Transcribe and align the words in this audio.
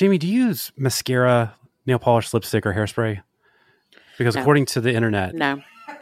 Jamie, 0.00 0.16
do 0.16 0.26
you 0.26 0.46
use 0.46 0.72
mascara, 0.78 1.52
nail 1.84 1.98
polish, 1.98 2.32
lipstick, 2.32 2.64
or 2.64 2.72
hairspray? 2.72 3.20
Because 4.16 4.34
No. 4.34 4.40
according 4.40 4.64
to 4.72 4.80
the 4.80 4.94
internet, 4.94 5.34
No, 5.34 5.60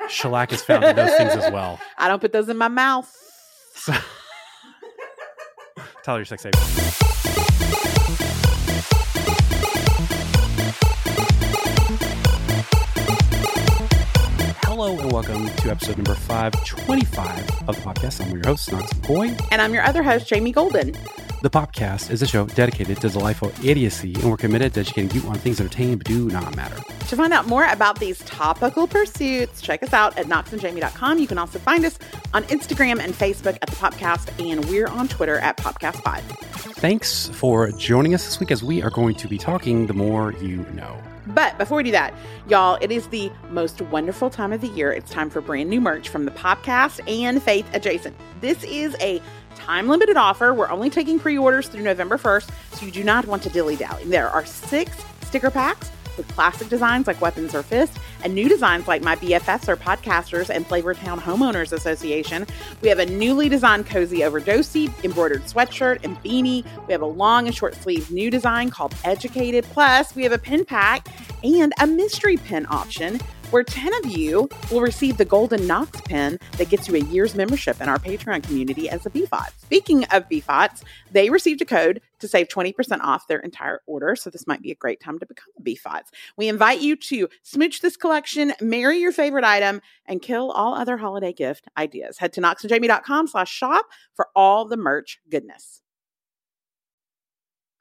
shellac 0.08 0.52
is 0.52 0.62
found 0.62 0.84
in 0.84 0.94
those 0.94 1.12
things 1.16 1.34
as 1.34 1.52
well. 1.52 1.80
I 1.98 2.06
don't 2.06 2.20
put 2.20 2.32
those 2.32 2.48
in 2.48 2.56
my 2.56 2.68
mouth. 2.68 3.12
So, 3.74 3.92
Tyler, 6.04 6.20
your 6.20 6.26
sex 6.26 6.44
tape. 6.44 6.54
Hello 14.62 14.96
and 14.96 15.10
welcome 15.10 15.48
to 15.48 15.70
episode 15.70 15.96
number 15.96 16.14
525 16.14 17.68
of 17.68 17.74
the 17.74 17.82
podcast. 17.82 18.24
I'm 18.24 18.30
your 18.30 18.46
host, 18.46 18.70
Knox 18.70 18.92
McCoy. 18.92 19.48
And 19.50 19.60
I'm 19.60 19.74
your 19.74 19.82
other 19.82 20.04
host, 20.04 20.28
Jamie 20.28 20.52
Golden. 20.52 20.94
The 21.40 21.50
Popcast 21.50 22.10
is 22.10 22.20
a 22.20 22.26
show 22.26 22.46
dedicated 22.46 23.00
to 23.00 23.10
delightful 23.10 23.52
idiocy, 23.64 24.12
and 24.14 24.24
we're 24.24 24.36
committed 24.36 24.74
to 24.74 24.80
educating 24.80 25.08
you 25.12 25.28
on 25.28 25.36
things 25.36 25.58
that 25.58 25.64
entertain 25.66 25.96
but 25.96 26.08
do 26.08 26.28
not 26.30 26.56
matter. 26.56 26.74
To 26.74 27.16
find 27.16 27.32
out 27.32 27.46
more 27.46 27.64
about 27.66 28.00
these 28.00 28.18
topical 28.24 28.88
pursuits, 28.88 29.60
check 29.60 29.84
us 29.84 29.92
out 29.92 30.18
at 30.18 30.26
knoxandjamie.com. 30.26 31.20
You 31.20 31.28
can 31.28 31.38
also 31.38 31.60
find 31.60 31.84
us 31.84 31.96
on 32.34 32.42
Instagram 32.44 32.98
and 32.98 33.14
Facebook 33.14 33.56
at 33.62 33.68
the 33.68 33.76
Popcast, 33.76 34.32
and 34.44 34.64
we're 34.64 34.88
on 34.88 35.06
Twitter 35.06 35.38
at 35.38 35.56
Popcast5. 35.58 36.22
Thanks 36.78 37.28
for 37.28 37.70
joining 37.70 38.14
us 38.14 38.24
this 38.24 38.40
week 38.40 38.50
as 38.50 38.64
we 38.64 38.82
are 38.82 38.90
going 38.90 39.14
to 39.14 39.28
be 39.28 39.38
talking 39.38 39.86
the 39.86 39.94
more 39.94 40.32
you 40.40 40.66
know. 40.72 41.00
But 41.28 41.58
before 41.58 41.76
we 41.76 41.82
do 41.84 41.90
that, 41.92 42.14
y'all, 42.48 42.78
it 42.80 42.90
is 42.90 43.06
the 43.08 43.30
most 43.50 43.82
wonderful 43.82 44.30
time 44.30 44.52
of 44.52 44.60
the 44.60 44.68
year. 44.68 44.90
It's 44.90 45.10
time 45.10 45.30
for 45.30 45.40
brand 45.40 45.68
new 45.68 45.80
merch 45.80 46.08
from 46.08 46.24
the 46.24 46.30
Popcast 46.30 47.06
and 47.06 47.42
Faith 47.42 47.68
Adjacent. 47.74 48.16
This 48.40 48.62
is 48.64 48.96
a 49.00 49.20
time 49.68 49.86
limited 49.86 50.16
offer. 50.16 50.54
We're 50.54 50.70
only 50.70 50.88
taking 50.88 51.18
pre 51.18 51.36
orders 51.36 51.68
through 51.68 51.82
November 51.82 52.16
1st, 52.16 52.50
so 52.72 52.86
you 52.86 52.90
do 52.90 53.04
not 53.04 53.26
want 53.26 53.42
to 53.42 53.50
dilly 53.50 53.76
dally. 53.76 54.02
There 54.04 54.30
are 54.30 54.46
six 54.46 54.96
sticker 55.20 55.50
packs 55.50 55.90
with 56.16 56.26
classic 56.28 56.70
designs 56.70 57.06
like 57.06 57.20
Weapons 57.20 57.54
or 57.54 57.62
Fist 57.62 57.98
and 58.24 58.34
new 58.34 58.48
designs 58.48 58.88
like 58.88 59.02
My 59.02 59.14
BFFs 59.16 59.68
or 59.68 59.76
Podcasters 59.76 60.48
and 60.48 60.66
Flavortown 60.66 61.18
Homeowners 61.18 61.72
Association. 61.74 62.46
We 62.80 62.88
have 62.88 62.98
a 62.98 63.04
newly 63.04 63.50
designed 63.50 63.84
cozy 63.84 64.20
overdosey 64.20 64.92
embroidered 65.04 65.42
sweatshirt 65.42 66.02
and 66.02 66.16
beanie. 66.24 66.64
We 66.86 66.92
have 66.92 67.02
a 67.02 67.06
long 67.06 67.46
and 67.46 67.54
short 67.54 67.74
sleeve 67.74 68.10
new 68.10 68.30
design 68.30 68.70
called 68.70 68.94
Educated. 69.04 69.64
Plus, 69.64 70.16
we 70.16 70.22
have 70.22 70.32
a 70.32 70.38
pin 70.38 70.64
pack 70.64 71.06
and 71.44 71.74
a 71.78 71.86
mystery 71.86 72.38
pin 72.38 72.66
option 72.70 73.20
where 73.50 73.62
10 73.62 73.92
of 74.04 74.10
you 74.10 74.48
will 74.70 74.80
receive 74.80 75.16
the 75.16 75.24
Golden 75.24 75.66
Knox 75.66 76.00
pin 76.02 76.38
that 76.56 76.68
gets 76.68 76.88
you 76.88 76.96
a 76.96 77.00
year's 77.00 77.34
membership 77.34 77.80
in 77.80 77.88
our 77.88 77.98
Patreon 77.98 78.42
community 78.42 78.88
as 78.88 79.06
a 79.06 79.10
BFOT. 79.10 79.48
Speaking 79.58 80.04
of 80.04 80.28
BFOTs, 80.28 80.82
they 81.10 81.30
received 81.30 81.62
a 81.62 81.64
code 81.64 82.00
to 82.18 82.28
save 82.28 82.48
20% 82.48 83.00
off 83.00 83.26
their 83.26 83.38
entire 83.38 83.80
order. 83.86 84.16
So 84.16 84.30
this 84.30 84.46
might 84.46 84.62
be 84.62 84.70
a 84.70 84.74
great 84.74 85.00
time 85.00 85.18
to 85.18 85.26
become 85.26 85.48
a 85.58 85.62
BFOTs. 85.62 86.08
We 86.36 86.48
invite 86.48 86.80
you 86.80 86.96
to 86.96 87.28
smooch 87.42 87.80
this 87.80 87.96
collection, 87.96 88.52
marry 88.60 88.98
your 88.98 89.12
favorite 89.12 89.44
item, 89.44 89.80
and 90.06 90.20
kill 90.20 90.50
all 90.50 90.74
other 90.74 90.96
holiday 90.96 91.32
gift 91.32 91.68
ideas. 91.76 92.18
Head 92.18 92.32
to 92.34 92.40
knoxandjamie.com 92.40 93.28
slash 93.28 93.50
shop 93.50 93.86
for 94.14 94.28
all 94.34 94.64
the 94.64 94.76
merch 94.76 95.20
goodness. 95.30 95.82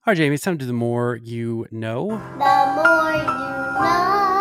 All 0.06 0.12
right, 0.12 0.18
Jamie, 0.18 0.36
it's 0.36 0.44
time 0.44 0.58
to 0.58 0.60
do 0.60 0.68
the 0.68 0.72
more 0.72 1.18
you 1.18 1.68
know. 1.70 2.08
The 2.08 2.74
more 2.76 3.12
you 3.12 3.26
know. 3.26 4.37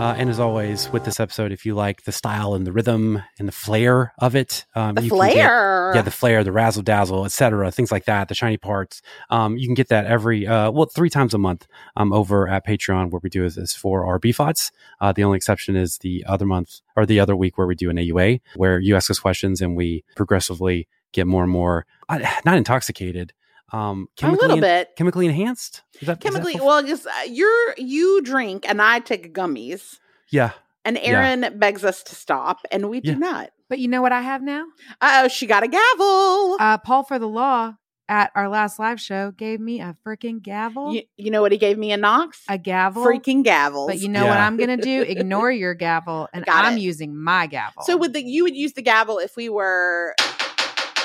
Uh, 0.00 0.14
and 0.16 0.30
as 0.30 0.40
always, 0.40 0.88
with 0.92 1.04
this 1.04 1.20
episode, 1.20 1.52
if 1.52 1.66
you 1.66 1.74
like 1.74 2.04
the 2.04 2.12
style 2.12 2.54
and 2.54 2.66
the 2.66 2.72
rhythm 2.72 3.22
and 3.38 3.46
the 3.46 3.52
flair 3.52 4.14
of 4.18 4.34
it, 4.34 4.64
um, 4.74 4.94
The 4.94 5.02
you 5.02 5.10
can 5.10 5.18
get- 5.18 5.32
flair. 5.34 5.92
yeah, 5.94 6.00
the 6.00 6.10
flair, 6.10 6.42
the 6.42 6.52
razzle 6.52 6.82
dazzle, 6.82 7.26
etc., 7.26 7.70
things 7.70 7.92
like 7.92 8.06
that, 8.06 8.28
the 8.28 8.34
shiny 8.34 8.56
parts. 8.56 9.02
Um, 9.28 9.58
you 9.58 9.66
can 9.68 9.74
get 9.74 9.88
that 9.88 10.06
every 10.06 10.46
uh, 10.46 10.70
well 10.70 10.86
three 10.86 11.10
times 11.10 11.34
a 11.34 11.38
month 11.38 11.66
um, 11.96 12.14
over 12.14 12.48
at 12.48 12.66
Patreon, 12.66 13.10
where 13.10 13.20
we 13.22 13.28
do 13.28 13.44
is, 13.44 13.58
is 13.58 13.74
for 13.74 14.06
our 14.06 14.18
BFOTs. 14.18 14.70
Uh, 15.02 15.12
the 15.12 15.22
only 15.22 15.36
exception 15.36 15.76
is 15.76 15.98
the 15.98 16.24
other 16.26 16.46
month 16.46 16.80
or 16.96 17.04
the 17.04 17.20
other 17.20 17.36
week 17.36 17.58
where 17.58 17.66
we 17.66 17.74
do 17.74 17.90
an 17.90 17.96
AUA, 17.98 18.40
where 18.56 18.78
you 18.80 18.96
ask 18.96 19.10
us 19.10 19.18
questions 19.18 19.60
and 19.60 19.76
we 19.76 20.02
progressively 20.16 20.88
get 21.12 21.26
more 21.26 21.42
and 21.42 21.52
more 21.52 21.84
uh, 22.08 22.20
not 22.46 22.56
intoxicated, 22.56 23.34
um, 23.72 24.08
a 24.16 24.20
chemically 24.20 24.48
little 24.48 24.56
en- 24.56 24.60
bit. 24.62 24.88
chemically 24.96 25.26
enhanced. 25.26 25.82
Is 26.00 26.06
that 26.06 26.20
Chemically, 26.20 26.54
the- 26.56 26.64
well, 26.64 26.82
just 26.82 27.06
uh, 27.06 27.10
you're 27.28 27.74
you 27.78 28.20
drink 28.22 28.64
and 28.68 28.80
I 28.82 28.98
take 29.00 29.32
gummies, 29.34 29.98
yeah. 30.30 30.52
and 30.84 30.96
Yeah. 30.96 31.02
Aaron 31.02 31.58
begs 31.58 31.84
us 31.84 32.02
to 32.04 32.14
stop, 32.14 32.58
and 32.72 32.88
we 32.90 33.00
Yeah. 33.02 33.12
do 33.14 33.18
not. 33.18 33.50
But 33.68 33.78
you 33.78 33.86
know 33.88 34.02
what 34.02 34.12
I 34.12 34.22
have 34.22 34.42
now? 34.42 34.64
Oh, 35.00 35.28
she 35.28 35.46
got 35.46 35.62
a 35.62 35.68
gavel. 35.68 36.56
Uh, 36.58 36.78
Paul 36.78 37.04
for 37.04 37.18
the 37.20 37.28
Law 37.28 37.74
at 38.08 38.32
our 38.34 38.48
last 38.48 38.80
live 38.80 39.00
show 39.00 39.30
gave 39.30 39.60
me 39.60 39.80
a 39.80 39.94
freaking 40.04 40.42
gavel. 40.42 40.92
you, 40.92 41.02
you 41.16 41.30
know 41.30 41.40
what 41.42 41.52
he 41.52 41.58
gave 41.58 41.78
me 41.78 41.92
a 41.92 41.96
Knox? 41.96 42.42
a 42.48 42.58
gavel. 42.58 43.04
Freaking 43.04 43.44
gavel 43.44 43.86
But 43.86 44.00
you 44.00 44.08
know 44.08 44.26
what 44.26 44.38
I'm 44.38 44.56
going 44.56 44.76
to 44.76 44.82
do? 44.84 45.02
Ignore 45.08 45.52
your 45.52 45.74
gavel, 45.74 46.28
and 46.34 46.44
Got 46.44 46.64
I'm 46.64 46.78
it. 46.78 46.80
using 46.80 47.16
my 47.16 47.46
gavel. 47.46 47.84
so 47.84 47.96
would 47.96 48.12
the 48.12 48.24
you 48.24 48.42
would 48.42 48.56
use 48.56 48.72
the 48.72 48.82
gavel 48.82 49.18
if 49.20 49.36
we 49.36 49.48
were? 49.48 50.16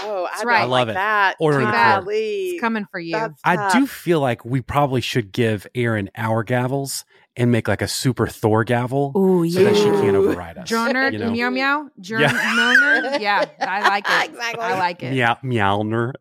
Oh, 0.06 0.26
I 0.26 0.30
That's 0.34 0.46
right. 0.46 0.62
I 0.62 0.64
love 0.64 0.70
like 0.70 0.88
it. 0.90 0.94
that. 0.94 1.36
Order 1.40 1.60
the 1.60 1.72
Golly. 1.72 2.50
it's 2.52 2.62
coming 2.62 2.86
for 2.92 3.00
you. 3.00 3.14
That's 3.14 3.42
I 3.44 3.56
tough. 3.56 3.74
do 3.74 3.88
feel 3.88 4.20
like 4.20 4.46
we 4.46 4.62
probably 4.62 5.02
should 5.02 5.32
give 5.32 5.66
Aaron 5.76 6.10
our 6.16 6.44
gavels 6.44 7.04
and 7.38 7.52
make 7.52 7.68
like 7.68 7.82
a 7.82 7.88
super 7.88 8.28
Thor 8.28 8.64
gavel 8.64 9.12
Ooh, 9.18 9.50
so 9.50 9.62
that 9.66 9.76
she 9.76 9.84
can't 9.84 10.16
override 10.16 10.58
us. 10.58 10.70
Journer, 10.70 11.10
you 11.10 11.20
know? 11.20 11.32
meow 11.32 11.50
meow, 11.50 11.90
Journer, 12.00 12.24
Yeah. 12.34 13.18
yeah, 13.20 13.46
I 13.60 13.82
like 13.90 14.06
it. 14.08 14.30
Exactly. 14.36 14.64
I 14.64 14.80
like 14.80 15.04
it. 15.04 15.12
Meow, 15.12 15.38
meowner. 15.44 16.14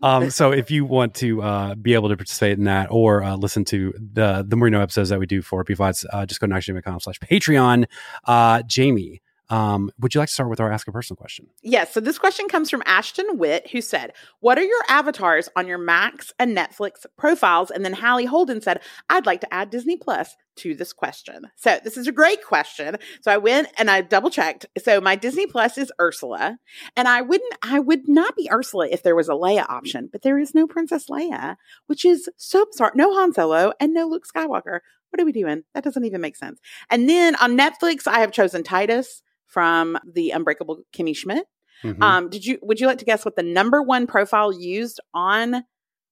Um, 0.00 0.30
so 0.30 0.52
if 0.52 0.70
you 0.70 0.84
want 0.84 1.14
to 1.16 1.42
uh, 1.42 1.74
be 1.74 1.94
able 1.94 2.08
to 2.10 2.16
participate 2.16 2.56
in 2.58 2.64
that 2.64 2.86
or 2.92 3.22
uh, 3.24 3.34
listen 3.36 3.64
to 3.66 3.92
the 3.98 4.44
the 4.46 4.56
Marino 4.56 4.80
episodes 4.80 5.08
that 5.08 5.18
we 5.18 5.26
do 5.26 5.42
for 5.42 5.64
BFOTs, 5.64 6.04
uh, 6.12 6.24
just 6.26 6.40
go 6.40 6.46
to 6.46 6.52
knoxandjamie.com 6.52 7.00
slash 7.00 7.18
Patreon. 7.18 7.86
Uh, 8.24 8.62
Jamie, 8.62 9.22
um, 9.50 9.90
would 9.98 10.14
you 10.14 10.20
like 10.20 10.28
to 10.28 10.34
start 10.34 10.48
with 10.48 10.60
our 10.60 10.70
Ask 10.70 10.86
a 10.86 10.92
Personal 10.92 11.16
question? 11.16 11.48
Yes. 11.62 11.92
So 11.92 12.00
this 12.00 12.18
question 12.18 12.48
comes 12.48 12.70
from 12.70 12.84
Ashton 12.86 13.36
Witt, 13.36 13.70
who 13.70 13.80
said, 13.80 14.12
What 14.38 14.58
are 14.58 14.64
your 14.64 14.82
avatars 14.88 15.48
on 15.56 15.66
your 15.66 15.76
Max 15.76 16.32
and 16.38 16.56
Netflix 16.56 17.04
profiles? 17.18 17.72
And 17.72 17.84
then 17.84 17.92
Hallie 17.92 18.26
Holden 18.26 18.60
said, 18.60 18.80
I'd 19.10 19.26
like 19.26 19.40
to 19.40 19.52
add 19.52 19.70
Disney 19.70 19.96
Plus 19.96 20.36
to 20.56 20.74
this 20.74 20.92
question. 20.92 21.50
So 21.56 21.80
this 21.82 21.96
is 21.96 22.06
a 22.06 22.12
great 22.12 22.44
question. 22.44 22.96
So 23.22 23.32
I 23.32 23.38
went 23.38 23.68
and 23.76 23.90
I 23.90 24.02
double 24.02 24.30
checked. 24.30 24.66
So 24.82 25.00
my 25.00 25.16
Disney 25.16 25.46
Plus 25.46 25.76
is 25.78 25.92
Ursula. 26.00 26.58
And 26.96 27.08
I 27.08 27.20
wouldn't, 27.22 27.54
I 27.62 27.80
would 27.80 28.08
not 28.08 28.36
be 28.36 28.48
Ursula 28.52 28.88
if 28.88 29.02
there 29.02 29.16
was 29.16 29.28
a 29.28 29.32
Leia 29.32 29.68
option, 29.68 30.08
but 30.12 30.22
there 30.22 30.38
is 30.38 30.54
no 30.54 30.68
Princess 30.68 31.06
Leia, 31.08 31.56
which 31.86 32.04
is 32.04 32.28
so 32.36 32.66
bizarre. 32.70 32.92
No 32.94 33.12
Han 33.14 33.32
Solo 33.32 33.72
and 33.80 33.92
no 33.92 34.06
Luke 34.06 34.26
Skywalker. 34.28 34.80
What 35.10 35.20
are 35.20 35.24
we 35.24 35.32
doing? 35.32 35.64
That 35.74 35.82
doesn't 35.82 36.04
even 36.04 36.20
make 36.20 36.36
sense. 36.36 36.60
And 36.88 37.08
then 37.08 37.34
on 37.36 37.58
Netflix, 37.58 38.06
I 38.06 38.20
have 38.20 38.30
chosen 38.30 38.62
Titus 38.62 39.22
from 39.50 39.98
the 40.10 40.30
Unbreakable 40.30 40.82
Kimmy 40.94 41.14
Schmidt. 41.14 41.46
Mhm. 41.84 42.02
Um, 42.02 42.28
did 42.30 42.44
you 42.44 42.58
would 42.62 42.80
you 42.80 42.86
like 42.86 42.98
to 42.98 43.04
guess 43.04 43.24
what 43.24 43.36
the 43.36 43.42
number 43.42 43.82
one 43.82 44.06
profile 44.06 44.52
used 44.52 45.00
on 45.14 45.64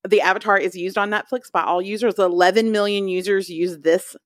the 0.06 0.20
avatar 0.20 0.58
is 0.58 0.74
used 0.74 0.96
on 0.98 1.10
Netflix 1.10 1.50
by 1.52 1.62
all 1.62 1.80
users? 1.82 2.18
11 2.18 2.72
million 2.72 3.08
users 3.08 3.48
use 3.48 3.78
this 3.78 4.16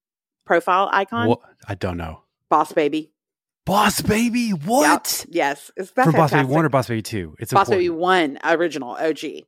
profile 0.47 0.89
icon. 0.93 1.29
What? 1.29 1.41
I 1.69 1.75
don't 1.75 1.97
know. 1.97 2.23
Boss 2.49 2.73
baby. 2.73 3.13
Boss 3.65 4.01
Baby, 4.01 4.51
what? 4.51 5.25
Yep. 5.27 5.35
Yes. 5.35 5.71
Is 5.77 5.91
For 5.91 6.05
that 6.07 6.15
Boss 6.15 6.33
Baby 6.33 6.47
1 6.49 6.65
or 6.65 6.69
Boss 6.69 6.89
Baby 6.89 7.03
2? 7.03 7.37
It's 7.39 7.53
Boss 7.53 7.69
Baby 7.71 7.91
1 7.91 8.41
original 8.45 8.97
OG. 8.97 9.45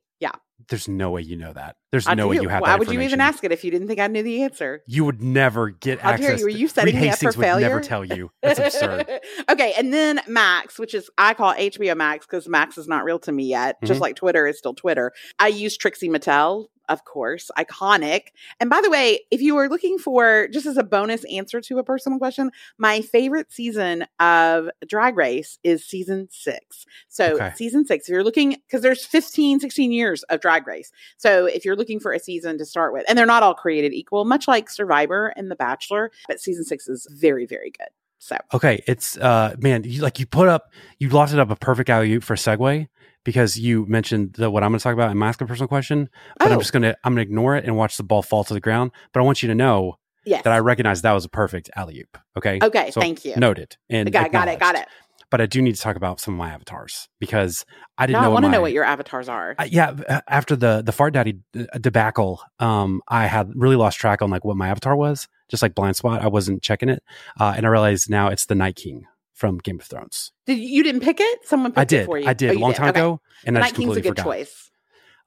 There's 0.69 0.87
no 0.87 1.11
way 1.11 1.21
you 1.21 1.35
know 1.35 1.53
that. 1.53 1.75
There's 1.91 2.07
I 2.07 2.13
no 2.15 2.27
way 2.27 2.37
you 2.37 2.47
have 2.49 2.61
Why 2.61 2.69
that 2.69 2.79
would 2.79 2.89
you 2.91 3.01
even 3.01 3.21
ask 3.21 3.43
it 3.43 3.51
if 3.51 3.63
you 3.63 3.71
didn't 3.71 3.87
think 3.87 3.99
I 3.99 4.07
knew 4.07 4.23
the 4.23 4.41
answer? 4.43 4.81
You 4.87 5.05
would 5.05 5.21
never 5.21 5.69
get 5.69 5.99
How 5.99 6.15
dare 6.15 6.31
access. 6.31 6.39
you? 6.39 6.45
Were 6.45 6.49
you 6.49 6.67
setting 6.67 6.99
me 6.99 7.09
up 7.09 7.19
for 7.19 7.31
would 7.37 7.37
never 7.61 7.81
tell 7.81 8.03
you. 8.03 8.31
That's 8.41 8.59
absurd. 8.59 9.05
okay, 9.49 9.73
and 9.77 9.93
then 9.93 10.21
Max, 10.27 10.79
which 10.79 10.93
is 10.93 11.09
I 11.17 11.33
call 11.33 11.53
HBO 11.53 11.95
Max 11.95 12.25
because 12.25 12.47
Max 12.47 12.77
is 12.77 12.87
not 12.87 13.03
real 13.03 13.19
to 13.19 13.31
me 13.31 13.45
yet, 13.45 13.75
Mm-hmm. 13.75 13.85
just 13.87 14.01
like 14.01 14.15
Twitter 14.15 14.47
is 14.47 14.57
still 14.57 14.73
Twitter. 14.73 15.11
I 15.39 15.47
use 15.49 15.77
Trixie 15.77 16.09
Mattel, 16.09 16.65
of 16.89 17.05
course, 17.05 17.51
iconic. 17.57 18.27
And 18.59 18.69
by 18.69 18.81
the 18.81 18.89
way, 18.89 19.21
if 19.31 19.41
you 19.41 19.57
are 19.57 19.69
looking 19.69 19.97
for 19.97 20.47
just 20.51 20.65
as 20.65 20.77
a 20.77 20.83
bonus 20.83 21.23
answer 21.25 21.61
to 21.61 21.79
a 21.79 21.83
personal 21.83 22.17
question, 22.19 22.51
my 22.77 23.01
favorite 23.01 23.51
season 23.51 24.05
of 24.19 24.69
Drag 24.87 25.15
Race 25.17 25.57
is 25.63 25.85
season 25.85 26.27
six. 26.31 26.85
So 27.09 27.35
Okay. 27.35 27.51
season 27.55 27.85
six, 27.85 28.07
if 28.07 28.13
you're 28.13 28.23
looking, 28.23 28.57
because 28.65 28.81
there's 28.81 29.05
15, 29.05 29.59
16 29.59 29.91
years 29.91 30.23
of 30.23 30.41
Drag 30.41 30.65
Race. 30.67 30.91
So 31.17 31.45
if 31.45 31.65
you're 31.65 31.75
looking 31.75 31.99
for 31.99 32.13
a 32.13 32.19
season 32.19 32.57
to 32.57 32.65
start 32.65 32.93
with, 32.93 33.03
and 33.07 33.17
they're 33.17 33.25
not 33.25 33.43
all 33.43 33.53
created 33.55 33.93
equal, 33.93 34.25
much 34.25 34.47
like 34.47 34.69
Survivor 34.69 35.27
and 35.35 35.49
The 35.51 35.55
Bachelor, 35.55 36.11
but 36.27 36.39
season 36.39 36.63
six 36.63 36.87
is 36.87 37.07
very, 37.11 37.45
very 37.45 37.71
good. 37.71 37.87
So 38.19 38.37
Okay, 38.53 38.81
it's 38.87 39.17
uh 39.17 39.55
man, 39.59 39.83
you 39.83 40.01
like 40.01 40.19
you 40.19 40.25
put 40.25 40.47
up 40.47 40.71
you 40.97 41.09
lofted 41.09 41.37
up 41.37 41.51
a 41.51 41.55
perfect 41.55 41.89
alley 41.89 42.19
for 42.19 42.33
a 42.33 42.37
segue 42.37 42.87
because 43.25 43.59
you 43.59 43.85
mentioned 43.87 44.33
the, 44.37 44.49
what 44.49 44.63
I'm 44.63 44.69
going 44.71 44.79
to 44.79 44.83
talk 44.83 44.93
about 44.93 45.11
in 45.11 45.17
my 45.17 45.27
ask 45.27 45.41
a 45.41 45.45
personal 45.45 45.67
question, 45.67 46.07
but 46.39 46.47
I'm 46.47 46.53
Oh. 46.57 46.59
just 46.61 46.71
going 46.71 46.83
to 46.83 46.95
I'm 47.03 47.13
going 47.13 47.25
to 47.25 47.29
ignore 47.29 47.57
it 47.57 47.65
and 47.65 47.75
watch 47.75 47.97
the 47.97 48.03
ball 48.03 48.21
fall 48.21 48.45
to 48.45 48.53
the 48.53 48.61
ground. 48.61 48.91
But 49.11 49.19
I 49.19 49.23
want 49.23 49.43
you 49.43 49.47
to 49.49 49.55
know 49.55 49.97
yes. 50.25 50.43
that 50.43 50.53
I 50.53 50.59
recognize 50.59 51.01
that 51.01 51.11
was 51.11 51.25
a 51.25 51.29
perfect 51.29 51.69
alley 51.75 51.99
oop. 51.99 52.17
Okay. 52.37 52.59
Okay, 52.63 52.91
So 52.91 53.01
thank 53.01 53.25
you. 53.25 53.35
Noted 53.35 53.75
and 53.89 54.09
got, 54.13 54.31
got 54.31 54.47
it, 54.47 54.59
got 54.59 54.75
it. 54.75 54.87
but 55.31 55.41
I 55.41 55.47
do 55.47 55.61
need 55.61 55.75
to 55.75 55.81
talk 55.81 55.95
about 55.97 56.19
some 56.21 56.35
of 56.35 56.37
my 56.37 56.51
avatars 56.51 57.09
because 57.19 57.65
I 57.97 58.05
didn't 58.05 58.21
No, 58.21 58.27
I 58.27 58.31
want 58.31 58.45
to 58.45 58.51
know 58.51 58.61
what 58.61 58.71
your 58.73 58.83
avatars 58.85 59.27
are. 59.27 59.55
Uh, 59.59 59.65
yeah, 59.69 59.95
uh, 60.07 60.21
after 60.29 60.55
the 60.55 60.81
the 60.85 60.91
fart 60.93 61.13
daddy 61.13 61.39
uh, 61.57 61.63
debacle, 61.79 62.41
um, 62.59 63.01
I 63.07 63.25
had 63.25 63.51
really 63.55 63.75
lost 63.75 63.97
track 63.99 64.21
on 64.21 64.29
like 64.29 64.45
what 64.45 64.55
my 64.55 64.69
avatar 64.69 64.95
was. 64.95 65.27
Just 65.49 65.61
like 65.61 65.75
blind 65.75 65.95
spot, 65.95 66.21
I 66.23 66.27
wasn't 66.27 66.63
checking 66.63 66.89
it, 66.89 67.03
uh, 67.39 67.53
and 67.55 67.65
I 67.65 67.69
realized 67.69 68.09
now 68.09 68.29
it's 68.29 68.45
the 68.47 68.55
Night 68.55 68.75
King 68.75 69.05
from 69.35 69.59
Game 69.59 69.79
of 69.79 69.85
Thrones. 69.85 70.31
Did 70.47 70.57
you 70.57 70.81
didn't 70.83 71.01
pick 71.01 71.19
it? 71.19 71.39
Someone 71.45 71.71
picked 71.71 71.77
I 71.77 71.81
it 71.83 71.87
did, 71.89 72.05
for 72.07 72.17
you. 72.17 72.27
I 72.27 72.33
did 72.33 72.51
Oh, 72.51 72.57
a 72.57 72.59
long 72.59 72.73
time 72.73 72.89
Okay. 72.89 72.99
ago, 72.99 73.21
and 73.45 73.57
I 73.57 73.61
Night 73.61 73.67
just 73.67 73.79
King's 73.81 73.97
a 73.97 74.01
good 74.01 74.09
forgot. 74.09 74.23
choice. 74.25 74.71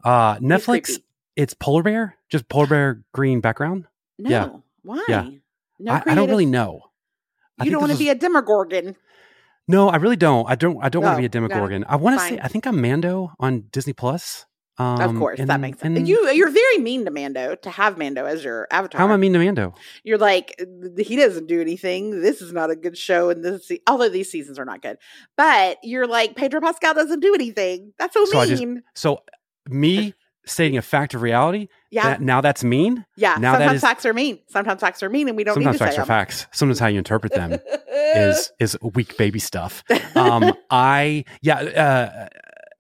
Uh, 0.02 0.36
Netflix, 0.38 0.98
it's 1.36 1.54
polar 1.54 1.82
bear, 1.82 2.16
just 2.28 2.48
polar 2.48 2.66
bear 2.66 3.02
green 3.12 3.40
background. 3.40 3.86
No. 4.18 4.30
Yeah. 4.30 4.48
Why? 4.82 5.04
Yeah. 5.08 5.28
No 5.78 5.92
I, 5.92 6.02
I 6.06 6.14
don't 6.16 6.28
really 6.28 6.46
know. 6.46 6.80
I 7.58 7.64
You 7.64 7.70
don't 7.70 7.80
want 7.80 7.92
to 7.92 7.98
be 7.98 8.08
a 8.08 8.14
Demogorgon. 8.14 8.96
No, 9.68 9.88
I 9.90 9.96
really 9.96 10.16
don't. 10.16 10.48
I 10.48 10.54
don't. 10.54 10.82
I 10.82 10.88
don't 10.88 11.02
want 11.02 11.14
to 11.16 11.18
be 11.18 11.26
a 11.26 11.40
no, 11.40 11.84
I 11.86 11.96
want 11.96 12.18
to 12.18 12.26
say. 12.26 12.40
I 12.42 12.48
think 12.48 12.66
I'm 12.66 12.80
Mando 12.80 13.32
on 13.38 13.64
Disney 13.70 13.92
Plus. 13.92 14.46
Um, 14.80 15.00
of 15.00 15.16
course, 15.16 15.40
that 15.42 15.58
makes 15.60 15.80
sense. 15.80 15.98
and 15.98 16.06
You 16.08 16.28
you're 16.30 16.50
very 16.50 16.78
mean 16.78 17.04
to 17.04 17.10
Mando 17.10 17.56
to 17.56 17.70
have 17.70 17.98
Mando 17.98 18.24
as 18.26 18.44
your 18.44 18.68
avatar. 18.70 18.98
How 19.00 19.06
am 19.06 19.12
I 19.12 19.16
mean 19.16 19.32
to 19.32 19.38
Mando? 19.40 19.74
You're 20.04 20.18
like 20.18 20.54
he 20.98 21.16
doesn't 21.16 21.46
do 21.48 21.60
anything. 21.60 22.20
This 22.22 22.40
is 22.40 22.52
not 22.52 22.70
a 22.70 22.76
good 22.76 22.96
show, 22.96 23.30
and 23.30 23.44
this 23.44 23.66
se- 23.68 23.80
although 23.88 24.08
these 24.08 24.30
seasons 24.30 24.58
are 24.58 24.64
not 24.64 24.80
good, 24.82 24.98
but 25.36 25.78
you're 25.82 26.06
like 26.06 26.36
Pedro 26.36 26.60
Pascal 26.60 26.94
doesn't 26.94 27.20
do 27.20 27.34
anything. 27.34 27.92
That's 27.98 28.14
so 28.14 28.24
So 28.26 28.38
I 28.38 28.46
just- 28.46 28.62
mean. 28.62 28.82
So 28.94 29.22
me 29.68 30.14
stating 30.46 30.78
a 30.78 30.82
fact 30.82 31.12
of 31.12 31.20
reality. 31.22 31.68
yeah, 31.90 32.10
That, 32.10 32.22
now 32.22 32.40
that's 32.40 32.64
mean. 32.64 33.04
yeah. 33.16 33.34
now 33.38 33.52
that 33.52 33.58
Sometimes 33.58 33.76
is- 33.76 33.82
facts 33.82 34.06
are 34.06 34.14
mean. 34.14 34.38
Sometimes 34.48 34.80
facts 34.80 35.02
are 35.02 35.10
mean, 35.10 35.28
and 35.28 35.36
we 35.36 35.44
don't 35.44 35.54
Sometimes 35.54 35.74
need 35.74 35.78
to 35.78 35.84
facts 35.86 35.98
are 35.98 36.06
facts. 36.06 36.46
Sometimes 36.52 36.78
how 36.78 36.86
you 36.86 36.98
interpret 36.98 37.32
them 37.34 37.50
them. 37.50 37.60
is 38.14 38.52
is 38.60 38.78
weak 38.94 39.16
baby 39.18 39.40
stuff. 39.40 39.82
Um, 40.14 40.54
I 40.70 41.24
yeah. 41.42 41.58
Uh, 41.58 42.28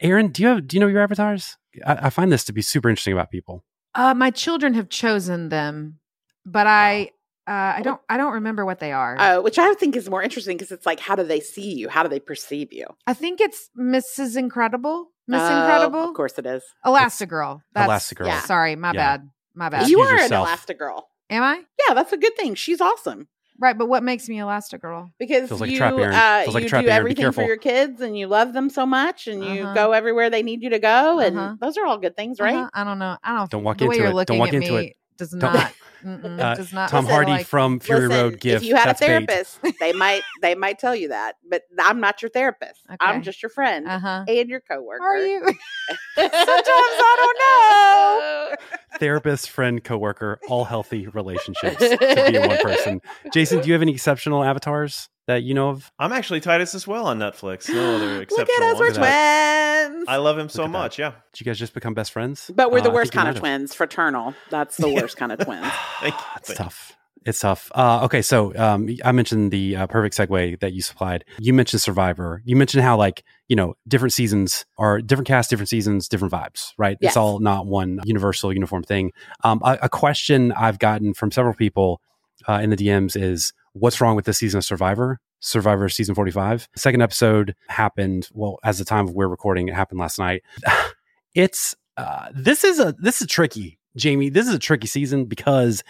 Aaron, 0.00 0.28
do 0.28 0.42
you 0.42 0.48
have 0.48 0.66
do 0.68 0.76
you 0.76 0.80
know 0.80 0.86
your 0.86 1.02
avatars? 1.02 1.56
I, 1.86 2.06
I 2.06 2.10
find 2.10 2.30
this 2.32 2.44
to 2.44 2.52
be 2.52 2.62
super 2.62 2.88
interesting 2.88 3.12
about 3.12 3.30
people. 3.30 3.64
Uh, 3.94 4.14
my 4.14 4.30
children 4.30 4.74
have 4.74 4.88
chosen 4.88 5.48
them, 5.48 5.98
but 6.46 6.66
I 6.66 7.10
uh, 7.46 7.76
I 7.76 7.82
don't 7.82 8.00
I 8.08 8.16
don't 8.16 8.34
remember 8.34 8.64
what 8.64 8.78
they 8.78 8.92
are. 8.92 9.18
Uh, 9.18 9.40
which 9.40 9.58
I 9.58 9.72
think 9.74 9.96
is 9.96 10.08
more 10.10 10.22
interesting 10.22 10.56
because 10.56 10.70
it's 10.72 10.84
like, 10.86 11.00
how 11.00 11.14
do 11.16 11.22
they 11.24 11.40
see 11.40 11.74
you? 11.74 11.88
How 11.88 12.02
do 12.02 12.08
they 12.08 12.20
perceive 12.20 12.72
you? 12.72 12.86
I 13.06 13.14
think 13.14 13.40
it's 13.40 13.70
Mrs. 13.78 14.36
Incredible. 14.36 15.08
Miss 15.26 15.40
Oh, 15.42 15.60
Incredible. 15.60 16.04
of 16.08 16.14
course 16.14 16.38
it 16.38 16.46
is. 16.46 16.62
Elastigirl. 16.86 17.60
That's, 17.74 17.88
Elastigirl. 18.12 18.26
Yeah. 18.26 18.40
Sorry, 18.42 18.76
my 18.76 18.88
Yeah. 18.92 19.16
bad. 19.16 19.30
My 19.54 19.68
bad. 19.68 19.82
Excuse 19.82 19.90
you 19.98 20.00
are 20.04 20.16
yourself. 20.22 20.48
an 20.48 20.56
Elastigirl. 20.76 21.02
Am 21.30 21.42
I? 21.42 21.62
Yeah, 21.86 21.94
that's 21.94 22.12
a 22.12 22.16
good 22.16 22.36
thing. 22.36 22.54
She's 22.54 22.80
awesome 22.80 23.28
Right, 23.60 23.76
but 23.76 23.88
what 23.88 24.02
makes 24.04 24.28
me 24.28 24.36
Elastigirl? 24.36 25.10
because 25.18 25.48
Feels 25.48 25.60
like 25.60 25.70
a 25.70 25.72
you 25.72 25.78
trap, 25.78 25.94
Aaron. 25.94 26.14
uh, 26.14 26.42
Feels 26.44 26.54
like 26.54 26.62
a 26.62 26.64
you 26.64 26.68
trap, 26.68 26.84
do 26.84 26.88
Aaron. 26.90 26.96
Be 26.96 27.10
everything 27.10 27.22
for 27.32 27.42
careful. 27.42 27.44
your 27.44 27.56
kids 27.56 28.00
and 28.00 28.16
you 28.16 28.28
love 28.28 28.52
them 28.52 28.70
so 28.70 28.86
much 28.86 29.26
and 29.26 29.42
you 29.44 29.64
Uh-huh. 29.64 29.74
go 29.74 29.92
everywhere 29.92 30.30
they 30.30 30.42
need 30.44 30.62
you 30.62 30.70
to 30.70 30.78
go 30.78 31.18
and 31.18 31.36
Uh-huh. 31.38 31.56
those 31.60 31.76
are 31.76 31.84
all 31.84 31.98
good 31.98 32.16
things, 32.16 32.38
right? 32.40 32.54
Uh-huh. 32.54 32.70
I 32.72 32.84
don't 32.84 32.98
know. 33.00 33.16
I 33.22 33.36
don't. 33.36 33.50
Don't 33.50 33.64
walk 33.64 33.78
the 33.78 33.86
way 33.86 33.96
into 33.96 34.02
you're 34.04 34.12
it. 34.12 34.14
looking 34.14 34.34
Don't 34.34 34.38
walk 34.38 34.48
at 34.50 34.54
into 34.54 34.72
me 34.72 34.86
it. 34.88 34.96
does 35.16 35.30
Don't- 35.30 35.52
not. 35.54 35.72
Mm-mm, 36.04 36.40
Uh, 36.40 36.54
does 36.54 36.72
not. 36.72 36.88
Tom 36.90 37.06
Hardy 37.06 37.30
like- 37.32 37.46
from 37.46 37.80
Fury 37.80 38.08
Listen, 38.08 38.22
Road 38.24 38.40
gift. 38.40 38.62
if 38.62 38.68
you 38.68 38.74
had 38.76 38.84
a 38.84 38.86
that's 38.88 39.00
bait. 39.00 39.06
therapist, 39.06 39.58
they 39.80 39.92
might 39.92 40.22
they 40.42 40.54
might 40.54 40.78
tell 40.78 40.94
you 40.94 41.08
that, 41.08 41.36
but 41.48 41.62
I'm 41.78 42.00
not 42.00 42.22
your 42.22 42.30
therapist. 42.30 42.82
I'm 43.00 43.22
just 43.22 43.42
your 43.42 43.50
friend 43.50 43.86
Uh 43.88 43.98
huh. 43.98 44.24
and 44.28 44.48
your 44.48 44.60
coworker. 44.60 45.02
Are 45.02 45.18
you? 45.18 45.40
Sometimes 46.16 46.32
I 46.66 48.50
don't 48.56 48.58
know. 48.60 48.78
Therapist, 48.98 49.50
friend, 49.50 49.82
coworker, 49.84 50.40
all 50.48 50.64
healthy 50.64 51.06
relationships 51.08 51.76
to 51.78 52.28
be 52.32 52.38
one 52.38 52.58
person. 52.58 53.00
Jason, 53.32 53.60
do 53.60 53.66
you 53.68 53.72
have 53.74 53.82
any 53.82 53.92
exceptional 53.92 54.42
avatars 54.42 55.08
that 55.28 55.44
you 55.44 55.54
know 55.54 55.68
of? 55.68 55.92
I'm 56.00 56.12
actually 56.12 56.40
Titus 56.40 56.74
as 56.74 56.86
well 56.86 57.06
on 57.06 57.18
Netflix. 57.20 57.68
No 57.72 57.94
other 57.96 58.18
Look 58.18 58.48
at 58.50 58.62
us, 58.62 58.78
we're 58.80 58.92
twins. 58.92 60.04
I 60.08 60.16
love 60.16 60.36
him 60.38 60.48
so 60.48 60.62
Look 60.62 60.72
that. 60.72 60.78
much. 60.78 60.98
Yeah. 60.98 61.12
Did 61.32 61.40
you 61.40 61.44
guys 61.46 61.58
just 61.58 61.74
become 61.74 61.94
best 61.94 62.10
friends? 62.12 62.50
but 62.54 62.72
we're 62.72 62.80
the 62.80 62.90
Uh, 62.90 62.94
worst 62.94 63.12
kind 63.12 63.28
of 63.28 63.34
might 63.40 63.48
have. 63.48 63.58
twins, 63.60 63.74
fraternal. 63.74 64.34
That's 64.50 64.76
the 64.76 64.88
worst 64.94 65.16
kind 65.16 65.30
of 65.30 65.38
twins. 65.38 65.66
Thank 66.00 66.14
you. 66.14 66.20
It's 66.38 66.54
tough. 66.54 66.92
It's 67.26 67.40
tough. 67.40 67.70
Uh, 67.74 68.04
okay, 68.04 68.22
so 68.22 68.56
um, 68.56 68.88
I 69.04 69.12
mentioned 69.12 69.50
the 69.50 69.76
uh, 69.76 69.86
perfect 69.86 70.16
segue 70.16 70.60
that 70.60 70.72
you 70.72 70.80
supplied. 70.80 71.24
You 71.38 71.52
mentioned 71.52 71.82
Survivor. 71.82 72.40
You 72.46 72.56
mentioned 72.56 72.82
how 72.84 72.96
like 72.96 73.22
you 73.48 73.56
know 73.56 73.74
different 73.86 74.14
seasons 74.14 74.64
are 74.78 75.00
different 75.02 75.26
casts, 75.28 75.50
different 75.50 75.68
seasons, 75.68 76.08
different 76.08 76.32
vibes. 76.32 76.72
Right? 76.78 76.96
Yes. 77.00 77.10
It's 77.10 77.16
all 77.18 77.38
not 77.40 77.66
one 77.66 78.00
universal, 78.04 78.52
uniform 78.52 78.82
thing. 78.82 79.12
Um, 79.44 79.60
a, 79.62 79.78
a 79.82 79.88
question 79.90 80.52
I've 80.52 80.78
gotten 80.78 81.12
from 81.12 81.30
several 81.30 81.54
people 81.54 82.00
uh, 82.48 82.60
in 82.62 82.70
the 82.70 82.76
DMs 82.76 83.20
is, 83.20 83.52
"What's 83.72 84.00
wrong 84.00 84.16
with 84.16 84.24
this 84.24 84.38
season 84.38 84.58
of 84.58 84.64
Survivor?" 84.64 85.20
Survivor 85.40 85.88
season 85.88 86.14
forty 86.14 86.30
five. 86.32 86.68
Second 86.76 87.00
episode 87.02 87.54
happened. 87.68 88.28
Well, 88.32 88.58
as 88.64 88.78
the 88.78 88.84
time 88.84 89.06
of 89.08 89.14
we're 89.14 89.28
recording, 89.28 89.68
it 89.68 89.74
happened 89.74 90.00
last 90.00 90.18
night. 90.18 90.42
it's 91.34 91.74
uh, 91.96 92.28
this 92.34 92.64
is 92.64 92.78
a 92.80 92.94
this 92.98 93.20
is 93.20 93.26
tricky, 93.26 93.78
Jamie. 93.96 94.30
This 94.30 94.48
is 94.48 94.54
a 94.54 94.58
tricky 94.58 94.86
season 94.86 95.26
because 95.26 95.82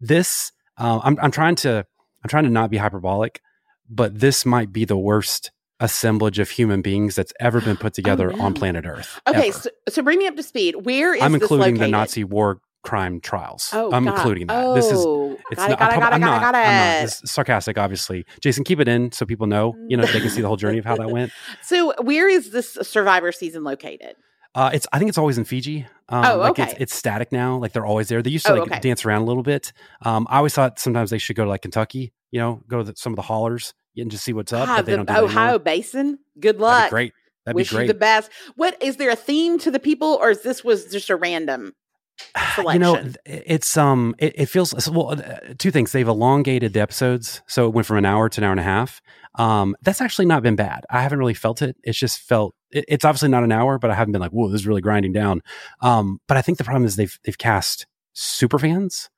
this 0.00 0.52
uh, 0.78 1.00
I'm 1.02 1.18
I'm 1.20 1.30
trying 1.30 1.54
to 1.56 1.86
I'm 2.24 2.28
trying 2.28 2.44
to 2.44 2.50
not 2.50 2.70
be 2.70 2.76
hyperbolic, 2.78 3.40
but 3.88 4.18
this 4.18 4.44
might 4.44 4.72
be 4.72 4.84
the 4.84 4.96
worst 4.98 5.52
assemblage 5.78 6.38
of 6.38 6.48
human 6.50 6.80
beings 6.82 7.14
that's 7.14 7.32
ever 7.38 7.60
been 7.60 7.76
put 7.76 7.92
together 7.94 8.32
Oh, 8.32 8.36
no. 8.36 8.44
on 8.44 8.54
planet 8.54 8.86
Earth. 8.86 9.20
Okay, 9.28 9.50
so, 9.50 9.68
so 9.88 10.02
bring 10.02 10.18
me 10.18 10.26
up 10.26 10.34
to 10.36 10.42
speed. 10.42 10.86
Where 10.86 11.14
is 11.14 11.22
I'm 11.22 11.34
including 11.34 11.74
the? 11.78 11.86
Nazi 11.88 12.24
war 12.24 12.60
crime 12.86 13.20
trials. 13.20 13.68
Oh, 13.72 13.92
I'm 13.92 14.04
God. 14.04 14.14
including 14.16 14.46
that. 14.46 14.64
Oh, 14.64 14.74
This 14.74 14.86
is 14.86 15.04
it's 15.50 15.60
got 15.60 15.70
it, 15.70 15.70
not, 15.70 15.78
got 15.78 15.92
I'm, 15.92 15.98
it, 15.98 16.00
got 16.00 16.12
I'm 16.14 16.20
got 16.20 16.26
it, 16.28 16.30
not, 16.30 16.40
got 16.40 16.54
I'm 16.54 16.62
not. 16.62 17.00
it. 17.02 17.04
It's 17.04 17.30
sarcastic, 17.32 17.78
obviously. 17.78 18.24
Jason, 18.40 18.64
keep 18.64 18.80
it 18.80 18.88
in 18.88 19.12
so 19.12 19.26
people 19.26 19.46
know. 19.46 19.74
You 19.88 19.96
know, 19.96 20.04
they 20.06 20.20
can 20.20 20.30
see 20.30 20.40
the 20.40 20.48
whole 20.48 20.56
journey 20.56 20.78
of 20.78 20.84
how 20.84 20.96
that 20.96 21.10
went. 21.10 21.32
So 21.62 21.92
where 22.02 22.28
is 22.28 22.50
this 22.50 22.78
Survivor 22.82 23.32
season 23.32 23.64
located? 23.64 24.14
Uh, 24.54 24.70
it's 24.72 24.86
I 24.92 24.98
think 24.98 25.08
it's 25.10 25.18
always 25.18 25.36
in 25.36 25.44
Fiji. 25.44 25.86
Um, 26.08 26.24
Oh, 26.24 26.36
like 26.38 26.58
It's, 26.58 26.72
okay. 26.72 26.82
it's 26.82 26.94
static 26.94 27.30
now. 27.32 27.58
Like 27.58 27.72
they're 27.72 27.84
always 27.84 28.08
there. 28.08 28.22
They 28.22 28.30
used 28.30 28.46
to 28.46 28.52
Oh, 28.52 28.56
like 28.56 28.70
okay. 28.70 28.80
dance 28.80 29.04
around 29.04 29.22
a 29.22 29.24
little 29.26 29.42
bit. 29.42 29.72
Um, 30.02 30.26
I 30.30 30.38
always 30.38 30.54
thought 30.54 30.78
sometimes 30.78 31.10
they 31.10 31.18
should 31.18 31.36
go 31.36 31.44
to 31.44 31.50
like 31.50 31.62
Kentucky. 31.62 32.12
You 32.30 32.40
know, 32.40 32.62
go 32.68 32.78
to 32.78 32.84
the, 32.84 32.94
some 32.96 33.12
of 33.12 33.16
the 33.16 33.22
haulers 33.22 33.74
and 33.96 34.10
just 34.10 34.24
see 34.24 34.32
what's 34.32 34.52
up. 34.52 34.68
Ah, 34.68 34.76
but 34.76 34.86
they 34.86 34.92
the 34.92 35.04
don't 35.04 35.06
do 35.18 35.24
Ohio. 35.26 35.58
Basin. 35.58 36.18
Good 36.40 36.58
luck. 36.60 36.88
great. 36.90 37.12
That'd 37.44 37.54
Wish 37.56 37.70
be 37.70 37.76
great. 37.76 37.82
you 37.86 37.88
the 37.92 37.98
best. 37.98 38.30
What 38.56 38.80
is 38.82 38.96
there 38.96 39.10
a 39.10 39.16
theme 39.16 39.58
to 39.60 39.70
the 39.70 39.78
people, 39.78 40.18
or 40.20 40.30
is 40.30 40.42
this 40.42 40.64
was 40.64 40.86
just 40.86 41.10
a 41.10 41.16
random? 41.16 41.74
you 42.72 42.78
know 42.78 43.02
it's 43.24 43.76
um 43.76 44.14
it, 44.18 44.32
it 44.36 44.46
feels 44.46 44.88
well 44.88 45.10
uh, 45.10 45.54
two 45.58 45.70
things. 45.70 45.92
They've 45.92 46.06
elongated 46.08 46.72
the 46.72 46.80
episodes 46.80 47.42
so 47.46 47.66
it 47.66 47.74
went 47.74 47.86
from 47.86 47.98
an 47.98 48.04
hour 48.06 48.28
to 48.28 48.40
an 48.40 48.44
hour 48.44 48.50
and 48.52 48.60
a 48.60 48.64
half. 48.64 49.00
Um 49.34 49.76
that's 49.82 50.00
actually 50.00 50.26
not 50.26 50.42
been 50.42 50.56
bad. 50.56 50.84
I 50.90 51.02
haven't 51.02 51.18
really 51.18 51.34
felt 51.34 51.62
it. 51.62 51.76
It's 51.82 51.98
just 51.98 52.20
felt 52.20 52.54
it, 52.70 52.84
it's 52.88 53.04
obviously 53.04 53.28
not 53.28 53.44
an 53.44 53.52
hour 53.52 53.78
but 53.78 53.90
i 53.90 53.94
haven't 53.94 54.12
been 54.12 54.20
like 54.20 54.32
whoa 54.32 54.48
this 54.48 54.62
is 54.62 54.66
really 54.66 54.80
grinding 54.80 55.12
down. 55.12 55.42
Um 55.80 56.20
but 56.26 56.36
i 56.36 56.42
think 56.42 56.58
the 56.58 56.64
problem 56.64 56.84
is 56.84 56.96
they've 56.96 57.18
they've 57.24 57.38
cast 57.38 57.86
super 58.12 58.58
fans 58.58 59.10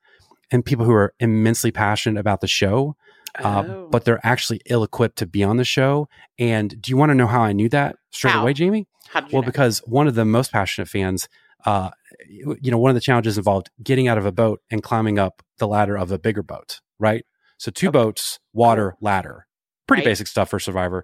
and 0.51 0.65
people 0.65 0.85
who 0.85 0.91
are 0.93 1.13
immensely 1.19 1.71
passionate 1.71 2.19
about 2.19 2.41
the 2.41 2.47
show 2.47 2.95
uh, 3.43 3.63
Oh. 3.65 3.87
but 3.91 4.05
they're 4.05 4.19
actually 4.25 4.59
ill 4.65 4.83
equipped 4.83 5.17
to 5.19 5.27
be 5.27 5.43
on 5.43 5.57
the 5.57 5.63
show. 5.63 6.09
And 6.39 6.81
do 6.81 6.89
you 6.89 6.97
want 6.97 7.11
to 7.11 7.15
know 7.15 7.27
how 7.27 7.41
i 7.41 7.53
knew 7.53 7.69
that 7.69 7.95
straight 8.09 8.31
How? 8.33 8.41
away 8.41 8.53
jamie? 8.53 8.87
How 9.07 9.21
did 9.21 9.31
you 9.31 9.35
well, 9.35 9.43
know? 9.43 9.45
because 9.45 9.79
one 9.85 10.07
of 10.07 10.15
the 10.15 10.25
most 10.25 10.51
passionate 10.51 10.87
fans, 10.87 11.29
uh, 11.65 11.91
you 12.29 12.71
know, 12.71 12.77
one 12.77 12.89
of 12.91 12.95
the 12.95 13.01
challenges 13.01 13.37
involved 13.37 13.69
getting 13.83 14.07
out 14.07 14.17
of 14.17 14.25
a 14.25 14.31
boat 14.31 14.61
and 14.69 14.83
climbing 14.83 15.17
up 15.19 15.41
the 15.57 15.67
ladder 15.67 15.97
of 15.97 16.11
a 16.11 16.19
bigger 16.19 16.43
boat, 16.43 16.79
right? 16.99 17.25
So 17.57 17.71
two 17.71 17.87
Okay. 17.89 17.93
boats, 17.97 18.39
water, 18.53 18.95
ladder. 19.01 19.47
Pretty 19.87 20.01
Oh. 20.01 20.05
Right. 20.05 20.11
basic 20.11 20.27
stuff 20.27 20.49
for 20.49 20.59
Survivor. 20.59 21.03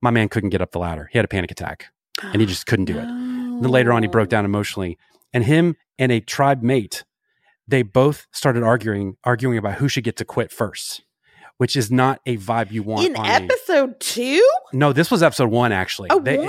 My 0.00 0.10
man 0.10 0.28
couldn't 0.28 0.50
get 0.50 0.60
up 0.62 0.70
the 0.72 0.78
ladder. 0.78 1.08
He 1.12 1.18
had 1.18 1.24
a 1.24 1.28
panic 1.28 1.50
attack 1.50 1.86
and 2.22 2.40
he 2.40 2.46
just 2.46 2.66
couldn't 2.66 2.84
do 2.86 2.96
it. 2.98 3.04
And 3.04 3.62
then 3.62 3.70
later 3.70 3.92
on, 3.92 4.02
he 4.02 4.08
broke 4.08 4.28
Oh. 4.28 4.30
down 4.30 4.44
emotionally. 4.44 4.98
And 5.34 5.44
him 5.44 5.76
and 5.98 6.10
a 6.12 6.20
tribe 6.20 6.62
mate, 6.62 7.04
they 7.68 7.82
both 7.82 8.26
started 8.32 8.62
arguing, 8.62 9.16
arguing 9.24 9.58
about 9.58 9.74
who 9.74 9.88
should 9.88 10.04
get 10.04 10.16
to 10.18 10.24
quit 10.24 10.50
first, 10.52 11.02
which 11.58 11.76
is 11.76 11.90
not 11.90 12.20
a 12.26 12.36
vibe 12.38 12.70
you 12.70 12.82
want. 12.82 13.06
in 13.06 13.16
on 13.16 13.26
a- 13.26 13.28
episode 13.28 13.98
two. 14.00 14.46
no, 14.72 14.92
this 14.92 15.10
was 15.10 15.22
episode 15.22 15.50
one 15.50 15.72
actually. 15.72 16.08
A 16.12 16.20
They- 16.20 16.38
one? 16.38 16.48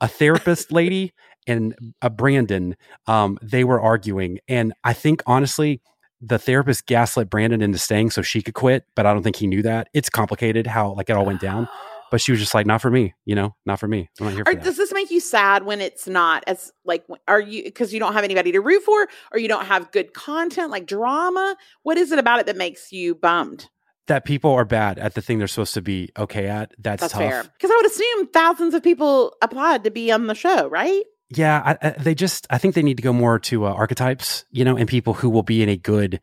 a 0.00 0.08
therapist 0.08 0.72
lady 0.72 1.12
and 1.46 1.74
a 2.00 2.10
Brandon, 2.10 2.76
um, 3.06 3.38
they 3.42 3.64
were 3.64 3.80
arguing. 3.80 4.38
And 4.48 4.72
I 4.84 4.92
think 4.92 5.22
honestly, 5.26 5.80
the 6.20 6.38
therapist 6.38 6.86
gaslit 6.86 7.28
Brandon 7.28 7.62
into 7.62 7.78
staying 7.78 8.10
so 8.10 8.22
she 8.22 8.42
could 8.42 8.54
quit, 8.54 8.84
but 8.94 9.06
I 9.06 9.12
don't 9.12 9.22
think 9.22 9.36
he 9.36 9.46
knew 9.46 9.62
that. 9.62 9.88
It's 9.92 10.08
complicated 10.08 10.66
how 10.66 10.92
like 10.94 11.10
it 11.10 11.16
all 11.16 11.24
went 11.26 11.40
down. 11.40 11.68
But 12.10 12.20
she 12.20 12.30
was 12.30 12.40
just 12.40 12.52
like, 12.52 12.66
not 12.66 12.82
for 12.82 12.90
me, 12.90 13.14
you 13.24 13.34
know, 13.34 13.56
not 13.64 13.80
for 13.80 13.88
me. 13.88 14.10
I'm 14.20 14.26
not 14.26 14.34
here 14.34 14.44
for 14.44 14.50
Or 14.50 14.54
that. 14.54 14.62
does 14.62 14.76
this 14.76 14.92
make 14.92 15.10
you 15.10 15.18
sad 15.18 15.64
when 15.64 15.80
it's 15.80 16.06
not 16.06 16.44
as 16.46 16.70
like 16.84 17.04
are 17.26 17.40
you 17.40 17.64
because 17.64 17.94
you 17.94 17.98
don't 17.98 18.12
have 18.12 18.22
anybody 18.22 18.52
to 18.52 18.60
root 18.60 18.82
for 18.82 19.08
or 19.32 19.38
you 19.38 19.48
don't 19.48 19.64
have 19.64 19.90
good 19.92 20.12
content 20.12 20.70
like 20.70 20.86
drama? 20.86 21.56
What 21.84 21.96
is 21.96 22.12
it 22.12 22.18
about 22.18 22.38
it 22.40 22.46
that 22.46 22.56
makes 22.56 22.92
you 22.92 23.14
bummed? 23.14 23.68
that 24.08 24.24
people 24.24 24.50
are 24.50 24.64
bad 24.64 24.98
at 24.98 25.14
the 25.14 25.22
thing 25.22 25.38
they're 25.38 25.46
supposed 25.46 25.74
to 25.74 25.80
be 25.80 26.10
okay 26.18 26.48
at. 26.48 26.72
That's, 26.78 27.00
That's 27.00 27.12
tough. 27.12 27.50
Because 27.52 27.70
I 27.70 27.76
would 27.76 27.86
assume 27.86 28.26
thousands 28.28 28.74
of 28.74 28.82
people 28.82 29.34
applied 29.40 29.84
to 29.84 29.90
be 29.90 30.10
on 30.10 30.26
the 30.26 30.34
show, 30.34 30.66
right? 30.68 31.04
Yeah, 31.34 31.62
I, 31.64 31.88
I, 31.88 31.90
they 31.92 32.14
just. 32.14 32.46
I 32.50 32.58
think 32.58 32.74
they 32.74 32.82
need 32.82 32.98
to 32.98 33.02
go 33.02 33.12
more 33.12 33.38
to 33.38 33.64
uh, 33.64 33.72
archetypes, 33.72 34.44
you 34.50 34.64
know, 34.64 34.76
and 34.76 34.88
people 34.88 35.14
who 35.14 35.30
will 35.30 35.42
be 35.42 35.62
in 35.62 35.68
a 35.68 35.76
good, 35.76 36.20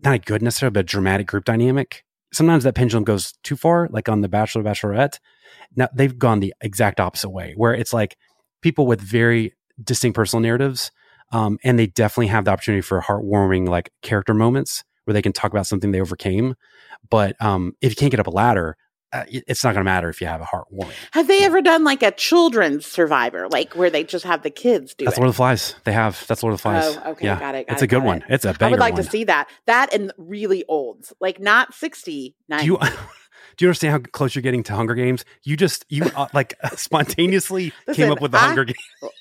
not 0.00 0.14
a 0.14 0.18
good 0.18 0.42
necessarily, 0.42 0.72
but 0.72 0.86
dramatic 0.86 1.26
group 1.26 1.44
dynamic. 1.44 2.04
sometimes 2.32 2.64
that 2.64 2.74
pendulum 2.74 3.04
goes 3.04 3.32
too 3.42 3.56
far, 3.56 3.88
like 3.90 4.08
on 4.08 4.20
The 4.20 4.28
Bachelor, 4.28 4.62
Bachelorette. 4.62 5.18
Now 5.76 5.88
they've 5.94 6.16
gone 6.16 6.40
the 6.40 6.54
exact 6.60 7.00
opposite 7.00 7.30
way, 7.30 7.54
where 7.56 7.74
it's 7.74 7.92
like 7.92 8.16
people 8.62 8.86
with 8.86 9.00
very 9.00 9.54
distinct 9.82 10.16
personal 10.16 10.42
narratives, 10.42 10.90
um, 11.32 11.58
and 11.64 11.78
they 11.78 11.86
definitely 11.86 12.28
have 12.28 12.44
the 12.44 12.50
opportunity 12.50 12.82
for 12.82 13.00
heartwarming 13.00 13.68
like 13.68 13.92
character 14.02 14.34
moments 14.34 14.84
where 15.04 15.14
they 15.14 15.22
can 15.22 15.32
talk 15.32 15.52
about 15.52 15.66
something 15.66 15.90
they 15.90 16.00
overcame. 16.00 16.54
But 17.08 17.40
um, 17.40 17.72
if 17.80 17.90
you 17.92 17.96
can't 17.96 18.10
get 18.10 18.20
up 18.20 18.26
a 18.26 18.30
ladder, 18.30 18.76
uh, 19.12 19.24
it's 19.28 19.64
not 19.64 19.74
going 19.74 19.80
to 19.80 19.84
matter 19.84 20.08
if 20.08 20.20
you 20.20 20.26
have 20.26 20.40
a 20.40 20.44
heartwarming. 20.44 20.92
Have 21.12 21.26
they 21.26 21.42
ever 21.44 21.60
done 21.60 21.84
like 21.84 22.02
a 22.02 22.12
children's 22.12 22.86
survivor, 22.86 23.48
like 23.48 23.74
where 23.74 23.90
they 23.90 24.04
just 24.04 24.24
have 24.24 24.42
the 24.42 24.50
kids 24.50 24.94
do 24.94 25.04
That's 25.04 25.16
it? 25.16 25.20
Lord 25.20 25.28
of 25.28 25.34
the 25.34 25.38
Flies. 25.38 25.74
They 25.84 25.92
have 25.92 26.24
that's 26.26 26.42
Lord 26.42 26.52
of 26.52 26.58
the 26.58 26.62
Flies. 26.62 26.96
Oh, 27.04 27.10
okay, 27.12 27.26
yeah. 27.26 27.38
got 27.38 27.54
it. 27.54 27.66
got 27.66 27.72
it's 27.74 27.82
it, 27.82 27.86
a 27.86 27.88
good 27.88 28.04
one. 28.04 28.18
it. 28.18 28.24
It's 28.28 28.44
a 28.44 28.52
banger 28.52 28.66
I 28.66 28.70
would 28.70 28.80
like 28.80 28.94
one. 28.94 29.02
to 29.02 29.10
see 29.10 29.24
that. 29.24 29.48
That 29.66 29.92
and 29.92 30.12
really 30.16 30.64
olds, 30.68 31.12
like 31.20 31.40
not 31.40 31.74
60, 31.74 32.36
90. 32.48 32.64
Do 32.64 32.72
you 32.72 32.78
do 33.56 33.64
you 33.64 33.68
understand 33.68 33.92
how 33.92 34.10
close 34.12 34.34
you're 34.34 34.42
getting 34.42 34.62
to 34.64 34.72
Hunger 34.74 34.94
Games? 34.94 35.24
You 35.44 35.56
just 35.56 35.84
you 35.88 36.04
uh, 36.16 36.26
like 36.34 36.54
spontaneously 36.76 37.72
came 37.92 38.10
up 38.10 38.20
with 38.20 38.32
the 38.32 38.38
I- 38.38 38.46
Hunger 38.46 38.64
Games. 38.64 38.78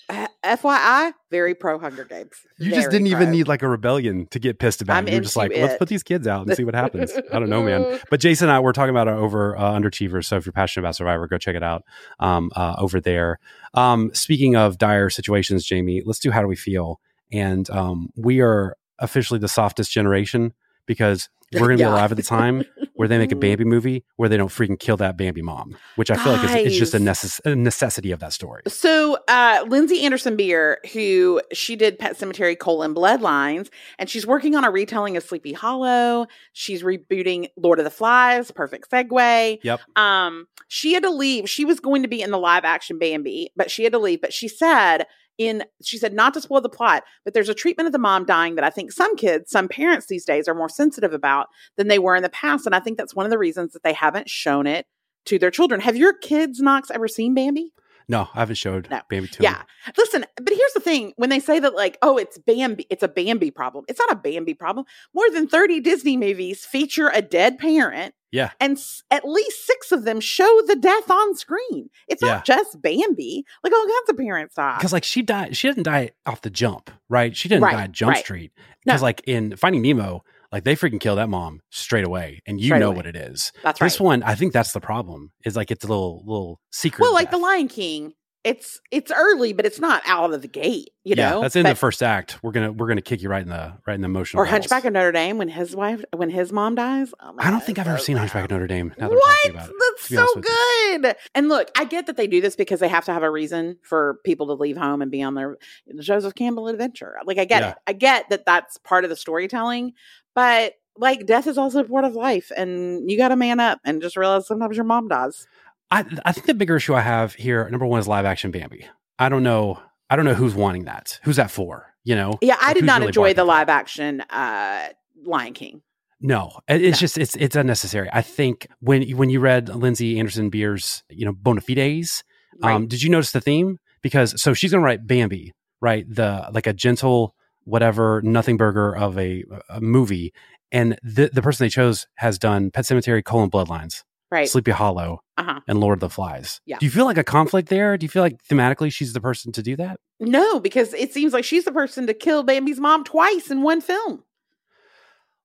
FYI, 0.44 1.12
very 1.30 1.54
pro 1.54 1.78
Hunger 1.78 2.06
Games. 2.06 2.32
You 2.58 2.72
just 2.72 2.90
didn't 2.90 3.08
even 3.08 3.30
need 3.30 3.48
like 3.48 3.62
a 3.62 3.68
rebellion 3.68 4.26
to 4.28 4.40
get 4.40 4.58
pissed 4.58 4.82
about. 4.82 4.98
I'm 4.98 5.08
it. 5.08 5.12
You're 5.14 5.22
just 5.22 5.36
like, 5.36 5.52
into 5.52 5.66
let's 5.66 5.78
put 5.78 5.90
these 5.90 6.02
kids 6.04 6.28
out 6.28 6.48
and 6.48 6.56
see 6.56 6.64
what 6.64 6.74
happens. 6.76 7.12
I 7.32 7.40
don't 7.40 7.50
know, 7.50 7.62
man. 7.62 8.00
But 8.10 8.20
Jason 8.20 8.48
and 8.48 8.56
I, 8.56 8.60
we're 8.60 8.72
talking 8.74 8.90
about 8.92 9.08
it 9.08 9.14
over 9.16 9.58
uh, 9.58 9.72
Underachievers. 9.74 10.26
So 10.26 10.38
if 10.38 10.46
you're 10.46 10.54
passionate 10.54 10.84
about 10.86 10.96
Survivor, 10.96 11.28
go 11.28 11.38
check 11.38 11.56
it 11.56 11.64
out 11.64 11.84
um, 12.20 12.50
uh, 12.56 12.76
over 12.78 13.00
there. 13.02 13.40
Um, 13.74 14.12
speaking 14.14 14.56
of 14.56 14.78
dire 14.78 15.10
situations, 15.10 15.66
Jamie, 15.66 16.02
let's 16.06 16.20
do 16.20 16.32
How 16.32 16.42
Do 16.42 16.48
We 16.48 16.56
Feel? 16.56 17.00
And 17.32 17.70
um, 17.70 18.10
we 18.16 18.40
are 18.40 18.76
officially 18.98 19.40
the 19.40 19.48
softest 19.50 19.92
generation 19.92 20.54
because 20.86 21.30
we're 21.54 21.60
going 21.68 21.78
to 21.78 21.84
Yeah. 21.84 21.90
be 21.90 21.94
alive 21.94 22.12
at 22.12 22.18
the 22.18 22.24
time 22.24 22.64
where 23.00 23.08
they 23.08 23.18
make 23.18 23.32
a 23.32 23.36
Bambi 23.38 23.64
movie 23.64 24.04
where 24.18 24.28
they 24.28 24.36
don't 24.36 24.50
freaking 24.50 24.78
kill 24.78 24.98
that 24.98 25.16
Bambi 25.16 25.42
mom, 25.42 25.78
which 25.96 26.12
I 26.12 26.18
feel 26.18 26.34
like 26.34 26.66
is, 26.66 26.74
is 26.74 26.78
just 26.78 26.94
a, 26.94 26.98
necess- 26.98 27.40
a 27.46 27.56
necessity 27.56 28.12
of 28.12 28.20
that 28.20 28.34
story. 28.34 28.64
So, 28.68 29.18
uh, 29.30 29.64
Lindsey 29.70 30.04
Anderson 30.04 30.36
Beer, 30.36 30.80
who 30.92 31.40
she 31.54 31.78
did 31.78 31.98
Pet 31.98 32.18
Sematary 32.18 32.60
colon 32.60 32.94
Bloodlines, 32.94 33.70
and 34.00 34.10
she's 34.10 34.28
working 34.28 34.54
on 34.54 34.66
a 34.66 34.70
retelling 34.70 35.16
of 35.16 35.24
Sleepy 35.24 35.54
Hollow. 35.54 36.28
She's 36.52 36.84
rebooting 36.84 37.48
Lord 37.56 37.80
of 37.80 37.86
the 37.86 37.90
Flies. 37.90 38.52
Perfect 38.52 38.92
segue. 38.92 39.60
Yep. 39.64 39.80
Um, 39.96 40.48
she 40.68 40.94
had 40.94 41.04
to 41.04 41.10
leave. 41.10 41.50
She 41.50 41.64
was 41.64 41.80
going 41.80 42.02
to 42.02 42.10
be 42.10 42.22
in 42.22 42.32
the 42.32 42.38
live 42.38 42.66
action 42.66 43.00
Bambi, 43.00 43.54
but 43.56 43.72
she 43.72 43.86
had 43.86 43.94
to 43.94 44.00
leave. 44.00 44.20
But 44.20 44.34
she 44.34 44.50
said 44.50 45.06
in 45.40 45.64
she 45.84 45.98
said 45.98 46.14
not 46.14 46.36
to 46.36 46.42
spoil 46.42 46.62
the 46.62 46.70
plot, 46.70 47.04
but 47.24 47.34
there's 47.34 47.50
a 47.50 47.56
treatment 47.56 47.88
of 47.88 47.94
the 47.94 47.98
mom 47.98 48.26
dying 48.26 48.54
that 48.56 48.64
I 48.64 48.70
think 48.70 48.92
some 48.92 49.16
kids, 49.16 49.50
some 49.50 49.68
parents 49.68 50.06
these 50.06 50.26
days 50.26 50.48
are 50.48 50.54
more 50.54 50.70
sensitive 50.70 51.14
about 51.14 51.48
than 51.78 51.88
they 51.88 51.98
were 51.98 52.16
in 52.16 52.22
the 52.22 52.30
past, 52.30 52.68
and 52.68 52.76
I 52.76 52.80
think 52.80 52.98
that's 52.98 53.16
one 53.16 53.26
of 53.26 53.32
the 53.32 53.38
reasons 53.40 53.74
that 53.74 53.82
they 53.82 53.94
haven't 53.94 54.30
shown 54.30 54.68
it 54.68 54.86
to 55.26 55.40
their 55.40 55.50
children. 55.50 55.82
Have 55.82 55.96
your 55.96 56.14
kids, 56.14 56.60
Knox, 56.60 56.92
ever 56.92 57.08
seen 57.08 57.34
Bambi? 57.34 57.72
No, 58.10 58.28
I 58.34 58.40
haven't 58.40 58.56
showed 58.56 58.90
No. 58.90 59.00
Bambi 59.10 59.28
to. 59.30 59.44
Yeah. 59.44 59.62
Listen, 59.98 60.26
but 60.36 60.50
here's 60.54 60.74
the 60.74 60.80
thing 60.82 61.14
when 61.16 61.30
they 61.30 61.40
say 61.40 61.60
that, 61.60 61.76
like, 61.76 61.98
oh, 62.02 62.18
it's 62.18 62.38
Bambi, 62.40 62.86
it's 62.90 63.04
a 63.04 63.08
Bambi 63.08 63.52
problem. 63.52 63.86
It's 63.88 64.00
not 64.00 64.12
a 64.12 64.16
Bambi 64.16 64.56
problem. 64.56 64.86
More 65.14 65.30
than 65.30 65.48
30 65.48 65.80
Disney 65.80 66.18
movies 66.18 66.66
feature 66.66 67.10
a 67.14 67.22
dead 67.22 67.60
parent, 67.60 68.16
Yeah. 68.32 68.50
and 68.60 68.78
s- 68.78 69.04
at 69.12 69.26
least 69.28 69.66
six 69.66 69.92
of 69.92 70.04
them 70.06 70.20
show 70.20 70.62
the 70.68 70.76
death 70.76 71.10
on 71.12 71.36
screen. 71.36 71.90
It's 72.08 72.22
Yeah. 72.24 72.30
not 72.36 72.46
just 72.46 72.82
Bambi. 72.82 73.46
Like, 73.64 73.74
oh, 73.76 74.02
kinds 74.06 74.10
of 74.10 74.18
parents 74.26 74.56
die. 74.56 74.76
because 74.78 74.92
like 74.94 75.04
she 75.04 75.22
died 75.22 75.56
she 75.56 75.68
didn't 75.68 75.84
die 75.84 76.12
off 76.26 76.42
the 76.42 76.50
jump 76.50 76.90
right 77.10 77.36
she 77.38 77.48
didn't 77.48 77.64
Right, 77.64 77.74
die 77.76 77.84
at 77.84 77.92
jump 77.92 78.14
right. 78.16 78.24
street 78.26 78.52
No. 78.86 78.94
because 78.94 79.02
like 79.04 79.22
in 79.28 79.56
finding 79.56 79.82
nemo 79.84 80.24
like 80.52 80.64
they 80.64 80.76
freaking 80.76 81.00
kill 81.00 81.16
that 81.16 81.30
mom 81.30 81.62
straight 81.70 82.06
away 82.06 82.42
and 82.48 82.60
you 82.60 82.68
Straight 82.68 82.80
know 82.80 82.88
away. 82.90 82.98
what 82.98 83.06
it 83.08 83.16
is 83.16 83.52
That's 83.64 83.80
right. 83.82 83.86
this 83.88 84.00
one 84.00 84.24
i 84.24 84.36
think 84.36 84.54
that's 84.54 84.72
the 84.72 84.82
problem 84.82 85.32
is 85.46 85.56
like 85.56 85.72
it's 85.72 85.84
a 85.84 85.88
little 85.88 86.24
little 86.26 86.60
secret 86.72 87.02
well, 87.02 87.14
like 87.14 87.32
The. 87.32 87.38
Lion 87.38 87.68
King, 87.68 88.14
it's 88.44 88.80
it's 88.92 89.12
early, 89.12 89.52
but 89.54 89.66
it's 89.66 89.80
not 89.80 90.02
out 90.06 90.34
of 90.34 90.42
the 90.42 90.48
gate, 90.48 90.92
you 91.04 91.16
yeah 91.18 91.30
know? 91.32 91.42
that's 91.42 91.56
in 91.58 91.64
But- 91.64 91.70
the 91.70 91.76
first 91.76 92.02
act 92.02 92.38
we're 92.42 92.52
gonna 92.54 92.72
we're 92.72 92.88
gonna 92.88 93.02
kick 93.02 93.22
you 93.22 93.28
right 93.30 93.42
in 93.42 93.50
the 93.50 93.74
right 93.86 93.96
in 93.96 94.02
the 94.02 94.06
emotional 94.06 94.42
Or 94.42 94.46
balls. 94.46 94.52
Hunchback 94.52 94.86
of 94.86 94.94
Notre 94.94 95.12
Dame 95.12 95.38
when 95.38 95.50
his 95.50 95.76
wife, 95.76 96.04
when 96.16 96.30
his 96.30 96.52
mom 96.54 96.76
dies. 96.76 97.14
Oh 97.22 97.36
i 97.38 97.50
don't 97.50 97.60
God, 97.60 97.64
think 97.66 97.80
i've 97.80 97.88
ever 97.88 97.98
seen 97.98 98.16
sad. 98.16 98.20
hunchback 98.22 98.46
of 98.46 98.52
notre 98.52 98.68
dame 98.68 98.94
now 98.98 99.08
that 99.10 99.12
we're 99.12 99.18
What? 99.20 99.50
about 99.50 99.70
it 99.70 99.76
That's 99.80 100.08
so 100.08 100.26
with 100.36 100.46
you. 100.46 101.00
good. 101.02 101.16
And 101.36 101.50
look, 101.50 101.70
I 101.78 101.84
get 101.86 102.06
that 102.08 102.16
they 102.18 102.28
do 102.28 102.40
this 102.42 102.56
because 102.56 102.80
they 102.80 102.88
have 102.88 103.06
to 103.06 103.14
have 103.14 103.24
a 103.24 103.30
reason 103.30 103.78
for 103.84 104.20
people 104.26 104.48
to 104.48 104.54
leave 104.54 104.78
home 104.78 105.02
and 105.02 105.12
be 105.12 105.22
on 105.22 105.34
their 105.36 105.58
Joseph 106.00 106.34
Campbell 106.36 106.68
adventure. 106.70 107.18
Like, 107.26 107.38
I 107.38 107.46
get 107.46 107.62
Yeah. 107.62 107.70
it. 107.72 107.78
I 107.88 107.94
get 107.94 108.30
that 108.30 108.46
that's 108.46 108.78
part 108.80 109.04
of 109.04 109.10
the 109.10 109.16
storytelling, 109.16 109.94
but 110.36 110.74
like, 110.98 111.26
death 111.26 111.48
is 111.48 111.58
also 111.58 111.80
a 111.80 111.84
part 111.86 112.04
of 112.04 112.14
life, 112.14 112.52
and 112.58 113.10
you 113.10 113.18
got 113.18 113.30
to 113.30 113.36
man 113.36 113.60
up 113.60 113.80
and 113.86 114.02
just 114.02 114.18
realize 114.18 114.48
sometimes 114.48 114.76
your 114.76 114.86
mom 114.86 115.08
dies. 115.08 115.48
I, 115.92 116.06
I 116.26 116.32
think 116.34 116.46
the 116.46 116.54
bigger 116.54 116.76
issue 116.76 116.94
i 116.94 117.02
have 117.02 117.34
here 117.34 117.68
number 117.70 117.86
one 117.88 118.00
is 118.00 118.08
live 118.08 118.24
action 118.24 118.52
bambi 118.52 118.86
i 119.18 119.28
don't 119.28 119.42
know 119.42 119.80
i 120.12 120.16
don't 120.16 120.26
know 120.26 120.36
who's 120.36 120.54
wanting 120.54 120.84
that 120.86 121.20
who's 121.24 121.38
that 121.38 121.50
for 121.50 121.88
you 122.04 122.14
know 122.16 122.38
Yeah, 122.44 122.58
I 122.62 122.68
Like, 122.68 122.76
did 122.76 122.84
not 122.86 123.00
really 123.00 123.08
enjoy 123.08 123.34
the 123.34 123.44
live 123.44 123.70
action 123.70 124.22
uh, 124.30 124.90
Lion 125.26 125.54
King. 125.54 125.82
No, 126.22 126.60
it's 126.68 126.98
No. 126.98 127.00
just 127.00 127.18
it's 127.18 127.36
it's 127.38 127.56
unnecessary. 127.56 128.08
I 128.14 128.22
think 128.22 128.68
when 128.82 129.02
when 129.18 129.30
you 129.32 129.40
read 129.40 129.68
Lindsey 129.70 130.20
Anderson 130.20 130.50
Beer's 130.52 131.04
you 131.10 131.26
know 131.26 131.34
Bona 131.34 131.62
Fides, 131.62 132.24
Right. 132.62 132.74
um, 132.76 132.88
did 132.88 133.02
you 133.02 133.10
notice 133.10 133.32
the 133.32 133.42
theme? 133.42 133.80
Because 134.04 134.40
so 134.42 134.54
she's 134.54 134.72
gonna 134.72 134.84
write 134.84 135.08
Bambi, 135.08 135.54
right? 135.82 136.06
The 136.08 136.50
like 136.54 136.68
a 136.68 136.74
gentle 136.74 137.34
whatever 137.70 138.22
nothing 138.24 138.58
burger 138.58 138.96
of 138.96 139.18
a, 139.18 139.44
a 139.70 139.80
movie, 139.82 140.34
and 140.72 140.98
the 141.04 141.30
the 141.34 141.42
person 141.42 141.66
they 141.66 141.70
chose 141.70 142.08
has 142.16 142.38
done 142.40 142.72
Pet 142.72 142.86
Sematary: 142.86 143.24
colon 143.24 143.50
Bloodlines, 143.50 144.04
right. 144.32 144.50
Sleepy 144.50 144.72
Hollow, 144.72 145.22
Uh 145.38 145.44
huh. 145.44 145.60
and 145.68 145.80
Lord 145.80 145.98
of 145.98 146.02
the 146.02 146.10
Flies. 146.10 146.62
Yeah. 146.66 146.78
Do 146.80 146.86
you 146.86 146.92
feel 146.92 147.06
like 147.06 147.18
a 147.18 147.24
conflict 147.24 147.70
there? 147.70 147.98
Do 147.98 148.04
you 148.06 148.10
feel 148.10 148.24
like 148.24 148.44
thematically 148.44 148.92
she's 148.92 149.14
the 149.14 149.22
person 149.22 149.52
to 149.54 149.64
do 149.64 149.76
that? 149.78 150.00
No, 150.20 150.60
because 150.60 150.94
it 150.94 151.14
seems 151.14 151.32
like 151.34 151.46
she's 151.46 151.66
the 151.66 151.72
person 151.72 152.06
to 152.08 152.14
kill 152.14 152.44
Bambi's 152.44 152.80
mom 152.80 153.04
twice 153.04 153.50
in 153.50 153.62
one 153.62 153.80
film. 153.82 154.24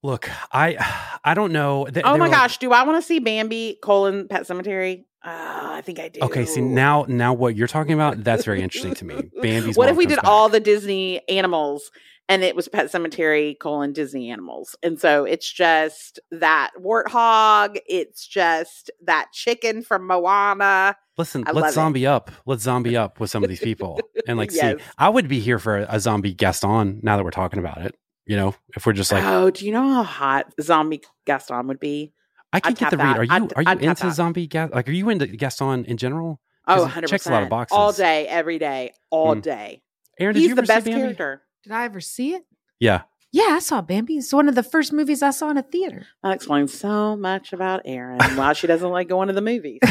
Look, 0.03 0.29
I 0.53 0.77
I 1.25 1.35
don't 1.35 1.53
know. 1.53 1.87
They- 1.91 2.03
Oh 2.03 2.13
my 2.13 2.13
were 2.15 2.19
like- 2.29 2.33
gosh, 2.33 2.59
do 2.59 2.73
I 2.73 2.83
want 2.85 2.99
to 3.01 3.03
see 3.07 3.21
Bambi 3.21 3.79
colon 3.83 4.29
Pet 4.29 4.47
Cemetery? 4.47 5.07
Uh, 5.25 5.31
I 5.77 5.81
think 5.81 5.99
I 5.99 6.09
do. 6.09 6.21
Okay, 6.21 6.45
see 6.45 6.61
now 6.61 7.07
now 7.09 7.33
what 7.33 7.57
you're 7.57 7.67
talking 7.69 7.95
about 7.95 8.23
that's 8.23 8.45
very 8.45 8.61
interesting 8.61 8.95
to 8.97 9.05
me. 9.07 9.23
Bambi's 9.43 9.75
what 9.77 9.89
if 9.89 9.97
we 9.97 10.05
did 10.05 10.17
back. 10.17 10.27
all 10.27 10.51
the 10.51 10.61
Disney 10.61 11.27
animals 11.31 11.91
and 12.29 12.43
it 12.43 12.57
was 12.57 12.69
Pet 12.69 12.91
Cemetery 12.91 13.57
colon 13.61 13.93
Disney 13.93 14.31
animals? 14.31 14.77
And 14.83 14.99
so 15.01 15.25
it's 15.25 15.51
just 15.51 16.21
that 16.31 16.71
warthog, 16.81 17.79
it's 17.87 18.27
just 18.27 18.91
that 19.05 19.27
chicken 19.33 19.83
from 19.83 20.07
Moana. 20.07 20.97
Listen, 21.17 21.45
I 21.47 21.53
let's 21.53 21.75
zombie 21.75 22.07
up. 22.07 22.31
Let's 22.47 22.63
zombie 22.63 22.97
up 22.97 23.21
with 23.21 23.31
some 23.31 23.43
of 23.45 23.49
these 23.49 23.61
people 23.61 24.01
and 24.27 24.37
like 24.39 24.51
Yes. 24.55 24.79
see. 24.81 24.85
I 24.99 25.09
would 25.09 25.29
be 25.29 25.39
here 25.41 25.59
for 25.59 25.79
a, 25.79 26.01
zombie 26.01 26.35
Gaston. 26.35 27.01
Now 27.03 27.17
that 27.17 27.25
we're 27.25 27.31
talking 27.31 27.59
about 27.61 27.79
it, 27.83 27.95
you 28.27 28.37
know, 28.37 28.55
if 28.77 28.85
we're 28.87 28.95
just 28.95 29.13
like, 29.13 29.23
oh, 29.25 29.51
do 29.51 29.65
you 29.67 29.73
know 29.73 29.87
how 29.95 30.03
hot 30.03 30.53
zombie 30.61 31.03
Gaston 31.27 31.67
would 31.69 31.79
be? 31.79 32.13
I 32.53 32.61
can 32.61 32.71
I'd 32.73 32.79
get 32.79 32.91
the 32.91 32.97
read. 32.97 33.19
Are 33.19 33.25
you 33.25 33.31
I'd- 33.33 33.55
are 33.57 33.63
you 33.63 33.69
I'd 33.69 33.83
into 33.83 34.11
zombie 34.13 34.47
Gas? 34.47 34.71
Like, 34.73 34.89
are 34.89 34.93
you 34.93 35.09
into 35.09 35.27
Gaston 35.27 35.85
in 35.85 35.97
general? 35.97 36.41
Oh, 36.67 36.75
'Cause 36.75 36.81
it 36.83 36.85
100 36.87 37.09
checks 37.09 37.27
a 37.27 37.31
lot 37.33 37.43
of 37.43 37.49
boxes. 37.49 37.77
All 37.77 37.93
day, 37.93 38.27
every 38.27 38.59
day, 38.59 38.93
all 39.11 39.35
Mm. 39.37 39.43
day. 39.43 39.83
Aaron, 40.19 40.35
did 40.35 40.41
He's 40.41 40.49
you 40.51 40.55
the 40.55 40.63
best 40.63 40.87
character. 40.87 41.43
Did 41.65 41.73
I 41.73 41.85
ever 41.85 42.01
see 42.01 42.35
it? 42.35 42.45
Yeah, 42.79 43.03
Yeah, 43.33 43.49
I 43.53 43.59
saw 43.59 43.81
Bambi. 43.81 44.17
It's 44.19 44.33
one 44.33 44.49
of 44.49 44.55
the 44.55 44.63
first 44.63 44.93
movies 44.93 45.23
I 45.23 45.31
saw 45.31 45.51
in 45.51 45.57
a 45.57 45.63
theater. 45.63 46.07
That 46.23 46.35
explains 46.35 46.79
so 46.79 47.17
much 47.17 47.53
about 47.53 47.83
Erin. 47.85 48.19
Why 48.37 48.53
she 48.53 48.67
doesn't 48.67 48.91
like 48.91 49.09
going 49.09 49.29
to 49.29 49.35
the 49.35 49.41
movies. 49.41 49.81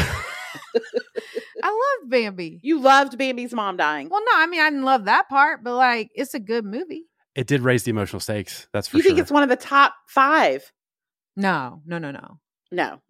I 1.62 1.68
love 2.02 2.10
Bambi. 2.10 2.60
You 2.62 2.80
loved 2.80 3.18
Bambi's 3.18 3.52
mom 3.52 3.76
dying. 3.76 4.08
Well, 4.08 4.22
no, 4.24 4.32
I 4.36 4.46
mean 4.46 4.60
I 4.60 4.70
didn't 4.70 4.84
love 4.84 5.06
that 5.06 5.28
part, 5.28 5.64
but 5.64 5.74
like 5.74 6.10
it's 6.14 6.34
a 6.34 6.40
good 6.40 6.64
movie. 6.64 7.04
it 7.34 7.46
did 7.46 7.62
raise 7.62 7.82
the 7.84 7.90
emotional 7.90 8.20
stakes. 8.20 8.68
That's 8.72 8.88
for 8.88 8.96
you 8.98 9.02
sure. 9.02 9.10
think 9.10 9.18
it's 9.18 9.30
one 9.32 9.42
of 9.42 9.48
the 9.48 9.56
top 9.56 9.94
five? 10.08 10.70
No, 11.36 11.82
no, 11.84 11.98
no, 11.98 12.10
no, 12.12 12.38
No. 12.70 13.00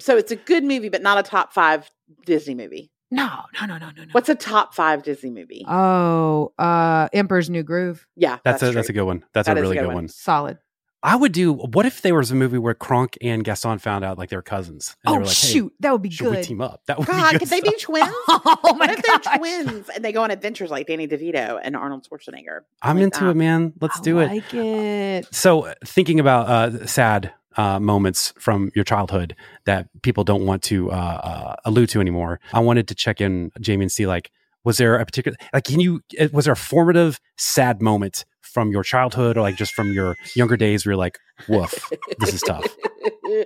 So 0.00 0.16
it's 0.16 0.32
a 0.32 0.36
good 0.36 0.64
movie, 0.64 0.88
but 0.88 1.02
not 1.02 1.18
a 1.18 1.22
top 1.22 1.52
five 1.52 1.90
Disney 2.24 2.54
movie. 2.54 2.90
No, 3.10 3.28
no, 3.60 3.66
no, 3.66 3.78
no, 3.78 3.86
no, 3.96 4.04
no. 4.04 4.08
What's 4.12 4.28
a 4.28 4.34
top 4.34 4.74
five 4.74 5.02
Disney 5.02 5.30
movie? 5.30 5.64
Oh, 5.68 6.52
uh, 6.58 7.08
Emperor's 7.12 7.48
New 7.50 7.62
Groove. 7.62 8.06
yeah, 8.16 8.38
that's, 8.44 8.62
a 8.62 8.70
that's 8.72 8.88
a 8.88 8.92
good 8.92 9.04
one. 9.04 9.24
That's 9.32 9.46
That 9.46 9.56
a 9.56 9.60
is 9.60 9.60
a 9.60 9.62
really 9.62 9.76
good 9.76 9.80
good 9.82 9.86
one. 9.88 9.94
one. 9.94 10.08
Solid. 10.08 10.58
I 11.00 11.14
would 11.14 11.30
do. 11.30 11.52
What 11.52 11.86
if 11.86 12.02
there 12.02 12.16
was 12.16 12.32
a 12.32 12.34
movie 12.34 12.58
where 12.58 12.74
Kronk 12.74 13.16
and 13.22 13.44
Gaston 13.44 13.78
found 13.78 14.04
out 14.04 14.18
like 14.18 14.30
they're 14.30 14.42
cousins? 14.42 14.96
And 15.04 15.12
they 15.12 15.16
Oh 15.16 15.20
were 15.20 15.26
like, 15.26 15.36
hey, 15.36 15.48
shoot, 15.52 15.72
that 15.78 15.92
would 15.92 16.02
be 16.02 16.10
should 16.10 16.26
we 16.28 16.32
good. 16.36 16.42
team 16.44 16.60
up? 16.60 16.82
That 16.86 16.98
would 16.98 17.06
be 17.06 17.12
good. 17.12 17.18
God, 17.20 17.30
could 17.30 17.40
good 17.42 17.48
they 17.50 17.60
be 17.60 17.76
twins? 17.78 18.08
Oh 18.28 18.74
my 18.74 18.86
what 18.88 18.90
if 18.90 19.02
they're 19.04 19.36
twins 19.36 19.88
and 19.94 20.04
they 20.04 20.10
go 20.10 20.24
on 20.24 20.32
adventures 20.32 20.72
like 20.72 20.88
Danny 20.88 21.06
DeVito 21.06 21.60
and 21.62 21.76
Arnold 21.76 22.08
Schwarzenegger? 22.10 22.62
I'm 22.82 22.96
Like 22.96 23.04
into 23.04 23.20
that. 23.24 23.30
it, 23.30 23.34
man. 23.34 23.74
Let's 23.80 24.00
I 24.00 24.02
do 24.02 24.18
it. 24.18 24.26
Like 24.26 24.52
it. 24.54 25.28
So, 25.32 25.66
uh, 25.66 25.74
thinking 25.84 26.18
about 26.18 26.48
uh, 26.48 26.86
sad 26.88 27.32
uh, 27.56 27.80
moments 27.80 28.32
from 28.38 28.70
your 28.74 28.84
childhood 28.84 29.34
that 29.64 29.88
people 30.02 30.22
don't 30.24 30.44
want 30.46 30.62
to 30.64 30.90
uh, 30.90 30.94
uh, 30.94 31.56
allude 31.64 31.88
to 31.90 32.00
anymore, 32.00 32.40
I 32.52 32.60
wanted 32.60 32.86
to 32.88 32.94
check 32.94 33.20
in, 33.20 33.50
Jamie, 33.60 33.84
and 33.84 33.92
see 33.92 34.06
like, 34.06 34.30
was 34.64 34.76
there 34.78 34.96
a 34.96 35.04
particular 35.04 35.36
like, 35.52 35.64
can 35.64 35.80
you? 35.80 36.02
uh, 36.20 36.28
Was 36.32 36.44
there 36.44 36.52
a 36.52 36.56
formative 36.56 37.18
sad 37.36 37.80
moment 37.80 38.24
from 38.42 38.70
your 38.70 38.82
childhood, 38.82 39.36
or 39.36 39.42
like 39.42 39.56
just 39.56 39.72
from 39.72 39.92
your 39.92 40.16
younger 40.34 40.56
days, 40.56 40.84
where 40.84 40.92
you're 40.92 40.98
like, 40.98 41.18
Woof. 41.48 41.90
This 42.18 42.34
is 42.34 42.40
tough. 42.42 42.66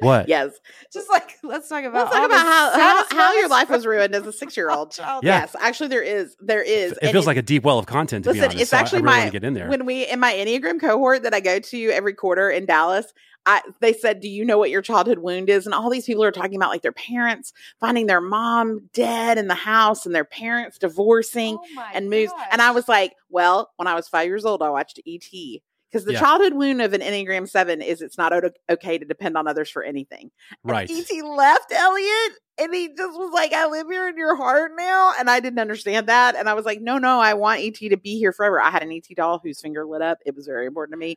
What? 0.01 0.29
Yes. 0.29 0.53
Just 0.93 1.11
like 1.11 1.39
let's 1.43 1.69
talk 1.69 1.85
about 1.85 2.07
Let's 2.07 2.17
talk 2.17 2.27
about 2.27 2.47
how, 2.47 2.71
how, 2.79 3.17
how 3.17 3.33
your 3.35 3.49
life 3.49 3.69
was 3.69 3.85
ruined 3.85 4.15
as 4.15 4.27
a 4.27 4.33
six 4.33 4.57
year 4.57 4.71
old. 4.71 4.91
childhood. 4.93 5.25
Yeah. 5.25 5.41
Yes, 5.41 5.57
actually, 5.61 5.89
there 5.89 6.03
is. 6.03 6.37
There 6.41 6.63
is. 6.63 6.93
It 6.93 6.99
And 7.03 7.13
feels 7.13 7.27
like 7.27 7.37
a 7.37 7.43
deep 7.43 7.65
well 7.65 7.79
of 7.79 7.87
content. 7.87 8.25
To 8.25 8.31
be 8.33 8.39
Listen, 8.39 8.51
honest, 8.51 8.63
it's 8.63 8.71
so 8.71 8.77
I- 8.77 8.81
actually 8.81 9.01
I, 9.01 9.03
really 9.03 9.13
my- 9.15 9.19
want 9.19 9.33
to 9.33 9.41
get 9.41 9.45
in 9.47 9.55
there. 9.55 9.69
when 9.69 9.85
we 9.87 10.07
in 10.09 10.21
my 10.21 10.33
Enneagram 10.33 10.81
cohort 10.81 11.25
that 11.25 11.35
I 11.35 11.41
go 11.41 11.59
to 11.59 11.91
every 11.91 12.15
quarter 12.15 12.49
in 12.51 12.65
Dallas, 12.67 13.13
I 13.47 13.63
they 13.81 13.93
said, 13.93 14.21
"Do 14.21 14.29
you 14.29 14.45
know 14.45 14.59
what 14.59 14.71
your 14.71 14.83
childhood 14.83 15.19
wound 15.19 15.51
is?" 15.51 15.67
And 15.67 15.75
all 15.75 15.91
these 15.91 16.07
people 16.07 16.25
are 16.25 16.31
talking 16.31 16.57
about 16.57 16.71
like 16.71 16.83
their 16.83 16.93
parents 16.93 17.53
finding 17.81 18.07
their 18.07 18.21
mom 18.21 18.89
dead 18.93 19.39
in 19.39 19.49
the 19.49 19.55
house 19.55 20.07
and 20.07 20.15
their 20.15 20.25
parents 20.25 20.79
divorcing 20.79 21.59
Oh 21.61 21.85
and 21.95 22.11
moves. 22.11 22.33
And 22.51 22.63
I 22.63 22.71
was 22.71 22.89
like, 22.89 23.15
"Well, 23.29 23.71
when 23.77 23.89
I 23.89 23.95
was 23.95 24.09
five 24.09 24.27
years 24.27 24.45
old, 24.45 24.63
I 24.63 24.71
watched 24.71 25.01
ET." 25.07 25.63
Because 25.91 26.07
the 26.07 26.15
Yeah. 26.15 26.21
childhood 26.21 26.55
wound 26.55 26.81
of 26.81 26.95
an 26.95 27.03
Enneagram 27.03 27.47
7 27.47 27.83
is 27.83 28.01
it's 28.01 28.17
not 28.17 28.33
okay 28.71 28.97
to 28.97 29.05
depend 29.05 29.37
on 29.37 29.47
others 29.47 29.69
for 29.69 29.83
anything. 29.83 30.31
And 30.65 30.73
right. 30.73 30.91
ET 30.91 31.23
left 31.23 31.71
Elliot 31.71 32.33
and 32.59 32.75
he 32.75 32.89
just 32.89 33.19
was 33.19 33.31
like, 33.35 33.53
I 33.53 33.67
live 33.67 33.87
here 33.91 34.09
in 34.09 34.17
your 34.17 34.37
heart 34.37 34.73
now. 34.77 35.13
And 35.19 35.29
I 35.29 35.41
didn't 35.41 35.59
understand 35.59 36.07
that. 36.07 36.35
And 36.37 36.49
I 36.49 36.55
was 36.55 36.65
like, 36.65 36.81
no, 36.81 36.99
no, 36.99 37.19
I 37.21 37.35
want 37.35 37.61
ET 37.61 37.75
to 37.75 37.97
be 37.97 38.19
here 38.19 38.33
forever. 38.33 38.61
I 38.61 38.71
had 38.71 38.83
an 38.83 38.93
ET 38.93 39.07
doll 39.15 39.41
whose 39.43 39.61
finger 39.61 39.85
lit 39.85 40.01
up. 40.03 40.19
It 40.25 40.35
was 40.35 40.47
very 40.47 40.67
important 40.67 40.95
to 40.95 40.99
me. 40.99 41.17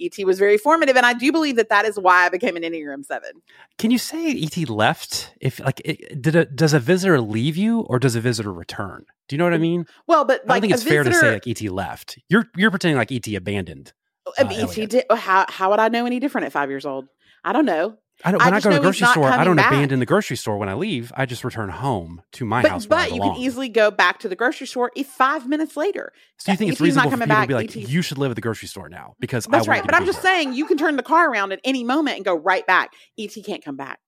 ET 0.00 0.24
was 0.24 0.38
very 0.38 0.58
formative. 0.58 0.96
And 0.96 1.06
I 1.06 1.12
do 1.12 1.30
believe 1.32 1.56
that 1.56 1.68
that 1.68 1.84
is 1.84 1.98
why 1.98 2.26
I 2.26 2.28
became 2.28 2.56
an 2.56 2.62
Enneagram 2.62 3.04
7. 3.04 3.30
Can 3.78 3.90
you 3.90 3.98
say 3.98 4.30
ET 4.32 4.68
left? 4.68 5.34
If 5.40 5.60
like, 5.60 5.80
it, 5.84 6.20
did 6.20 6.36
a, 6.36 6.44
does 6.46 6.72
a 6.72 6.80
visitor 6.80 7.20
leave 7.20 7.56
you 7.56 7.80
or 7.80 7.98
does 7.98 8.16
a 8.16 8.20
visitor 8.20 8.52
return? 8.52 9.04
Do 9.28 9.36
you 9.36 9.38
know 9.38 9.44
what 9.44 9.54
I 9.54 9.58
mean? 9.58 9.86
Well, 10.06 10.24
but 10.24 10.42
I 10.48 10.54
like 10.54 10.62
think 10.62 10.72
a 10.72 10.74
it's 10.74 10.82
fair 10.82 11.04
to 11.04 11.12
say 11.14 11.32
like 11.32 11.46
ET 11.46 11.60
left. 11.62 12.18
You're 12.28 12.46
you're 12.56 12.70
pretending 12.70 12.96
like 12.96 13.12
ET 13.12 13.26
abandoned. 13.28 13.92
uh, 14.26 14.32
uh, 14.44 14.48
ET 14.50 14.88
did, 14.88 15.04
how, 15.08 15.46
how 15.48 15.70
would 15.70 15.78
I 15.78 15.88
know 15.88 16.04
any 16.04 16.18
different 16.18 16.46
at 16.46 16.52
five 16.52 16.68
years 16.68 16.84
old? 16.84 17.06
I 17.44 17.52
don't 17.52 17.64
know. 17.64 17.96
I 18.24 18.32
don't. 18.32 18.40
I 18.42 18.46
When 18.46 18.54
I, 18.54 18.56
just 18.58 18.64
go 18.64 18.70
to 18.70 18.76
the 18.76 18.82
grocery 18.82 19.06
store, 19.08 19.28
I 19.28 19.44
don't 19.44 19.56
back. 19.56 19.72
abandon 19.72 19.98
the 19.98 20.06
grocery 20.06 20.36
store 20.36 20.58
when 20.58 20.68
I 20.68 20.74
leave. 20.74 21.12
I 21.16 21.26
just 21.26 21.42
return 21.44 21.68
home 21.70 22.22
to 22.32 22.44
my 22.44 22.62
But, 22.62 22.70
house. 22.70 22.86
But 22.86 23.12
you 23.12 23.20
can 23.20 23.36
easily 23.36 23.68
go 23.68 23.90
back 23.90 24.18
to 24.20 24.28
the 24.28 24.36
grocery 24.36 24.66
store 24.66 24.90
if 24.94 25.06
five 25.06 25.48
minutes 25.48 25.76
later. 25.76 26.12
So 26.38 26.52
you 26.52 26.58
think 26.58 26.72
it's 26.72 26.80
ET 26.80 26.84
's 26.92 26.96
not 26.96 27.04
reasonable 27.06 27.10
for 27.26 27.30
people 27.30 27.40
to 27.42 27.46
be 27.48 27.54
like, 27.54 27.76
ET 27.76 27.88
you 27.88 28.02
should 28.02 28.18
live 28.18 28.30
at 28.30 28.34
the 28.34 28.40
grocery 28.42 28.68
store 28.68 28.88
now 28.88 29.14
because 29.20 29.46
I 29.46 29.50
That's 29.52 29.66
want 29.66 29.78
right. 29.78 29.84
But 29.84 29.92
to 29.92 29.96
I'm 29.96 30.06
just 30.06 30.18
here." 30.22 30.30
saying 30.30 30.52
you 30.54 30.66
can 30.66 30.76
turn 30.76 30.96
the 30.96 31.02
car 31.02 31.30
around 31.30 31.52
at 31.52 31.60
any 31.64 31.82
moment 31.84 32.16
and 32.16 32.24
go 32.24 32.34
right 32.34 32.66
back. 32.66 32.92
ET 33.18 33.32
can't 33.44 33.64
come 33.64 33.76
back. 33.76 34.00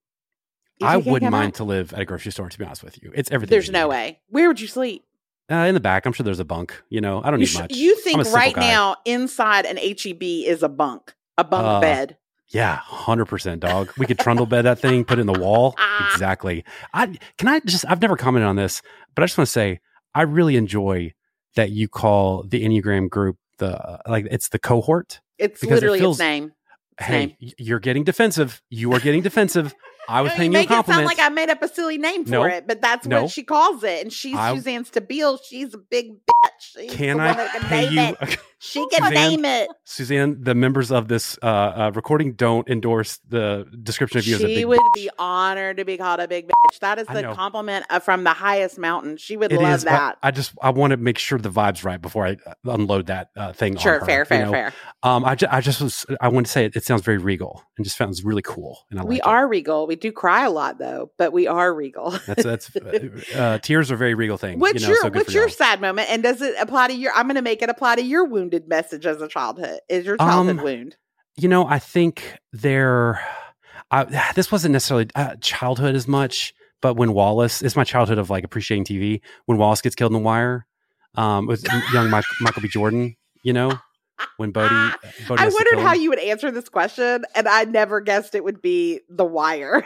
ET 0.81 0.87
I 0.87 0.97
wouldn't 0.97 1.31
mind 1.31 1.53
back. 1.53 1.57
to 1.57 1.63
live 1.63 1.93
at 1.93 1.99
a 1.99 2.05
grocery 2.05 2.31
store. 2.31 2.49
To 2.49 2.57
be 2.57 2.65
honest 2.65 2.83
with 2.83 3.01
you, 3.01 3.11
it's 3.15 3.31
everything. 3.31 3.51
There's 3.51 3.69
no 3.69 3.83
need. 3.83 3.89
way. 3.89 4.19
Where 4.29 4.47
would 4.47 4.59
you 4.59 4.67
sleep? 4.67 5.03
Uh, 5.51 5.55
in 5.55 5.73
the 5.73 5.79
back, 5.79 6.05
I'm 6.05 6.13
sure 6.13 6.23
there's 6.23 6.39
a 6.39 6.45
bunk. 6.45 6.81
You 6.89 7.01
know, 7.01 7.21
I 7.23 7.29
don't 7.29 7.39
You, 7.39 7.45
need 7.45 7.51
sh- 7.51 7.59
much. 7.59 7.75
you 7.75 7.95
think 7.97 8.23
right 8.33 8.53
guy. 8.55 8.61
now 8.61 8.95
inside 9.05 9.65
an 9.65 9.77
HEB 9.77 10.21
is 10.23 10.63
a 10.63 10.69
bunk, 10.69 11.13
a 11.37 11.43
bunk 11.43 11.65
Uh, 11.65 11.79
bed. 11.81 12.17
Yeah, 12.53 12.75
hundred 12.77 13.25
percent, 13.25 13.61
dog. 13.61 13.91
We 13.97 14.05
could 14.05 14.19
trundle 14.19 14.45
bed 14.45 14.61
that 14.63 14.79
thing, 14.79 15.03
put 15.05 15.17
it 15.17 15.21
in 15.21 15.27
the 15.27 15.39
wall. 15.39 15.75
Ah. 15.95 16.11
exactly. 16.13 16.63
I 16.93 17.17
can 17.37 17.47
I 17.47 17.59
just 17.61 17.85
I've 17.87 18.01
never 18.01 18.15
commented 18.15 18.47
on 18.47 18.55
this, 18.55 18.81
but 19.15 19.23
I 19.23 19.25
just 19.25 19.37
want 19.37 19.47
to 19.47 19.51
say 19.51 19.79
I 20.15 20.21
really 20.23 20.55
enjoy 20.55 21.13
that 21.55 21.71
you 21.71 21.87
call 21.87 22.43
the 22.43 22.63
Enneagram 22.63 23.09
group 23.09 23.37
the 23.57 23.99
like 24.07 24.27
it's 24.31 24.49
the 24.49 24.59
cohort. 24.59 25.19
It's 25.37 25.59
because 25.59 25.79
it 25.79 25.81
literally 25.81 25.99
feels- 25.99 26.17
its 26.17 26.21
name. 26.21 26.53
Hey, 26.99 27.35
name. 27.41 27.51
you're 27.57 27.79
getting 27.79 28.03
defensive. 28.03 28.61
You 28.69 28.93
are 28.93 28.99
getting 28.99 29.23
defensive. 29.23 29.73
I 30.09 30.21
was 30.21 30.31
You 30.33 30.37
paying 30.37 30.51
you 30.51 30.57
a 30.57 30.61
make 30.61 30.71
it 30.71 30.85
sound 30.85 31.05
like 31.05 31.19
I 31.19 31.29
made 31.29 31.49
up 31.49 31.61
a 31.61 31.67
silly 31.67 31.97
name 31.97 32.25
for 32.25 32.31
No. 32.31 32.43
it, 32.43 32.67
but 32.67 32.81
that's 32.81 33.05
No. 33.07 33.23
what 33.23 33.31
she 33.31 33.43
calls 33.43 33.83
it. 33.83 34.01
And 34.03 34.11
she's 34.11 34.35
I- 34.35 34.55
Suzanne 34.55 34.83
Stabile. 34.85 35.39
She's 35.47 35.73
a 35.73 35.77
big 35.77 36.11
bitch. 36.25 36.49
She's 36.59 36.93
can 36.93 37.19
I 37.19 37.33
can 37.33 37.61
pay 37.63 37.89
you? 37.89 38.15
It. 38.21 38.37
She 38.65 38.79
can 38.87 39.03
Suzanne? 39.03 39.13
name 39.13 39.43
it. 39.43 39.69
Suzanne, 39.83 40.41
the 40.41 40.55
members 40.55 40.89
of 40.89 41.09
this 41.09 41.37
uh, 41.43 41.45
uh, 41.45 41.91
recording 41.95 42.31
don't 42.31 42.65
endorse 42.69 43.19
the 43.27 43.67
description 43.83 44.19
of 44.19 44.25
you 44.25 44.35
as 44.35 44.41
a 44.41 44.45
big. 44.45 44.57
She 44.59 44.63
would 44.63 44.79
bitch. 44.79 44.93
be 44.93 45.09
honored 45.19 45.75
to 45.77 45.83
be 45.83 45.97
called 45.97 46.21
a 46.21 46.29
big 46.29 46.47
bitch. 46.47 46.79
That 46.79 46.97
is 46.97 47.05
the 47.07 47.23
compliment 47.35 47.85
uh, 47.89 47.99
from 47.99 48.23
the 48.23 48.29
highest 48.31 48.79
mountain. 48.79 49.17
She 49.17 49.35
would 49.35 49.51
It 49.51 49.59
love 49.59 49.73
is, 49.79 49.83
that. 49.83 50.17
I 50.23 50.31
just 50.31 50.53
I 50.61 50.69
want 50.69 50.91
to 50.91 50.97
make 50.97 51.17
sure 51.17 51.37
the 51.37 51.49
vibes 51.49 51.83
right 51.83 52.01
before 52.01 52.25
I 52.25 52.37
uh, 52.47 52.53
unload 52.63 53.07
that 53.07 53.31
uh, 53.35 53.51
thing. 53.51 53.73
on 53.75 53.79
Sure, 53.81 53.99
her, 53.99 54.05
fair, 54.05 54.19
you 54.19 54.25
fair, 54.27 54.45
know? 54.45 54.51
fair. 54.53 54.73
Um, 55.03 55.25
I, 55.25 55.35
ju- 55.35 55.47
I 55.51 55.59
just 55.59 55.81
was 55.81 56.05
I 56.21 56.29
want 56.29 56.45
to 56.45 56.51
say 56.53 56.63
it. 56.63 56.73
It 56.77 56.85
sounds 56.85 57.01
very 57.01 57.17
regal 57.17 57.61
and 57.77 57.83
just 57.83 57.97
sounds 57.97 58.23
really 58.23 58.41
cool. 58.43 58.85
And 58.91 58.97
I 58.97 59.03
we 59.03 59.15
like 59.15 59.27
are 59.27 59.45
regal. 59.45 59.87
We 59.87 59.92
do 59.95 60.11
cry 60.11 60.45
a 60.45 60.49
lot 60.49 60.77
though, 60.77 61.11
but 61.17 61.33
we 61.33 61.47
are 61.47 61.73
regal. 61.73 62.11
That's 62.27 62.43
that's 62.43 62.75
uh, 63.35 63.59
tears 63.59 63.91
are 63.91 63.95
a 63.95 63.97
very 63.97 64.13
regal 64.13 64.37
thing. 64.37 64.59
What's 64.59 64.81
you 64.81 64.87
know, 64.87 64.93
your 64.93 65.01
so 65.01 65.09
good 65.09 65.19
what's 65.19 65.33
your 65.33 65.43
y'all. 65.43 65.51
sad 65.55 65.81
moment, 65.81 66.09
and 66.09 66.23
does 66.23 66.41
it 66.41 66.55
apply 66.59 66.87
to 66.87 66.93
your? 66.95 67.11
I'm 67.13 67.25
going 67.27 67.35
to 67.35 67.41
make 67.41 67.61
it 67.61 67.69
apply 67.69 67.95
to 67.95 68.03
your 68.03 68.25
wounded 68.25 68.67
message 68.67 69.05
as 69.05 69.21
a 69.21 69.27
childhood. 69.27 69.79
Is 69.89 70.05
your 70.05 70.17
childhood 70.17 70.57
Um, 70.59 70.63
wound? 70.63 70.97
You 71.35 71.49
know, 71.49 71.65
I 71.67 71.79
think 71.79 72.37
there. 72.51 73.21
I, 73.91 74.31
this 74.33 74.51
wasn't 74.51 74.71
necessarily 74.73 75.07
uh, 75.13 75.35
childhood 75.39 75.93
as 75.95 76.07
much, 76.07 76.53
but 76.81 76.95
when 76.95 77.13
Wallace, 77.13 77.61
it's 77.61 77.75
my 77.75 77.83
childhood 77.83 78.17
of 78.17 78.29
like 78.29 78.43
appreciating 78.43 78.85
TV. 78.85 79.21
When 79.45 79.57
Wallace 79.57 79.81
gets 79.81 79.95
killed 79.95 80.11
in 80.11 80.17
the 80.19 80.25
wire, 80.25 80.65
um, 81.15 81.45
with 81.45 81.63
young 81.93 82.09
Michael 82.09 82.61
B. 82.61 82.67
Jordan, 82.67 83.15
you 83.43 83.53
know, 83.53 83.79
when 84.37 84.51
Bodie, 84.53 84.73
uh, 84.73 84.91
Bodie 85.27 85.43
I 85.43 85.47
wondered 85.49 85.79
how 85.79 85.93
you 85.93 86.09
would 86.09 86.19
answer 86.19 86.51
this 86.51 86.69
question, 86.69 87.25
and 87.35 87.47
I 87.47 87.65
never 87.65 88.01
guessed 88.01 88.35
it 88.35 88.43
would 88.43 88.61
be 88.61 89.01
The 89.09 89.25
Wire. 89.25 89.85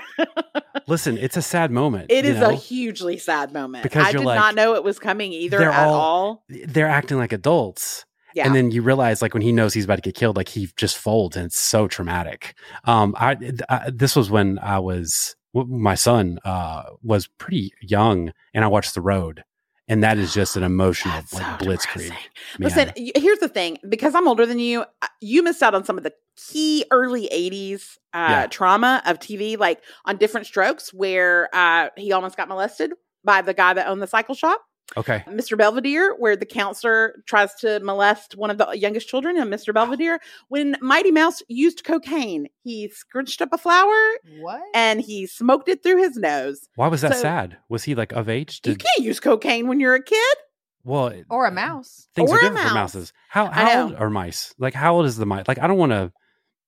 Listen, 0.87 1.17
it's 1.17 1.37
a 1.37 1.41
sad 1.41 1.71
moment. 1.71 2.07
It 2.09 2.25
is 2.25 2.37
know? 2.37 2.49
a 2.49 2.53
hugely 2.53 3.17
sad 3.17 3.53
moment. 3.53 3.83
Because 3.83 4.05
I 4.05 4.11
did 4.11 4.21
like- 4.21 4.37
not 4.37 4.55
know 4.55 4.75
it 4.75 4.83
was 4.83 4.99
coming 4.99 5.33
either 5.33 5.61
at 5.71 5.87
all- 5.87 5.93
all. 5.93 6.43
They're 6.49 6.87
acting 6.87 7.17
like 7.17 7.33
adults. 7.33 8.05
Yeah. 8.33 8.45
And 8.45 8.53
then 8.53 8.69
you 8.69 8.83
realize, 8.83 9.21
like, 9.21 9.33
when 9.33 9.41
he 9.41 9.51
knows 9.51 9.73
he's 9.73 9.85
about 9.85 9.95
to 9.95 10.01
get 10.01 10.13
killed, 10.13 10.37
like 10.37 10.49
he 10.49 10.69
just 10.77 10.95
folds, 10.95 11.35
and 11.35 11.47
it's 11.47 11.57
so 11.57 11.87
traumatic. 11.87 12.55
Um, 12.83 13.15
I, 13.17 13.35
I 13.67 13.89
this 13.91 14.15
was 14.15 14.29
when 14.29 14.59
I 14.59 14.77
was 14.77 15.35
my 15.53 15.95
son 15.95 16.37
uh 16.45 16.83
was 17.01 17.27
pretty 17.39 17.71
young, 17.81 18.31
and 18.53 18.63
I 18.63 18.67
watched 18.67 18.93
The 18.93 19.01
Road, 19.01 19.43
and 19.87 20.03
that 20.03 20.17
is 20.17 20.33
just 20.33 20.55
an 20.55 20.63
emotional 20.63 21.13
like 21.15 21.25
so 21.59 21.65
blitzkrieg. 21.65 22.13
Listen, 22.59 22.91
here's 22.95 23.39
the 23.39 23.47
thing. 23.47 23.77
Because 23.87 24.15
I'm 24.15 24.27
older 24.27 24.45
than 24.45 24.59
you, 24.59 24.85
you 25.21 25.43
missed 25.43 25.63
out 25.63 25.73
on 25.75 25.83
some 25.85 25.97
of 25.97 26.03
the 26.03 26.13
key 26.35 26.85
early 26.91 27.29
80s 27.31 27.97
uh, 28.13 28.17
Yeah. 28.29 28.47
trauma 28.47 29.01
of 29.05 29.19
TV, 29.19 29.57
like 29.57 29.81
on 30.05 30.17
Different 30.17 30.47
Strokes, 30.47 30.93
where 30.93 31.49
uh, 31.53 31.89
he 31.95 32.11
almost 32.11 32.37
got 32.37 32.47
molested 32.47 32.93
by 33.23 33.41
the 33.41 33.53
guy 33.53 33.73
that 33.73 33.87
owned 33.87 34.01
the 34.01 34.07
cycle 34.07 34.35
shop. 34.35 34.61
Okay, 34.95 35.23
Mr. 35.27 35.57
Belvedere, 35.57 36.13
where 36.17 36.35
the 36.35 36.45
counselor 36.45 37.21
tries 37.25 37.53
to 37.55 37.79
molest 37.81 38.37
one 38.37 38.49
of 38.49 38.57
the 38.57 38.67
youngest 38.77 39.07
children, 39.09 39.37
and 39.37 39.51
Mr. 39.51 39.73
Belvedere, 39.73 40.19
when 40.49 40.77
Mighty 40.81 41.11
Mouse 41.11 41.41
used 41.49 41.83
cocaine, 41.83 42.47
he 42.63 42.87
scrunched 42.89 43.41
up 43.41 43.49
a 43.51 43.57
flower 43.57 43.97
What? 44.39 44.61
and 44.73 45.01
he 45.01 45.25
smoked 45.27 45.67
it 45.67 45.83
through 45.83 45.97
his 45.97 46.15
nose. 46.17 46.69
why 46.75 46.87
was 46.87 47.01
that 47.01 47.15
So- 47.15 47.21
sad? 47.21 47.57
Was 47.69 47.83
he 47.83 47.95
like 47.95 48.11
of 48.13 48.29
age? 48.29 48.61
you 48.65 48.75
can't 48.75 48.99
use 49.05 49.19
cocaine 49.19 49.67
when 49.67 49.79
you're 49.79 49.95
a 49.95 50.03
kid. 50.03 50.37
well, 50.83 51.11
or 51.29 51.45
a 51.45 51.51
mouse. 51.51 52.07
things 52.15 52.31
Or 52.31 52.35
are 52.35 52.39
a 52.39 52.41
different 52.43 52.59
for 52.69 52.73
mouse. 52.73 52.93
mouses. 52.95 53.13
How 53.29 53.47
how 53.47 53.83
old 53.83 53.95
are 53.95 54.09
mice? 54.09 54.53
Like 54.57 54.73
how 54.73 54.95
old 54.95 55.05
is 55.05 55.17
the 55.17 55.25
mice? 55.25 55.47
Like 55.47 55.59
I 55.59 55.67
don't 55.67 55.77
want 55.77 55.91
to 55.91 56.13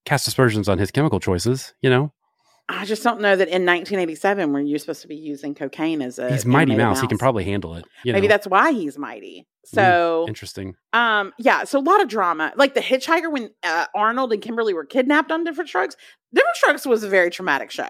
cast 0.06 0.28
aspersions 0.28 0.68
on 0.68 0.78
his 0.78 0.92
chemical 0.92 1.20
choices. 1.22 1.74
You 1.82 1.90
know, 1.90 2.14
I 2.72 2.86
just 2.86 3.04
don't 3.04 3.20
know 3.20 3.36
that 3.36 3.48
in 3.48 3.66
1987, 3.66 4.54
when 4.54 4.68
you're 4.68 4.78
supposed 4.78 5.02
to 5.02 5.08
be 5.08 5.16
using 5.16 5.56
cocaine 5.56 6.04
as 6.04 6.20
a 6.20 6.30
he's 6.30 6.46
Mighty 6.46 6.74
animated 6.74 6.86
Mouse. 6.86 7.02
He 7.02 7.08
can 7.08 7.18
probably 7.18 7.44
handle 7.44 7.76
it. 7.76 7.86
You 8.04 8.14
maybe 8.14 8.28
know? 8.28 8.34
that's 8.34 8.46
why 8.46 8.72
he's 8.72 8.98
mighty. 8.98 9.48
So, 9.66 10.26
interesting. 10.28 10.76
um, 10.94 11.34
yeah, 11.38 11.64
so 11.64 11.80
a 11.80 11.82
lot 11.82 12.02
of 12.02 12.08
drama, 12.08 12.54
like 12.56 12.76
the 12.76 12.80
Hitchhiker 12.80 13.32
when 13.32 13.50
uh, 13.64 13.86
Arnold 13.96 14.34
and 14.34 14.42
Kimberly 14.42 14.74
were 14.74 14.86
kidnapped 14.86 15.32
on 15.32 15.44
Different 15.44 15.68
Strokes. 15.68 15.96
Different 16.34 16.56
Strokes 16.56 16.86
was 16.86 17.04
a 17.04 17.10
very 17.10 17.32
traumatic 17.32 17.72
show. 17.72 17.90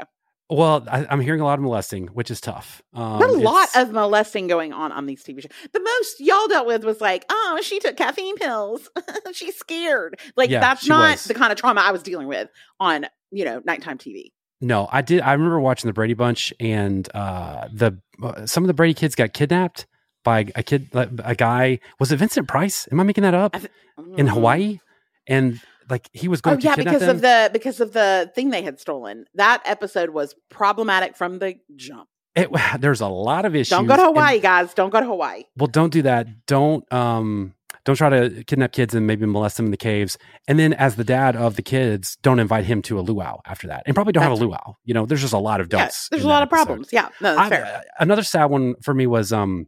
Well, 0.50 0.88
I, 0.90 1.06
I'm 1.10 1.22
hearing 1.22 1.42
a 1.42 1.46
lot 1.46 1.60
of 1.60 1.64
molesting, 1.64 2.08
which 2.08 2.32
is 2.32 2.42
tough. 2.42 2.82
Um, 2.94 3.22
a 3.22 3.28
lot 3.28 3.70
of 3.76 3.92
molesting 3.92 4.48
going 4.48 4.74
on 4.74 4.92
on 4.92 5.06
these 5.06 5.24
TV 5.24 5.42
shows. 5.42 5.52
The 5.74 5.80
most 5.80 6.20
y'all 6.20 6.48
dealt 6.48 6.66
with 6.66 6.84
was 6.84 7.00
like, 7.00 7.26
oh, 7.30 7.60
she 7.62 7.80
took 7.80 7.96
caffeine 7.96 8.36
pills. 8.36 8.90
She's 9.34 9.56
scared. 9.56 10.20
Like 10.36 10.50
Yeah, 10.50 10.60
that's 10.60 10.88
not 10.88 11.12
was. 11.12 11.26
the 11.26 11.36
kind 11.36 11.52
of 11.52 11.60
trauma 11.60 11.82
I 11.82 11.92
was 11.92 12.02
dealing 12.02 12.28
with 12.28 12.50
on 12.80 13.06
you 13.32 13.46
know 13.46 13.62
nighttime 13.64 14.00
TV. 14.00 14.32
No. 14.62 14.88
I 14.92 15.02
did. 15.02 15.22
I 15.22 15.34
remember 15.34 15.60
watching 15.60 15.88
the 15.88 15.94
Brady 15.94 16.14
Bunch, 16.14 16.54
and 16.60 17.08
uh, 17.16 17.68
the 17.74 17.98
uh, 18.24 18.46
some 18.46 18.64
of 18.64 18.68
the 18.68 18.74
Brady 18.74 18.94
kids 18.94 19.16
got 19.16 19.34
kidnapped 19.34 19.86
by 20.24 20.46
a 20.56 20.64
kid, 20.64 20.90
a 20.94 21.36
guy. 21.36 21.80
Was 22.00 22.12
it 22.12 22.18
Vincent 22.18 22.48
Price? 22.48 22.88
Am 22.92 23.00
I 23.00 23.04
making 23.04 23.24
that 23.24 23.34
up? 23.34 23.54
Th- 23.54 23.72
In 24.18 24.28
Mhm. 24.28 24.30
Hawaii, 24.30 24.80
and 25.28 25.60
like 25.90 26.10
he 26.14 26.28
was 26.28 26.40
Oh 26.42 26.50
going 26.52 26.60
to 26.60 26.68
yeah, 26.68 26.76
because 26.76 27.02
them. 27.02 27.10
of 27.16 27.22
the 27.22 27.50
because 27.54 27.80
of 27.80 27.94
the 27.94 28.32
thing 28.36 28.50
they 28.50 28.62
had 28.64 28.80
stolen. 28.80 29.26
That 29.36 29.62
episode 29.66 30.10
was 30.12 30.36
problematic 30.50 31.16
from 31.18 31.40
the 31.40 31.56
jump. 31.76 32.08
It, 32.36 32.50
there's 32.80 33.02
a 33.02 33.08
lot 33.08 33.46
of 33.46 33.56
issues. 33.56 33.70
Don't 33.70 33.88
go 33.88 33.96
to 33.96 34.02
and- 34.04 34.16
Hawaii, 34.16 34.40
guys. 34.40 34.74
Don't 34.74 34.90
go 34.92 35.00
to 35.00 35.06
Hawaii. 35.06 35.44
well, 35.58 35.68
don't 35.68 35.92
do 35.92 36.02
that. 36.04 36.28
Don't 36.46 36.92
um 36.94 37.54
don't 37.90 37.96
try 37.96 38.10
to 38.10 38.44
kidnap 38.44 38.72
kids 38.72 38.94
and 38.94 39.08
maybe 39.08 39.26
molest 39.26 39.58
them 39.58 39.66
in 39.66 39.72
the 39.72 39.78
caves. 39.78 40.16
And 40.48 40.60
then 40.60 40.74
as 40.74 40.96
the 40.96 41.04
dad 41.04 41.36
of 41.36 41.56
the 41.56 41.64
kids, 41.64 42.18
don't 42.22 42.38
invite 42.40 42.66
him 42.66 42.84
to 42.84 43.00
a 43.00 43.02
luau 43.02 43.40
after 43.48 43.66
that. 43.68 43.82
And 43.88 43.96
probably 43.96 44.14
don't 44.14 44.22
have 44.24 44.32
a 44.32 44.36
luau. 44.36 44.76
You 44.86 44.94
know, 44.94 45.06
there's 45.08 45.22
just 45.22 45.34
a 45.34 45.40
lot 45.40 45.60
of 45.60 45.68
Yeah, 45.72 45.80
don'ts. 45.80 46.08
there's 46.10 46.24
a 46.24 46.28
lot 46.28 46.44
of 46.44 46.48
episode. 46.50 46.66
problems. 46.66 46.90
Yeah, 46.92 47.10
no, 47.20 47.36
that's 47.36 47.40
I- 47.40 47.50
fair. 47.50 47.84
another 48.00 48.22
sad 48.24 48.46
one 48.46 48.76
for 48.84 48.94
me 48.94 49.08
was 49.08 49.34
um 49.34 49.66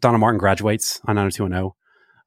Donna 0.00 0.18
Martin 0.18 0.38
graduates 0.38 1.00
on 1.06 1.14
90210. 1.16 1.70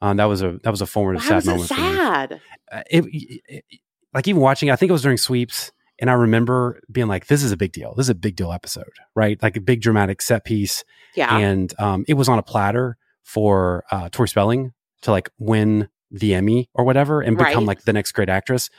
Um, 0.01 0.17
that 0.17 0.25
was 0.25 0.41
a 0.41 0.57
that 0.63 0.71
was 0.71 0.81
a 0.81 0.85
formative 0.85 1.23
Why 1.29 1.39
sad 1.39 1.45
moment 1.45 1.67
for 1.67 1.73
me. 1.75 1.79
sad? 1.81 2.41
Uh, 2.71 2.83
it, 2.89 3.05
it- 3.05 3.41
it- 3.69 3.79
like 4.13 4.27
even 4.29 4.41
watching, 4.41 4.69
I 4.71 4.77
think 4.77 4.89
it 4.89 4.93
was 4.93 5.01
during 5.01 5.17
sweeps, 5.17 5.71
and 5.99 6.09
I 6.09 6.13
remember 6.13 6.79
being 6.89 7.07
like, 7.07 7.27
"This 7.27 7.43
is 7.43 7.51
a 7.51 7.57
big 7.57 7.73
deal. 7.73 7.93
This 7.95 8.05
is 8.05 8.09
a 8.11 8.15
big 8.15 8.37
deal 8.37 8.53
episode, 8.53 8.91
right? 9.15 9.37
Like 9.43 9.57
a 9.57 9.61
big 9.61 9.81
dramatic 9.81 10.21
set 10.21 10.45
piece." 10.45 10.85
Yeah. 11.15 11.37
And 11.37 11.73
um, 11.79 12.05
it 12.07 12.13
was 12.13 12.29
on 12.29 12.39
a 12.39 12.43
platter 12.43 12.95
for 13.23 13.83
uh, 13.91 14.07
Tori 14.09 14.29
Spelling 14.29 14.71
to 15.05 15.11
like 15.11 15.29
win 15.39 15.89
the 16.11 16.35
Emmy 16.35 16.69
or 16.73 16.83
whatever 16.85 17.21
and 17.21 17.37
become 17.37 17.63
Right. 17.65 17.67
like 17.67 17.81
the 17.83 17.93
next 17.93 18.11
great 18.11 18.29
actress. 18.29 18.69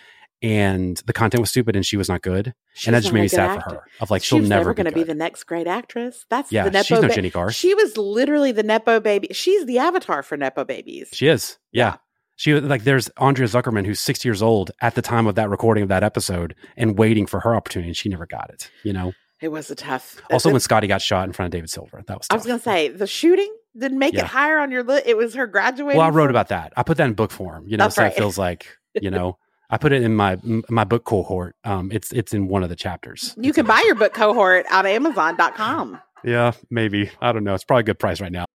And 0.43 0.99
the 1.07 1.15
content 1.15 1.41
was 1.41 1.49
stupid, 1.49 1.77
and 1.77 1.87
she 1.87 1.97
was 1.97 2.11
not 2.11 2.21
good, 2.21 2.53
and 2.85 2.95
that 2.95 3.01
just 3.01 3.15
made 3.15 3.23
me 3.23 3.29
sad 3.29 3.53
actor. 3.53 3.71
for 3.71 3.75
her. 3.77 3.83
Of 4.01 4.11
like, 4.11 4.23
she 4.23 4.29
she'll 4.37 4.41
never, 4.41 4.49
never 4.65 4.75
going 4.75 4.85
to 4.85 4.93
be 4.93 5.03
the 5.03 5.15
next 5.15 5.45
great 5.45 5.67
actress. 5.67 6.27
That's 6.29 6.53
Yeah, 6.53 6.65
the 6.65 6.73
Nepo 6.73 6.83
she's 6.85 7.01
no 7.01 7.09
ba- 7.09 7.15
Jennie 7.15 7.31
Garth. 7.31 7.55
She 7.55 7.75
was 7.75 7.97
literally 7.97 8.53
the 8.53 8.63
Nepo 8.63 9.01
baby. 9.01 9.29
She's 9.33 9.65
the 9.65 9.79
avatar 9.79 10.23
for 10.23 10.37
Nepo 10.37 10.65
babies. 10.65 11.09
She 11.13 11.27
is. 11.29 11.57
Yeah. 11.73 11.87
Yeah. 11.93 11.97
She 12.39 12.53
was 12.53 12.65
like 12.65 12.85
there's 12.85 13.09
Andrea 13.17 13.49
Zuckerman 13.49 13.87
who's 13.87 13.99
60 13.99 14.29
years 14.29 14.43
old 14.43 14.73
at 14.83 14.95
the 14.95 15.01
time 15.01 15.27
of 15.27 15.37
that 15.37 15.49
recording 15.49 15.83
of 15.85 15.89
that 15.89 16.05
episode 16.05 16.55
and 16.77 16.99
waiting 16.99 17.25
for 17.25 17.41
her 17.41 17.57
opportunity 17.57 17.89
and 17.89 17.97
she 17.97 18.11
never 18.11 18.27
got 18.27 18.51
it, 18.51 18.71
you 18.85 18.93
know. 18.93 19.15
It 19.41 19.49
was 19.49 19.71
a 19.71 19.75
tough. 19.75 20.21
Also 20.31 20.51
the- 20.51 20.53
when 20.53 20.57
uh, 20.57 20.61
Scotty 20.61 20.87
got 20.87 21.01
shot 21.01 21.27
in 21.27 21.33
front 21.33 21.47
of 21.47 21.53
David 21.53 21.71
Silver. 21.71 22.03
That 22.07 22.19
was 22.19 22.27
I 22.31 22.35
was 22.35 22.45
going 22.45 22.59
to 22.59 22.63
say 22.63 22.89
the 22.89 23.07
shooting 23.07 23.51
didn't 23.79 23.99
make 23.99 24.15
Yeah. 24.15 24.21
it 24.23 24.27
higher 24.27 24.59
on 24.59 24.71
your 24.71 24.83
list. 24.83 25.07
It 25.07 25.17
was 25.17 25.35
her 25.35 25.47
graduating. 25.47 25.99
well, 25.99 26.07
I 26.07 26.11
wrote 26.11 26.31
about 26.31 26.49
that. 26.49 26.73
I 26.77 26.83
put 26.83 26.97
that 26.99 27.07
in 27.07 27.15
book 27.15 27.31
form, 27.31 27.67
you 27.69 27.77
know, 27.77 27.85
That's 27.85 27.97
so 27.97 28.03
right. 28.03 28.13
it 28.13 28.17
feels 28.17 28.39
like, 28.39 28.67
you 29.01 29.11
know, 29.11 29.39
I 29.71 29.79
put 29.79 29.93
it 29.93 30.03
in 30.03 30.15
my 30.15 30.39
my 30.69 30.85
book 30.85 31.05
cohort. 31.05 31.57
Um 31.65 31.91
it's 31.93 32.13
it's 32.13 32.33
in 32.33 32.49
one 32.49 32.63
of 32.63 32.69
the 32.69 32.77
chapters. 32.77 33.35
You 33.39 33.53
can 33.53 33.67
buy 33.67 33.83
your 33.87 33.95
book 33.97 34.15
cohort 34.15 34.67
on 34.73 34.87
Amazon.com. 34.87 36.01
Yeah, 36.25 36.53
maybe. 36.71 37.11
I 37.21 37.33
don't 37.33 37.45
know. 37.45 37.55
It's 37.55 37.65
probably 37.65 37.81
a 37.83 37.85
good 37.85 37.99
price 37.99 38.21
right 38.21 38.33
now. 38.33 38.47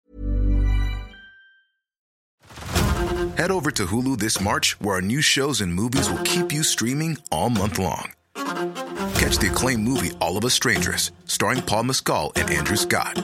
Head 3.37 3.51
over 3.51 3.71
to 3.71 3.85
Hulu 3.85 4.19
this 4.19 4.39
March, 4.41 4.79
where 4.81 4.95
our 4.95 5.01
new 5.01 5.21
shows 5.21 5.61
and 5.61 5.73
movies 5.73 6.09
will 6.09 6.21
keep 6.23 6.51
you 6.51 6.63
streaming 6.63 7.17
all 7.31 7.49
month 7.49 7.79
long. 7.79 8.11
Catch 8.35 9.37
the 9.39 9.49
acclaimed 9.51 9.83
movie 9.83 10.11
All 10.19 10.37
of 10.37 10.45
Us 10.45 10.53
Strangers, 10.53 11.11
starring 11.25 11.61
Paul 11.61 11.83
Mescal 11.83 12.33
and 12.35 12.49
Andrew 12.51 12.75
Scott. 12.75 13.23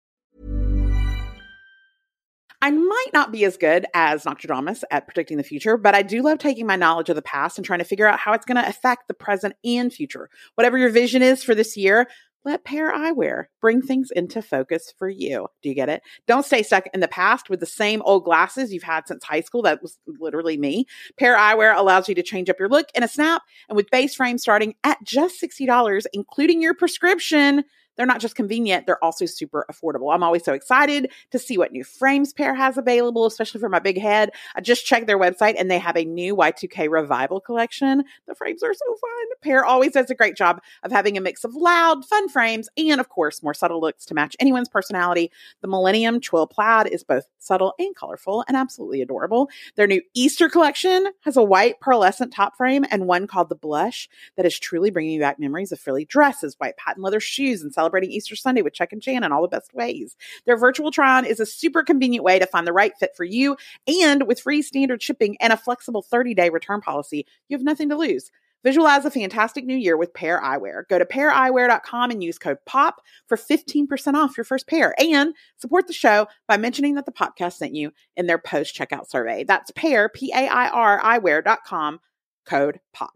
I 2.61 2.69
might 2.69 3.09
not 3.13 3.31
be 3.31 3.43
as 3.43 3.57
good 3.57 3.87
as 3.93 4.23
Nostradamus 4.23 4.83
at 4.91 5.07
predicting 5.07 5.37
the 5.37 5.43
future, 5.43 5.77
but 5.77 5.95
I 5.95 6.03
do 6.03 6.21
love 6.21 6.37
taking 6.37 6.67
my 6.67 6.75
knowledge 6.75 7.09
of 7.09 7.15
the 7.15 7.21
past 7.23 7.57
and 7.57 7.65
trying 7.65 7.79
to 7.79 7.85
figure 7.85 8.07
out 8.07 8.19
how 8.19 8.33
it's 8.33 8.45
going 8.45 8.61
to 8.61 8.67
affect 8.67 9.07
the 9.07 9.15
present 9.15 9.55
and 9.63 9.91
future. 9.91 10.29
Whatever 10.55 10.77
your 10.77 10.91
vision 10.91 11.23
is 11.23 11.43
for 11.43 11.55
this 11.55 11.75
year, 11.75 12.07
let 12.43 12.63
Pair 12.63 12.91
Eyewear 12.91 13.45
bring 13.61 13.81
things 13.81 14.09
into 14.15 14.41
focus 14.41 14.93
for 14.97 15.07
you. 15.07 15.47
Do 15.61 15.69
you 15.69 15.75
get 15.75 15.89
it? 15.89 16.01
Don't 16.27 16.45
stay 16.45 16.63
stuck 16.63 16.85
in 16.93 16.99
the 16.99 17.07
past 17.07 17.49
with 17.49 17.59
the 17.59 17.65
same 17.67 18.01
old 18.03 18.25
glasses 18.25 18.73
you've 18.73 18.83
had 18.83 19.07
since 19.07 19.23
high 19.23 19.41
school. 19.41 19.61
That 19.61 19.81
was 19.81 19.97
literally 20.07 20.57
me. 20.57 20.85
Pair 21.19 21.37
Eyewear 21.37 21.75
allows 21.75 22.09
you 22.09 22.15
to 22.15 22.23
change 22.23 22.49
up 22.49 22.59
your 22.59 22.69
look 22.69 22.87
in 22.95 23.03
a 23.03 23.07
snap, 23.07 23.43
and 23.69 23.75
with 23.75 23.91
base 23.91 24.15
frame 24.15 24.37
starting 24.37 24.73
at 24.83 24.97
just 25.03 25.41
$60, 25.41 26.05
including 26.13 26.61
your 26.61 26.73
prescription. 26.73 27.63
They're 27.97 28.05
not 28.05 28.21
just 28.21 28.35
convenient, 28.35 28.85
they're 28.85 29.03
also 29.03 29.25
super 29.25 29.65
affordable. 29.71 30.13
I'm 30.13 30.23
always 30.23 30.43
so 30.43 30.53
excited 30.53 31.11
to 31.31 31.39
see 31.39 31.57
what 31.57 31.71
new 31.71 31.83
frames 31.83 32.33
Pair 32.33 32.55
has 32.55 32.77
available, 32.77 33.25
especially 33.25 33.59
for 33.59 33.69
my 33.69 33.79
big 33.79 33.99
head. 33.99 34.31
I 34.55 34.61
just 34.61 34.85
checked 34.85 35.07
their 35.07 35.19
website 35.19 35.55
and 35.57 35.69
they 35.69 35.79
have 35.79 35.97
a 35.97 36.05
new 36.05 36.35
Y2K 36.35 36.89
revival 36.89 37.39
collection. 37.39 38.03
The 38.27 38.35
frames 38.35 38.63
are 38.63 38.73
so 38.73 38.95
fun. 38.95 39.27
Pair 39.41 39.65
always 39.65 39.93
does 39.93 40.09
a 40.09 40.15
great 40.15 40.35
job 40.35 40.61
of 40.83 40.91
having 40.91 41.17
a 41.17 41.21
mix 41.21 41.43
of 41.43 41.55
loud, 41.55 42.05
fun 42.05 42.29
frames 42.29 42.69
and, 42.77 42.99
of 42.99 43.09
course, 43.09 43.43
more 43.43 43.53
subtle 43.53 43.81
looks 43.81 44.05
to 44.05 44.13
match 44.13 44.35
anyone's 44.39 44.69
personality. 44.69 45.31
The 45.61 45.67
Millennium 45.67 46.21
Twill 46.21 46.47
Plaid 46.47 46.87
is 46.87 47.03
both 47.03 47.25
subtle 47.39 47.73
and 47.79 47.95
colorful 47.95 48.43
and 48.47 48.55
absolutely 48.55 49.01
adorable. 49.01 49.49
Their 49.75 49.87
new 49.87 50.01
Easter 50.13 50.49
collection 50.49 51.07
has 51.21 51.37
a 51.37 51.43
white 51.43 51.79
pearlescent 51.79 52.31
top 52.33 52.55
frame 52.55 52.85
and 52.89 53.07
one 53.07 53.27
called 53.27 53.49
the 53.49 53.55
Blush 53.55 54.07
that 54.37 54.45
is 54.45 54.59
truly 54.59 54.91
bringing 54.91 55.19
back 55.19 55.39
memories 55.39 55.71
of 55.71 55.79
frilly 55.79 56.05
dresses, 56.05 56.55
white 56.57 56.77
patent 56.77 57.03
leather 57.03 57.19
shoes, 57.19 57.61
and 57.61 57.73
celebrating 57.81 58.11
Easter 58.11 58.35
Sunday 58.35 58.61
with 58.61 58.73
Chuck 58.73 58.93
and 58.93 59.01
Jan 59.01 59.23
in 59.23 59.31
all 59.31 59.41
the 59.41 59.47
best 59.47 59.73
ways. 59.73 60.15
Their 60.45 60.55
virtual 60.55 60.91
try 60.91 61.17
on 61.17 61.25
is 61.25 61.39
a 61.39 61.47
super 61.47 61.81
convenient 61.81 62.23
way 62.23 62.37
to 62.37 62.45
find 62.45 62.67
the 62.67 62.73
right 62.73 62.93
fit 62.99 63.15
for 63.17 63.23
you. 63.23 63.57
And 63.87 64.27
with 64.27 64.39
free 64.39 64.61
standard 64.61 65.01
shipping 65.01 65.35
and 65.39 65.51
a 65.51 65.57
flexible 65.57 66.03
30 66.03 66.35
day 66.35 66.49
return 66.49 66.79
policy, 66.79 67.25
you 67.49 67.57
have 67.57 67.63
nothing 67.63 67.89
to 67.89 67.97
lose. 67.97 68.29
Visualize 68.63 69.03
a 69.05 69.09
fantastic 69.09 69.65
new 69.65 69.75
year 69.75 69.97
with 69.97 70.13
Pair 70.13 70.39
Eyewear. 70.39 70.87
Go 70.87 70.99
to 70.99 71.05
paireyewear.com 71.05 72.11
and 72.11 72.23
use 72.23 72.37
code 72.37 72.59
POP 72.67 73.01
for 73.25 73.35
15% 73.35 74.13
off 74.13 74.37
your 74.37 74.43
first 74.43 74.67
pair 74.67 74.93
and 75.01 75.33
support 75.57 75.87
the 75.87 75.93
show 75.93 76.27
by 76.47 76.57
mentioning 76.57 76.93
that 76.93 77.07
the 77.07 77.11
podcast 77.11 77.53
sent 77.53 77.73
you 77.73 77.91
in 78.15 78.27
their 78.27 78.37
post 78.37 78.75
checkout 78.75 79.09
survey. 79.09 79.43
That's 79.43 79.71
pair, 79.71 80.09
P 80.09 80.31
A 80.31 80.47
I 80.47 80.69
R, 80.69 81.01
eyewear.com, 81.01 81.99
code 82.45 82.79
POP. 82.93 83.11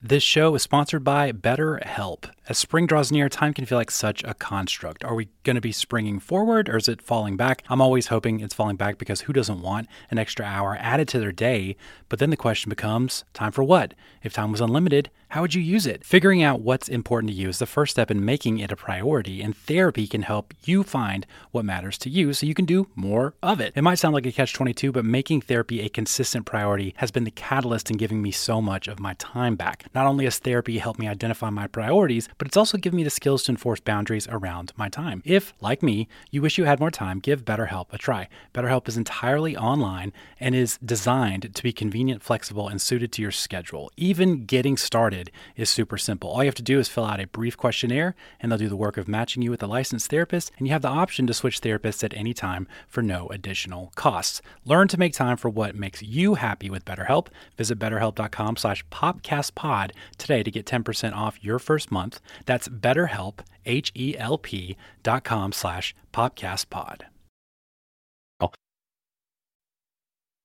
This 0.00 0.22
show 0.22 0.54
is 0.54 0.62
sponsored 0.62 1.02
by 1.02 1.32
BetterHelp. 1.32 2.30
As 2.48 2.56
spring 2.56 2.86
draws 2.86 3.10
near, 3.10 3.28
time 3.28 3.52
can 3.52 3.66
feel 3.66 3.76
like 3.76 3.90
such 3.90 4.22
a 4.22 4.32
construct. 4.32 5.04
Are 5.04 5.16
we 5.16 5.28
going 5.42 5.56
to 5.56 5.60
be 5.60 5.72
springing 5.72 6.20
forward 6.20 6.68
or 6.68 6.76
is 6.76 6.88
it 6.88 7.02
falling 7.02 7.36
back? 7.36 7.64
I'm 7.68 7.80
always 7.80 8.06
hoping 8.06 8.38
it's 8.38 8.54
falling 8.54 8.76
back 8.76 8.96
because 8.96 9.22
who 9.22 9.32
doesn't 9.32 9.60
want 9.60 9.88
an 10.10 10.18
extra 10.18 10.46
hour 10.46 10.78
added 10.80 11.08
to 11.08 11.18
their 11.18 11.32
day? 11.32 11.76
But 12.08 12.20
then 12.20 12.30
the 12.30 12.36
question 12.36 12.70
becomes 12.70 13.24
time 13.34 13.50
for 13.50 13.64
what? 13.64 13.92
If 14.22 14.32
time 14.32 14.52
was 14.52 14.60
unlimited, 14.60 15.10
how 15.32 15.42
would 15.42 15.54
you 15.54 15.60
use 15.60 15.84
it? 15.84 16.06
Figuring 16.06 16.42
out 16.42 16.62
what's 16.62 16.88
important 16.88 17.30
to 17.32 17.36
you 17.36 17.50
is 17.50 17.58
the 17.58 17.66
first 17.66 17.90
step 17.90 18.10
in 18.10 18.24
making 18.24 18.60
it 18.60 18.72
a 18.72 18.76
priority, 18.76 19.42
and 19.42 19.54
therapy 19.54 20.06
can 20.06 20.22
help 20.22 20.54
you 20.64 20.82
find 20.82 21.26
what 21.50 21.66
matters 21.66 21.98
to 21.98 22.08
you 22.08 22.32
so 22.32 22.46
you 22.46 22.54
can 22.54 22.64
do 22.64 22.88
more 22.94 23.34
of 23.42 23.60
it. 23.60 23.74
It 23.76 23.82
might 23.82 23.96
sound 23.96 24.14
like 24.14 24.24
a 24.24 24.32
catch 24.32 24.54
22, 24.54 24.90
but 24.90 25.04
making 25.04 25.42
therapy 25.42 25.82
a 25.82 25.90
consistent 25.90 26.46
priority 26.46 26.94
has 26.96 27.10
been 27.10 27.24
the 27.24 27.30
catalyst 27.30 27.90
in 27.90 27.98
giving 27.98 28.22
me 28.22 28.30
so 28.30 28.62
much 28.62 28.88
of 28.88 29.00
my 29.00 29.12
time 29.14 29.54
back. 29.54 29.84
Not 29.94 30.06
only 30.06 30.24
has 30.24 30.38
therapy 30.38 30.78
helped 30.78 30.98
me 30.98 31.08
identify 31.08 31.50
my 31.50 31.66
priorities, 31.66 32.28
but 32.38 32.46
it's 32.46 32.56
also 32.56 32.78
given 32.78 32.96
me 32.96 33.04
the 33.04 33.10
skills 33.10 33.44
to 33.44 33.52
enforce 33.52 33.80
boundaries 33.80 34.28
around 34.30 34.72
my 34.76 34.88
time. 34.88 35.22
If, 35.24 35.54
like 35.60 35.82
me, 35.82 36.08
you 36.30 36.42
wish 36.42 36.58
you 36.58 36.64
had 36.64 36.80
more 36.80 36.90
time, 36.90 37.18
give 37.18 37.44
BetterHelp 37.44 37.86
a 37.92 37.98
try. 37.98 38.28
BetterHelp 38.54 38.88
is 38.88 38.96
entirely 38.96 39.56
online 39.56 40.12
and 40.40 40.54
is 40.54 40.78
designed 40.84 41.54
to 41.54 41.62
be 41.62 41.72
convenient, 41.72 42.22
flexible, 42.22 42.68
and 42.68 42.80
suited 42.80 43.12
to 43.12 43.22
your 43.22 43.30
schedule. 43.30 43.90
Even 43.96 44.44
getting 44.44 44.76
started 44.76 45.30
is 45.56 45.70
super 45.70 45.96
simple. 45.96 46.30
All 46.30 46.42
you 46.42 46.48
have 46.48 46.54
to 46.56 46.62
do 46.62 46.78
is 46.78 46.88
fill 46.88 47.04
out 47.04 47.20
a 47.20 47.26
brief 47.26 47.56
questionnaire, 47.56 48.14
and 48.40 48.50
they'll 48.50 48.58
do 48.58 48.68
the 48.68 48.76
work 48.76 48.96
of 48.96 49.08
matching 49.08 49.42
you 49.42 49.50
with 49.50 49.62
a 49.62 49.66
licensed 49.66 50.10
therapist, 50.10 50.52
and 50.58 50.66
you 50.66 50.72
have 50.72 50.82
the 50.82 50.88
option 50.88 51.26
to 51.26 51.34
switch 51.34 51.60
therapists 51.60 52.04
at 52.04 52.14
any 52.14 52.34
time 52.34 52.66
for 52.86 53.02
no 53.02 53.28
additional 53.28 53.92
costs. 53.94 54.42
Learn 54.64 54.88
to 54.88 54.98
make 54.98 55.12
time 55.12 55.36
for 55.36 55.48
what 55.48 55.74
makes 55.74 56.02
you 56.02 56.34
happy 56.34 56.68
with 56.68 56.84
BetterHelp. 56.84 57.28
Visit 57.56 57.78
betterhelp.com 57.78 58.56
slash 58.56 58.84
popcastpod 58.88 59.77
today 60.16 60.42
to 60.42 60.50
get 60.50 60.66
10% 60.66 61.14
off 61.14 61.38
your 61.42 61.58
first 61.58 61.90
month. 61.90 62.20
That's 62.46 62.68
betterhelp, 62.68 63.40
H-E-L-P 63.66 64.76
dot 65.02 65.24
com 65.24 65.52
slash 65.52 65.94
popcastpod. 66.12 67.02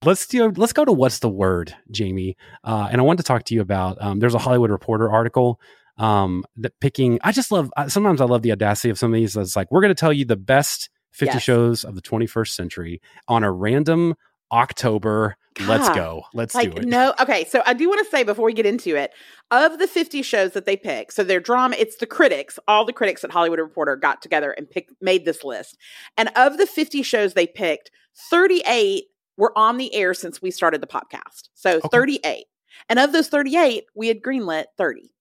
Let's 0.05 0.27
do. 0.27 0.49
Let's 0.51 0.73
go 0.73 0.83
to 0.83 0.91
what's 0.91 1.19
the 1.19 1.29
word, 1.29 1.73
Jamie. 1.89 2.35
Uh, 2.63 2.89
and 2.91 2.99
I 2.99 3.03
want 3.05 3.19
to 3.19 3.23
talk 3.23 3.45
to 3.45 3.55
you 3.55 3.61
about. 3.61 4.01
Um, 4.01 4.19
there's 4.19 4.33
a 4.33 4.39
Hollywood 4.39 4.69
Reporter 4.69 5.09
article 5.09 5.61
um, 5.97 6.43
that 6.57 6.73
picking. 6.81 7.19
I 7.23 7.31
just 7.31 7.53
love. 7.53 7.71
I- 7.77 7.87
Sometimes 7.87 8.19
I 8.19 8.25
love 8.25 8.41
the 8.41 8.51
audacity 8.51 8.89
of 8.89 8.99
some 8.99 9.13
of 9.13 9.15
these. 9.15 9.37
It's 9.37 9.55
like 9.55 9.71
we're 9.71 9.79
going 9.81 9.95
to 9.95 9.99
tell 9.99 10.11
you 10.11 10.25
the 10.25 10.35
best 10.35 10.89
50 11.13 11.35
Yes. 11.35 11.43
shows 11.43 11.83
of 11.85 11.95
the 11.95 12.01
21st 12.01 12.49
century 12.49 13.01
on 13.29 13.45
a 13.45 13.51
random 13.51 14.15
October. 14.51 15.37
Let's 15.61 15.89
go. 15.89 16.23
Let's 16.33 16.55
like 16.55 16.71
do 16.73 16.81
it. 16.81 16.85
no 16.87 17.13
okay 17.19 17.45
so 17.45 17.61
i 17.65 17.73
do 17.73 17.87
want 17.87 18.03
to 18.03 18.09
say 18.09 18.23
before 18.23 18.45
we 18.45 18.53
get 18.53 18.65
into 18.65 18.95
it 18.95 19.11
of 19.51 19.77
the 19.77 19.87
50 19.87 20.21
shows 20.21 20.51
that 20.53 20.65
they 20.65 20.75
pick 20.75 21.11
so 21.11 21.23
their 21.23 21.39
drama 21.39 21.75
it's 21.77 21.97
the 21.97 22.05
critics 22.05 22.57
all 22.67 22.85
the 22.85 22.93
critics 22.93 23.23
at 23.23 23.31
hollywood 23.31 23.59
reporter 23.59 23.95
got 23.95 24.21
together 24.21 24.51
and 24.51 24.69
picked 24.69 24.91
made 25.01 25.25
this 25.25 25.43
list 25.43 25.77
and 26.17 26.29
of 26.35 26.57
the 26.57 26.65
50 26.65 27.03
shows 27.03 27.33
they 27.33 27.47
picked 27.47 27.91
38 28.29 29.05
were 29.37 29.57
on 29.57 29.77
the 29.77 29.93
air 29.93 30.13
since 30.13 30.41
we 30.41 30.51
started 30.51 30.81
the 30.81 30.87
podcast. 30.87 31.49
So 31.53 31.79
38. 31.79 32.45
And 32.89 32.99
of 32.99 33.11
those 33.11 33.27
38, 33.29 33.85
we 33.95 34.07
had 34.07 34.21
greenlit 34.21 34.65
30. 34.77 35.12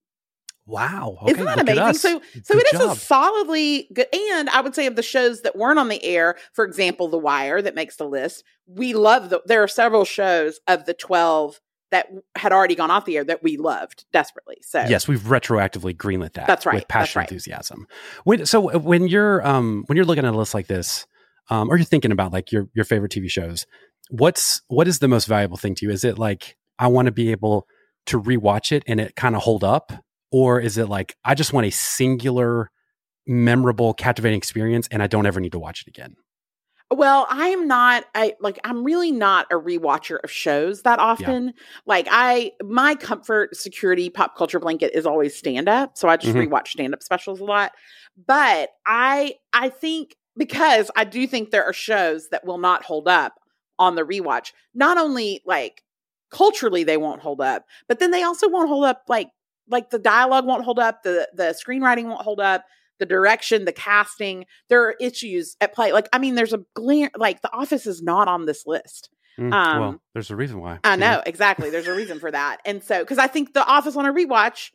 Wow. 0.67 1.19
Okay, 1.23 1.33
Isn't 1.33 1.45
that 1.45 1.61
amazing? 1.61 1.95
So 1.95 2.23
so 2.43 2.55
Good 2.55 2.67
it 2.67 2.75
is 2.75 2.81
a 2.81 2.95
solidly 2.95 3.89
good 3.93 4.07
and 4.15 4.49
I 4.51 4.61
would 4.61 4.75
say 4.75 4.87
of 4.87 4.97
the 4.97 5.03
shows 5.03 5.43
that 5.43 5.57
weren't 5.57 5.79
on 5.79 5.89
the 5.89 6.03
air, 6.05 6.37
for 6.53 6.65
example, 6.65 7.09
The 7.09 7.19
Wire 7.19 7.61
that 7.63 7.75
makes 7.75 7.97
the 7.97 8.07
list, 8.07 8.45
we 8.67 8.95
love 8.95 9.31
the 9.31 9.43
there 9.47 9.63
are 9.63 9.69
several 9.69 10.05
shows 10.05 10.61
of 10.69 10.85
the 10.85 10.95
12 10.95 11.61
that 11.91 12.09
had 12.37 12.53
already 12.53 12.75
gone 12.75 12.91
off 12.91 13.05
the 13.05 13.17
air 13.17 13.25
that 13.25 13.43
we 13.43 13.57
loved 13.57 14.07
desperately. 14.13 14.57
So 14.63 14.85
Yes, 14.89 15.07
we've 15.07 15.21
retroactively 15.21 15.95
greenlit 15.95 16.35
that. 16.35 16.47
That's 16.47 16.65
right, 16.65 16.77
With 16.77 16.89
passion 16.89 17.21
right. 17.21 17.29
enthusiasm. 17.29 17.87
When, 18.25 18.47
so 18.47 18.73
uh, 18.73 18.79
when 18.79 19.09
you're 19.09 19.47
um 19.47 19.85
when 19.87 19.97
you're 19.97 20.07
looking 20.07 20.25
at 20.25 20.33
a 20.33 20.37
list 20.37 20.55
like 20.55 20.69
this, 20.69 21.07
um, 21.51 21.71
or 21.71 21.77
you're 21.77 21.85
thinking 21.85 22.13
about 22.13 22.33
like 22.33 22.53
your 22.53 22.69
your 22.73 22.85
favorite 22.85 23.13
TV 23.13 23.29
shows, 23.29 23.67
what's 24.11 24.63
what 24.69 24.87
is 24.87 25.01
the 25.01 25.09
most 25.09 25.27
valuable 25.27 25.57
thing 25.57 25.75
to 25.77 25.87
you? 25.87 25.93
Is 25.93 26.05
it 26.05 26.19
like 26.19 26.57
I 26.79 26.87
want 26.87 27.07
to 27.07 27.13
be 27.13 27.31
able 27.31 27.67
to 28.07 28.21
rewatch 28.21 28.73
it 28.73 28.83
and 28.87 29.01
it 29.01 29.15
kind 29.17 29.37
of 29.37 29.43
hold 29.43 29.63
up, 29.63 29.93
or 30.33 30.61
is 30.61 30.79
it 30.79 30.89
like 30.89 31.17
I 31.25 31.35
just 31.35 31.53
want 31.53 31.67
a 31.67 31.71
singular, 31.71 32.71
memorable, 33.27 33.95
captivating 33.95 34.39
experience 34.39 34.89
and 34.91 35.03
I 35.03 35.07
don't 35.07 35.27
ever 35.27 35.41
need 35.41 35.53
to 35.53 35.59
watch 35.59 35.83
it 35.83 35.89
again? 35.89 36.17
Well, 36.91 37.27
I'm 37.31 37.67
not 37.67 38.05
I 38.15 38.35
like 38.41 38.59
I'm 38.65 38.85
really 38.85 39.13
not 39.13 39.47
a 39.51 39.55
rewatcher 39.55 40.19
of 40.23 40.31
shows 40.31 40.83
that 40.83 40.99
often. 40.99 41.55
Like 41.87 42.07
I 42.11 42.53
my 42.63 42.95
comfort 42.97 43.57
security 43.57 44.11
pop 44.11 44.37
culture 44.37 44.61
blanket 44.61 44.91
is 44.95 45.07
always 45.07 45.35
stand 45.35 45.71
up, 45.71 45.97
so 45.97 46.09
I 46.09 46.19
just 46.19 46.35
Mhm. 46.35 46.49
rewatch 46.49 46.69
stand 46.69 46.93
up 46.93 47.03
specials 47.03 47.41
a 47.41 47.45
lot. 47.45 47.73
But 48.27 48.71
I 48.87 49.37
I 49.55 49.71
think 49.71 50.17
because 50.37 50.91
I 50.95 51.05
do 51.05 51.27
think 51.27 51.51
there 51.51 51.65
are 51.65 51.73
shows 51.73 52.29
that 52.29 52.45
will 52.45 52.59
not 52.59 52.85
hold 52.85 53.09
up 53.09 53.35
on 53.79 53.95
the 53.95 54.03
rewatch. 54.05 54.53
Not 54.75 54.99
only 54.99 55.41
like 55.47 55.83
culturally 56.31 56.85
they 56.85 56.99
won't 56.99 57.23
hold 57.23 57.41
up, 57.41 57.65
but 57.89 58.01
then 58.01 58.11
they 58.11 58.23
also 58.23 58.49
won't 58.51 58.69
hold 58.69 58.85
up 58.85 59.05
like 59.09 59.29
like 59.73 59.91
the 59.91 59.99
dialogue 59.99 60.47
won't 60.47 60.65
hold 60.65 60.79
up, 60.79 61.03
the 61.03 61.29
the 61.35 61.55
screenwriting 61.55 62.05
won't 62.05 62.23
hold 62.23 62.39
up, 62.41 62.65
the 62.99 63.07
direction, 63.07 63.65
the 63.65 63.73
casting. 63.73 64.47
There 64.69 64.83
are 64.85 64.95
issues 65.01 65.57
at 65.61 65.75
play. 65.75 65.93
Like 65.93 66.09
I 66.13 66.19
mean, 66.19 66.35
there's 66.37 66.53
a 66.53 66.65
glare. 66.75 67.11
Like 67.17 67.43
The 67.43 67.53
Office 67.53 67.87
is 67.87 68.03
not 68.03 68.29
on 68.29 68.47
this 68.47 68.65
list. 68.67 69.11
Mm, 69.39 69.53
Um, 69.53 69.81
well, 69.81 70.03
there's 70.13 70.31
a 70.31 70.37
reason 70.37 70.61
why. 70.61 70.79
I 70.85 70.95
know? 70.97 71.15
know 71.15 71.23
exactly. 71.27 71.71
There's 71.71 71.89
a 71.89 71.95
reason 71.95 72.21
for 72.21 72.31
that, 72.31 72.59
and 72.65 72.85
so 72.85 73.01
because 73.01 73.19
I 73.19 73.27
think 73.27 73.55
The 73.55 73.67
Office 73.67 73.97
on 73.97 74.07
a 74.07 74.13
rewatch. 74.13 74.71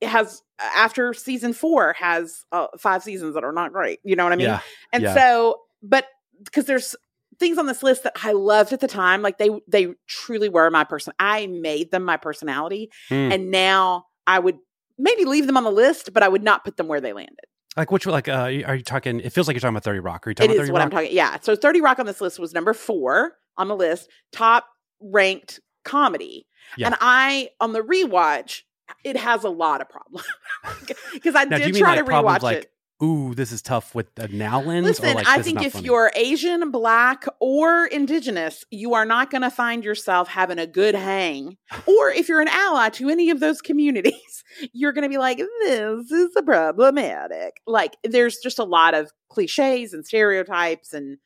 It 0.00 0.08
has 0.08 0.42
after 0.58 1.14
season 1.14 1.52
four 1.52 1.92
has 1.92 2.44
uh, 2.50 2.66
five 2.76 3.04
seasons 3.04 3.34
that 3.34 3.44
are 3.44 3.52
not 3.52 3.72
great. 3.72 4.00
You 4.02 4.16
know 4.16 4.24
what 4.24 4.32
I 4.32 4.36
mean? 4.36 4.48
Yeah. 4.48 4.58
And 4.92 5.04
yeah. 5.04 5.14
so, 5.14 5.60
but 5.80 6.08
because 6.42 6.64
there's 6.64 6.96
things 7.38 7.56
on 7.56 7.66
this 7.66 7.84
list 7.84 8.02
that 8.02 8.14
I 8.24 8.32
loved 8.32 8.72
at 8.72 8.80
the 8.80 8.88
time, 8.88 9.22
like 9.22 9.38
they 9.38 9.50
they 9.68 9.94
truly 10.08 10.48
were 10.48 10.68
my 10.70 10.82
person. 10.82 11.12
I 11.20 11.46
made 11.46 11.92
them 11.92 12.02
my 12.02 12.16
personality, 12.16 12.90
Hmm. 13.08 13.30
and 13.30 13.50
now 13.52 14.06
I 14.26 14.38
would 14.38 14.58
maybe 14.98 15.24
leave 15.24 15.46
them 15.46 15.56
on 15.56 15.64
the 15.64 15.70
list, 15.70 16.12
but 16.12 16.22
I 16.22 16.28
would 16.28 16.42
not 16.42 16.64
put 16.64 16.76
them 16.76 16.88
where 16.88 17.00
they 17.00 17.12
landed. 17.12 17.38
Like 17.76 17.90
which 17.90 18.04
like 18.06 18.28
uh 18.28 18.32
are 18.66 18.74
you 18.76 18.82
talking? 18.82 19.20
It 19.20 19.32
feels 19.32 19.46
like 19.48 19.54
you're 19.54 19.60
talking 19.60 19.74
about 19.74 19.84
Thirty 19.84 20.00
Rock. 20.00 20.26
Are 20.26 20.30
you 20.30 20.32
It 20.32 20.36
talking 20.36 20.50
about 20.50 20.62
is 20.62 20.68
30 20.68 20.72
what 20.72 20.78
Rock? 20.78 20.84
I'm 20.84 20.90
talking. 20.90 21.16
Yeah. 21.16 21.38
So 21.40 21.56
30 21.56 21.80
Rock 21.80 21.98
on 21.98 22.06
this 22.06 22.20
list 22.20 22.38
was 22.38 22.52
number 22.52 22.74
four 22.74 23.38
on 23.56 23.68
the 23.68 23.76
list, 23.76 24.10
top 24.32 24.66
ranked 25.00 25.60
comedy. 25.84 26.46
Yeah. 26.76 26.86
And 26.88 26.96
I 27.00 27.50
on 27.60 27.72
the 27.72 27.80
rewatch, 27.80 28.62
it 29.04 29.16
has 29.16 29.44
a 29.44 29.48
lot 29.48 29.80
of 29.80 29.88
problems 29.88 30.26
because 31.14 31.34
I 31.34 31.44
Now, 31.44 31.58
did 31.58 31.74
try 31.76 31.96
like 31.96 32.04
to 32.04 32.10
rewatch 32.10 32.42
like, 32.42 32.56
it. 32.58 32.71
Ooh, 33.02 33.34
this 33.34 33.50
is 33.50 33.62
tough 33.62 33.94
with 33.94 34.14
the 34.14 34.28
now 34.28 34.60
lens. 34.62 34.86
Listen, 34.86 35.14
like, 35.14 35.26
I 35.26 35.42
think 35.42 35.60
if 35.62 35.72
funny? 35.72 35.86
you're 35.86 36.12
Asian, 36.14 36.70
black, 36.70 37.24
or 37.40 37.86
indigenous, 37.86 38.64
you 38.70 38.94
are 38.94 39.04
not 39.04 39.30
going 39.30 39.42
to 39.42 39.50
find 39.50 39.84
yourself 39.84 40.28
having 40.28 40.58
a 40.58 40.68
good 40.68 40.94
hang. 40.94 41.56
Or 41.86 42.10
if 42.10 42.28
you're 42.28 42.40
an 42.40 42.48
ally 42.48 42.90
to 42.90 43.08
any 43.08 43.30
of 43.30 43.40
those 43.40 43.60
communities, 43.60 44.44
you're 44.72 44.92
going 44.92 45.02
to 45.02 45.08
be 45.08 45.18
like, 45.18 45.38
this 45.38 46.12
is 46.12 46.36
a 46.36 46.42
problematic. 46.42 47.54
Like, 47.66 47.96
there's 48.04 48.38
just 48.38 48.60
a 48.60 48.64
lot 48.64 48.94
of 48.94 49.10
cliches 49.28 49.92
and 49.92 50.06
stereotypes 50.06 50.92
and, 50.92 51.18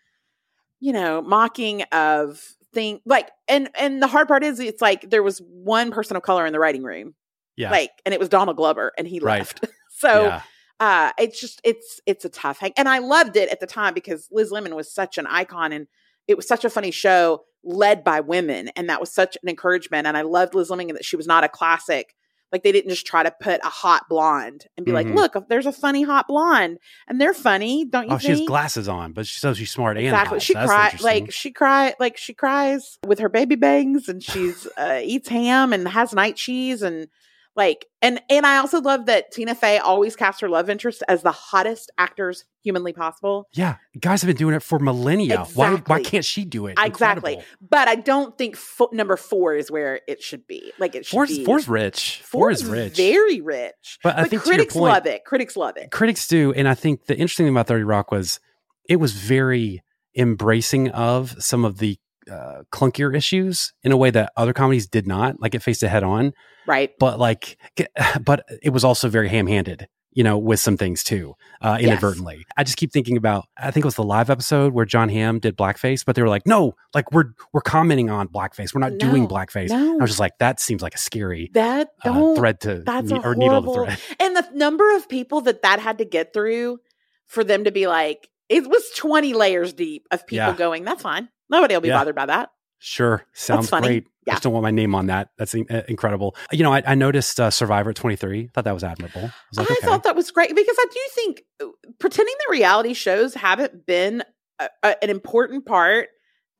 you 0.80 0.94
know, 0.94 1.20
mocking 1.20 1.82
of 1.92 2.40
thing 2.72 3.00
like 3.06 3.30
and 3.48 3.70
and 3.78 4.02
the 4.02 4.06
hard 4.06 4.28
part 4.28 4.44
is 4.44 4.60
it's 4.60 4.82
like 4.82 5.08
there 5.08 5.22
was 5.22 5.38
one 5.38 5.90
person 5.90 6.14
of 6.14 6.22
color 6.22 6.44
in 6.44 6.52
the 6.52 6.58
writing 6.58 6.82
room 6.82 7.14
yeah, 7.56 7.70
like 7.70 7.90
and 8.04 8.12
it 8.12 8.20
was 8.20 8.28
donald 8.28 8.58
glover 8.58 8.92
and 8.98 9.08
he 9.08 9.18
Right. 9.18 9.38
left 9.38 9.64
so 9.96 10.24
yeah. 10.24 10.42
Uh 10.80 11.12
it's 11.18 11.40
just 11.40 11.60
it's 11.64 12.00
it's 12.06 12.24
a 12.24 12.28
tough 12.28 12.58
hang 12.58 12.72
and 12.76 12.88
i 12.88 12.98
loved 12.98 13.36
it 13.36 13.48
at 13.48 13.60
the 13.60 13.66
time 13.66 13.94
because 13.94 14.28
liz 14.30 14.50
lemon 14.50 14.74
was 14.74 14.92
such 14.92 15.16
an 15.18 15.26
icon 15.26 15.72
and 15.72 15.86
it 16.28 16.36
was 16.36 16.46
such 16.46 16.64
a 16.64 16.70
funny 16.70 16.90
show 16.90 17.42
led 17.64 18.04
by 18.04 18.20
women 18.20 18.68
and 18.76 18.88
that 18.88 19.00
was 19.00 19.10
such 19.12 19.36
an 19.42 19.48
encouragement 19.48 20.06
and 20.06 20.16
i 20.16 20.22
loved 20.22 20.54
liz 20.54 20.68
lemon 20.70 20.88
and 20.90 20.96
that 20.96 21.04
she 21.04 21.16
was 21.16 21.26
not 21.26 21.44
a 21.44 21.48
classic 21.48 22.14
like 22.52 22.62
they 22.62 22.70
didn't 22.72 22.90
just 22.90 23.06
try 23.06 23.22
to 23.24 23.34
put 23.40 23.60
a 23.64 23.68
hot 23.68 24.04
blonde 24.08 24.66
and 24.76 24.86
be 24.86 24.92
like 24.92 25.06
Mhm. 25.06 25.14
look 25.16 25.34
there's 25.48 25.66
a 25.66 25.72
funny 25.72 26.02
hot 26.02 26.28
blonde 26.28 26.78
and 27.08 27.20
they're 27.20 27.34
funny 27.34 27.84
don't 27.84 28.08
you 28.08 28.14
Oh, 28.14 28.18
she 28.18 28.28
has 28.28 28.40
glasses 28.42 28.86
on, 28.88 29.12
but 29.12 29.26
she 29.26 29.40
says 29.40 29.56
she's 29.58 29.70
smart 29.72 29.96
and 29.96 30.06
exactly 30.06 30.36
hot, 30.38 30.42
she 30.42 30.52
so 30.52 30.64
cried 30.66 31.00
like 31.00 31.32
she 31.32 31.50
cried 31.50 31.94
like 31.98 32.16
she 32.16 32.34
cries 32.34 32.98
with 33.04 33.18
her 33.18 33.28
baby 33.28 33.56
bangs 33.56 34.08
and 34.08 34.22
she's 34.22 34.66
uh, 34.76 35.00
eats 35.02 35.28
ham 35.28 35.72
and 35.72 35.88
has 35.88 36.12
night 36.14 36.36
cheese 36.36 36.82
and 36.82 37.08
like 37.56 37.86
and 38.02 38.20
and 38.30 38.46
i 38.46 38.58
also 38.58 38.80
love 38.80 39.06
that 39.06 39.32
tina 39.32 39.54
fey 39.54 39.78
always 39.78 40.14
casts 40.14 40.40
her 40.40 40.48
love 40.48 40.68
interest 40.70 41.02
as 41.08 41.22
the 41.22 41.32
hottest 41.32 41.90
actors 41.98 42.44
humanly 42.62 42.92
possible 42.92 43.48
yeah, 43.54 43.76
guys 44.00 44.22
have 44.22 44.26
been 44.26 44.36
doing 44.36 44.52
it 44.54 44.62
for 44.62 44.78
millennia. 44.80 45.44
Why 45.54 45.76
why 45.86 46.02
can't 46.02 46.24
she 46.24 46.44
do 46.44 46.66
it? 46.66 46.72
exactly 46.78 47.34
Incredible. 47.34 47.44
but 47.70 47.86
i 47.88 47.94
don't 47.94 48.36
think 48.36 48.56
fo- 48.56 48.90
number 48.92 49.16
four 49.16 49.54
is 49.54 49.70
where 49.70 50.00
it 50.08 50.20
should 50.22 50.46
be 50.48 50.72
like 50.78 50.94
it 50.96 51.06
should 51.06 51.12
Four's, 51.16 51.28
be 51.38 51.44
four's 51.44 51.68
rich. 51.68 52.22
Four 52.24 52.50
is 52.50 52.64
rich. 52.64 52.96
very 52.96 53.40
rich 53.40 53.98
But 54.02 54.16
I 54.16 54.22
but 54.22 54.30
think 54.30 54.42
critics 54.42 54.74
point- 54.74 54.92
love 54.92 55.06
it 55.06 55.24
critics 55.24 55.56
love 55.56 55.76
it 55.76 55.90
critics 55.92 56.26
do 56.26 56.52
and 56.52 56.66
i 56.68 56.74
think 56.74 57.06
the 57.06 57.14
interesting 57.16 57.46
thing 57.46 57.54
about 57.54 57.68
30 57.68 57.84
rock 57.84 58.10
was 58.10 58.40
it 58.88 58.96
was 58.96 59.12
very 59.12 59.82
embracing 60.16 60.88
of 60.90 61.36
some 61.42 61.64
of 61.64 61.78
the 61.78 61.98
uh, 62.30 62.62
clunkier 62.72 63.14
issues 63.16 63.72
in 63.82 63.92
a 63.92 63.96
way 63.96 64.10
that 64.10 64.32
other 64.36 64.52
comedies 64.52 64.86
did 64.86 65.06
not 65.06 65.40
like 65.40 65.54
it 65.54 65.62
faced 65.62 65.82
it 65.82 65.88
head 65.88 66.02
on 66.02 66.32
right 66.66 66.92
but 66.98 67.18
like 67.18 67.56
but 68.24 68.44
it 68.62 68.70
was 68.70 68.84
also 68.84 69.08
very 69.08 69.28
ham-handed 69.28 69.86
you 70.12 70.24
know 70.24 70.38
with 70.38 70.58
some 70.58 70.76
things 70.76 71.04
too 71.04 71.34
uh 71.60 71.76
Yes. 71.78 71.88
inadvertently 71.88 72.44
i 72.56 72.64
just 72.64 72.76
keep 72.78 72.90
thinking 72.92 73.16
about 73.16 73.44
i 73.58 73.70
think 73.70 73.84
it 73.84 73.86
was 73.86 73.96
the 73.96 74.02
live 74.02 74.30
episode 74.30 74.72
where 74.72 74.84
jon 74.86 75.08
hamm 75.10 75.38
did 75.38 75.56
blackface 75.56 76.04
but 76.04 76.16
they 76.16 76.22
were 76.22 76.28
like 76.28 76.46
no 76.46 76.74
like 76.94 77.12
we're 77.12 77.26
we're 77.52 77.60
commenting 77.60 78.08
on 78.10 78.26
blackface 78.28 78.74
we're 78.74 78.80
not 78.80 78.96
doing 78.98 79.28
blackface 79.28 79.68
no. 79.68 79.92
i 79.92 80.00
was 80.00 80.10
just 80.10 80.20
like 80.20 80.32
that 80.38 80.58
seems 80.58 80.80
like 80.82 80.94
a 80.94 80.98
scary 80.98 81.50
that 81.52 81.90
uh, 82.04 82.34
thread 82.34 82.60
to 82.60 82.76
That's 82.86 83.10
ne- 83.10 83.20
or 83.22 83.34
needle 83.34 83.62
to 83.62 83.72
thread 83.72 83.98
And 84.20 84.34
the 84.34 84.46
number 84.54 84.96
of 84.96 85.08
people 85.08 85.42
that 85.42 85.62
that 85.62 85.80
had 85.80 85.98
to 85.98 86.04
get 86.04 86.32
through 86.32 86.78
for 87.26 87.44
them 87.44 87.64
to 87.64 87.70
be 87.72 87.86
like, 87.86 88.28
it 88.48 88.66
was 88.68 88.82
20 88.96 89.32
layers 89.34 89.72
deep 89.72 90.06
of 90.10 90.26
people 90.26 90.46
Yeah. 90.46 90.56
going, 90.56 90.84
that's 90.84 91.02
fine. 91.02 91.28
Nobody 91.50 91.74
will 91.74 91.80
be 91.80 91.88
Yeah. 91.88 91.98
bothered 91.98 92.14
by 92.16 92.26
that. 92.26 92.50
Sure, 92.78 93.24
sounds 93.32 93.70
great. 93.70 94.06
I 94.28 94.32
just 94.32 94.42
don't 94.42 94.52
want 94.52 94.64
my 94.64 94.70
name 94.70 94.94
on 94.94 95.06
that. 95.06 95.30
That's 95.38 95.54
uh, 95.54 95.82
incredible. 95.88 96.36
You 96.52 96.62
know, 96.62 96.72
I, 96.72 96.82
I 96.86 96.94
noticed 96.94 97.40
uh, 97.40 97.50
Survivor 97.50 97.90
at 97.90 97.96
23. 97.96 98.48
Thought 98.52 98.64
that 98.64 98.74
was 98.74 98.84
admirable. 98.84 99.22
I 99.22 99.32
was 99.50 99.58
like, 99.58 99.70
I 99.70 99.74
okay. 99.74 99.86
thought 99.86 100.02
that 100.02 100.14
was 100.16 100.30
great 100.30 100.54
because 100.54 100.76
I 100.78 100.86
do 100.92 101.00
think 101.14 101.42
uh, 101.62 101.66
pretending 101.98 102.34
that 102.38 102.52
reality 102.52 102.92
shows 102.92 103.34
haven't 103.34 103.86
been 103.86 104.22
a, 104.58 104.68
a- 104.82 105.02
an 105.04 105.10
important 105.10 105.64
part 105.64 106.08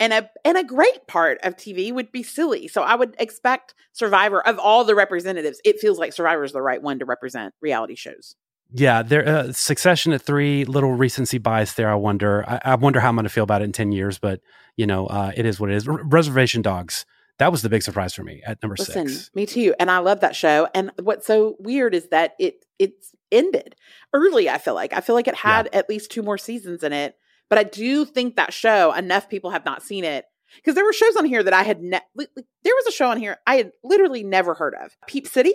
and 0.00 0.12
a 0.12 0.30
and 0.44 0.56
a 0.56 0.64
great 0.64 1.06
part 1.06 1.38
of 1.42 1.56
TV 1.56 1.92
would 1.92 2.12
be 2.12 2.22
silly. 2.22 2.68
So 2.68 2.82
I 2.82 2.94
would 2.94 3.14
expect 3.18 3.74
Survivor 3.92 4.46
of 4.46 4.58
all 4.58 4.84
the 4.84 4.94
representatives, 4.94 5.60
it 5.64 5.78
feels 5.80 5.98
like 5.98 6.12
Survivor 6.12 6.44
is 6.44 6.52
the 6.52 6.62
right 6.62 6.82
one 6.82 6.98
to 7.00 7.04
represent 7.04 7.52
reality 7.60 7.94
shows. 7.94 8.36
Yeah, 8.72 9.02
there. 9.02 9.26
Uh, 9.26 9.52
Succession 9.52 10.12
at 10.12 10.22
three. 10.22 10.64
Little 10.64 10.92
recency 10.92 11.38
bias 11.38 11.74
there. 11.74 11.90
I 11.90 11.94
wonder. 11.94 12.44
I, 12.48 12.60
I 12.64 12.74
wonder 12.74 13.00
how 13.00 13.08
I'm 13.08 13.14
going 13.16 13.24
to 13.24 13.30
feel 13.30 13.44
about 13.44 13.62
it 13.62 13.64
in 13.64 13.72
10 13.72 13.92
years. 13.92 14.18
But 14.18 14.40
you 14.76 14.86
know, 14.86 15.06
uh, 15.06 15.32
it 15.36 15.46
is 15.46 15.58
what 15.60 15.70
it 15.70 15.76
is. 15.76 15.88
R- 15.88 16.02
Reservation 16.04 16.62
Dogs. 16.62 17.06
That 17.38 17.52
was 17.52 17.60
the 17.62 17.68
big 17.68 17.82
surprise 17.82 18.14
for 18.14 18.22
me 18.24 18.42
at 18.46 18.62
number 18.62 18.76
Listen, 18.78 19.08
six. 19.08 19.30
me 19.34 19.44
too. 19.44 19.74
And 19.78 19.90
I 19.90 19.98
love 19.98 20.20
that 20.20 20.34
show. 20.34 20.68
And 20.74 20.90
what's 21.02 21.26
so 21.26 21.56
weird 21.58 21.94
is 21.94 22.08
that 22.08 22.34
it 22.38 22.64
it's 22.78 23.14
ended 23.30 23.76
early, 24.14 24.48
I 24.48 24.58
feel 24.58 24.74
like. 24.74 24.92
I 24.94 25.00
feel 25.00 25.14
like 25.14 25.28
it 25.28 25.34
had 25.34 25.68
at 25.74 25.88
least 25.88 26.10
two 26.10 26.22
more 26.22 26.38
seasons 26.38 26.82
in 26.82 26.92
it. 26.92 27.14
But 27.50 27.58
I 27.58 27.62
do 27.64 28.04
think 28.04 28.36
that 28.36 28.52
show, 28.52 28.92
enough 28.92 29.28
people 29.28 29.50
have 29.50 29.64
not 29.64 29.82
seen 29.82 30.02
it. 30.04 30.24
Because 30.56 30.74
there 30.74 30.84
were 30.84 30.92
shows 30.92 31.16
on 31.16 31.24
here 31.26 31.42
that 31.42 31.52
I 31.52 31.62
had 31.62 31.82
ne- 31.82 32.00
li- 32.14 32.26
li- 32.36 32.44
there 32.64 32.74
was 32.74 32.86
a 32.86 32.92
show 32.92 33.10
on 33.10 33.18
here 33.18 33.36
I 33.46 33.56
had 33.56 33.72
literally 33.84 34.22
never 34.22 34.54
heard 34.54 34.74
of. 34.74 34.96
Peep 35.06 35.26
City? 35.26 35.54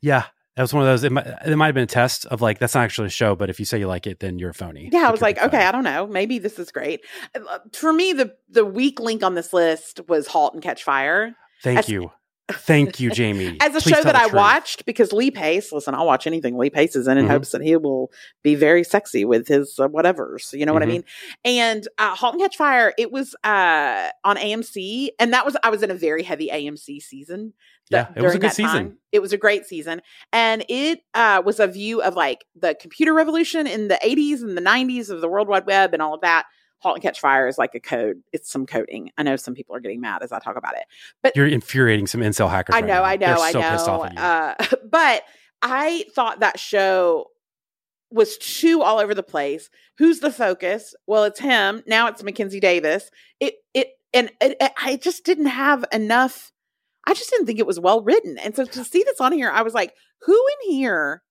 Yeah, 0.00 0.24
that 0.60 0.64
was 0.64 0.74
one 0.74 0.82
of 0.82 0.88
those. 0.88 1.04
It 1.04 1.10
might, 1.12 1.26
it 1.26 1.56
might 1.56 1.66
have 1.66 1.74
been 1.74 1.84
a 1.84 1.86
test 1.86 2.26
of 2.26 2.42
like 2.42 2.58
that's 2.58 2.74
not 2.74 2.84
actually 2.84 3.06
a 3.06 3.10
show, 3.10 3.34
but 3.34 3.48
if 3.48 3.58
you 3.58 3.64
say 3.64 3.78
you 3.78 3.86
like 3.86 4.06
it, 4.06 4.20
then 4.20 4.38
you're 4.38 4.50
a 4.50 4.54
phony. 4.54 4.90
Yeah, 4.92 5.08
I 5.08 5.10
was 5.10 5.22
like, 5.22 5.38
okay, 5.38 5.48
phony. 5.48 5.64
I 5.64 5.72
don't 5.72 5.84
know. 5.84 6.06
Maybe 6.06 6.38
this 6.38 6.58
is 6.58 6.70
great. 6.70 7.00
Uh, 7.34 7.60
For 7.72 7.94
me, 7.94 8.12
the 8.12 8.34
the 8.50 8.66
weak 8.66 9.00
link 9.00 9.22
on 9.22 9.34
this 9.34 9.54
list 9.54 10.02
was 10.06 10.26
Halt 10.26 10.52
and 10.52 10.62
Catch 10.62 10.84
Fire. 10.84 11.34
Thank 11.62 11.78
as- 11.78 11.88
you. 11.88 12.12
Thank 12.52 13.00
you, 13.00 13.10
Jamie. 13.10 13.56
As 13.60 13.74
a 13.74 13.80
Please 13.80 13.96
show 13.96 14.02
that 14.02 14.16
I 14.16 14.22
truth. 14.22 14.32
watched 14.34 14.86
because 14.86 15.12
Lee 15.12 15.30
Pace, 15.30 15.72
listen, 15.72 15.94
I'll 15.94 16.06
watch 16.06 16.26
anything 16.26 16.56
Lee 16.58 16.70
Pace 16.70 16.96
is 16.96 17.06
in 17.08 17.18
in 17.18 17.26
Mhm. 17.26 17.30
hopes 17.30 17.50
that 17.52 17.62
he 17.62 17.76
will 17.76 18.10
be 18.42 18.54
very 18.54 18.84
sexy 18.84 19.24
with 19.24 19.48
his 19.48 19.78
uh, 19.78 19.88
whatevers. 19.88 20.52
You 20.52 20.66
know 20.66 20.72
what 20.72 20.82
I 20.82 20.86
Mhm. 20.86 20.88
mean? 20.88 21.04
And 21.44 21.88
uh, 21.98 22.14
*Halt 22.14 22.34
and 22.34 22.42
Catch 22.42 22.56
Fire*, 22.56 22.92
it 22.98 23.10
was 23.12 23.34
uh, 23.44 24.08
on 24.24 24.36
AMC, 24.36 25.10
and 25.18 25.32
that 25.32 25.44
was 25.44 25.56
I 25.62 25.70
was 25.70 25.82
in 25.82 25.90
a 25.90 25.94
very 25.94 26.22
heavy 26.22 26.48
AMC 26.52 27.00
season. 27.00 27.52
Yeah, 27.90 28.06
it 28.14 28.22
was 28.22 28.34
a 28.34 28.38
good 28.38 28.50
that 28.50 28.56
time. 28.56 28.68
season. 28.68 28.96
It 29.10 29.20
was 29.20 29.32
a 29.32 29.36
great 29.36 29.66
season, 29.66 30.00
and 30.32 30.64
it 30.68 31.00
uh, 31.14 31.42
was 31.44 31.58
a 31.58 31.66
view 31.66 32.00
of 32.02 32.14
like 32.14 32.44
the 32.54 32.76
computer 32.80 33.12
revolution 33.12 33.66
in 33.66 33.88
the 33.88 33.98
'80s 34.04 34.42
and 34.42 34.56
the 34.56 34.60
'90s 34.62 35.10
of 35.10 35.20
the 35.20 35.28
World 35.28 35.48
Wide 35.48 35.66
Web 35.66 35.92
and 35.92 36.00
all 36.00 36.14
of 36.14 36.20
that. 36.20 36.44
*Halt 36.80 36.96
and 36.96 37.02
Catch 37.02 37.20
Fire* 37.20 37.46
is 37.48 37.56
like 37.56 37.74
a 37.74 37.80
code. 37.80 38.22
It's 38.32 38.50
some 38.50 38.66
coding. 38.66 39.10
I 39.16 39.22
know 39.22 39.36
some 39.36 39.54
people 39.54 39.74
are 39.76 39.80
getting 39.80 40.00
mad 40.00 40.22
as 40.22 40.32
I 40.32 40.38
talk 40.40 40.56
about 40.56 40.74
it, 40.76 40.84
but 41.22 41.36
You're 41.36 41.46
infuriating 41.46 42.06
some 42.06 42.20
incel 42.20 42.50
hackers. 42.50 42.74
I 42.74 42.78
right 42.80 42.86
know, 42.86 42.94
now. 42.94 43.04
I 43.04 43.16
know, 43.16 43.26
They're 43.26 43.38
I 43.38 43.52
so 43.52 43.60
know. 43.60 43.70
pissed 43.70 43.88
off 43.88 44.06
at 44.06 44.12
you. 44.14 44.18
Uh, 44.18 44.76
but 44.90 45.22
I 45.62 46.04
thought 46.14 46.40
that 46.40 46.58
show 46.58 47.26
was 48.10 48.36
too 48.38 48.82
all 48.82 48.98
over 48.98 49.14
the 49.14 49.22
place. 49.22 49.70
Who's 49.98 50.20
the 50.20 50.32
focus? 50.32 50.94
Well, 51.06 51.24
it's 51.24 51.38
him. 51.38 51.82
Now 51.86 52.08
it's 52.08 52.22
Mackenzie 52.22 52.60
Davis. 52.60 53.10
It 53.38 53.54
it 53.74 53.88
and 54.12 54.30
it, 54.40 54.56
it- 54.60 54.72
I 54.82 54.96
just 54.96 55.24
didn't 55.24 55.46
have 55.46 55.84
enough. 55.92 56.52
I 57.06 57.14
just 57.14 57.30
didn't 57.30 57.46
think 57.46 57.58
it 57.58 57.66
was 57.66 57.78
well 57.80 58.02
written. 58.02 58.36
And 58.38 58.54
so 58.54 58.64
to 58.64 58.84
see 58.84 59.02
this 59.04 59.20
on 59.20 59.32
here, 59.32 59.50
I 59.50 59.62
was 59.62 59.74
like, 59.74 59.94
who 60.22 60.34
in 60.64 60.72
here 60.72 61.22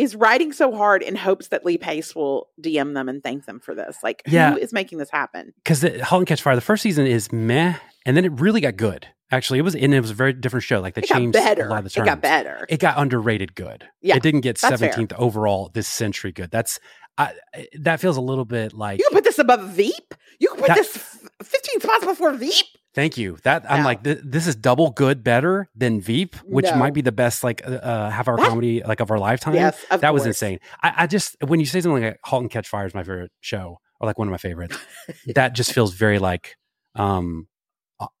is 0.00 0.16
writing 0.16 0.52
so 0.52 0.72
hard 0.74 1.02
in 1.02 1.14
hopes 1.16 1.48
that 1.48 1.64
Lee 1.64 1.78
Pace 1.78 2.14
will 2.14 2.48
DM 2.60 2.94
them 2.94 3.08
and 3.08 3.22
thank 3.22 3.46
them 3.46 3.60
for 3.60 3.74
this? 3.74 3.98
Like, 4.02 4.22
Yeah. 4.26 4.52
who 4.52 4.58
is 4.58 4.72
making 4.72 4.98
this 4.98 5.10
happen? 5.10 5.52
because 5.62 5.80
the 5.80 6.02
*Halt 6.04 6.20
and 6.20 6.26
Catch 6.26 6.42
Fire*, 6.42 6.54
the 6.54 6.60
first 6.60 6.82
season 6.82 7.06
is 7.06 7.30
meh, 7.32 7.74
and 8.06 8.16
then 8.16 8.24
it 8.24 8.32
really 8.40 8.60
got 8.60 8.76
good. 8.76 9.06
Actually, 9.32 9.60
it 9.60 9.62
was 9.62 9.76
and 9.76 9.94
it 9.94 10.00
was 10.00 10.10
a 10.10 10.14
very 10.14 10.32
different 10.32 10.64
show. 10.64 10.80
Like 10.80 10.94
they 10.94 11.02
It 11.02 11.08
got 11.08 11.18
changed 11.18 11.32
better. 11.34 11.66
a 11.66 11.68
lot 11.70 11.78
of 11.78 11.84
the 11.84 11.90
terms. 11.90 12.06
It 12.06 12.10
got 12.10 12.20
better. 12.20 12.66
It 12.68 12.80
got 12.80 12.98
underrated 12.98 13.54
good. 13.54 13.86
Yeah, 14.00 14.16
it 14.16 14.22
didn't 14.24 14.40
get 14.40 14.58
seventeenth 14.58 15.12
overall 15.16 15.70
this 15.72 15.86
century 15.86 16.32
good. 16.32 16.50
That's 16.50 16.80
I, 17.16 17.34
that 17.78 18.00
feels 18.00 18.16
a 18.16 18.20
little 18.20 18.44
bit 18.44 18.72
like. 18.72 18.98
You 18.98 19.04
can 19.08 19.14
put 19.16 19.24
this 19.24 19.38
above 19.38 19.68
Veep. 19.70 20.14
You 20.40 20.48
can 20.48 20.58
put 20.58 20.66
That- 20.68 20.78
this 20.78 20.96
15 21.42 21.80
spots 21.80 22.04
before 22.06 22.32
Veep. 22.32 22.64
Thank 22.94 23.16
you. 23.16 23.38
That 23.44 23.64
I'm 23.70 23.80
No. 23.80 23.84
like 23.84 24.02
th- 24.02 24.18
this 24.24 24.46
is 24.48 24.56
double 24.56 24.90
good 24.90 25.22
better 25.22 25.68
than 25.76 26.00
Veep, 26.00 26.34
which 26.44 26.66
No. 26.66 26.74
might 26.76 26.92
be 26.92 27.02
the 27.02 27.12
best 27.12 27.44
like 27.44 27.62
uh, 27.66 27.70
uh, 27.70 28.10
half 28.10 28.26
hour 28.26 28.36
comedy 28.36 28.82
like 28.84 28.98
of 29.00 29.10
our 29.12 29.18
lifetime. 29.18 29.54
Yes, 29.54 29.84
that 29.90 30.12
was 30.12 30.26
insane. 30.26 30.58
I, 30.82 30.92
I 30.98 31.06
just 31.06 31.36
when 31.46 31.60
you 31.60 31.66
say 31.66 31.80
something 31.80 32.02
like 32.02 32.18
*Halt 32.24 32.42
and 32.42 32.50
Catch 32.50 32.68
Fire* 32.68 32.86
is 32.86 32.94
my 32.94 33.02
favorite 33.04 33.30
show 33.40 33.78
or 34.00 34.06
like 34.06 34.18
one 34.18 34.26
of 34.26 34.32
my 34.32 34.38
favorites, 34.38 34.76
that 35.34 35.54
just 35.54 35.72
feels 35.72 35.94
very 35.94 36.18
like 36.18 36.56
um 36.96 37.46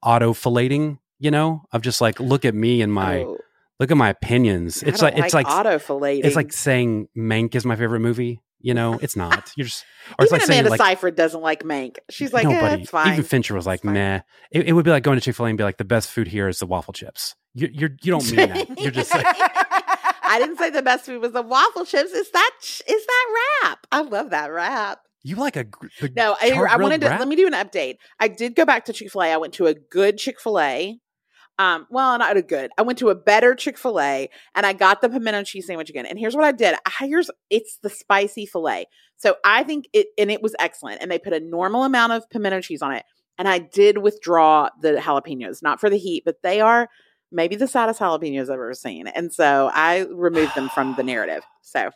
auto 0.02 0.32
filleting. 0.32 0.98
You 1.18 1.30
know, 1.30 1.64
of 1.72 1.82
just 1.82 2.00
like 2.00 2.18
look 2.20 2.44
at 2.44 2.54
me 2.54 2.80
and 2.80 2.90
my 2.92 3.24
Oh, 3.24 3.36
look 3.78 3.90
at 3.90 3.96
my 3.96 4.08
opinions. 4.08 4.82
It's 4.82 5.00
don't 5.00 5.14
like 5.14 5.22
it's 5.24 5.34
like 5.34 5.46
auto 5.48 5.78
filleting. 5.78 6.24
it's 6.24 6.36
like 6.36 6.52
saying 6.52 7.08
Mank 7.16 7.54
is 7.54 7.64
my 7.66 7.76
favorite 7.76 8.00
movie. 8.00 8.40
You 8.62 8.74
know, 8.74 8.98
it's 9.00 9.16
not. 9.16 9.52
You're 9.56 9.66
just 9.66 9.84
or 10.18 10.24
it's 10.24 10.32
even 10.32 10.38
like 10.38 10.46
saying 10.46 10.60
Amanda 10.60 10.70
like 10.70 10.80
Seyfried 10.80 11.14
doesn't 11.14 11.40
like 11.40 11.62
Mank. 11.64 11.96
She's 12.10 12.32
like, 12.32 12.44
nobody. 12.44 12.74
Eh, 12.74 12.78
it's 12.82 12.90
fine. 12.90 13.12
Even 13.12 13.24
Fincher 13.24 13.54
was 13.54 13.66
like, 13.66 13.80
It's. 13.80 13.84
"Meh." 13.84 14.20
It, 14.50 14.68
it 14.68 14.72
would 14.72 14.84
be 14.84 14.90
like 14.90 15.02
going 15.02 15.18
to 15.18 15.24
Chick 15.24 15.34
Fil 15.36 15.46
A 15.46 15.48
and 15.48 15.58
be 15.58 15.64
like, 15.64 15.78
"The 15.78 15.84
best 15.84 16.10
food 16.10 16.28
here 16.28 16.48
is 16.48 16.58
the 16.58 16.66
waffle 16.66 16.92
chips." 16.92 17.34
You, 17.54 17.68
you're 17.72 17.90
you 18.02 18.12
don't 18.12 18.24
mean 18.30 18.48
that. 18.48 18.78
You're 18.80 18.90
just 18.92 19.12
like, 19.14 19.26
I 20.22 20.38
didn't 20.38 20.58
say 20.58 20.70
the 20.70 20.82
best 20.82 21.06
food 21.06 21.20
was 21.20 21.32
the 21.32 21.42
waffle 21.42 21.84
chips. 21.84 22.12
Is 22.12 22.30
that 22.30 22.50
is 22.62 23.06
that 23.06 23.26
wrap. 23.62 23.86
I 23.90 24.02
love 24.02 24.30
that 24.30 24.52
wrap. 24.52 25.00
you 25.22 25.36
like 25.36 25.56
a 25.56 25.66
No, 26.14 26.36
I, 26.40 26.50
I 26.52 26.76
wanted 26.76 27.00
to 27.00 27.08
wrap? 27.08 27.18
let 27.18 27.28
me 27.28 27.36
do 27.36 27.46
an 27.46 27.52
update. 27.54 27.96
I 28.20 28.28
did 28.28 28.54
go 28.54 28.64
back 28.64 28.84
to 28.84 28.92
Chick 28.92 29.10
Fil 29.10 29.22
A. 29.22 29.32
I 29.32 29.36
went 29.38 29.54
to 29.54 29.66
a 29.66 29.74
good 29.74 30.18
Chick 30.18 30.40
Fil 30.40 30.60
A. 30.60 31.00
Um, 31.58 31.86
well, 31.90 32.16
not 32.18 32.36
a 32.36 32.42
good. 32.42 32.70
I 32.78 32.82
went 32.82 32.98
to 33.00 33.10
a 33.10 33.14
better 33.14 33.54
Chick 33.54 33.76
Fil 33.76 34.00
A, 34.00 34.30
and 34.54 34.64
I 34.64 34.72
got 34.72 35.02
the 35.02 35.10
pimento 35.10 35.42
cheese 35.44 35.66
sandwich 35.66 35.90
again. 35.90 36.06
And 36.06 36.18
here's 36.18 36.34
what 36.34 36.44
I 36.44 36.52
did. 36.52 36.74
I, 36.86 37.06
here's 37.06 37.30
it's 37.50 37.78
the 37.82 37.90
spicy 37.90 38.46
filet. 38.46 38.86
So 39.16 39.36
I 39.44 39.62
think 39.64 39.86
it, 39.92 40.06
and 40.16 40.30
it 40.30 40.42
was 40.42 40.54
excellent. 40.58 41.02
And 41.02 41.10
they 41.10 41.18
put 41.18 41.34
a 41.34 41.40
normal 41.40 41.84
amount 41.84 42.12
of 42.14 42.28
pimento 42.30 42.62
cheese 42.62 42.80
on 42.80 42.92
it. 42.92 43.04
And 43.38 43.46
I 43.46 43.58
did 43.58 43.98
withdraw 43.98 44.70
the 44.80 44.92
jalapenos, 44.94 45.62
not 45.62 45.80
for 45.80 45.90
the 45.90 45.98
heat, 45.98 46.22
but 46.24 46.36
they 46.42 46.60
are 46.62 46.88
maybe 47.30 47.56
the 47.56 47.68
saddest 47.68 48.00
jalapenos 48.00 48.44
I've 48.44 48.50
ever 48.50 48.74
seen. 48.74 49.06
And 49.08 49.32
so 49.32 49.70
I 49.72 50.06
removed 50.10 50.54
them 50.54 50.68
from 50.70 50.94
the 50.96 51.02
narrative. 51.02 51.42
So 51.62 51.90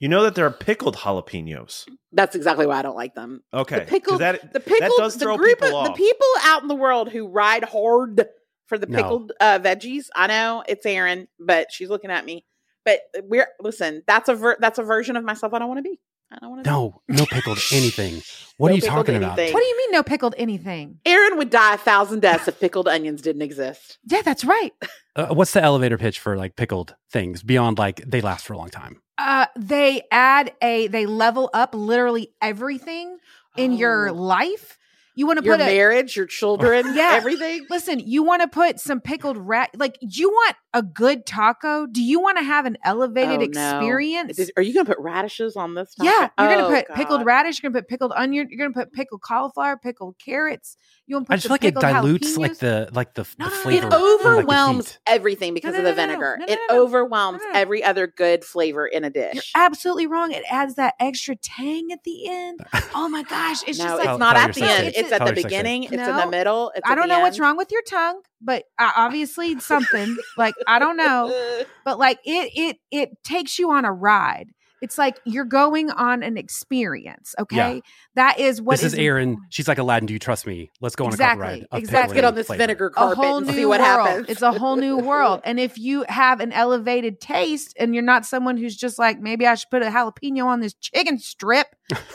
You 0.00 0.08
know 0.08 0.22
that 0.24 0.34
there 0.34 0.46
are 0.46 0.50
pickled 0.52 0.96
jalapenos. 0.96 1.86
that's 2.12 2.34
exactly 2.36 2.66
why 2.66 2.78
I 2.78 2.82
don't 2.82 2.96
like 2.96 3.14
them. 3.14 3.42
Okay, 3.54 3.80
The 3.80 3.84
pickled, 3.86 4.20
that 4.20 4.52
the 4.52 4.60
pickled, 4.60 4.80
that 4.82 4.92
does 4.98 5.14
the 5.14 5.20
throw 5.24 5.36
group 5.36 5.58
people 5.60 5.76
of 5.78 5.86
the 5.88 5.92
people 5.94 6.26
out 6.42 6.62
in 6.62 6.68
the 6.68 6.74
world 6.74 7.10
who 7.10 7.28
ride 7.28 7.64
hard 7.64 8.26
for 8.68 8.78
the 8.78 8.86
No. 8.86 8.96
pickled 8.96 9.32
uh, 9.40 9.58
veggies. 9.58 10.06
I 10.14 10.26
know 10.28 10.62
it's 10.68 10.86
Aaron, 10.86 11.26
but 11.40 11.72
she's 11.72 11.88
looking 11.90 12.10
at 12.10 12.24
me. 12.24 12.44
But 12.84 13.00
we're 13.24 13.48
listen. 13.60 14.02
That's 14.06 14.28
a 14.28 14.34
ver- 14.34 14.56
that's 14.60 14.78
a 14.78 14.82
version 14.82 15.16
of 15.16 15.24
myself 15.24 15.52
I 15.52 15.58
don't 15.58 15.68
want 15.68 15.78
to 15.78 15.82
be. 15.82 15.98
I 16.30 16.38
don't 16.40 16.50
want 16.50 16.64
to. 16.64 16.70
no, 16.70 17.02
no 17.08 17.24
pickled 17.26 17.58
anything. 17.72 18.22
What 18.58 18.68
No 18.68 18.72
are 18.72 18.76
you 18.76 18.82
pickled 18.82 18.96
talking 19.06 19.16
about? 19.16 19.38
What 19.38 19.46
do 19.60 19.64
you 19.66 19.76
mean 19.78 19.92
no 19.92 20.02
pickled 20.02 20.34
anything? 20.36 21.00
Aaron 21.06 21.38
would 21.38 21.48
die 21.50 21.74
a 21.74 21.78
thousand 21.78 22.20
deaths 22.20 22.48
if 22.48 22.60
pickled 22.60 22.86
onions 22.86 23.22
didn't 23.22 23.42
exist. 23.42 23.98
Yeah, 24.06 24.22
that's 24.22 24.44
right. 24.44 24.72
Uh, 25.16 25.34
what's 25.34 25.52
the 25.52 25.60
elevator 25.60 25.98
pitch 25.98 26.20
for 26.20 26.36
like 26.36 26.54
pickled 26.54 26.94
things 27.10 27.42
beyond 27.42 27.76
like 27.76 27.96
they 28.06 28.20
last 28.20 28.46
for 28.46 28.52
a 28.52 28.56
long 28.56 28.68
time? 28.70 29.02
Uh, 29.18 29.46
they 29.58 30.02
add 30.12 30.52
a 30.62 30.86
they 30.86 31.06
level 31.06 31.50
up 31.52 31.74
literally 31.74 32.30
everything 32.40 33.18
in 33.56 33.72
your 33.72 34.10
Oh. 34.10 34.12
life. 34.14 34.78
You 35.18 35.26
want 35.26 35.38
to 35.38 35.42
put 35.42 35.60
a 35.60 35.64
marriage, 35.66 36.14
your 36.16 36.26
children, 36.26 36.94
Yeah. 36.94 37.14
everything. 37.14 37.66
listen. 37.68 37.98
You 37.98 38.22
want 38.22 38.42
to 38.42 38.46
put 38.48 38.78
some 38.78 39.00
pickled 39.00 39.36
rat. 39.36 39.70
Like, 39.74 39.98
do 40.00 40.06
you 40.20 40.30
want 40.30 40.54
a 40.72 40.80
good 40.82 41.26
taco? 41.26 41.86
Do 41.86 42.00
you 42.04 42.20
want 42.20 42.38
to 42.38 42.44
have 42.44 42.66
an 42.66 42.78
elevated 42.84 43.40
Oh, 43.42 43.46
no. 43.46 43.68
experience? 43.78 44.38
Are 44.56 44.62
you 44.62 44.72
going 44.72 44.86
to 44.86 44.94
put 44.94 45.02
radishes 45.02 45.56
on 45.56 45.74
this? 45.74 45.92
Yeah, 46.00 46.12
you're 46.12 46.30
Oh, 46.38 46.48
gonna 46.48 46.68
put 46.68 46.94
pickled 46.94 47.24
radish. 47.24 47.60
You're 47.60 47.70
gonna 47.72 47.82
put 47.82 47.88
pickled 47.88 48.12
onion. 48.14 48.46
You're 48.48 48.58
gonna 48.68 48.72
put 48.84 48.92
pickled 48.92 49.20
cauliflower, 49.22 49.76
pickled 49.76 50.14
carrots. 50.24 50.76
You 51.08 51.16
want 51.16 51.26
to 51.26 51.30
put 51.30 51.32
I 51.32 51.36
just 51.36 51.46
feel 51.46 51.54
like 51.54 51.64
it 51.64 51.74
pickled 51.74 51.82
dilutes 51.94 52.36
like 52.36 52.58
the 52.58 52.88
like 52.92 53.14
the, 53.14 53.26
No, 53.38 53.46
the 53.46 53.50
no, 53.50 53.56
no, 53.56 53.62
flavor. 53.62 53.86
It 53.88 53.92
and, 53.94 54.02
like, 54.04 54.20
overwhelms 54.28 54.98
everything 55.06 55.54
because 55.54 55.72
No, 55.72 55.78
of 55.80 55.84
the 55.86 55.94
vinegar. 55.94 56.36
No, 56.38 56.46
no, 56.46 56.52
it 56.52 56.58
no, 56.68 56.74
no. 56.76 56.82
overwhelms 56.84 57.40
No, 57.40 57.46
no, 57.48 57.52
no. 57.54 57.58
every 57.60 57.82
other 57.82 58.06
good 58.06 58.44
flavor 58.44 58.86
in 58.86 59.02
a 59.04 59.10
dish. 59.10 59.34
You're 59.34 59.64
absolutely 59.64 60.06
wrong. 60.06 60.30
It 60.32 60.44
adds 60.50 60.74
that 60.76 60.94
extra 61.00 61.34
tang 61.36 61.88
at 61.92 62.04
the 62.04 62.28
end. 62.28 62.60
Oh 62.94 63.08
my 63.08 63.22
gosh, 63.24 63.62
it's 63.66 63.78
no, 63.78 63.84
just 63.86 63.98
it's 64.00 64.06
like 64.06 64.18
not 64.18 64.36
at 64.36 64.54
the 64.54 64.62
end. 64.62 64.86
it. 64.88 65.07
It's 65.08 65.12
at 65.14 65.18
the 65.20 65.30
yourself 65.30 65.38
it. 65.38 65.42
beginning. 65.48 65.82
It's 65.84 65.92
in 65.92 65.98
No. 65.98 66.16
the 66.20 66.26
middle. 66.30 66.72
It's 66.74 66.88
I 66.88 66.92
at 66.92 66.94
don't 66.96 67.08
the 67.08 67.14
know 67.14 67.20
what's 67.20 67.36
end. 67.36 67.42
wrong 67.42 67.56
with 67.56 67.70
your 67.72 67.82
tongue, 67.82 68.20
but 68.40 68.64
uh, 68.78 68.90
obviously 68.96 69.58
something. 69.72 70.16
like 70.36 70.54
I 70.66 70.78
don't 70.78 70.96
know, 70.96 71.64
but 71.84 71.98
like 71.98 72.18
it 72.24 72.50
it 72.54 72.76
it 72.90 73.10
takes 73.24 73.58
you 73.58 73.70
on 73.70 73.84
a 73.84 73.92
ride. 73.92 74.48
It's 74.80 74.96
like 74.96 75.18
you're 75.24 75.44
going 75.44 75.90
on 75.90 76.22
an 76.22 76.36
experience. 76.38 77.34
Okay, 77.36 77.82
that 78.14 78.38
is 78.38 78.62
what 78.62 78.78
this 78.78 78.92
is 78.92 78.94
Aaron. 78.94 79.30
important. 79.30 79.52
She's 79.52 79.66
like 79.66 79.78
Aladdin. 79.78 80.06
Do 80.06 80.12
you 80.12 80.20
trust 80.20 80.46
me? 80.46 80.70
Let's 80.80 80.94
go 80.94 81.06
on 81.06 81.10
Exactly, 81.10 81.42
a 81.46 81.48
couple 81.48 81.58
ride. 81.62 81.66
of 81.72 81.78
exactly. 81.80 82.00
Let's 82.02 82.12
get 82.14 82.24
on 82.24 82.34
this 82.36 82.46
flavor. 82.46 82.58
vinegar 82.62 82.86
a 82.86 82.90
carpet 82.90 83.16
whole 83.16 83.36
and 83.38 83.46
new 83.48 83.52
see 83.54 83.64
what 83.64 83.80
world. 83.80 84.06
happens. 84.08 84.28
It's 84.28 84.42
a 84.42 84.52
whole 84.52 84.76
new 84.76 84.98
world. 84.98 85.40
And 85.42 85.58
if 85.58 85.78
you 85.78 86.04
have 86.08 86.38
an 86.38 86.52
elevated 86.52 87.20
taste 87.20 87.74
and 87.80 87.92
you're 87.92 88.04
not 88.04 88.24
someone 88.24 88.56
who's 88.56 88.76
just 88.76 89.00
like, 89.00 89.18
maybe 89.18 89.48
I 89.48 89.56
should 89.56 89.68
put 89.70 89.82
a 89.82 89.86
jalapeno 89.86 90.44
on 90.44 90.60
this 90.60 90.74
chicken 90.74 91.18
strip, 91.18 91.66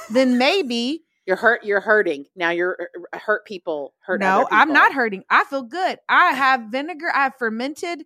then 0.10 0.38
maybe. 0.38 1.04
You're 1.26 1.38
hurt. 1.38 1.64
You're 1.64 1.80
hurting 1.82 2.26
now. 2.36 2.50
You're 2.50 2.78
uh, 3.14 3.18
hurt 3.18 3.46
people. 3.46 3.94
Hurt. 4.06 4.20
no, 4.20 4.42
other 4.42 4.48
I'm 4.52 4.74
not 4.74 4.94
hurting. 4.94 5.24
I 5.30 5.44
feel 5.46 5.64
good. 5.64 5.98
I 6.10 6.34
have 6.34 6.64
vinegar. 6.72 7.10
I 7.14 7.24
have 7.24 7.34
fermented 7.40 8.04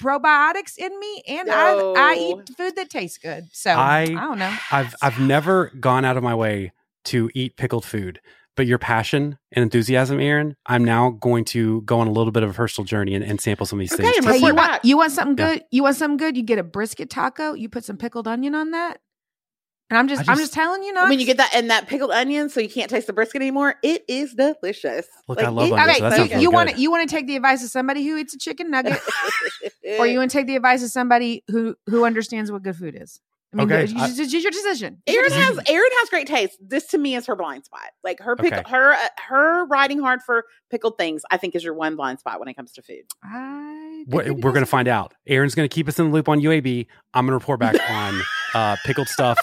probiotics 0.00 0.78
in 0.78 0.98
me, 0.98 1.22
and 1.28 1.48
I 1.50 1.72
I 1.96 2.14
eat 2.18 2.56
food 2.56 2.76
that 2.76 2.88
tastes 2.90 3.18
good. 3.18 3.44
So 3.52 3.70
I, 3.72 4.00
I- 4.02 4.06
don't 4.06 4.38
know. 4.38 4.54
I've 4.72 4.94
I've 5.02 5.20
never 5.20 5.70
gone 5.78 6.04
out 6.04 6.16
of 6.16 6.22
my 6.22 6.34
way 6.34 6.72
to 7.06 7.30
eat 7.34 7.56
pickled 7.56 7.84
food, 7.84 8.20
but 8.56 8.66
your 8.66 8.78
passion 8.78 9.38
and 9.52 9.62
enthusiasm, 9.62 10.20
Aaron, 10.20 10.56
I'm 10.66 10.84
now 10.84 11.10
going 11.10 11.44
to 11.46 11.82
go 11.82 12.00
on 12.00 12.06
a 12.08 12.12
little 12.12 12.32
bit 12.32 12.42
of 12.42 12.50
a 12.50 12.54
personal 12.54 12.86
journey 12.86 13.14
and, 13.14 13.24
and 13.24 13.40
sample 13.40 13.66
some 13.66 13.78
of 13.78 13.80
these 13.80 13.92
Okay, 13.92 14.04
things. 14.04 14.16
and 14.18 14.26
Hey, 14.34 14.46
you 14.46 14.54
want 14.54 14.84
you 14.84 14.96
want 14.96 15.12
something 15.12 15.36
Yeah. 15.36 15.54
good? 15.56 15.64
You 15.70 15.82
want 15.82 15.96
something 15.96 16.16
good? 16.16 16.36
You 16.36 16.42
get 16.42 16.58
a 16.58 16.62
brisket 16.62 17.10
taco. 17.10 17.52
You 17.54 17.68
put 17.68 17.84
some 17.84 17.96
pickled 17.98 18.26
onion 18.26 18.54
on 18.54 18.70
that. 18.70 19.00
And 19.90 19.98
I'm 19.98 20.06
just, 20.08 20.20
I 20.28 20.32
I'm 20.32 20.38
just- 20.38 20.52
just 20.52 20.54
telling 20.54 20.84
you, 20.84 20.92
not 20.92 21.08
When 21.08 21.18
you 21.18 21.26
get 21.26 21.38
that 21.38 21.50
and 21.54 21.68
that 21.70 21.88
pickled 21.88 22.12
onion, 22.12 22.48
so 22.48 22.60
you 22.60 22.68
can't 22.68 22.88
taste 22.88 23.08
the 23.08 23.12
brisket 23.12 23.42
anymore. 23.42 23.74
It 23.82 24.04
is 24.08 24.34
delicious. 24.34 25.06
Look, 25.28 25.42
I 25.42 25.48
love 25.48 25.66
it- 25.68 25.72
onions, 25.72 25.90
Okay, 25.90 25.98
so 25.98 26.10
that 26.28 26.30
you, 26.36 26.40
you 26.42 26.50
want 26.50 26.68
good. 26.68 26.76
to 26.76 26.80
you 26.82 26.90
want 26.92 27.08
to 27.08 27.14
take 27.14 27.26
the 27.26 27.34
advice 27.36 27.62
of 27.64 27.70
somebody 27.70 28.06
who 28.06 28.16
eats 28.16 28.32
a 28.34 28.38
chicken 28.38 28.70
nugget, 28.70 28.98
or 29.98 30.06
you 30.06 30.18
want 30.18 30.30
to 30.30 30.36
take 30.38 30.46
the 30.46 30.56
advice 30.56 30.82
of 30.82 30.90
somebody 30.90 31.42
who 31.48 31.74
who 31.86 32.04
understands 32.04 32.52
what 32.52 32.62
good 32.62 32.76
food 32.76 32.96
is. 33.00 33.20
I 33.52 33.56
mean, 33.56 33.66
Okay, 33.72 33.82
it's, 33.82 33.92
I- 33.96 34.06
it's 34.08 34.32
your 34.32 34.52
decision. 34.52 35.02
It's 35.06 35.14
your 35.16 35.24
Aaron 35.24 35.56
has. 35.56 35.68
Aaron 35.68 35.90
has 35.98 36.08
great 36.08 36.28
taste. 36.28 36.56
This 36.60 36.86
to 36.88 36.98
me 36.98 37.16
is 37.16 37.26
her 37.26 37.34
blind 37.34 37.64
spot. 37.64 37.80
Like 38.04 38.20
her 38.20 38.36
pick, 38.36 38.52
Okay. 38.52 38.62
her 38.70 38.92
uh, 38.92 38.96
her 39.28 39.66
riding 39.66 39.98
hard 39.98 40.22
for 40.22 40.44
pickled 40.70 40.96
things. 40.98 41.22
I 41.32 41.36
think 41.36 41.56
is 41.56 41.64
your 41.64 41.74
one 41.74 41.96
blind 41.96 42.20
spot 42.20 42.38
when 42.38 42.46
it 42.48 42.54
comes 42.54 42.70
to 42.74 42.82
food. 42.82 43.02
I 43.24 44.04
We're, 44.06 44.22
think 44.22 44.44
we're 44.44 44.52
going 44.52 44.64
to 44.64 44.70
find 44.70 44.86
out. 44.86 45.14
Aaron's 45.26 45.56
going 45.56 45.68
to 45.68 45.74
keep 45.74 45.88
us 45.88 45.98
in 45.98 46.06
the 46.06 46.12
loop 46.12 46.28
on 46.28 46.40
UAB. 46.40 46.86
I'm 47.12 47.26
going 47.26 47.32
to 47.32 47.42
report 47.42 47.58
back 47.58 47.74
on 47.90 48.20
uh, 48.54 48.76
pickled 48.86 49.08
stuff. 49.08 49.36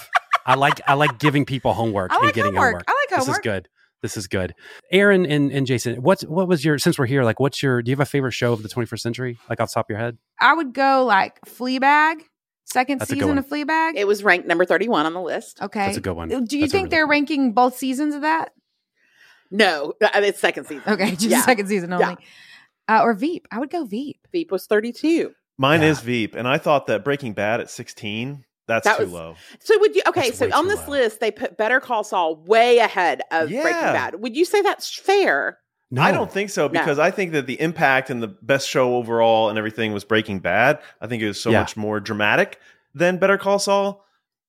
I 0.47 0.55
like 0.55 0.81
I 0.87 0.93
like 0.95 1.19
giving 1.19 1.45
people 1.45 1.73
homework 1.73 2.11
I 2.11 2.15
and 2.23 2.33
getting 2.33 2.55
homework. 2.55 2.85
I 2.87 2.91
like 2.93 3.09
homework. 3.19 3.27
This 3.27 3.35
is 3.35 3.39
good. 3.39 3.69
This 4.03 4.15
is 4.17 4.27
good. 4.27 4.53
Aaron 4.91 5.25
and, 5.25 5.51
and 5.51 5.65
Jason, 5.67 6.01
what's 6.01 6.23
what 6.23 6.47
was 6.47 6.63
your 6.63 6.77
since 6.77 6.97
we're 6.97 7.05
here, 7.07 7.23
like 7.23 7.39
what's 7.39 7.61
your 7.61 7.81
do 7.81 7.89
you 7.89 7.93
have 7.95 7.99
a 7.99 8.05
favorite 8.05 8.31
show 8.33 8.53
of 8.53 8.63
the 8.63 8.69
21st 8.69 8.99
century? 8.99 9.37
Like 9.49 9.59
off 9.59 9.69
the 9.69 9.73
top 9.73 9.87
of 9.87 9.89
your 9.89 9.99
head? 9.99 10.17
I 10.39 10.53
would 10.53 10.73
go 10.73 11.03
like 11.05 11.39
Fleabag, 11.41 12.21
second 12.65 12.99
That's 12.99 13.09
season 13.11 13.27
one. 13.29 13.37
of 13.39 13.47
Fleabag. 13.47 13.93
It 13.95 14.05
was 14.07 14.23
ranked 14.23 14.47
number 14.47 14.65
31 14.65 15.05
on 15.07 15.13
the 15.13 15.21
list. 15.21 15.61
okay. 15.61 15.85
That's 15.87 15.97
a 15.97 16.01
good 16.01 16.15
one. 16.15 16.29
Do 16.29 16.35
you 16.35 16.39
That's 16.41 16.51
think 16.51 16.73
really 16.73 16.89
they're 16.89 16.99
good 17.01 17.03
one. 17.05 17.09
ranking 17.09 17.53
both 17.53 17.75
seasons 17.77 18.13
of 18.15 18.21
that? 18.21 18.51
No, 19.49 19.93
uh, 20.03 20.09
it's 20.15 20.39
second 20.39 20.65
season. 20.65 20.83
Okay, 20.87 21.11
just 21.11 21.23
Yeah. 21.25 21.41
second 21.41 21.67
season 21.67 21.89
Yeah. 21.91 21.95
only. 22.11 22.17
Uh, 22.87 23.01
or 23.03 23.13
Veep. 23.13 23.47
I 23.51 23.59
would 23.59 23.69
go 23.69 23.85
Veep. 23.85 24.19
Veep 24.31 24.51
was 24.51 24.65
32. 24.67 25.31
Mine 25.57 25.81
Yeah. 25.81 25.89
is 25.89 26.01
Veep, 26.01 26.35
and 26.35 26.47
I 26.47 26.57
thought 26.57 26.87
that 26.87 27.03
Breaking 27.03 27.33
Bad 27.33 27.59
at 27.61 27.69
16, 27.69 28.45
that's 28.67 28.85
That 28.85 28.97
too 28.97 29.03
was- 29.05 29.13
low. 29.13 29.35
So 29.59 29.79
would 29.79 29.95
you 29.95 30.01
okay, 30.07 30.29
That's 30.29 30.37
so 30.39 30.49
on 30.53 30.67
this 30.67 30.85
low. 30.87 30.91
list 30.97 31.19
they 31.19 31.31
put 31.31 31.57
Better 31.57 31.79
Call 31.79 32.03
Saul 32.03 32.35
way 32.35 32.77
ahead 32.79 33.21
of 33.31 33.49
Breaking 33.49 33.63
Bad. 33.71 34.21
Would 34.21 34.35
you 34.35 34.45
say 34.45 34.61
that's 34.61 34.93
fair? 34.97 35.59
No. 35.89 36.01
I 36.01 36.11
don't 36.11 36.29
think 36.31 36.49
so 36.49 36.67
because 36.67 36.99
I 36.99 37.11
think 37.11 37.31
that 37.31 37.47
the 37.47 37.59
impact 37.61 38.09
and 38.09 38.21
the 38.21 38.27
best 38.27 38.67
show 38.67 38.95
overall 38.97 39.47
and 39.49 39.57
everything 39.57 39.93
was 39.93 40.03
Breaking 40.03 40.39
Bad. 40.39 40.79
I 40.99 41.07
think 41.07 41.23
it 41.23 41.27
was 41.27 41.39
so 41.39 41.49
Yeah. 41.49 41.61
much 41.61 41.77
more 41.77 42.01
dramatic 42.01 42.59
than 42.93 43.17
Better 43.19 43.37
Call 43.37 43.57
Saul. 43.57 44.03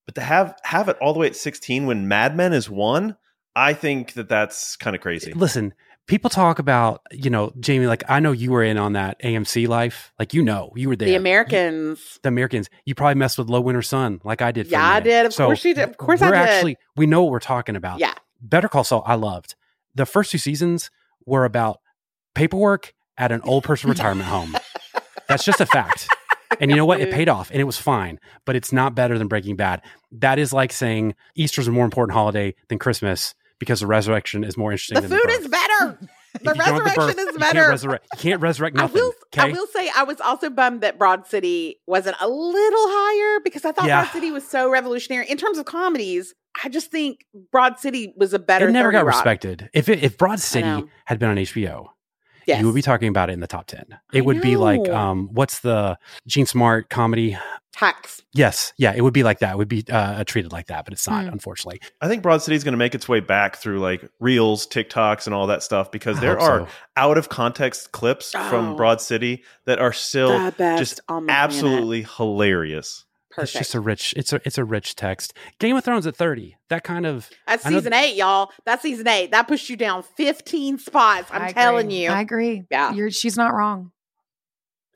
But 0.05 0.17
to 0.17 0.21
have 0.23 0.59
have 0.65 0.89
it 0.89 0.97
all 1.01 1.13
the 1.13 1.19
way 1.21 1.27
at 1.29 1.37
16 1.37 1.87
when 1.87 2.09
Mad 2.09 2.35
Men 2.37 2.53
is 2.53 2.69
one, 2.69 3.17
I 3.55 3.73
think 3.73 4.15
that 4.15 4.29
that's 4.29 4.75
kind 4.77 4.97
of 4.97 5.03
crazy. 5.03 5.33
Listen, 5.33 5.75
people 6.09 6.31
talk 6.31 6.59
about, 6.59 7.03
you 7.13 7.31
know, 7.31 7.53
Jamie, 7.61 7.87
like 7.87 8.03
I 8.09 8.19
know 8.19 8.33
you 8.33 8.51
were 8.51 8.65
in 8.65 8.77
on 8.77 8.95
that 8.95 9.21
AMC 9.23 9.69
life. 9.69 10.13
Like 10.19 10.35
you 10.35 10.43
know, 10.43 10.73
you 10.75 10.89
were 10.89 10.97
there. 10.97 11.07
The 11.07 11.15
Americans. 11.15 12.19
the 12.23 12.29
Americans. 12.31 12.69
You 12.85 12.97
probably 12.97 13.15
messed 13.15 13.39
with 13.39 13.49
Low 13.49 13.61
Winter 13.61 13.83
Sun, 13.83 14.21
like 14.25 14.43
I 14.43 14.51
did. 14.51 14.67
For 14.67 14.73
Yeah, 14.73 14.89
I 14.89 15.01
did. 15.01 15.27
Of 15.27 15.37
course 15.37 15.65
you 15.65 15.75
did. 15.75 15.89
Of 15.89 15.97
course 15.97 16.21
I 16.21 16.27
we're 16.27 16.33
did. 16.33 16.41
actually 16.41 16.77
we 16.97 17.07
know 17.07 17.23
what 17.23 17.31
we're 17.31 17.39
talking 17.39 17.77
about. 17.77 18.01
Yeah. 18.01 18.15
Better 18.41 18.69
Call 18.69 18.85
Saul, 18.85 19.05
I 19.07 19.15
loved. 19.15 19.55
The 19.95 20.07
first 20.07 20.33
two 20.33 20.39
seasons 20.39 20.91
were 21.25 21.45
about 21.45 21.81
paperwork 22.35 22.95
at 23.17 23.31
an 23.31 23.41
old 23.43 23.65
person 23.65 23.91
retirement 23.91 24.29
home. 24.29 24.57
That's 25.29 25.45
just 25.45 25.61
a 25.61 25.67
fact. 25.67 26.09
And 26.61 26.71
you 26.71 26.77
know 26.77 26.87
what? 26.87 27.01
It 27.01 27.13
paid 27.13 27.29
off 27.29 27.51
and 27.51 27.61
it 27.61 27.65
was 27.65 27.77
fine, 27.77 28.19
but 28.47 28.57
it's 28.57 28.73
not 28.73 28.95
better 28.95 29.19
than 29.19 29.29
Breaking 29.29 29.57
Bad. 29.57 29.83
That 30.13 30.39
is 30.39 30.53
like 30.53 30.73
saying 30.73 31.15
Easter's 31.35 31.69
a 31.69 31.71
more 31.71 31.85
important 31.85 32.15
holiday 32.15 32.55
than 32.69 32.79
Christmas 32.79 33.35
because 33.59 33.81
the 33.81 33.87
resurrection 33.87 34.45
is 34.45 34.57
more 34.57 34.73
interesting 34.73 35.01
The 35.01 35.09
food 35.09 35.21
the 35.25 35.31
is 35.33 35.49
better. 35.49 35.99
The 36.43 36.53
resurrection 36.55 36.95
birth, 36.95 37.11
is 37.11 37.17
you 37.19 37.25
can't 37.25 37.41
better. 37.41 37.69
resurrect- 37.69 38.07
You 38.13 38.19
can't 38.21 38.41
resurrect 38.43 38.79
I 38.79 38.83
nothing. 38.83 39.03
will 39.03 39.13
I 39.39 39.47
will 39.51 39.67
say 39.69 39.91
I 39.97 40.05
was 40.05 40.21
also 40.21 40.51
bummed 40.51 40.83
that 40.83 40.99
Broad 40.99 41.27
City 41.27 41.81
wasn't 41.87 42.17
a 42.21 42.29
little 42.29 42.87
higher 42.89 43.41
because 43.43 43.65
I 43.65 43.73
thought 43.73 43.87
Yeah. 43.87 44.03
Broad 44.03 44.13
City 44.13 44.31
was 44.31 44.47
so 44.47 44.71
revolutionary. 44.71 45.29
In 45.29 45.37
terms 45.39 45.59
of 45.59 45.65
comedies, 45.65 46.35
I 46.63 46.69
just 46.69 46.91
think 46.93 47.25
Broad 47.51 47.81
City 47.81 48.13
was 48.17 48.35
a 48.35 48.39
better 48.39 48.69
it 48.69 48.73
never 48.73 48.93
got 48.93 49.07
Rock. 49.07 49.15
respected. 49.17 49.71
If 49.73 49.89
it, 49.89 50.05
if 50.05 50.19
Broad 50.19 50.39
City 50.39 50.85
had 51.07 51.19
been 51.19 51.31
on 51.31 51.37
HBO, 51.37 51.87
Yes. 52.49 52.61
you 52.61 52.67
would 52.67 52.75
be 52.75 52.83
talking 52.83 53.09
about 53.09 53.31
it 53.31 53.35
in 53.35 53.41
the 53.41 53.47
top 53.47 53.67
10. 53.67 53.85
It 54.13 54.19
I 54.19 54.21
would 54.23 54.41
be 54.41 54.57
like, 54.57 54.89
um, 54.89 55.29
what's 55.33 55.61
the 55.61 55.99
Jean 56.27 56.47
Smart 56.47 56.89
comedy? 56.91 57.37
Hacks. 57.77 58.23
Yes. 58.33 58.73
Yeah. 58.77 58.93
It 58.97 59.03
would 59.03 59.13
be 59.15 59.23
like 59.23 59.39
that. 59.39 59.53
It 59.53 59.57
would 59.59 59.69
be 59.69 59.85
uh, 59.89 60.25
treated 60.25 60.51
like 60.51 60.67
that, 60.67 60.85
but 60.85 60.93
it's 60.93 61.07
not, 61.09 61.25
Hmm. 61.27 61.33
unfortunately. 61.35 61.81
I 62.01 62.09
think 62.09 62.25
Broad 62.25 62.43
City 62.43 62.57
is 62.57 62.65
going 62.65 62.73
to 62.73 62.79
make 62.79 62.95
its 62.97 63.09
way 63.09 63.21
back 63.21 63.55
through 63.57 63.79
like 63.79 64.03
reels, 64.19 64.67
TikToks, 64.67 65.27
and 65.27 65.35
all 65.35 65.47
that 65.47 65.63
stuff 65.63 65.93
because 65.93 66.17
I 66.19 66.21
there 66.23 66.41
are 66.41 66.61
so. 66.67 66.69
out 66.97 67.19
of 67.19 67.29
context 67.29 67.93
clips 67.93 68.35
Oh. 68.35 68.49
from 68.51 68.75
Broad 68.75 69.01
City 69.01 69.45
that 69.67 69.79
are 69.79 69.93
still 69.93 70.31
just 70.59 71.01
on 71.09 71.27
the 71.27 71.33
planet. 71.33 71.45
absolutely 71.55 72.07
hilarious. 72.17 73.05
Perfect. 73.41 73.51
It's 73.57 73.59
just 73.59 73.75
a 73.75 73.81
rich, 73.81 74.15
it's 74.17 74.33
a, 74.33 74.41
it's 74.45 74.59
a 74.59 74.65
rich 74.65 74.95
text. 74.97 75.35
Game 75.59 75.77
of 75.77 75.85
Thrones 75.85 76.07
at 76.07 76.15
30. 76.17 76.57
That 76.69 76.85
kind 76.85 77.07
of, 77.07 77.31
That's 77.47 77.65
I 77.67 77.71
know- 77.71 77.79
season 77.79 77.93
eight, 77.95 78.17
y'all. 78.17 78.51
That's 78.67 78.83
season 78.83 79.09
eight. 79.09 79.31
That 79.33 79.49
pushed 79.49 79.69
you 79.71 79.77
down 79.77 80.03
15 80.03 80.79
spots. 80.79 81.29
I'm 81.33 81.43
I 81.43 81.53
telling 81.53 81.87
agree. 81.87 82.05
you. 82.05 82.11
I 82.11 82.21
agree. 82.21 82.65
Yeah. 82.71 82.93
You're, 82.93 83.11
she's 83.11 83.37
not 83.37 83.55
wrong. 83.55 83.93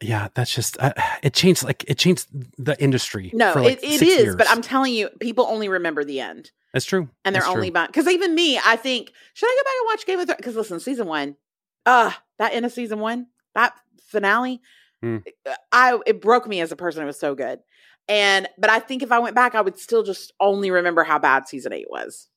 yeah, 0.00 0.28
that's 0.34 0.54
just, 0.54 0.76
uh, 0.80 0.92
it 1.22 1.32
changed, 1.34 1.62
like, 1.64 1.84
it 1.86 1.96
changed 1.98 2.26
the 2.58 2.80
industry. 2.82 3.30
no, 3.34 3.52
for 3.52 3.60
like 3.62 3.82
it, 3.82 3.84
it 3.84 3.98
six 4.00 4.10
is, 4.12 4.36
but. 4.36 4.48
I'm 4.50 4.60
telling 4.62 4.92
you, 4.94 5.08
people 5.20 5.46
only 5.48 5.68
remember 5.68 6.02
the 6.04 6.20
end. 6.20 6.50
That's 6.72 6.84
true. 6.86 7.08
And 7.24 7.34
they're 7.34 7.42
That's 7.42 7.54
only 7.54 7.70
because 7.70 8.08
even 8.08 8.34
me, 8.34 8.58
I 8.58 8.76
think, 8.76 9.12
should 9.34 9.46
I 9.46 9.56
go 9.58 9.64
back 9.64 9.74
and 9.80 9.86
watch 9.86 10.06
Game 10.06 10.18
of 10.20 10.26
Thrones? 10.26 10.36
Because 10.38 10.56
listen, 10.56 10.80
season 10.80 11.06
one, 11.06 11.36
uh, 11.86 12.10
that 12.38 12.54
end 12.54 12.64
of 12.64 12.72
season 12.72 12.98
one, 12.98 13.26
that 13.54 13.74
finale, 14.08 14.60
Hmm. 15.02 15.16
I 15.72 15.98
it 16.06 16.22
broke 16.22 16.46
me 16.46 16.60
as 16.60 16.70
a 16.70 16.76
person. 16.76 17.02
It 17.02 17.06
was 17.06 17.18
so 17.18 17.34
good. 17.34 17.58
And 18.08 18.48
but 18.58 18.70
I 18.70 18.78
think 18.78 19.02
if 19.02 19.12
I 19.12 19.18
went 19.18 19.34
back, 19.34 19.54
I 19.54 19.60
would 19.60 19.78
still 19.78 20.02
just 20.02 20.32
only 20.40 20.70
remember 20.70 21.04
how 21.04 21.18
bad 21.18 21.46
season 21.48 21.72
eight 21.72 21.90
was. 21.90 22.28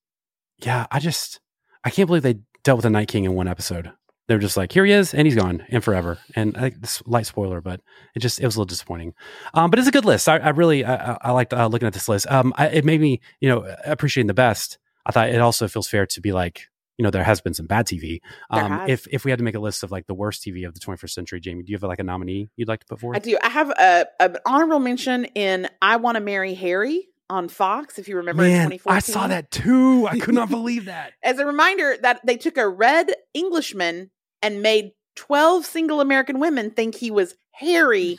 Yeah. 0.59 0.85
I 0.91 0.99
just, 0.99 1.39
I 1.83 1.89
can't 1.89 2.07
believe 2.07 2.23
they 2.23 2.39
dealt 2.63 2.77
with 2.77 2.83
the 2.83 2.89
Night 2.89 3.07
King 3.07 3.25
in 3.25 3.33
one 3.33 3.47
episode. 3.47 3.91
They're 4.27 4.39
just 4.39 4.57
like, 4.57 4.71
here 4.71 4.85
he 4.85 4.91
is, 4.91 5.13
and 5.13 5.27
he's 5.27 5.35
gone, 5.35 5.63
and 5.69 5.83
forever. 5.83 6.17
And 6.35 6.57
I 6.57 6.61
think 6.61 6.81
this 6.81 7.03
light 7.05 7.27
spoiler, 7.27 7.61
but 7.61 7.81
it 8.15 8.19
just 8.19 8.39
it 8.39 8.45
was 8.45 8.55
a 8.55 8.59
little 8.59 8.65
disappointing. 8.65 9.13
Um, 9.53 9.69
but 9.69 9.77
it's 9.77 9.87
a 9.87 9.91
good 9.91 10.05
list. 10.05 10.27
I, 10.27 10.37
I 10.37 10.49
really 10.49 10.83
I, 10.83 11.17
I 11.21 11.31
liked 11.31 11.53
uh, 11.53 11.67
looking 11.67 11.85
at 11.85 11.93
this 11.93 12.09
list. 12.09 12.25
Um, 12.31 12.51
I, 12.57 12.69
it 12.69 12.85
made 12.85 13.01
me 13.01 13.21
you 13.39 13.49
know 13.49 13.75
appreciating 13.85 14.25
the 14.25 14.33
best. 14.33 14.79
I 15.05 15.11
thought 15.11 15.29
it 15.29 15.39
also 15.41 15.67
feels 15.67 15.87
fair 15.87 16.07
to 16.07 16.21
be 16.21 16.31
like 16.31 16.69
you 16.97 17.03
know 17.03 17.11
there 17.11 17.23
has 17.23 17.41
been 17.41 17.53
some 17.53 17.65
bad 17.65 17.85
TV. 17.85 18.19
Um, 18.49 18.87
if 18.87 19.07
if 19.11 19.25
we 19.25 19.31
had 19.31 19.39
to 19.39 19.43
make 19.43 19.55
a 19.55 19.59
list 19.59 19.83
of 19.83 19.91
like 19.91 20.07
the 20.07 20.13
worst 20.13 20.43
TV 20.43 20.67
of 20.67 20.73
the 20.73 20.79
21st 20.79 21.09
century, 21.09 21.39
Jamie, 21.39 21.63
do 21.63 21.71
you 21.71 21.75
have 21.77 21.83
like 21.83 21.99
a 21.99 22.03
nominee 22.03 22.49
you'd 22.55 22.67
like 22.67 22.79
to 22.81 22.85
put 22.85 22.99
forward? 22.99 23.17
I 23.17 23.19
do. 23.19 23.37
I 23.41 23.49
have 23.49 23.69
a, 23.69 24.05
an 24.19 24.37
honorable 24.45 24.79
mention 24.79 25.25
in 25.25 25.67
I 25.81 25.97
Want 25.97 26.15
to 26.15 26.21
Marry 26.21 26.53
Harry 26.53 27.07
on 27.29 27.49
Fox. 27.49 27.99
If 27.99 28.07
you 28.07 28.17
remember, 28.17 28.43
in 28.43 28.49
Man, 28.49 28.65
2014. 28.69 28.95
I 28.95 28.99
saw 28.99 29.27
that 29.27 29.51
too. 29.51 30.07
I 30.07 30.19
could 30.19 30.35
not 30.35 30.49
believe 30.51 30.85
that. 30.85 31.13
as 31.23 31.39
a 31.39 31.45
reminder 31.45 31.97
that 32.01 32.21
they 32.25 32.37
took 32.37 32.57
a 32.57 32.67
red 32.67 33.11
Englishman 33.33 34.11
and 34.41 34.61
made 34.61 34.91
12 35.15 35.65
single 35.65 36.01
American 36.01 36.39
women 36.39 36.71
think 36.71 36.95
he 36.95 37.11
was 37.11 37.35
Harry 37.51 38.17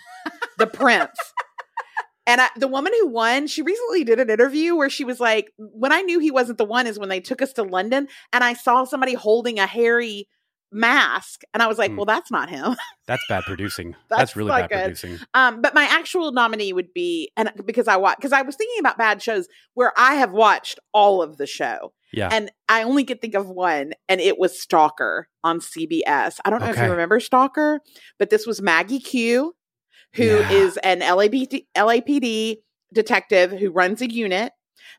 the 0.58 0.66
Prince. 0.66 1.10
And 2.26 2.40
I, 2.40 2.48
the 2.56 2.68
woman 2.68 2.92
who 3.00 3.08
won, 3.08 3.46
she 3.46 3.62
recently 3.62 4.04
did 4.04 4.18
an 4.18 4.30
interview 4.30 4.74
where 4.74 4.90
she 4.90 5.04
was 5.04 5.20
like, 5.20 5.52
When 5.58 5.92
I 5.92 6.02
knew 6.02 6.18
he 6.18 6.30
wasn't 6.30 6.58
the 6.58 6.64
one 6.64 6.86
is 6.86 6.98
when 6.98 7.08
they 7.08 7.20
took 7.20 7.40
us 7.40 7.52
to 7.54 7.62
London 7.62 8.08
and 8.32 8.42
I 8.42 8.54
saw 8.54 8.84
somebody 8.84 9.14
holding 9.14 9.58
a 9.58 9.66
Harry 9.66 10.28
mask. 10.72 11.42
And 11.54 11.62
I 11.62 11.68
was 11.68 11.78
like, 11.78 11.90
Hmm. 11.90 11.96
Well, 11.96 12.06
that's 12.06 12.30
not 12.30 12.50
him. 12.50 12.76
That's 13.06 13.22
bad 13.28 13.44
producing. 13.44 13.94
That's 14.10 14.18
That's, 14.18 14.36
really 14.36 14.50
bad 14.50 14.68
good. 14.68 14.82
producing. 14.82 15.18
Um, 15.32 15.62
but 15.62 15.74
my 15.74 15.84
actual 15.84 16.32
nominee 16.32 16.72
would 16.72 16.92
be, 16.92 17.30
and 17.36 17.52
because 17.64 17.86
I 17.86 17.96
watch, 17.96 18.16
because 18.16 18.32
I 18.32 18.42
was 18.42 18.56
thinking 18.56 18.80
about 18.80 18.98
bad 18.98 19.22
shows 19.22 19.46
where 19.74 19.92
I 19.96 20.14
have 20.14 20.32
watched 20.32 20.80
all 20.92 21.22
of 21.22 21.36
the 21.36 21.46
show. 21.46 21.92
Yeah. 22.12 22.28
And 22.32 22.50
I 22.68 22.82
only 22.82 23.04
could 23.04 23.20
think 23.20 23.34
of 23.34 23.48
one, 23.48 23.92
and 24.08 24.20
it 24.20 24.38
was 24.38 24.60
Stalker 24.60 25.28
on 25.44 25.60
CBS. 25.60 26.40
I 26.44 26.50
don't 26.50 26.60
know 26.60 26.70
if 26.70 26.76
you 26.78 26.90
remember 26.90 27.20
Stalker, 27.20 27.80
but 28.18 28.30
this 28.30 28.46
was 28.46 28.60
Maggie 28.60 29.00
Q, 29.00 29.54
who 30.16 30.24
is 30.24 30.78
Yeah. 30.82 30.90
an 30.92 31.00
LAPD, 31.00 31.66
LAPD 31.76 32.56
detective 32.92 33.52
who 33.52 33.70
runs 33.70 34.00
a 34.02 34.10
unit, 34.10 34.52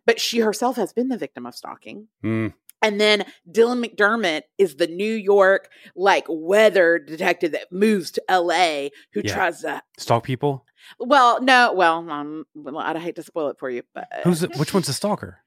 but 0.06 0.20
she 0.20 0.40
herself 0.40 0.76
has 0.76 0.94
been 0.94 1.10
the 1.10 1.18
victim 1.18 1.46
of 1.46 1.56
stalking. 1.56 2.08
Mm, 2.24 2.54
And 2.82 3.02
then 3.02 3.26
Dylan 3.52 3.84
McDermott 3.84 4.44
is 4.60 4.76
the 4.76 4.86
New 4.88 5.14
York 5.14 5.70
like 5.96 6.26
weather 6.30 7.00
detective 7.00 7.52
that 7.54 7.72
moves 7.72 8.12
to 8.12 8.24
LA 8.30 8.90
who 9.14 9.22
Yeah. 9.24 9.34
tries 9.34 9.62
to 9.62 9.82
stalk 9.98 10.24
people. 10.24 10.64
well, 11.00 11.42
no, 11.42 11.74
well, 11.74 12.08
um, 12.10 12.46
well, 12.54 12.78
I'd 12.78 12.98
hate 12.98 13.16
to 13.16 13.24
spoil 13.24 13.48
it 13.50 13.58
for 13.60 13.70
you, 13.70 13.82
but 13.96 14.08
Who's 14.24 14.42
the, 14.42 14.48
which 14.58 14.74
one's 14.76 14.88
the 14.88 14.94
stalker? 14.94 15.40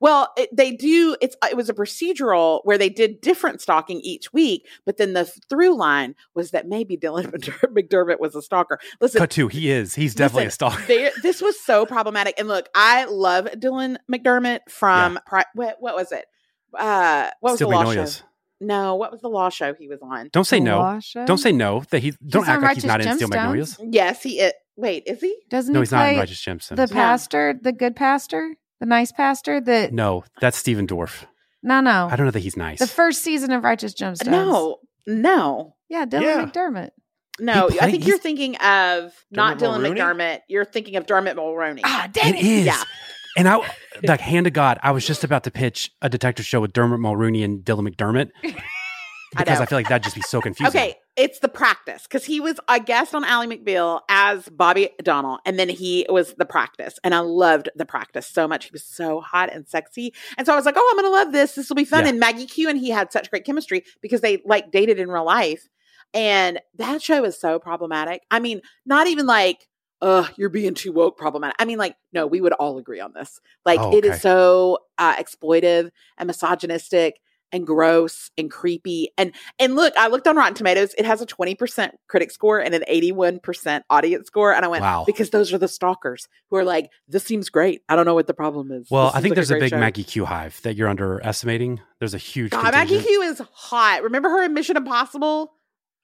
Well, 0.00 0.32
it, 0.36 0.48
they 0.56 0.72
do. 0.72 1.16
It's 1.20 1.36
it 1.48 1.56
was 1.56 1.68
a 1.68 1.74
procedural 1.74 2.60
where 2.64 2.78
they 2.78 2.88
did 2.88 3.20
different 3.20 3.60
stalking 3.60 4.00
each 4.00 4.32
week, 4.32 4.66
but 4.86 4.96
then 4.96 5.12
the 5.12 5.24
through 5.48 5.76
line 5.76 6.14
was 6.34 6.50
that 6.52 6.66
maybe 6.68 6.96
Dylan 6.96 7.30
McDermott 7.64 8.20
was 8.20 8.34
a 8.34 8.42
stalker. 8.42 8.78
Listen, 9.00 9.18
Cut 9.20 9.30
two. 9.30 9.48
He 9.48 9.70
is. 9.70 9.94
He's 9.94 10.14
definitely 10.14 10.46
listen, 10.46 10.66
a 10.66 10.70
stalker. 10.70 10.86
there- 10.86 11.12
this 11.22 11.40
was 11.42 11.58
so 11.60 11.86
problematic. 11.86 12.34
And 12.38 12.48
look, 12.48 12.68
I 12.74 13.04
love 13.06 13.46
Dylan 13.56 13.96
McDermott 14.12 14.60
from 14.68 15.18
Pri- 15.26 15.44
what, 15.54 15.76
what 15.80 15.94
was 15.94 16.12
it? 16.12 16.24
Uh, 16.76 17.30
what 17.40 17.52
was 17.52 17.58
Steel 17.58 17.68
the 17.70 17.74
law 17.74 17.82
Magnolias. 17.84 18.16
show? 18.18 18.24
No, 18.60 18.94
what 18.94 19.12
was 19.12 19.20
the 19.20 19.28
law 19.28 19.50
show 19.50 19.74
he 19.74 19.88
was 19.88 20.00
on? 20.00 20.30
Don't 20.32 20.44
say 20.44 20.58
The 20.58 20.64
no. 20.64 20.78
Law 20.78 20.98
Show? 21.00 21.26
Don't 21.26 21.38
say 21.38 21.52
no. 21.52 21.82
That 21.90 21.98
he 21.98 22.12
don't 22.26 22.42
He's 22.44 22.48
act 22.48 22.62
like 22.62 22.74
he's 22.76 22.84
not 22.84 23.00
in 23.00 23.06
Righteous 23.06 23.16
Steel 23.18 23.28
Magnolias. 23.28 23.76
Yes, 23.90 24.22
he. 24.22 24.40
It, 24.40 24.54
wait, 24.76 25.02
is 25.06 25.20
he? 25.20 25.36
Doesn't 25.50 25.72
No, 25.74 25.80
he 25.80 25.82
he's 25.82 25.92
not 25.92 26.08
in 26.08 26.14
play 26.14 26.18
Righteous 26.20 26.42
Gemstones. 26.42 26.76
the 26.76 26.88
pastor, 26.88 27.54
the 27.60 27.72
good 27.72 27.94
pastor, 27.94 28.56
the 28.84 28.88
nice 28.90 29.12
pastor? 29.12 29.60
That 29.60 29.92
no, 29.92 30.24
that's 30.40 30.56
Stephen 30.56 30.86
Dorff. 30.86 31.24
no, 31.62 31.80
no. 31.80 32.08
I 32.10 32.16
don't 32.16 32.26
know 32.26 32.30
that 32.32 32.40
he's 32.40 32.56
nice. 32.56 32.78
The 32.78 32.86
first 32.86 33.22
season 33.22 33.50
of 33.52 33.64
Righteous 33.64 33.94
Gemstones. 33.94 34.26
No, 34.30 34.78
no. 35.06 35.74
Yeah, 35.88 36.06
Dylan 36.06 36.22
Yeah. 36.22 36.44
McDermott. 36.46 36.90
No, 37.40 37.68
He 37.68 37.80
I 37.80 37.90
think 37.90 38.06
you're 38.06 38.18
thinking 38.18 38.56
of 38.58 39.12
not 39.30 39.58
Dylan 39.58 39.80
Mulroney? 39.80 39.98
McDermott. 39.98 40.40
You're 40.48 40.64
thinking 40.64 40.96
of 40.96 41.06
Dermot 41.06 41.36
Mulroney. 41.36 41.80
Ah, 41.82 42.08
dang 42.12 42.34
it 42.36 42.44
is. 42.44 42.66
Yeah. 42.66 42.82
And 43.36 43.48
I, 43.48 43.58
like, 44.04 44.20
hand 44.20 44.44
to 44.44 44.50
God, 44.52 44.78
I 44.84 44.92
was 44.92 45.04
just 45.04 45.24
about 45.24 45.42
to 45.44 45.50
pitch 45.50 45.90
a 46.00 46.08
detective 46.08 46.46
show 46.46 46.60
with 46.60 46.72
Dermot 46.72 47.00
Mulroney 47.00 47.44
and 47.44 47.64
Dylan 47.64 47.88
McDermott. 47.88 48.30
I 49.36 49.44
because 49.44 49.58
I, 49.58 49.62
know. 49.62 49.66
feel 49.66 49.78
like 49.78 49.88
that'd 49.88 50.02
just 50.02 50.16
be 50.16 50.22
so 50.22 50.40
confusing. 50.40 50.80
Okay, 50.80 50.96
it's 51.16 51.38
the 51.38 51.48
practice 51.48 52.02
because 52.04 52.24
he 52.24 52.40
was 52.40 52.58
a 52.68 52.80
guest 52.80 53.14
on 53.14 53.24
Ally 53.24 53.46
McBeal 53.46 54.00
as 54.08 54.48
Bobby 54.48 54.90
Donnell, 55.02 55.38
and 55.44 55.58
then 55.58 55.68
he 55.68 56.06
was 56.08 56.34
the 56.34 56.44
practice, 56.44 56.98
and 57.04 57.14
I 57.14 57.20
loved 57.20 57.68
the 57.76 57.86
practice 57.86 58.26
so 58.26 58.46
much. 58.48 58.66
He 58.66 58.70
was 58.72 58.84
so 58.84 59.20
hot 59.20 59.52
and 59.52 59.66
sexy, 59.68 60.12
and 60.36 60.46
so 60.46 60.52
I 60.52 60.56
was 60.56 60.64
like, 60.64 60.76
"Oh, 60.76 60.88
I'm 60.90 61.02
gonna 61.02 61.14
love 61.14 61.32
this. 61.32 61.54
This 61.54 61.68
will 61.68 61.76
be 61.76 61.84
fun." 61.84 62.04
Yeah. 62.04 62.10
And 62.10 62.20
Maggie 62.20 62.46
Q 62.46 62.68
and 62.68 62.78
he 62.78 62.90
had 62.90 63.12
such 63.12 63.30
great 63.30 63.44
chemistry 63.44 63.84
because 64.00 64.20
they 64.20 64.42
like 64.44 64.70
dated 64.70 64.98
in 64.98 65.10
real 65.10 65.24
life, 65.24 65.68
and 66.12 66.60
that 66.76 67.02
show 67.02 67.22
was 67.22 67.38
so 67.38 67.58
problematic. 67.58 68.22
I 68.30 68.40
mean, 68.40 68.60
not 68.86 69.06
even 69.06 69.26
like. 69.26 69.68
Ugh, 70.02 70.30
you're 70.36 70.50
being 70.50 70.74
too 70.74 70.92
woke 70.92 71.16
problematic. 71.16 71.56
I 71.58 71.64
mean, 71.64 71.78
like, 71.78 71.96
no, 72.12 72.26
we 72.26 72.38
would 72.42 72.52
all 72.52 72.76
agree 72.76 73.00
on 73.00 73.14
this. 73.14 73.40
Like, 73.64 73.80
Oh, 73.80 73.96
okay. 73.96 74.08
is 74.08 74.20
so 74.20 74.80
uh, 74.98 75.14
exploitive 75.16 75.90
and 76.18 76.26
misogynistic 76.26 77.20
and 77.54 77.66
gross 77.66 78.30
and 78.36 78.50
creepy. 78.50 79.08
And 79.16 79.32
and 79.58 79.76
look, 79.76 79.94
I 79.96 80.08
looked 80.08 80.26
on 80.26 80.36
Rotten 80.36 80.54
Tomatoes. 80.54 80.92
It 80.98 81.06
has 81.06 81.22
a 81.22 81.26
20% 81.26 81.92
critic 82.08 82.30
score 82.30 82.58
and 82.58 82.74
an 82.74 82.84
81% 82.90 83.82
audience 83.88 84.26
score. 84.26 84.52
And 84.52 84.64
I 84.64 84.68
went, 84.68 84.82
Wow. 84.82 85.04
because 85.06 85.30
those 85.30 85.52
are 85.52 85.58
the 85.58 85.68
stalkers 85.68 86.26
who 86.50 86.56
are 86.56 86.64
like, 86.64 86.90
this 87.08 87.24
seems 87.24 87.48
great. 87.48 87.82
I 87.88 87.96
don't 87.96 88.04
know 88.04 88.14
what 88.14 88.26
the 88.26 88.34
problem 88.34 88.72
is. 88.72 88.88
Well, 88.90 89.10
I 89.14 89.20
think 89.20 89.30
like 89.30 89.36
there's 89.36 89.50
a, 89.50 89.54
great 89.54 89.60
big 89.60 89.70
show." 89.70 89.78
Maggie 89.78 90.04
Q 90.04 90.24
hive 90.26 90.60
that 90.62 90.74
you're 90.76 90.88
underestimating. 90.88 91.80
There's 92.00 92.14
a 92.14 92.18
huge. 92.18 92.50
God, 92.50 92.72
Maggie. 92.72 93.00
Q 93.00 93.22
is 93.22 93.40
hot. 93.52 94.02
Remember 94.02 94.28
her 94.28 94.42
in 94.42 94.52
Mission 94.52 94.76
Impossible 94.76 95.52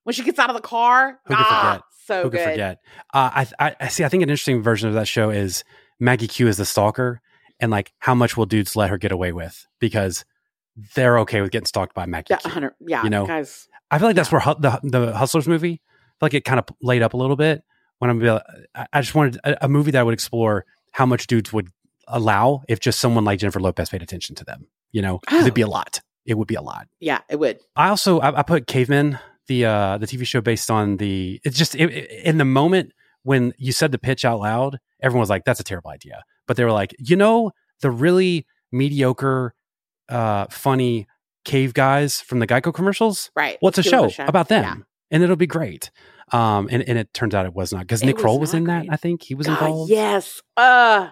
when 0.04 0.14
she 0.14 0.22
gets 0.22 0.38
out 0.38 0.48
of 0.50 0.56
the 0.56 0.62
car? 0.62 1.18
Who 1.26 1.34
could 1.34 1.44
Ah, 1.46 1.72
forget? 1.72 1.82
So 2.06 2.22
Who 2.24 2.30
good. 2.30 2.38
could 2.38 2.50
forget? 2.52 2.78
Uh, 3.12 3.30
I, 3.34 3.46
I, 3.58 3.76
I 3.80 3.88
see. 3.88 4.04
I 4.04 4.08
think 4.08 4.22
an 4.22 4.30
interesting 4.30 4.62
version 4.62 4.88
of 4.88 4.94
that 4.94 5.08
show 5.08 5.30
is 5.30 5.64
Maggie 5.98 6.28
Q 6.28 6.46
is 6.48 6.56
the 6.56 6.64
stalker, 6.64 7.20
and 7.58 7.70
like 7.70 7.92
how 7.98 8.14
much 8.14 8.36
will 8.36 8.46
dudes 8.46 8.76
let 8.76 8.88
her 8.90 8.98
get 8.98 9.12
away 9.12 9.32
with 9.32 9.66
because 9.80 10.24
they're 10.94 11.18
okay 11.20 11.40
with 11.40 11.50
getting 11.50 11.66
stalked 11.66 11.94
by 11.94 12.06
Maggie 12.06 12.26
Yeah, 12.44 12.68
yeah, 12.86 13.02
You 13.04 13.10
know, 13.10 13.26
guys. 13.26 13.68
I 13.90 13.98
feel 13.98 14.08
like 14.08 14.16
that's 14.16 14.30
where 14.32 14.40
hu- 14.40 14.60
the 14.60 14.78
the 14.82 15.16
Hustlers 15.16 15.46
movie, 15.48 15.74
I 15.74 15.76
feel 15.76 16.16
like 16.22 16.34
it 16.34 16.44
kind 16.44 16.58
of 16.58 16.66
laid 16.82 17.02
up 17.02 17.14
a 17.14 17.16
little 17.16 17.36
bit. 17.36 17.62
When 17.98 18.10
I'm, 18.10 18.20
like- 18.20 18.42
I 18.74 18.86
I 18.92 19.00
just 19.00 19.14
wanted 19.14 19.36
a, 19.44 19.64
a 19.66 19.68
movie 19.68 19.90
that 19.92 20.04
would 20.04 20.14
explore 20.14 20.64
how 20.92 21.06
much 21.06 21.26
dudes 21.26 21.52
would 21.52 21.68
allow 22.08 22.62
if 22.68 22.80
just 22.80 22.98
someone 23.00 23.24
like 23.24 23.38
Jennifer 23.40 23.60
Lopez 23.60 23.88
paid 23.90 24.02
attention 24.02 24.34
to 24.36 24.44
them. 24.44 24.66
You 24.92 25.02
know, 25.02 25.18
'Cause 25.18 25.42
it'd 25.42 25.54
be 25.54 25.60
a 25.62 25.66
lot. 25.68 26.00
It 26.26 26.34
would 26.34 26.48
be 26.48 26.54
a 26.54 26.62
lot. 26.62 26.86
Yeah, 27.00 27.20
it 27.28 27.36
would. 27.38 27.58
I 27.76 27.88
also 27.88 28.20
I, 28.20 28.40
I 28.40 28.42
put 28.42 28.66
Cavemen, 28.66 29.18
the 29.48 29.64
uh 29.64 29.98
the 29.98 30.06
TV 30.06 30.26
show 30.26 30.40
based 30.40 30.70
on 30.70 30.96
the. 30.98 31.40
It's 31.44 31.56
just 31.58 31.74
it, 31.74 31.90
it- 31.90 32.10
in 32.26 32.38
the 32.38 32.44
moment 32.44 32.92
when 33.22 33.52
you 33.58 33.72
said 33.72 33.92
the 33.92 33.98
pitch 33.98 34.24
out 34.24 34.40
loud, 34.40 34.78
everyone 35.02 35.20
was 35.20 35.30
like, 35.30 35.44
"That's 35.44 35.60
a 35.60 35.64
terrible 35.64 35.90
idea," 35.90 36.22
but 36.46 36.56
they 36.56 36.64
were 36.64 36.72
like, 36.72 36.94
"You 36.98 37.16
know, 37.16 37.52
the 37.82 37.90
really 37.90 38.46
mediocre, 38.72 39.54
uh, 40.10 40.46
funny 40.50 41.06
cave 41.44 41.72
guys 41.74 42.20
from 42.20 42.38
the 42.40 42.46
Geico 42.46 42.72
commercials. 42.74 43.30
Right. 43.34 43.56
What's 43.60 43.78
a 43.78 43.82
Give 43.82 43.92
them 43.92 44.10
show, 44.10 44.24
about 44.26 44.48
them?" 44.48 44.62
Yeah. 44.64 44.74
And 45.12 45.22
it'll 45.22 45.36
be 45.36 45.46
great. 45.46 45.90
Um, 46.32 46.68
and, 46.70 46.82
and 46.88 46.96
it 46.98 47.12
turns 47.12 47.34
out 47.34 47.44
it 47.46 47.54
was 47.54 47.72
not 47.72 47.80
because 47.80 48.04
Nick 48.04 48.16
was 48.16 48.22
Kroll 48.22 48.38
was 48.38 48.52
not 48.52 48.58
in 48.58 48.64
that. 48.64 48.86
I 48.90 48.96
think 48.96 49.22
he 49.22 49.34
was 49.34 49.46
God, 49.46 49.60
involved. 49.60 49.90
yes. 49.90 50.40
Uh, 50.56 51.08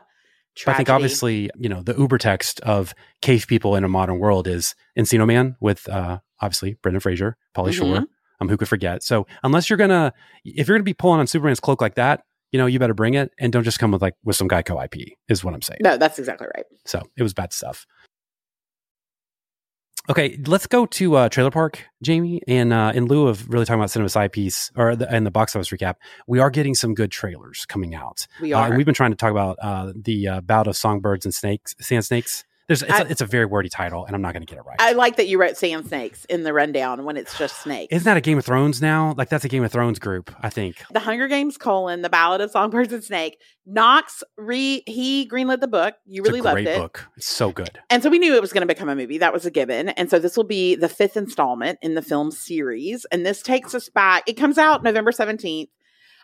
I 0.66 0.72
think 0.74 0.90
obviously, 0.90 1.50
you 1.56 1.68
know, 1.68 1.82
the 1.82 1.94
uber 1.96 2.18
text 2.18 2.60
of 2.60 2.94
cave 3.22 3.46
people 3.48 3.74
in 3.76 3.84
a 3.84 3.88
modern 3.88 4.18
world 4.18 4.46
is 4.48 4.74
Encino 4.98 5.26
Man 5.26 5.56
with 5.60 5.88
uh 5.88 6.18
obviously 6.40 6.74
Brendan 6.82 7.00
Fraser, 7.00 7.36
Pauly 7.56 7.72
Shore. 7.72 7.96
Mhm. 7.98 8.06
Um, 8.40 8.48
who 8.48 8.56
could 8.56 8.68
forget? 8.68 9.02
So 9.02 9.26
unless 9.42 9.68
you're 9.68 9.76
gonna 9.76 10.12
if 10.44 10.68
you're 10.68 10.76
gonna 10.76 10.84
be 10.84 10.94
pulling 10.94 11.20
on 11.20 11.26
Superman's 11.26 11.60
cloak 11.60 11.80
like 11.80 11.94
that, 11.96 12.22
you 12.52 12.58
know, 12.58 12.66
you 12.66 12.78
better 12.78 12.94
bring 12.94 13.14
it 13.14 13.30
and 13.38 13.52
don't 13.52 13.64
just 13.64 13.78
come 13.78 13.90
with 13.92 14.02
like 14.02 14.14
with 14.24 14.36
some 14.36 14.48
Geico 14.48 14.82
IP, 14.84 15.14
is 15.28 15.44
what 15.44 15.54
I'm 15.54 15.62
saying. 15.62 15.80
No, 15.82 15.96
that's 15.96 16.18
exactly 16.18 16.46
right. 16.56 16.64
So 16.86 17.02
it 17.16 17.22
was 17.22 17.34
bad 17.34 17.52
stuff. 17.52 17.86
Okay, 20.10 20.38
let's 20.46 20.66
go 20.66 20.86
to 20.86 21.16
uh, 21.16 21.28
Trailer 21.28 21.50
Park, 21.50 21.84
Jamie. 22.02 22.40
And 22.48 22.72
uh, 22.72 22.92
in 22.94 23.04
lieu 23.06 23.28
of 23.28 23.46
really 23.50 23.66
talking 23.66 23.78
about 23.78 23.90
cinema 23.90 24.08
side 24.08 24.32
piece 24.32 24.72
or 24.74 24.96
the, 24.96 25.10
and 25.12 25.26
the 25.26 25.30
box 25.30 25.54
office 25.54 25.68
recap, 25.68 25.96
we 26.26 26.38
are 26.38 26.48
getting 26.48 26.74
some 26.74 26.94
good 26.94 27.10
trailers 27.10 27.66
coming 27.66 27.94
out. 27.94 28.26
We 28.40 28.54
Uh, 28.54 28.58
are. 28.60 28.66
and 28.68 28.76
we've 28.78 28.86
been 28.86 28.94
trying 28.94 29.10
to 29.10 29.16
talk 29.16 29.30
about 29.30 29.58
uh, 29.60 29.92
the 29.94 30.28
uh, 30.28 30.40
bout 30.40 30.66
of 30.66 30.76
songbirds 30.78 31.26
and 31.26 31.34
snakes, 31.34 31.74
sand 31.78 32.06
snakes. 32.06 32.44
There's, 32.68 32.82
it's, 32.82 32.92
I- 32.92 33.00
a, 33.02 33.06
it's 33.06 33.20
a 33.20 33.26
very 33.26 33.46
wordy 33.46 33.68
title, 33.68 34.04
and 34.04 34.14
I'm 34.14 34.22
not 34.22 34.34
going 34.34 34.44
to 34.44 34.46
get 34.46 34.58
it 34.58 34.64
right. 34.66 34.76
I 34.78 34.92
like 34.92 35.16
that 35.16 35.26
you 35.26 35.40
wrote 35.40 35.56
sand 35.56 35.86
snakes 35.88 36.24
in 36.26 36.42
the 36.44 36.52
rundown 36.52 37.04
when 37.04 37.16
it's 37.16 37.36
just 37.36 37.62
snakes. 37.62 37.92
Isn't 37.92 38.04
that 38.04 38.16
a 38.16 38.20
Game 38.20 38.38
of 38.38 38.44
Thrones 38.44 38.80
now? 38.82 39.14
Like 39.16 39.28
that's 39.30 39.44
a 39.44 39.48
Game 39.48 39.64
of 39.64 39.72
Thrones 39.72 39.98
group, 39.98 40.34
I 40.40 40.50
think. 40.50 40.76
the 40.92 41.00
Hunger 41.00 41.26
Games 41.28 41.56
colon 41.56 42.02
the 42.02 42.10
Ballad 42.10 42.40
of 42.40 42.50
Songbirds 42.50 42.92
and 42.92 43.02
Snake. 43.02 43.40
Knox 43.66 44.22
re 44.36 44.82
he 44.86 45.28
greenlit 45.28 45.60
the 45.60 45.68
book. 45.68 45.94
You 46.06 46.22
really 46.22 46.38
it's 46.38 46.46
a 46.46 46.48
loved 46.54 46.60
it, 46.66 46.78
book. 46.78 47.06
It's 47.16 47.28
so 47.28 47.52
good. 47.52 47.78
and 47.90 48.02
so 48.02 48.08
we 48.10 48.18
knew 48.18 48.34
it 48.34 48.40
was 48.40 48.52
going 48.52 48.66
to 48.66 48.72
become 48.72 48.88
a 48.88 48.96
movie. 48.96 49.18
That 49.18 49.32
was 49.32 49.44
a 49.44 49.50
given. 49.50 49.90
And 49.90 50.08
so 50.10 50.18
this 50.18 50.36
will 50.36 50.44
be 50.44 50.74
the 50.74 50.88
fifth 50.88 51.16
installment 51.16 51.78
in 51.82 51.94
the 51.94 52.02
film 52.02 52.30
series. 52.30 53.04
And 53.12 53.26
this 53.26 53.42
takes 53.42 53.74
us 53.74 53.88
back. 53.88 54.22
It 54.26 54.34
comes 54.34 54.56
out 54.58 54.82
November 54.82 55.12
seventeenth 55.12 55.68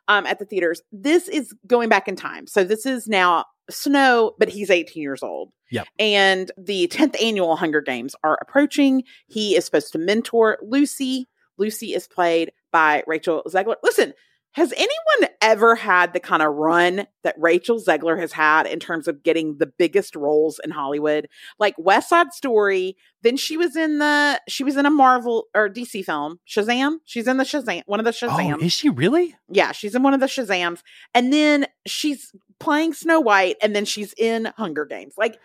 um, 0.08 0.26
at 0.26 0.38
the 0.38 0.44
theaters. 0.44 0.82
This 0.92 1.28
is 1.28 1.54
going 1.66 1.88
back 1.88 2.08
in 2.08 2.16
time. 2.16 2.46
So 2.46 2.64
this 2.64 2.86
is 2.86 3.06
now 3.06 3.44
Snow, 3.70 4.32
but 4.38 4.48
he's 4.48 4.70
eighteen 4.70 5.02
years 5.02 5.22
old. 5.22 5.50
Yep. 5.70 5.88
And 5.98 6.52
the 6.56 6.86
10th 6.88 7.20
annual 7.20 7.56
Hunger 7.56 7.80
Games 7.80 8.14
are 8.22 8.38
approaching. 8.40 9.02
He 9.26 9.56
is 9.56 9.64
supposed 9.64 9.90
to 9.92 9.98
mentor 9.98 10.58
Lucy. 10.62 11.28
Lucy 11.58 11.94
is 11.94 12.06
played 12.06 12.52
by 12.70 13.02
Rachel 13.08 13.42
Zegler. 13.48 13.76
Listen, 13.82 14.12
has 14.54 14.72
anyone 14.72 15.34
ever 15.42 15.74
had 15.74 16.12
the 16.12 16.20
kind 16.20 16.42
of 16.42 16.54
run 16.54 17.06
that 17.24 17.34
Rachel 17.38 17.80
Zegler 17.80 18.18
has 18.18 18.32
had 18.32 18.66
in 18.66 18.78
terms 18.78 19.08
of 19.08 19.24
getting 19.24 19.58
the 19.58 19.66
biggest 19.66 20.14
roles 20.14 20.60
in 20.62 20.70
Hollywood? 20.70 21.28
Like 21.58 21.74
West 21.76 22.08
Side 22.08 22.32
Story, 22.32 22.96
then 23.22 23.36
she 23.36 23.56
was 23.56 23.74
in 23.74 23.98
the 23.98 24.40
she 24.48 24.62
was 24.62 24.76
in 24.76 24.86
a 24.86 24.90
Marvel 24.90 25.46
or 25.54 25.68
DC 25.68 26.04
film, 26.04 26.38
Shazam. 26.48 26.98
She's 27.04 27.26
in 27.26 27.36
the 27.36 27.44
Shazam, 27.44 27.82
one 27.86 27.98
of 27.98 28.04
the 28.04 28.12
Shazam. 28.12 28.54
Oh, 28.54 28.64
is 28.64 28.72
she 28.72 28.88
really? 28.88 29.34
Yeah, 29.48 29.72
she's 29.72 29.96
in 29.96 30.04
one 30.04 30.14
of 30.14 30.20
the 30.20 30.26
Shazams. 30.26 30.82
And 31.14 31.32
then 31.32 31.66
she's 31.84 32.32
playing 32.60 32.94
Snow 32.94 33.20
White 33.20 33.56
and 33.60 33.74
then 33.74 33.84
she's 33.84 34.14
in 34.16 34.52
Hunger 34.56 34.84
Games. 34.84 35.14
Like 35.18 35.40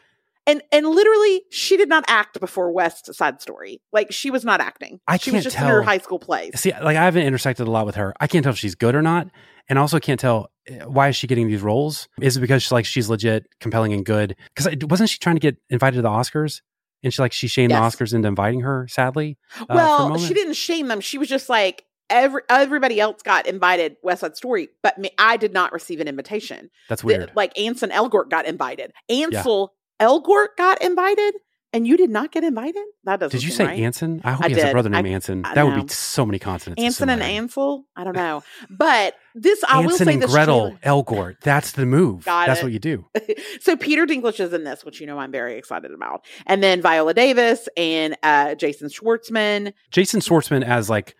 and 0.50 0.62
and 0.72 0.88
literally 0.88 1.42
she 1.52 1.78
did 1.78 1.90
not 1.90 2.04
act 2.08 2.40
before 2.40 2.72
West 2.72 3.14
Side 3.14 3.42
Story. 3.42 3.82
Like 3.94 4.12
she 4.12 4.32
was 4.32 4.44
not 4.44 4.62
acting. 4.62 5.00
I 5.08 5.18
she 5.18 5.32
was 5.32 5.36
can't 5.36 5.44
just 5.46 5.58
in 5.58 5.64
her 5.68 5.82
high 5.84 5.98
school 6.00 6.20
plays. 6.20 6.60
See, 6.60 6.72
like 6.72 6.98
I 6.98 7.04
haven't 7.06 7.24
intersected 7.26 7.68
a 7.68 7.72
lot 7.72 7.86
with 7.86 7.96
her. 7.96 8.14
I 8.20 8.28
can't 8.28 8.44
tell 8.44 8.54
if 8.54 8.60
she's 8.60 8.76
good 8.76 8.96
or 8.96 9.02
not, 9.02 9.28
and 9.68 9.78
also 9.80 10.00
can't 10.00 10.20
tell 10.20 10.52
uh, 10.70 10.90
why 10.90 11.10
is 11.10 11.16
she 11.16 11.28
getting 11.28 11.48
these 11.48 11.62
roles. 11.62 12.08
Is 12.22 12.38
it 12.38 12.42
because 12.42 12.64
she's 12.64 12.72
like 12.72 12.86
she's 12.86 13.10
legit, 13.10 13.46
compelling, 13.60 13.94
and 13.94 14.06
good? 14.06 14.36
Because 14.56 14.76
wasn't 14.90 15.10
she 15.10 15.20
trying 15.20 15.36
to 15.36 15.42
get 15.42 15.58
invited 15.70 15.98
to 15.98 16.02
the 16.02 16.10
Oscars? 16.10 16.62
And 17.04 17.14
she 17.14 17.22
like 17.22 17.32
she 17.32 17.48
shamed 17.48 17.72
Yes. 17.72 17.96
the 17.96 18.04
Oscars 18.06 18.14
into 18.14 18.28
inviting 18.28 18.62
her. 18.62 18.88
Sadly, 18.90 19.38
uh, 19.62 19.66
well, 19.70 20.10
moment? 20.10 20.28
she 20.28 20.34
didn't 20.34 20.56
shame 20.56 20.88
them. 20.90 21.00
She 21.00 21.18
was 21.18 21.30
just 21.30 21.48
like 21.48 21.86
every 22.10 22.42
everybody 22.50 23.00
else 23.00 23.22
got 23.22 23.46
invited 23.48 23.96
West 24.04 24.20
Side 24.22 24.36
Story, 24.36 24.68
but 24.84 24.98
me, 24.98 25.12
I 25.18 25.38
did 25.38 25.54
not 25.54 25.72
receive 25.72 26.02
an 26.02 26.08
invitation. 26.10 26.70
That's 26.90 27.02
The- 27.02 27.08
weird. 27.08 27.32
like 27.36 27.58
Anson 27.58 27.92
Elgort 27.92 28.30
got 28.30 28.46
invited. 28.46 28.92
Ansel 29.10 29.74
Elgort 30.00 30.50
got 30.58 30.82
invited, 30.82 31.34
and 31.74 31.86
you 31.86 31.98
did 31.98 32.10
not 32.10 32.32
get 32.32 32.44
invited. 32.44 32.84
That 33.04 33.20
doesn't. 33.20 33.38
Did 33.38 33.46
you 33.46 33.52
say 33.52 33.66
right. 33.66 33.80
Anson? 33.80 34.22
I 34.24 34.32
hope 34.32 34.46
I 34.46 34.50
he 34.50 34.56
has 34.56 34.64
a 34.66 34.72
brother 34.72 34.90
named 34.90 35.08
I- 35.08 35.12
Anson. 35.12 35.42
That 35.44 35.64
would 35.66 35.86
be 35.88 35.94
so 35.94 36.26
many 36.26 36.40
consonants. 36.40 36.82
Anson 36.82 37.10
and. 37.10 37.22
Ansel? 37.22 37.84
I 37.96 38.04
don't 38.04 38.16
know. 38.16 38.44
But 38.70 39.16
this, 39.36 39.64
I 39.68 39.82
will 39.86 39.92
say 39.92 40.14
and 40.14 40.22
this 40.22 40.32
Gretel 40.32 40.78
trailer- 40.80 41.04
Elgort. 41.04 41.36
That's 41.42 41.74
the 41.74 41.86
move. 41.86 42.26
Got 42.26 42.48
That's 42.48 42.62
it. 42.62 42.64
what 42.64 42.72
you 42.74 42.80
do. 42.80 43.06
so 43.62 43.76
Peter 43.76 44.06
Dinklage 44.08 44.40
is 44.40 44.54
in 44.54 44.64
this, 44.64 44.84
which 44.84 45.00
you 45.02 45.06
know 45.08 45.20
I'm 45.20 45.32
very 45.32 45.58
excited 45.58 45.92
about. 45.92 46.26
And 46.46 46.64
then 46.64 46.82
Viola 46.82 47.14
Davis 47.14 47.68
and 47.78 48.18
uh, 48.24 48.56
Jason 48.56 48.90
Schwartzman. 48.90 49.74
Jason 49.92 50.22
Schwartzman 50.22 50.64
as 50.64 50.90
like 50.90 51.16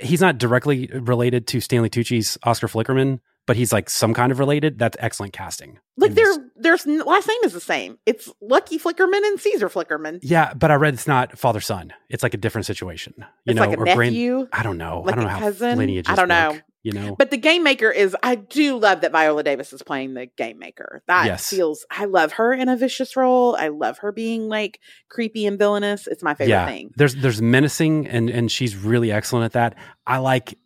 he's 0.00 0.20
not 0.20 0.38
directly 0.38 0.86
related 0.92 1.46
to 1.48 1.60
Stanley 1.60 1.88
Tucci's 1.90 2.36
Oscar 2.42 2.68
Flickerman, 2.68 3.20
but 3.48 3.56
he's 3.56 3.72
like 3.72 3.88
some 3.90 4.14
kind 4.14 4.30
of 4.30 4.38
related. 4.38 4.78
That's 4.78 4.96
excellent 5.00 5.32
casting. 5.32 5.80
Like 5.96 6.14
their 6.14 6.32
their 6.54 6.76
last 7.04 7.26
name 7.26 7.38
is 7.42 7.52
the 7.54 7.60
same. 7.60 7.98
It's 8.06 8.30
Lucky 8.40 8.78
Flickerman 8.78 9.26
and 9.26 9.40
Caesar 9.40 9.68
Flickerman. 9.68 10.20
Yeah, 10.22 10.52
but 10.54 10.70
I 10.70 10.74
read 10.74 10.94
it's 10.94 11.08
not 11.08 11.36
father 11.36 11.60
son. 11.60 11.92
It's 12.10 12.22
like 12.22 12.34
a 12.34 12.36
different 12.36 12.66
situation. 12.66 13.14
You 13.18 13.24
It's 13.46 13.56
know, 13.56 13.62
like 13.66 13.76
a 13.76 13.80
or 13.80 13.84
grand- 13.86 13.98
nephew, 14.12 14.46
I 14.52 14.62
don't 14.62 14.78
know. 14.78 15.00
like 15.04 15.14
I 15.14 15.16
don't 15.16 15.24
know 15.24 15.30
how 15.30 15.38
cousin. 15.40 15.78
lineages 15.78 16.12
I 16.12 16.14
don't 16.14 16.28
know. 16.28 16.50
work, 16.52 16.62
You 16.82 16.92
know, 16.92 17.16
But 17.16 17.30
the 17.30 17.36
game 17.38 17.62
maker 17.64 17.90
is 17.90 18.14
I 18.22 18.34
do 18.36 18.76
love 18.78 19.00
that 19.00 19.12
Viola 19.12 19.42
Davis 19.42 19.72
is 19.72 19.82
playing 19.82 20.12
the 20.14 20.26
game 20.36 20.58
maker. 20.58 21.02
That 21.08 21.24
Yes. 21.26 21.48
feels 21.48 21.86
I 21.90 22.04
love 22.04 22.32
her 22.32 22.52
in 22.52 22.68
a 22.68 22.76
vicious 22.76 23.16
role. 23.16 23.56
I 23.56 23.68
love 23.68 23.98
her 23.98 24.12
being 24.12 24.48
like 24.48 24.78
creepy 25.08 25.46
and 25.46 25.58
villainous. 25.58 26.06
It's 26.06 26.22
my 26.22 26.34
favorite 26.34 26.50
yeah. 26.50 26.66
thing. 26.66 26.90
There's 26.96 27.14
there's 27.16 27.40
menacing 27.40 28.06
and 28.06 28.28
and 28.28 28.52
she's 28.52 28.76
really 28.76 29.10
excellent 29.10 29.46
at 29.46 29.52
that. 29.52 29.74
I 30.06 30.18
like 30.18 30.58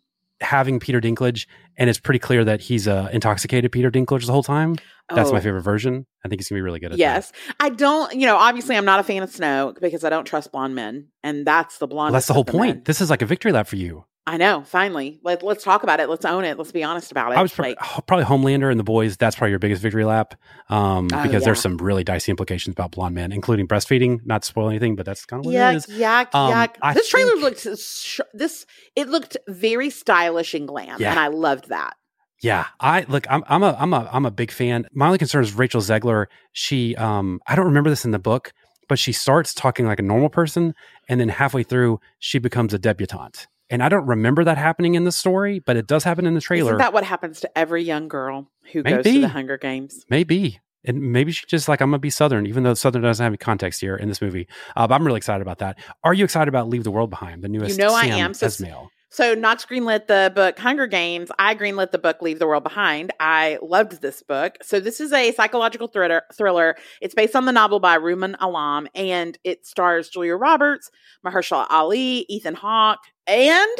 having 0.43 0.79
Peter 0.79 0.99
Dinklage, 1.01 1.47
and 1.77 1.89
it's 1.89 1.99
pretty 1.99 2.19
clear 2.19 2.43
that 2.45 2.61
he's 2.61 2.87
uh, 2.87 3.09
intoxicated 3.11 3.71
Peter 3.71 3.89
Dinklage 3.89 4.25
the 4.25 4.31
whole 4.31 4.43
time. 4.43 4.75
That's 5.13 5.31
my 5.31 5.39
Oh. 5.39 5.41
favorite 5.41 5.61
version. 5.61 6.05
I 6.25 6.29
think 6.29 6.39
he's 6.39 6.47
gonna 6.49 6.57
be 6.57 6.61
really 6.63 6.79
good 6.79 6.93
at 6.93 6.97
Yes. 6.97 7.31
I 7.59 7.69
don't, 7.69 8.13
you 8.13 8.25
know, 8.25 8.37
obviously 8.37 8.75
I'm 8.77 8.85
not 8.85 8.99
a 8.99 9.03
fan 9.03 9.21
of 9.23 9.29
Snow 9.29 9.73
because 9.81 10.03
I 10.03 10.09
don't 10.09 10.25
trust 10.25 10.51
blonde 10.51 10.75
men. 10.75 11.07
And 11.23 11.45
that's 11.45 11.77
the 11.77 11.87
that. 11.87 11.93
Well, 11.93 11.97
blonde. 12.05 12.15
that's 12.15 12.27
the 12.27 12.33
whole 12.33 12.45
point. 12.45 12.85
This 12.85 13.01
is 13.01 13.09
like 13.09 13.21
a 13.21 13.25
victory 13.25 13.51
lap 13.51 13.67
for 13.67 13.75
you. 13.75 14.05
I 14.25 14.37
know. 14.37 14.61
Finally, 14.61 15.19
let 15.21 15.43
let's 15.43 15.65
talk 15.65 15.83
about 15.83 15.99
it. 15.99 16.07
Let's 16.07 16.23
own 16.23 16.45
it. 16.45 16.57
Let's 16.57 16.71
be 16.71 16.81
honest 16.81 17.11
about 17.11 17.33
it. 17.33 17.37
I 17.37 17.41
was 17.41 17.51
pr- 17.53 17.63
like, 17.63 17.77
probably 18.07 18.23
Homelander 18.23 18.71
and 18.71 18.79
the 18.79 18.83
boys. 18.83 19.17
That's 19.17 19.35
probably 19.35 19.49
your 19.49 19.59
biggest 19.59 19.81
victory 19.81 20.05
lap, 20.05 20.35
um, 20.69 21.09
Oh, 21.13 21.23
because 21.23 21.31
yeah. 21.33 21.39
there's 21.39 21.59
some 21.61 21.75
really 21.77 22.05
dicey 22.05 22.29
implications 22.31 22.71
about 22.73 22.91
blonde 22.91 23.15
men, 23.15 23.33
including 23.33 23.67
breastfeeding. 23.67 24.19
Not 24.25 24.43
to 24.43 24.45
spoil 24.47 24.69
anything, 24.69 24.95
but 24.95 25.05
that's 25.05 25.25
kind 25.25 25.41
of 25.41 25.45
what 25.45 25.53
it 25.55 25.57
yuck, 25.57 25.75
is. 25.75 25.85
yuck, 25.87 26.33
Um, 26.33 26.53
yuck. 26.53 26.75
I 26.81 26.93
this 26.93 27.09
trailer 27.09 27.31
think- 27.31 27.41
looked 27.65 27.79
sh- 27.81 28.21
this. 28.33 28.65
It 28.95 29.09
looked 29.09 29.35
very 29.49 29.89
stylish 29.89 30.53
and 30.53 30.69
glam, 30.69 31.01
Yeah. 31.01 31.11
and 31.11 31.19
I 31.19 31.27
loved 31.27 31.67
that. 31.67 31.95
Yeah, 32.41 32.67
I 32.79 33.05
look. 33.09 33.25
I'm 33.29 33.43
I'm 33.47 33.63
a 33.63 33.75
I'm 33.77 33.93
a 33.93 34.09
I'm 34.11 34.25
a 34.25 34.31
big 34.31 34.51
fan. 34.51 34.85
My 34.93 35.07
only 35.07 35.17
concern 35.17 35.43
is 35.43 35.53
Rachel 35.53 35.81
Zegler. 35.81 36.27
She 36.53 36.95
um 36.95 37.41
I 37.47 37.55
don't 37.55 37.65
remember 37.65 37.89
this 37.89 38.05
in 38.05 38.11
the 38.11 38.19
book, 38.19 38.53
but 38.87 38.99
she 38.99 39.11
starts 39.11 39.53
talking 39.53 39.85
like 39.85 39.99
a 39.99 40.03
normal 40.03 40.29
person, 40.29 40.73
and 41.09 41.19
then 41.19 41.27
halfway 41.29 41.63
through 41.63 41.99
she 42.19 42.39
becomes 42.39 42.73
a 42.73 42.79
debutante. 42.79 43.47
And 43.73 43.81
I 43.81 43.89
don't 43.89 44.05
remember 44.05 44.43
that 44.43 44.59
happening 44.59 44.93
in 44.93 45.03
the 45.03 45.11
story, 45.11 45.57
but 45.57 45.77
it 45.77 45.87
does 45.87 46.03
happen 46.03 46.27
in 46.27 46.35
the 46.35 46.41
trailer. 46.41 46.73
Isn't 46.73 46.77
that 46.77 46.93
what 46.93 47.03
happens 47.03 47.39
to 47.39 47.57
every 47.57 47.81
young 47.81 48.07
girl 48.07 48.51
who 48.71 48.83
goes 48.83 49.03
to 49.03 49.09
Maybe. 49.09 49.21
the 49.21 49.29
Hunger 49.29 49.57
Games? 49.57 50.05
Maybe. 50.11 50.59
And 50.85 51.11
maybe 51.11 51.31
she 51.31 51.47
just 51.47 51.67
like 51.67 51.81
I'm 51.81 51.89
gonna 51.89 51.97
be 51.97 52.11
Southern, 52.11 52.45
even 52.45 52.61
though 52.61 52.75
Southern 52.75 53.01
doesn't 53.01 53.23
have 53.23 53.31
any 53.31 53.37
context 53.37 53.81
here 53.81 53.95
in 53.95 54.09
this 54.09 54.21
movie. 54.21 54.47
Uh, 54.75 54.85
but 54.85 54.93
I'm 54.93 55.03
really 55.03 55.17
excited 55.17 55.41
about 55.41 55.57
that. 55.57 55.79
Are 56.03 56.13
you 56.13 56.23
excited 56.23 56.49
about 56.49 56.69
Leave 56.69 56.83
the 56.83 56.91
World 56.91 57.09
Behind, 57.09 57.43
the 57.43 57.49
newest? 57.49 57.71
You 57.79 57.83
know 57.83 57.95
I 57.95 58.05
am. 58.05 58.35
So- 58.35 58.45
Esmail? 58.45 58.89
So 59.09 59.35
Knox 59.35 59.63
greenlit 59.63 60.07
the 60.07 60.31
book 60.33 60.57
Hunger 60.57 60.87
Games. 60.87 61.29
I 61.37 61.53
greenlit 61.53 61.91
the 61.91 61.99
book 61.99 62.23
Leave 62.23 62.39
the 62.39 62.47
World 62.47 62.63
Behind. 62.63 63.11
I 63.19 63.59
loved 63.61 64.01
this 64.01 64.23
book. 64.23 64.57
So 64.63 64.79
this 64.79 64.99
is 64.99 65.13
a 65.13 65.31
psychological 65.33 65.87
thriller. 65.87 66.23
Thriller. 66.33 66.75
It's 66.99 67.13
based 67.13 67.35
on 67.35 67.45
the 67.45 67.51
novel 67.51 67.79
by 67.79 67.95
Rumaan 67.99 68.35
Alam, 68.39 68.87
and 68.95 69.37
it 69.43 69.67
stars 69.67 70.09
Julia 70.09 70.35
Roberts, 70.35 70.89
Mahershala 71.23 71.67
Ali, 71.69 72.25
Ethan 72.27 72.55
Hawke, 72.55 73.03
and 73.27 73.77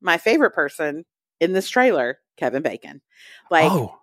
my 0.00 0.18
favorite 0.18 0.52
person 0.52 1.04
in 1.40 1.52
this 1.52 1.68
trailer, 1.68 2.18
Kevin 2.36 2.62
Bacon. 2.62 3.00
Like 3.50 3.70
oh, 3.70 3.98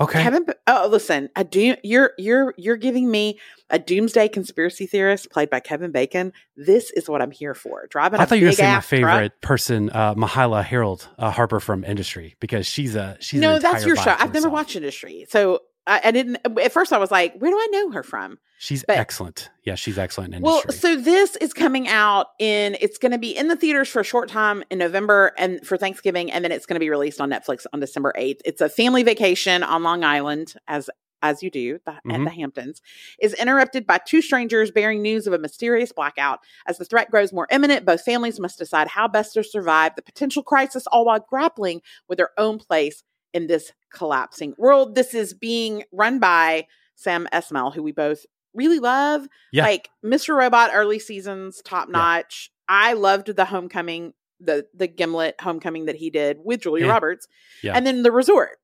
okay. 0.00 0.22
Kevin. 0.22 0.46
Oh, 0.66 0.88
listen, 0.90 1.28
a 1.36 1.44
do. 1.44 1.76
You're 1.82 2.12
you're 2.18 2.54
you're 2.56 2.76
giving 2.76 3.10
me 3.10 3.38
a 3.70 3.78
doomsday 3.78 4.28
conspiracy 4.28 4.86
theorist 4.86 5.30
played 5.30 5.50
by 5.50 5.60
Kevin 5.60 5.92
Bacon. 5.92 6.32
This 6.56 6.90
is 6.92 7.08
what 7.08 7.22
I'm 7.22 7.30
here 7.30 7.54
for. 7.54 7.86
Driving. 7.90 8.20
I 8.20 8.24
thought 8.24 8.38
you 8.38 8.46
were 8.46 8.52
saying 8.52 8.70
my 8.70 8.76
ass 8.76 8.88
truck. 8.88 9.00
favorite 9.00 9.40
person, 9.40 9.90
uh, 9.90 10.14
Myha'la 10.14 10.64
Herrold 10.64 11.08
uh, 11.18 11.30
Harper 11.30 11.60
from 11.60 11.84
Industry, 11.84 12.36
because 12.40 12.66
she's 12.66 12.94
a 12.94 13.16
she's 13.20 13.40
no, 13.40 13.58
that's 13.58 13.84
your 13.84 13.96
show. 13.96 14.14
I've 14.18 14.34
never 14.34 14.48
watched 14.48 14.76
Industry, 14.76 15.26
so 15.28 15.60
I, 15.86 16.00
I 16.04 16.10
didn't. 16.10 16.38
At 16.60 16.72
first, 16.72 16.92
I 16.92 16.98
was 16.98 17.10
like, 17.10 17.36
"Where 17.38 17.50
do 17.50 17.56
I 17.56 17.68
know 17.72 17.90
her 17.92 18.02
from?" 18.02 18.38
She's 18.58 18.84
but- 18.86 18.96
excellent. 18.96 19.50
Yeah, 19.64 19.74
she's 19.74 19.98
excellent 19.98 20.34
in 20.34 20.42
Well, 20.42 20.60
Industry. 20.62 20.78
so 20.96 20.96
this 21.00 21.36
is 21.36 21.52
coming 21.52 21.88
out 21.88 22.28
in. 22.38 22.76
It's 22.80 22.98
going 22.98 23.12
to 23.12 23.18
be 23.18 23.36
in 23.36 23.48
the 23.48 23.56
theaters 23.56 23.88
for 23.88 24.00
a 24.00 24.04
short 24.04 24.28
time 24.28 24.64
in 24.70 24.78
November 24.78 25.32
and 25.38 25.64
for 25.66 25.76
Thanksgiving, 25.76 26.30
and 26.32 26.44
then 26.44 26.52
it's 26.52 26.66
going 26.66 26.76
to 26.76 26.80
be 26.80 26.90
released 26.90 27.20
on 27.20 27.30
Netflix 27.30 27.66
on 27.72 27.80
December 27.80 28.12
eighth. 28.16 28.42
It's 28.44 28.60
a 28.60 28.68
family 28.68 29.02
vacation 29.02 29.62
on 29.62 29.82
Long 29.82 30.04
Island, 30.04 30.54
as 30.68 30.88
as 31.22 31.42
you 31.42 31.50
do 31.50 31.78
the, 31.86 31.92
at 31.92 32.04
Mhm. 32.04 32.24
the 32.24 32.30
Hamptons, 32.30 32.82
is 33.20 33.32
interrupted 33.34 33.86
by 33.86 33.98
two 33.98 34.20
strangers 34.20 34.70
bearing 34.70 35.00
news 35.00 35.26
of 35.26 35.32
a 35.32 35.38
mysterious 35.38 35.90
blackout. 35.90 36.40
As 36.66 36.76
the 36.78 36.84
threat 36.84 37.10
grows 37.10 37.32
more 37.32 37.48
imminent, 37.50 37.86
both 37.86 38.02
families 38.02 38.38
must 38.38 38.58
decide 38.58 38.88
how 38.88 39.08
best 39.08 39.32
to 39.32 39.42
survive 39.42 39.96
the 39.96 40.02
potential 40.02 40.42
crisis, 40.42 40.86
all 40.88 41.06
while 41.06 41.18
grappling 41.18 41.80
with 42.06 42.18
their 42.18 42.30
own 42.38 42.58
place 42.58 43.02
in 43.36 43.46
this 43.46 43.70
collapsing 43.92 44.54
world. 44.56 44.94
This 44.94 45.12
is 45.14 45.34
being 45.34 45.84
run 45.92 46.18
by 46.18 46.66
Sam 46.94 47.28
Esmail, 47.32 47.74
who 47.74 47.82
we 47.82 47.92
both 47.92 48.24
really 48.54 48.78
love. 48.78 49.28
Yeah. 49.52 49.64
Like 49.64 49.90
Mr. 50.02 50.34
Robot 50.34 50.70
early 50.72 50.98
seasons, 50.98 51.60
top 51.62 51.90
notch. 51.90 52.50
I 52.66 52.94
loved 52.94 53.36
the 53.36 53.44
homecoming, 53.44 54.14
the 54.40 54.66
the 54.74 54.86
Gimlet 54.86 55.34
homecoming 55.40 55.84
that 55.84 55.96
he 55.96 56.08
did 56.08 56.38
with 56.42 56.62
Julia 56.62 56.86
Yeah. 56.86 56.92
Roberts. 56.92 57.28
Yeah. 57.62 57.74
And 57.76 57.86
then 57.86 58.02
the 58.02 58.10
resort. 58.10 58.56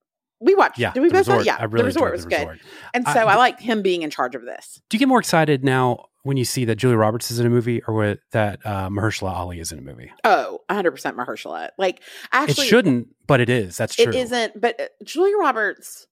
We 0.43 0.55
watched. 0.55 0.79
yeah, 0.79 0.93
Did 0.93 1.01
we 1.01 1.09
the 1.09 1.15
both 1.15 1.29
resort. 1.29 1.47
Yeah. 1.47 1.57
I 1.59 1.65
really 1.65 1.83
the 1.83 1.85
resort 1.85 2.13
was 2.13 2.25
the 2.25 2.31
good. 2.31 2.39
resort. 2.41 2.59
And 2.95 3.07
so 3.07 3.27
I, 3.27 3.37
like 3.37 3.61
him 3.61 3.83
being 3.83 4.03
in 4.03 4.11
charge 4.11 4.35
of 4.35 4.43
this. 4.43 4.81
Do 4.89 4.97
you 4.97 4.99
get 4.99 5.09
more 5.09 5.21
excited 5.21 5.65
now 5.65 6.07
when 6.25 6.37
you 6.37 6.45
see 6.45 6.65
that 6.67 6.77
Julia 6.77 6.97
Roberts 6.97 7.31
is 7.31 7.39
in 7.41 7.47
a 7.47 7.51
movie, 7.51 7.83
or 7.83 8.17
that 8.33 8.61
uh, 8.65 8.89
Mahershala 8.89 9.33
Ali 9.33 9.61
is 9.61 9.73
in 9.73 9.79
a 9.79 9.83
movie? 9.83 10.13
Oh, 10.25 10.61
100% 10.71 11.15
Mahershala. 11.15 11.71
Like 11.79 12.03
actually 12.33 12.65
it 12.67 12.69
shouldn't, 12.69 13.09
but 13.27 13.41
it 13.41 13.49
is. 13.49 13.77
That's 13.77 13.95
true. 13.95 14.09
It 14.09 14.15
isn't, 14.15 14.61
but 14.61 14.81
uh, 14.81 14.87
Julia 15.05 15.37
Roberts. 15.37 16.07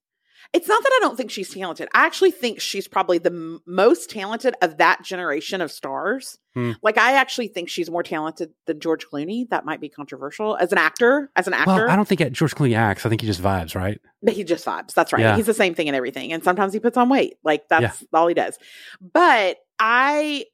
It's 0.53 0.67
not 0.67 0.83
that 0.83 0.91
I 0.97 0.99
don't 1.01 1.15
think 1.15 1.31
she's 1.31 1.53
talented. 1.53 1.87
I 1.93 2.05
actually 2.05 2.31
think 2.31 2.59
she's 2.59 2.85
probably 2.85 3.17
the 3.19 3.29
m- 3.29 3.61
most 3.65 4.09
talented 4.09 4.53
of 4.61 4.77
that 4.79 5.01
generation 5.01 5.61
of 5.61 5.71
stars. 5.71 6.37
Hmm. 6.55 6.73
Like 6.83 6.97
I 6.97 7.13
actually 7.13 7.47
think 7.47 7.69
she's 7.69 7.89
more 7.89 8.03
talented 8.03 8.51
than 8.67 8.81
George 8.81 9.05
Clooney. 9.07 9.47
That 9.49 9.63
might 9.63 9.79
be 9.79 9.87
controversial 9.87 10.57
as 10.57 10.73
an 10.73 10.77
actor. 10.77 11.31
As 11.37 11.47
an 11.47 11.53
actor, 11.53 11.71
Well, 11.71 11.89
I 11.89 11.95
don't 11.95 12.05
think 12.07 12.19
George 12.33 12.53
Clooney 12.53 12.75
acts. 12.75 13.05
I 13.05 13.09
think 13.09 13.21
he 13.21 13.27
just 13.27 13.41
vibes, 13.41 13.75
right? 13.75 14.01
but 14.21 14.33
he 14.33 14.43
just 14.43 14.65
vibes. 14.65 14.93
That's 14.93 15.13
right. 15.13 15.21
Yeah. 15.21 15.37
He's 15.37 15.45
the 15.45 15.53
same 15.53 15.73
thing 15.73 15.87
in 15.87 15.95
everything, 15.95 16.33
and 16.33 16.43
sometimes 16.43 16.73
he 16.73 16.79
puts 16.81 16.97
on 16.97 17.07
weight. 17.07 17.35
Like 17.45 17.69
that's 17.69 18.03
all 18.13 18.27
he 18.27 18.33
does. 18.33 18.57
But 18.99 19.57
I, 19.79 20.45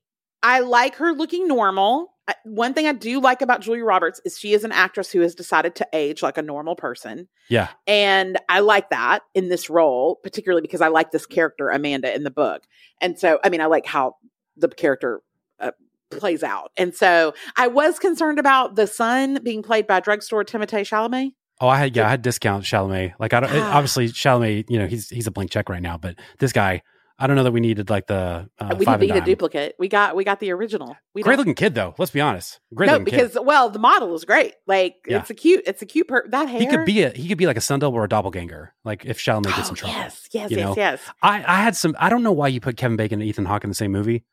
I 0.44 0.60
like 0.60 0.96
her 0.98 1.12
looking 1.14 1.48
normal. 1.48 2.14
One 2.44 2.74
thing 2.74 2.88
I 2.88 2.94
do 2.94 3.22
like 3.22 3.42
about 3.42 3.62
Julia 3.62 3.86
Roberts 3.86 4.20
is 4.26 4.38
she 4.38 4.54
is 4.54 4.64
an 4.64 4.72
actress 4.72 5.12
who 5.12 5.22
has 5.22 5.34
decided 5.34 5.76
to 5.76 5.88
age 5.94 6.22
like 6.22 6.38
a 6.38 6.42
normal 6.42 6.76
person. 6.76 7.28
Yeah. 7.50 7.70
And 7.86 8.38
I 8.50 8.60
like 8.60 8.90
that 8.90 9.24
in 9.34 9.50
this 9.50 9.70
role, 9.70 10.20
particularly 10.24 10.62
because 10.62 10.82
I 10.82 10.90
like 10.90 11.12
this 11.12 11.26
character, 11.26 11.70
Amanda, 11.70 12.14
in 12.14 12.24
the 12.24 12.32
book. 12.32 12.64
And 13.00 13.18
so, 13.18 13.40
I 13.44 13.50
mean, 13.50 13.62
I 13.62 13.68
like 13.68 13.86
how 13.86 14.16
the 14.58 14.68
character 14.68 15.22
uh, 15.60 15.72
plays 16.10 16.44
out. 16.44 16.72
And 16.78 16.94
so 16.94 17.34
I 17.56 17.68
was 17.68 18.00
concerned 18.00 18.40
about 18.40 18.76
the 18.76 18.88
son 18.88 19.40
being 19.44 19.64
played 19.64 19.88
by 19.88 20.00
drugstore 20.00 20.44
Timothée 20.44 20.82
Chalamet. 20.82 21.32
Oh, 21.60 21.68
I 21.68 21.78
had 21.78 21.96
yeah, 21.96 22.06
I 22.06 22.10
had 22.10 22.22
discount 22.22 22.64
Chalamet. 22.64 23.14
Like 23.20 23.34
I 23.34 23.40
don't 23.40 23.52
obviously 23.56 24.10
Chalamet. 24.10 24.66
You 24.70 24.80
know, 24.80 24.88
he's 24.88 25.10
he's 25.10 25.28
a 25.28 25.32
blank 25.32 25.50
check 25.52 25.70
right 25.70 25.82
now, 25.82 25.98
but 25.98 26.16
this 26.40 26.54
guy, 26.54 26.84
I 27.20 27.26
don't 27.26 27.36
know 27.36 27.44
that 27.44 27.52
we 27.52 27.60
needed 27.62 27.90
like 27.90 28.06
the 28.06 28.48
uh, 28.60 28.76
we 28.78 28.86
didn't 28.86 29.02
need 29.02 29.16
a 29.16 29.22
duplicate. 29.22 29.76
We 29.80 29.88
got 29.88 30.16
we 30.16 30.24
got 30.24 30.40
the 30.40 30.52
original. 30.52 30.96
We 31.16 31.24
Great 31.24 31.32
don't- 31.34 31.38
looking 31.40 31.56
kid 31.56 31.74
though. 31.74 31.96
Let's 31.98 32.12
be 32.12 32.22
honest. 32.22 32.60
Great 32.76 32.88
no, 32.88 33.00
because 33.00 33.34
kid. 33.34 33.42
well, 33.44 33.70
the 33.72 33.80
model 33.80 34.14
is 34.14 34.24
great. 34.24 34.54
Like 34.68 34.96
Yeah. 35.08 35.20
it's 35.20 35.30
a 35.32 35.34
cute, 35.34 35.64
it's 35.66 35.82
a 35.82 35.86
cute 35.88 36.08
per 36.08 36.28
that 36.30 36.48
hair. 36.48 36.60
He 36.60 36.68
could 36.68 36.86
be 36.86 37.02
a 37.02 37.10
he 37.10 37.28
could 37.28 37.40
be 37.40 37.48
like 37.48 37.58
a 37.58 37.62
sun 37.62 37.80
double 37.80 37.98
or 37.98 38.04
a 38.04 38.10
doppelganger. 38.10 38.74
Like 38.86 39.06
if 39.06 39.18
Chalamet 39.18 39.56
gets 39.56 39.68
Oh, 39.68 39.70
in 39.70 39.76
trouble. 39.76 39.96
yes, 39.96 40.28
yes, 40.32 40.52
you 40.52 40.58
yes, 40.58 40.66
know? 40.68 40.74
yes. 40.78 41.02
I 41.24 41.38
I 41.48 41.62
had 41.62 41.76
some. 41.76 41.96
I 42.00 42.10
don't 42.10 42.22
know 42.22 42.32
why 42.34 42.50
you 42.50 42.60
put 42.60 42.78
Kevin 42.78 42.98
Bacon 42.98 43.20
and 43.20 43.28
Ethan 43.28 43.46
Hawke 43.46 43.64
in 43.64 43.70
the 43.72 43.76
same 43.76 43.92
movie 43.92 44.24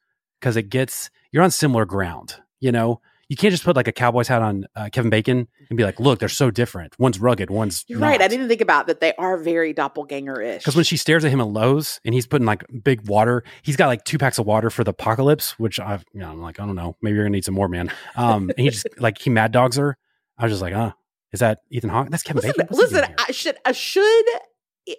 because 0.41 0.57
it 0.57 0.68
gets 0.68 1.09
you're 1.32 1.43
on 1.43 1.51
similar 1.51 1.87
ground. 1.87 2.37
You 2.61 2.72
know, 2.72 3.01
you 3.28 3.36
can't 3.36 3.52
just 3.52 3.64
put 3.64 3.76
like 3.76 3.88
a 3.88 3.92
cowboy's 3.92 4.28
hat 4.28 4.42
on 4.42 4.66
uh, 4.76 4.88
Kevin 4.92 5.10
Bacon 5.10 5.48
and 5.68 5.76
be 5.76 5.84
like, 5.84 5.98
look, 6.00 6.18
they're 6.18 6.28
so 6.28 6.50
different. 6.50 6.98
One's 6.98 7.18
rugged, 7.18 7.50
one's 7.50 7.84
You're 7.88 7.98
right. 7.98 8.20
I 8.20 8.28
didn't 8.28 8.48
think 8.48 8.60
about 8.60 8.86
that. 8.86 9.00
They 9.00 9.14
are 9.14 9.36
very 9.36 9.72
doppelganger-ish. 9.72 10.58
Because 10.58 10.76
when 10.76 10.84
she 10.84 10.96
stares 10.96 11.24
at 11.24 11.30
him 11.30 11.40
at 11.40 11.48
Lowe's 11.48 12.00
and 12.04 12.14
he's 12.14 12.26
putting 12.26 12.46
like 12.46 12.64
big 12.82 13.08
water, 13.08 13.44
he's 13.62 13.76
got 13.76 13.86
like 13.86 14.04
two 14.04 14.18
packs 14.18 14.38
of 14.38 14.46
water 14.46 14.70
for 14.70 14.84
the 14.84 14.90
apocalypse, 14.90 15.58
which 15.58 15.80
I've, 15.80 16.04
you 16.12 16.20
know, 16.20 16.30
I'm 16.30 16.40
like, 16.40 16.60
I 16.60 16.66
don't 16.66 16.76
know, 16.76 16.96
maybe 17.02 17.16
you're 17.16 17.24
gonna 17.24 17.32
need 17.32 17.44
some 17.44 17.54
more, 17.54 17.68
man. 17.68 17.90
Um, 18.16 18.50
and 18.50 18.58
he 18.58 18.70
just 18.70 18.86
like 18.98 19.18
he 19.18 19.30
mad 19.30 19.52
dogs 19.52 19.76
her. 19.76 19.96
I 20.38 20.44
was 20.44 20.52
just 20.52 20.62
like, 20.62 20.74
uh, 20.74 20.92
is 21.32 21.40
that 21.40 21.60
Ethan 21.70 21.90
Hawke? 21.90 22.10
That's 22.10 22.22
Kevin 22.22 22.42
listen, 22.42 22.54
Bacon. 22.58 22.76
What's 22.76 22.92
listen. 22.92 23.14
I 23.18 23.32
should, 23.32 23.56
I 23.64 23.72
should, 23.72 24.24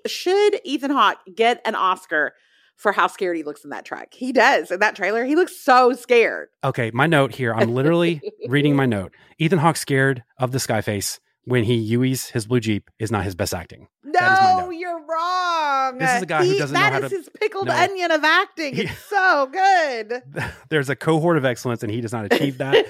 should 0.08 0.60
Ethan 0.64 0.92
Hawke 0.92 1.20
get 1.34 1.62
an 1.66 1.76
Oscar 1.76 2.34
for 2.76 2.92
how 2.92 3.08
scared 3.08 3.38
he 3.38 3.44
looks 3.44 3.64
in 3.64 3.70
that 3.72 3.86
truck? 3.86 4.14
He 4.14 4.32
does 4.32 4.72
in 4.72 4.80
that 4.80 4.96
trailer. 4.96 5.24
He 5.26 5.36
looks 5.36 5.56
so 5.58 5.94
scared. 5.94 6.50
Okay, 6.64 6.92
my 6.94 7.08
note 7.08 7.34
here. 7.36 7.54
I'm 7.54 7.74
literally 7.74 8.22
reading 8.48 8.76
my 8.76 8.86
note. 8.86 9.14
Ethan 9.40 9.60
Hawke 9.60 9.78
scared 9.78 10.24
of 10.38 10.52
the 10.52 10.58
Skyface 10.58 11.20
when 11.46 11.64
he 11.64 11.76
Yui's 11.76 12.30
his 12.30 12.48
blue 12.48 12.60
jeep 12.60 12.90
is 13.00 13.12
not 13.12 13.24
his 13.24 13.36
best 13.36 13.54
acting. 13.54 13.88
That 14.04 14.34
is 14.34 14.40
my 14.56 14.62
No, 14.64 14.70
you're 14.72 15.06
wrong. 15.06 15.98
This 16.00 16.16
is 16.18 16.22
a 16.24 16.26
guy 16.26 16.46
who 16.46 16.58
doesn't 16.58 16.74
know 16.74 16.80
that 16.80 16.94
how 16.94 17.00
is 17.04 17.10
to- 17.12 17.18
his 17.18 17.30
pickled 17.40 17.68
No. 17.68 17.74
onion 17.76 18.12
of 18.12 18.24
acting. 18.24 18.76
He- 18.76 18.84
It's 18.84 18.98
so 19.06 19.48
good. 19.52 20.24
There's 20.70 20.90
a 20.90 20.96
cohort 20.96 21.38
of 21.38 21.46
excellence, 21.46 21.84
and 21.84 21.92
he 21.92 22.02
does 22.02 22.14
not 22.14 22.26
achieve 22.32 22.58
that. 22.60 22.86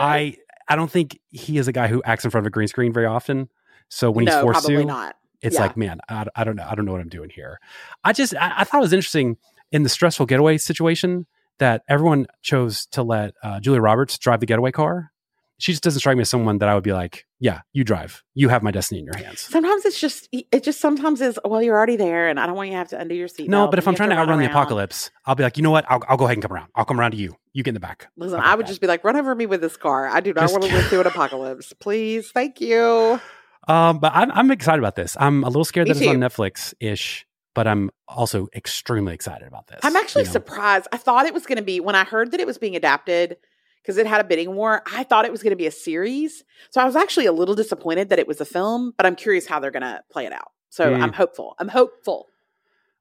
I 0.00 0.36
I 0.68 0.76
don't 0.76 0.90
think 0.90 1.18
he 1.30 1.58
is 1.58 1.68
a 1.68 1.72
guy 1.72 1.88
who 1.88 2.02
acts 2.04 2.24
in 2.24 2.30
front 2.30 2.44
of 2.44 2.48
a 2.48 2.50
green 2.50 2.68
screen 2.68 2.92
very 2.92 3.06
often. 3.06 3.48
So 3.88 4.10
when 4.10 4.26
he's 4.26 4.34
forced 4.36 4.60
probably 4.60 4.76
to, 4.82 4.84
not. 4.84 5.16
It's 5.42 5.56
Yeah. 5.56 5.62
like, 5.62 5.76
man, 5.76 6.00
I, 6.08 6.26
I 6.36 6.44
don't 6.44 6.56
know, 6.56 6.66
I 6.68 6.74
don't 6.74 6.84
know 6.84 6.92
what 6.92 7.00
I'm 7.00 7.08
doing 7.08 7.30
here. 7.30 7.58
I 8.04 8.12
just 8.12 8.34
I, 8.36 8.52
I 8.58 8.64
thought 8.64 8.78
it 8.78 8.82
was 8.82 8.92
interesting 8.92 9.36
in 9.70 9.82
the 9.82 9.88
stressful 9.88 10.26
getaway 10.26 10.58
situation 10.58 11.26
that 11.58 11.82
everyone 11.88 12.26
chose 12.42 12.86
to 12.92 13.02
let 13.02 13.34
uh, 13.42 13.60
Julia 13.60 13.80
Roberts 13.80 14.18
drive 14.18 14.40
the 14.40 14.46
getaway 14.46 14.70
car. 14.72 15.10
She 15.58 15.70
just 15.70 15.84
doesn't 15.84 16.00
strike 16.00 16.16
me 16.16 16.22
as 16.22 16.28
someone 16.28 16.58
that 16.58 16.68
I 16.68 16.74
would 16.74 16.82
be 16.82 16.92
like, 16.92 17.24
yeah, 17.38 17.60
you 17.72 17.84
drive, 17.84 18.24
you 18.34 18.48
have 18.48 18.64
my 18.64 18.72
destiny 18.72 18.98
in 18.98 19.06
your 19.06 19.16
hands. 19.16 19.42
Sometimes 19.42 19.84
it's 19.84 20.00
just 20.00 20.28
it 20.32 20.64
just 20.64 20.80
sometimes 20.80 21.20
is 21.20 21.38
well 21.44 21.62
you're 21.62 21.76
already 21.76 21.94
there 21.94 22.28
and 22.28 22.40
I 22.40 22.46
don't 22.46 22.56
want 22.56 22.68
you 22.70 22.72
to 22.74 22.78
have 22.78 22.88
to 22.88 22.98
undo 22.98 23.14
your 23.14 23.28
seat. 23.28 23.48
No, 23.48 23.68
but 23.68 23.78
if 23.78 23.86
I'm 23.86 23.94
trying 23.94 24.10
to 24.10 24.16
outrun 24.16 24.40
the 24.40 24.46
apocalypse, 24.46 25.12
I'll 25.24 25.36
be 25.36 25.44
like, 25.44 25.56
you 25.56 25.62
know 25.62 25.70
what? 25.70 25.84
I'll, 25.88 26.02
I'll 26.08 26.16
go 26.16 26.24
ahead 26.24 26.36
and 26.36 26.42
come 26.42 26.52
around. 26.52 26.68
I'll 26.74 26.84
come 26.84 26.98
around 26.98 27.12
to 27.12 27.16
you. 27.16 27.36
You 27.52 27.62
get 27.62 27.70
in 27.70 27.74
the 27.74 27.80
back. 27.80 28.08
Listen, 28.16 28.40
I 28.40 28.56
would 28.56 28.66
just 28.66 28.80
be 28.80 28.88
like, 28.88 29.04
run 29.04 29.14
over 29.14 29.32
me 29.36 29.46
with 29.46 29.60
this 29.60 29.76
car. 29.76 30.08
I 30.08 30.18
do 30.20 30.32
not 30.32 30.42
Just- 30.42 30.52
want 30.54 30.64
to 30.64 30.72
live 30.74 30.86
through 30.86 31.00
an 31.02 31.06
apocalypse. 31.06 31.72
Please, 31.78 32.30
thank 32.32 32.60
you. 32.60 33.20
Um, 33.68 33.98
but 33.98 34.12
I'm, 34.14 34.30
I'm 34.32 34.50
excited 34.50 34.78
about 34.80 34.96
this. 34.96 35.16
I'm 35.20 35.44
a 35.44 35.48
little 35.48 35.64
scared 35.64 35.88
Me 35.88 35.94
that 35.94 36.02
it's 36.02 36.08
on. 36.08 36.16
Netflix 36.16 36.74
ish, 36.80 37.26
but 37.54 37.66
I'm 37.66 37.90
also 38.08 38.48
extremely 38.54 39.14
excited 39.14 39.46
about 39.46 39.68
this. 39.68 39.80
I'm 39.82 39.94
actually 39.96 40.22
you 40.22 40.28
know? 40.28 40.32
surprised. 40.32 40.88
I 40.92 40.96
thought 40.96 41.26
it 41.26 41.34
was 41.34 41.46
going 41.46 41.58
to 41.58 41.64
be 41.64 41.78
when 41.80 41.94
I 41.94 42.04
heard 42.04 42.32
that 42.32 42.40
it 42.40 42.46
was 42.46 42.58
being 42.58 42.74
adapted. 42.76 43.36
because 43.82 43.98
it 43.98 44.06
had 44.06 44.20
a 44.20 44.24
bidding 44.24 44.54
war. 44.54 44.82
I 44.92 45.04
thought 45.04 45.24
it 45.24 45.32
was 45.32 45.42
going 45.42 45.50
to 45.52 45.56
be 45.56 45.66
a 45.66 45.72
series. 45.72 46.44
So 46.70 46.80
I 46.80 46.84
was 46.84 46.96
actually 46.96 47.26
a 47.26 47.32
little 47.32 47.54
disappointed 47.54 48.08
that 48.10 48.18
it 48.18 48.26
was 48.28 48.40
a 48.40 48.44
film, 48.44 48.94
but 48.96 49.06
I'm 49.06 49.16
curious 49.16 49.46
how 49.46 49.58
they're 49.60 49.70
going 49.72 49.82
to 49.82 50.02
play 50.10 50.26
it 50.26 50.32
out. 50.32 50.50
So 50.70 50.92
Mm. 50.92 51.02
I'm 51.02 51.12
hopeful. 51.12 51.54
I'm 51.58 51.68
hopeful. 51.68 52.28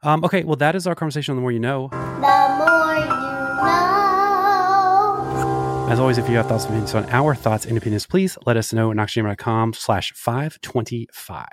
Um, 0.03 0.23
okay, 0.25 0.43
well, 0.43 0.55
that 0.57 0.75
is 0.75 0.87
our 0.87 0.95
conversation 0.95 1.31
on 1.33 1.35
the 1.37 1.41
more 1.41 1.51
you 1.51 1.59
know. 1.59 1.87
The 1.91 1.97
more 2.57 2.95
you 2.95 3.05
know. 3.05 4.00
As 5.91 5.99
always, 5.99 6.17
if 6.17 6.29
you 6.29 6.37
have 6.37 6.47
thoughts 6.47 6.63
and 6.63 6.71
opinions 6.71 6.95
on 6.95 7.09
our 7.09 7.35
thoughts 7.35 7.65
and 7.65 7.77
opinions, 7.77 8.07
please 8.07 8.37
let 8.45 8.55
us 8.55 8.71
know 8.71 8.91
at 8.91 8.95
knoxandjamie.com 8.95 9.73
slash 9.73 10.13
525. 10.13 11.35
All 11.35 11.49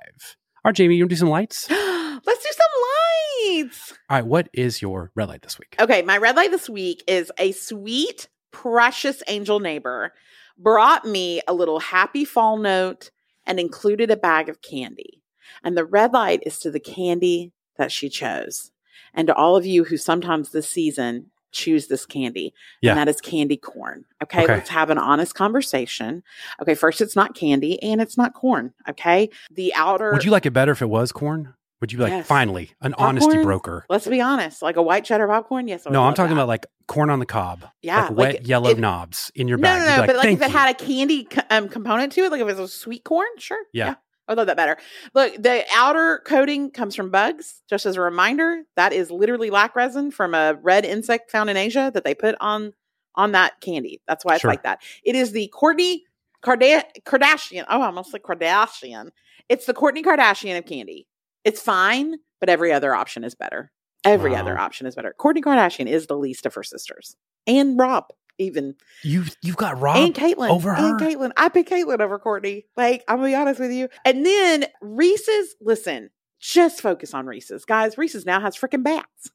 right, 0.65 0.75
Jamie, 0.77 0.95
you 0.95 1.03
want 1.03 1.11
to 1.11 1.17
do 1.17 1.19
some 1.19 1.29
lights? 1.29 1.69
Let's 1.71 2.45
do 2.45 2.51
some 2.53 3.65
lights. 3.65 3.95
All 4.09 4.17
right, 4.17 4.25
what 4.25 4.49
is 4.53 4.81
your 4.81 5.11
red 5.17 5.29
light 5.29 5.43
this 5.43 5.59
week? 5.59 5.75
Okay, 5.81 6.03
my 6.03 6.19
red 6.19 6.37
light 6.37 6.53
this 6.53 6.71
week 6.71 7.03
is 7.09 7.33
a 7.37 7.51
sweet, 7.51 8.29
precious 8.53 9.25
angel 9.27 9.59
neighbor 9.59 10.13
brought 10.57 11.05
me 11.05 11.41
a 11.49 11.53
little 11.53 11.81
happy 11.81 12.25
fall 12.25 12.59
note 12.59 13.11
and 13.45 13.59
included 13.59 14.09
a 14.09 14.17
bag 14.17 14.49
of 14.49 14.63
candy. 14.63 15.21
And 15.65 15.77
the 15.77 15.85
red 15.85 16.13
light 16.13 16.45
is 16.47 16.61
to 16.61 16.71
the 16.71 16.79
candy 16.79 17.51
that 17.77 17.91
she 17.91 18.09
chose. 18.09 18.71
And 19.13 19.27
to 19.27 19.35
all 19.35 19.57
of 19.57 19.67
you 19.67 19.83
who 19.83 19.97
sometimes 19.97 20.53
this 20.53 20.71
season 20.71 21.33
choose 21.53 21.87
this 21.89 22.05
candy, 22.07 22.53
Yeah. 22.83 22.91
and 22.93 22.99
that 22.99 23.09
is 23.09 23.21
candy 23.21 23.57
corn. 23.57 24.05
Okay, 24.23 24.45
Okay. 24.45 24.55
let's 24.55 24.71
have 24.71 24.91
an 24.91 24.99
honest 24.99 25.35
conversation. 25.35 26.23
Okay, 26.63 26.75
first, 26.75 27.01
it's 27.01 27.17
not 27.17 27.35
candy 27.35 27.83
and 27.83 28.01
it's 28.01 28.17
not 28.19 28.35
corn. 28.35 28.73
Okay, 28.89 29.31
the 29.51 29.73
outer. 29.75 30.13
Would 30.13 30.25
you 30.25 30.31
like 30.31 30.47
it 30.47 30.53
better 30.53 30.73
if 30.73 30.83
it 30.83 30.87
was 30.91 31.13
corn? 31.13 31.55
Would 31.81 31.93
you 31.93 31.99
be 31.99 32.05
like, 32.05 32.11
Yes. 32.13 32.27
finally, 32.27 32.73
an 32.81 32.93
honesty 32.99 33.41
broker? 33.43 33.85
Let's 33.89 34.07
be 34.07 34.21
honest, 34.21 34.63
like 34.63 34.75
a 34.77 34.83
white 34.83 35.05
cheddar 35.05 35.29
popcorn. 35.29 35.69
Yes, 35.69 35.87
No, 35.89 36.03
I'm 36.03 36.13
talking 36.15 36.31
that. 36.31 36.43
about 36.43 36.49
like 36.49 36.67
corn 36.89 37.09
on 37.09 37.21
the 37.21 37.27
cob. 37.27 37.65
Yeah, 37.83 38.01
Like 38.01 38.09
like, 38.11 38.17
wet 38.35 38.47
yellow 38.47 38.75
knobs 38.75 39.31
in 39.37 39.47
your 39.47 39.59
No, 39.59 39.63
bag. 39.63 39.79
no, 39.79 39.85
You'd 39.85 39.91
no. 39.93 39.99
like, 40.01 40.07
but 40.09 40.17
like 40.17 40.25
if 40.25 40.39
"Thank 40.41 40.43
it 40.51 40.53
you." 40.53 40.59
had 40.59 40.71
a 40.71 40.75
candy 40.85 41.29
um, 41.51 41.69
component 41.69 42.13
to 42.15 42.23
it, 42.23 42.33
like 42.33 42.41
if 42.41 42.49
it 42.49 42.57
was 42.57 42.59
a 42.59 42.67
sweet 42.69 43.05
corn, 43.05 43.29
sure. 43.39 43.63
Yeah. 43.73 43.95
I 44.29 44.35
love 44.35 44.47
that 44.49 44.57
better. 44.57 44.77
Look, 45.15 45.35
the 45.43 45.65
outer 45.75 46.23
coating 46.27 46.71
comes 46.71 46.95
from 46.95 47.11
bugs. 47.11 47.63
Just 47.69 47.87
as 47.87 47.97
a 47.97 48.01
reminder, 48.01 48.63
that 48.77 48.93
is 48.93 49.11
literally 49.11 49.51
lac 49.51 49.75
resin 49.75 50.11
from 50.11 50.35
a 50.35 50.55
red 50.63 50.85
insect 50.85 51.31
found 51.31 51.49
in 51.51 51.57
Asia 51.57 51.91
that 51.95 52.05
they 52.05 52.15
put 52.15 52.35
on 52.41 52.73
on 53.15 53.33
that 53.33 53.61
candy. 53.61 54.01
That's 54.07 54.25
why 54.25 54.35
it's 54.35 54.43
Sure. 54.43 54.51
like 54.51 54.63
that. 54.63 54.81
It 55.03 55.17
is 55.17 55.33
the 55.33 55.53
Kourtney 55.59 56.03
Karda- 56.45 56.85
Kardashian. 57.05 57.65
Oh, 57.69 57.81
I 57.81 57.87
almost 57.87 58.13
like 58.13 58.23
Kardashian. 58.23 59.11
It's 59.49 59.67
the 59.67 59.75
Kourtney 59.75 60.05
Kardashian 60.05 60.57
of 60.57 60.67
candy. 60.67 61.09
It's 61.45 61.61
fine, 61.61 62.17
but 62.39 62.49
every 62.49 62.73
other 62.73 62.95
option 62.95 63.25
is 63.25 63.35
better. 63.35 63.73
Every 64.05 64.33
Wow. 64.33 64.41
other 64.41 64.59
option 64.59 64.87
is 64.87 64.95
better. 64.95 65.15
Kourtney 65.19 65.41
Kardashian 65.43 65.87
is 65.89 66.07
the 66.07 66.17
least 66.17 66.47
of 66.47 66.55
her 66.55 66.63
sisters, 66.63 67.17
and 67.47 67.77
Rob 67.79 68.05
even 68.39 68.75
You, 69.03 69.25
you've 69.43 69.57
got 69.57 69.81
Rob 69.81 69.97
and 69.97 70.15
Caitlyn 70.15 70.49
over 70.51 70.75
her. 70.75 70.85
and 70.91 71.01
Caitlyn. 71.01 71.33
I 71.37 71.49
pick 71.49 71.69
Caitlyn 71.69 72.01
over 72.01 72.19
Kourtney. 72.19 72.65
Like 72.77 73.05
I'm 73.09 73.17
gonna 73.19 73.29
be 73.29 73.35
honest 73.35 73.61
with 73.61 73.73
you. 73.73 73.89
And 74.05 74.25
then 74.25 74.67
Reese's. 74.81 75.55
Listen, 75.61 76.11
just 76.41 76.81
focus 76.81 77.15
on 77.15 77.27
Reese's, 77.27 77.65
guys. 77.65 77.99
Reese's 77.99 78.25
now 78.27 78.41
has 78.41 78.57
freaking 78.57 78.83
bats. 78.85 79.31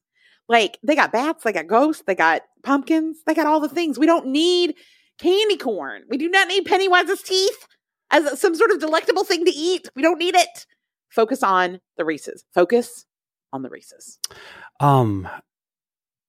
Like 0.48 0.78
they 0.82 0.94
got 0.94 1.12
bats, 1.12 1.42
they 1.44 1.52
got 1.52 1.66
ghosts, 1.66 2.02
they 2.06 2.14
got 2.14 2.42
pumpkins, 2.62 3.18
they 3.26 3.34
got 3.34 3.46
all 3.46 3.60
the 3.60 3.68
things. 3.68 3.98
We 3.98 4.06
don't 4.06 4.26
need 4.26 4.74
candy 5.18 5.56
corn. 5.56 6.02
We 6.08 6.18
do 6.18 6.28
not 6.28 6.48
need 6.48 6.66
Pennywise's 6.66 7.22
teeth 7.22 7.66
as 8.10 8.38
some 8.40 8.54
sort 8.54 8.70
of 8.70 8.78
delectable 8.80 9.24
thing 9.24 9.44
to 9.44 9.50
eat. 9.50 9.88
We 9.96 10.02
don't 10.02 10.18
need 10.18 10.34
it. 10.34 10.66
Focus 11.08 11.42
on 11.42 11.80
the 11.96 12.04
Reese's. 12.04 12.44
Focus 12.52 13.06
on 13.52 13.62
the 13.62 13.70
Reese's. 13.70 14.18
Um, 14.80 15.28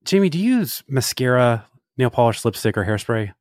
Jamie, 0.06 0.30
do 0.30 0.38
you 0.40 0.58
use 0.60 0.84
mascara, 0.88 1.66
nail 1.98 2.10
polish, 2.10 2.44
lipstick, 2.46 2.78
or 2.78 2.86
hairspray? 2.86 3.34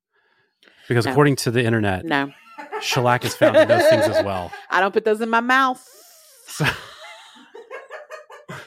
Because 0.88 1.06
No. 1.06 1.12
according 1.12 1.36
to 1.36 1.50
the 1.50 1.64
internet, 1.64 2.04
No, 2.04 2.32
shellac 2.80 3.24
is 3.24 3.34
found 3.34 3.56
in 3.56 3.68
those 3.68 3.86
things 3.88 4.04
as 4.06 4.24
well. 4.24 4.52
I 4.70 4.80
don't 4.80 4.92
put 4.92 5.04
those 5.04 5.20
in 5.20 5.30
my 5.30 5.40
mouth. 5.40 5.82
So, 6.46 6.66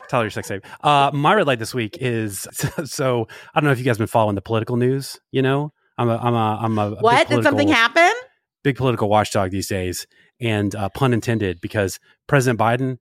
Tyler, 0.10 0.24
your 0.26 0.32
sex 0.32 0.48
tape. 0.48 0.66
Uh, 0.84 1.12
my 1.14 1.34
red 1.34 1.48
light 1.48 1.60
this 1.60 1.74
week 1.74 1.98
is 2.00 2.48
so, 2.86 3.28
I 3.54 3.60
don't 3.60 3.66
know 3.66 3.72
if 3.72 3.80
you 3.80 3.86
guys 3.86 3.98
been 3.98 4.08
following 4.08 4.36
the 4.36 4.42
political 4.42 4.78
news. 4.78 5.20
You 5.32 5.42
know, 5.42 5.74
I'm 5.98 6.10
a 6.10 6.18
I'm 6.18 6.34
a 6.34 6.60
I'm 6.62 6.80
a, 6.80 6.90
What? 7.02 7.28
Did 7.28 7.44
something 7.44 7.68
happen? 7.68 8.10
Big 8.64 8.78
political 8.78 9.10
watchdog 9.10 9.52
these 9.52 9.68
days, 9.68 10.08
and 10.42 10.74
uh, 10.76 10.90
pun 10.90 11.14
intended, 11.14 11.62
because 11.62 12.00
President 12.28 12.60
Biden 12.60 12.98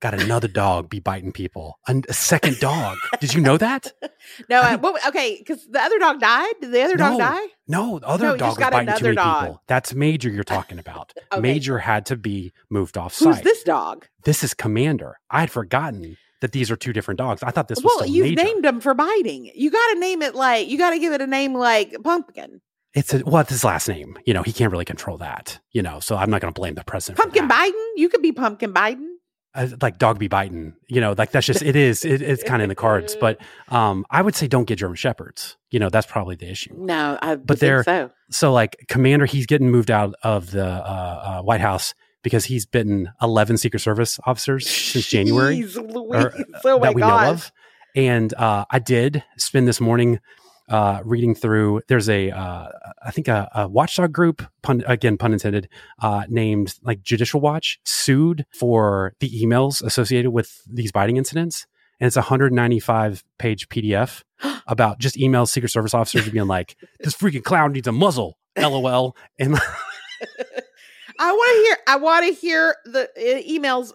got 0.00 0.14
another 0.14 0.48
dog 0.48 0.88
be 0.88 1.00
biting 1.00 1.32
people, 1.32 1.78
An- 1.86 2.04
a 2.08 2.12
second 2.12 2.58
dog. 2.60 2.96
Did 3.20 3.34
you 3.34 3.40
know 3.40 3.56
that? 3.58 3.92
No, 4.50 4.60
I 4.60 4.76
what, 4.76 5.04
okay, 5.08 5.36
because 5.38 5.66
the 5.68 5.80
other 5.80 5.98
dog 5.98 6.20
died. 6.20 6.52
Did 6.60 6.70
the 6.72 6.82
other 6.82 6.96
dog 6.96 7.18
die? 7.18 7.46
No, 7.66 7.98
the 7.98 8.06
other 8.06 8.26
No, 8.26 8.30
dog 8.32 8.38
just 8.40 8.48
was 8.50 8.58
got 8.58 8.72
biting 8.72 8.94
too 8.96 9.04
many 9.04 9.16
dog. 9.16 9.42
people. 9.44 9.62
That's 9.68 9.94
Major 9.94 10.28
you're 10.28 10.44
talking 10.44 10.78
about. 10.78 11.12
Okay. 11.32 11.40
Major 11.40 11.78
had 11.78 12.04
to 12.06 12.16
be 12.16 12.52
moved 12.70 12.98
off 12.98 13.14
site. 13.14 13.34
Who's 13.36 13.42
this 13.44 13.62
dog? 13.62 14.06
This 14.24 14.42
is 14.44 14.52
Commander. 14.54 15.18
I 15.30 15.40
had 15.40 15.50
forgotten 15.50 16.16
that 16.40 16.52
these 16.52 16.70
are 16.70 16.76
two 16.76 16.92
different 16.92 17.18
dogs. 17.18 17.42
I 17.42 17.50
thought 17.50 17.68
this 17.68 17.82
was 17.82 17.92
well, 18.00 18.06
you 18.08 18.22
Major. 18.24 18.44
named 18.44 18.64
him 18.66 18.80
for 18.80 18.92
biting. 18.94 19.50
You 19.54 19.70
got 19.70 19.92
to 19.94 19.98
name 19.98 20.20
it 20.22 20.34
like 20.34 20.68
you 20.68 20.76
got 20.78 20.90
to 20.90 20.98
give 20.98 21.12
it 21.12 21.20
a 21.22 21.26
name 21.26 21.54
like 21.54 21.94
Pumpkin. 22.04 22.60
It's 22.94 23.12
a, 23.14 23.22
well, 23.24 23.40
it's 23.42 23.50
his 23.50 23.64
last 23.64 23.88
name. 23.88 24.18
You 24.26 24.34
know, 24.34 24.42
he 24.42 24.52
can't 24.52 24.72
really 24.72 24.84
control 24.86 25.16
that. 25.18 25.58
You 25.72 25.82
know, 25.82 26.00
so 26.00 26.16
I'm 26.16 26.30
not 26.30 26.40
going 26.40 26.52
to 26.52 26.58
blame 26.58 26.74
the 26.74 26.84
president. 26.84 27.18
Pumpkin. 27.18 27.48
Biden. 27.48 27.86
You 27.96 28.08
could 28.08 28.22
be 28.22 28.32
Pumpkin 28.32 28.72
Biden. 28.72 29.06
Uh, 29.54 29.68
like 29.80 29.98
dog 29.98 30.18
be 30.18 30.28
biting. 30.28 30.74
You 30.88 31.00
know, 31.00 31.14
like 31.16 31.30
that's 31.32 31.46
just 31.46 31.62
it 31.62 31.74
is. 31.74 32.04
It, 32.04 32.20
it's 32.22 32.42
kind 32.44 32.60
of 32.60 32.64
in 32.64 32.68
the 32.68 32.74
cards. 32.74 33.16
But 33.18 33.40
um, 33.68 34.04
I 34.10 34.20
would 34.22 34.34
say 34.36 34.46
don't 34.46 34.66
get 34.66 34.76
German 34.78 34.96
shepherds. 34.96 35.56
You 35.70 35.78
know, 35.80 35.88
that's 35.88 36.06
probably 36.06 36.36
the 36.36 36.50
issue. 36.50 36.74
No, 36.76 37.18
I 37.22 37.36
But 37.36 37.58
they're- 37.60 37.82
so. 37.82 38.10
So 38.30 38.52
like 38.52 38.76
Commander, 38.88 39.24
he's 39.24 39.46
getting 39.46 39.70
moved 39.70 39.90
out 39.90 40.14
of 40.22 40.50
the 40.50 40.66
uh, 40.66 41.38
uh, 41.38 41.42
White 41.42 41.62
House 41.62 41.94
because 42.22 42.44
he's 42.44 42.66
bitten 42.66 43.10
11 43.22 43.56
Secret 43.56 43.80
Service 43.80 44.20
officers 44.26 44.68
since 44.68 45.06
January. 45.08 45.56
Jeez 45.60 45.76
or, 45.78 46.34
oh 46.64 46.78
my 46.78 46.86
that 46.86 46.94
we 46.94 47.00
gosh. 47.00 47.22
know 47.24 47.30
of. 47.30 47.52
And 47.96 48.34
uh, 48.34 48.66
I 48.70 48.78
did 48.80 49.24
spend 49.38 49.66
this 49.66 49.80
morning 49.80 50.20
uh, 50.68 51.00
reading 51.04 51.34
through. 51.34 51.82
There's 51.88 52.08
a, 52.08 52.30
uh, 52.30 52.68
I 53.02 53.10
think 53.10 53.28
a, 53.28 53.48
a 53.54 53.68
watchdog 53.68 54.12
group, 54.12 54.42
pun, 54.62 54.82
again 54.86 55.18
pun 55.18 55.32
intended, 55.32 55.68
uh, 56.00 56.24
named 56.28 56.74
like 56.82 57.02
Judicial 57.02 57.40
Watch, 57.40 57.80
sued 57.84 58.46
for 58.52 59.14
the 59.20 59.30
emails 59.30 59.82
associated 59.82 60.30
with 60.30 60.62
these 60.66 60.92
biting 60.92 61.16
incidents, 61.16 61.66
and 62.00 62.06
it's 62.06 62.16
a 62.16 62.20
195 62.20 63.24
page 63.38 63.68
PDF 63.68 64.22
about 64.66 64.98
just 64.98 65.16
emails 65.16 65.48
Secret 65.48 65.70
Service 65.70 65.94
officers 65.94 66.28
being 66.28 66.46
like, 66.46 66.76
"This 67.00 67.14
freaking 67.14 67.44
clown 67.44 67.72
needs 67.72 67.88
a 67.88 67.92
muzzle." 67.92 68.38
LOL. 68.56 69.16
And 69.38 69.54
I 71.18 71.32
want 71.32 71.56
to 71.56 71.62
hear. 71.62 71.76
I 71.86 71.96
want 71.96 72.26
to 72.26 72.32
hear 72.40 72.76
the 72.84 73.02
uh, 73.02 73.42
emails 73.48 73.92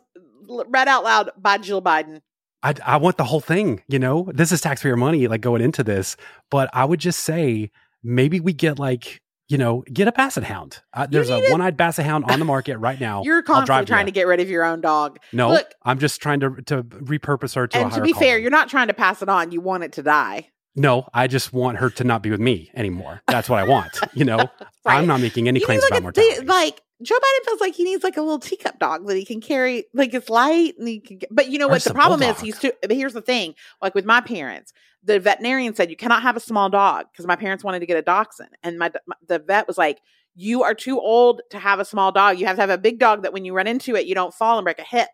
read 0.68 0.88
out 0.88 1.04
loud 1.04 1.32
by 1.38 1.58
Jill 1.58 1.82
Biden. 1.82 2.22
I, 2.64 2.74
I 2.86 2.98
want 2.98 3.18
the 3.18 3.26
whole 3.26 3.42
thing, 3.42 3.84
you 3.88 4.00
know, 4.00 4.30
this 4.34 4.52
is 4.52 4.62
taxpayer 4.62 4.96
money 4.96 5.28
like 5.28 5.42
going 5.42 5.62
into 5.62 5.84
this, 5.84 6.16
but 6.50 6.70
I 6.74 6.86
would 6.86 7.00
just 7.00 7.20
say 7.20 7.72
maybe 8.04 8.40
we 8.40 8.54
get 8.54 8.80
like, 8.80 9.22
you 9.50 9.58
know, 9.58 9.84
get 9.92 10.08
a 10.08 10.12
basset 10.14 10.46
hound. 10.46 10.82
Uh, 10.94 11.06
there's 11.06 11.30
a 11.30 11.52
one 11.52 11.62
eyed 11.62 11.76
basset 11.76 12.06
hound 12.06 12.24
on 12.32 12.40
the 12.40 12.46
market 12.46 12.78
right 12.78 13.00
now. 13.00 13.22
You're 13.26 13.44
constantly 13.44 13.86
trying 13.86 14.08
you. 14.08 14.14
to 14.14 14.16
get 14.16 14.26
rid 14.28 14.40
of 14.40 14.50
your 14.50 14.64
own 14.64 14.80
dog. 14.82 15.20
No, 15.34 15.50
Look, 15.50 15.68
I'm 15.84 16.00
just 16.00 16.22
trying 16.22 16.40
to 16.40 16.56
to 16.68 16.84
repurpose 16.84 17.56
her 17.56 17.68
to 17.68 17.78
a 17.78 17.82
and 17.82 17.92
to 17.92 18.02
be 18.02 18.14
fair, 18.14 18.40
you're 18.40 18.50
not 18.50 18.70
trying 18.70 18.88
to 18.88 18.94
pass 18.94 19.22
it 19.22 19.28
on. 19.30 19.52
You 19.52 19.60
want 19.62 19.84
it 19.84 19.92
to 19.94 20.04
die. 20.04 20.48
No, 20.76 21.08
I 21.14 21.28
just 21.28 21.54
want 21.54 21.78
her 21.78 21.90
to 21.92 22.04
not 22.04 22.24
be 22.24 22.32
with 22.32 22.40
me 22.40 22.72
anymore. 22.74 23.22
That's 23.28 23.48
what 23.48 23.60
I 23.60 23.68
want. 23.68 24.00
You 24.14 24.26
know, 24.26 24.38
Right. 24.86 24.98
I'm 24.98 25.06
not 25.08 25.22
making 25.22 25.48
any 25.48 25.60
You 25.60 25.66
claims 25.66 25.86
about 25.88 26.02
mortality. 26.02 26.46
like 26.46 26.82
Joe 27.04 27.16
Biden 27.16 27.46
feels 27.46 27.62
like 27.62 27.76
he 27.76 27.84
needs 27.84 28.04
like 28.04 28.18
a 28.18 28.22
little 28.22 28.40
teacup 28.40 28.80
dog 28.80 29.08
that 29.08 29.16
he 29.16 29.26
can 29.26 29.42
carry, 29.42 29.86
like 29.94 30.14
it's 30.14 30.30
light 30.30 30.76
and 30.78 30.88
he 30.88 31.00
can. 31.00 31.18
Get, 31.20 31.34
but 31.34 31.50
you 31.50 31.60
know 31.60 31.68
what? 31.68 31.84
The 31.84 31.94
problem 31.94 32.22
is 32.24 32.40
he's 32.40 32.58
too. 32.60 32.72
But 32.82 32.92
here's 32.92 33.14
the 33.14 33.22
thing: 33.22 33.56
like 33.82 33.94
with 33.94 34.06
my 34.06 34.22
parents, 34.22 34.74
the 35.04 35.20
veterinarian 35.20 35.76
said 35.76 35.90
you 35.90 35.96
cannot 35.96 36.24
have 36.24 36.38
a 36.38 36.40
small 36.40 36.70
dog 36.70 37.06
because 37.12 37.28
my 37.28 37.36
parents 37.36 37.64
wanted 37.64 37.80
to 37.80 37.86
get 37.86 37.98
a 37.98 38.02
dachshund, 38.02 38.50
and 38.64 38.80
my, 38.80 38.92
my 39.06 39.16
the 39.28 39.40
vet 39.40 39.68
was 39.68 39.78
like, 39.78 40.00
"You 40.36 40.64
are 40.64 40.74
too 40.74 41.00
old 41.00 41.42
to 41.52 41.60
have 41.60 41.80
a 41.80 41.86
small 41.86 42.12
dog. 42.12 42.40
You 42.40 42.46
have 42.48 42.56
to 42.56 42.62
have 42.62 42.70
a 42.70 42.78
big 42.78 43.00
dog 43.00 43.24
that 43.24 43.34
when 43.34 43.46
you 43.46 43.54
run 43.54 43.68
into 43.68 43.96
it, 43.96 44.06
you 44.06 44.16
don't 44.16 44.34
fall 44.34 44.58
and 44.58 44.66
break 44.66 44.80
a 44.80 44.84
hip." 44.84 45.10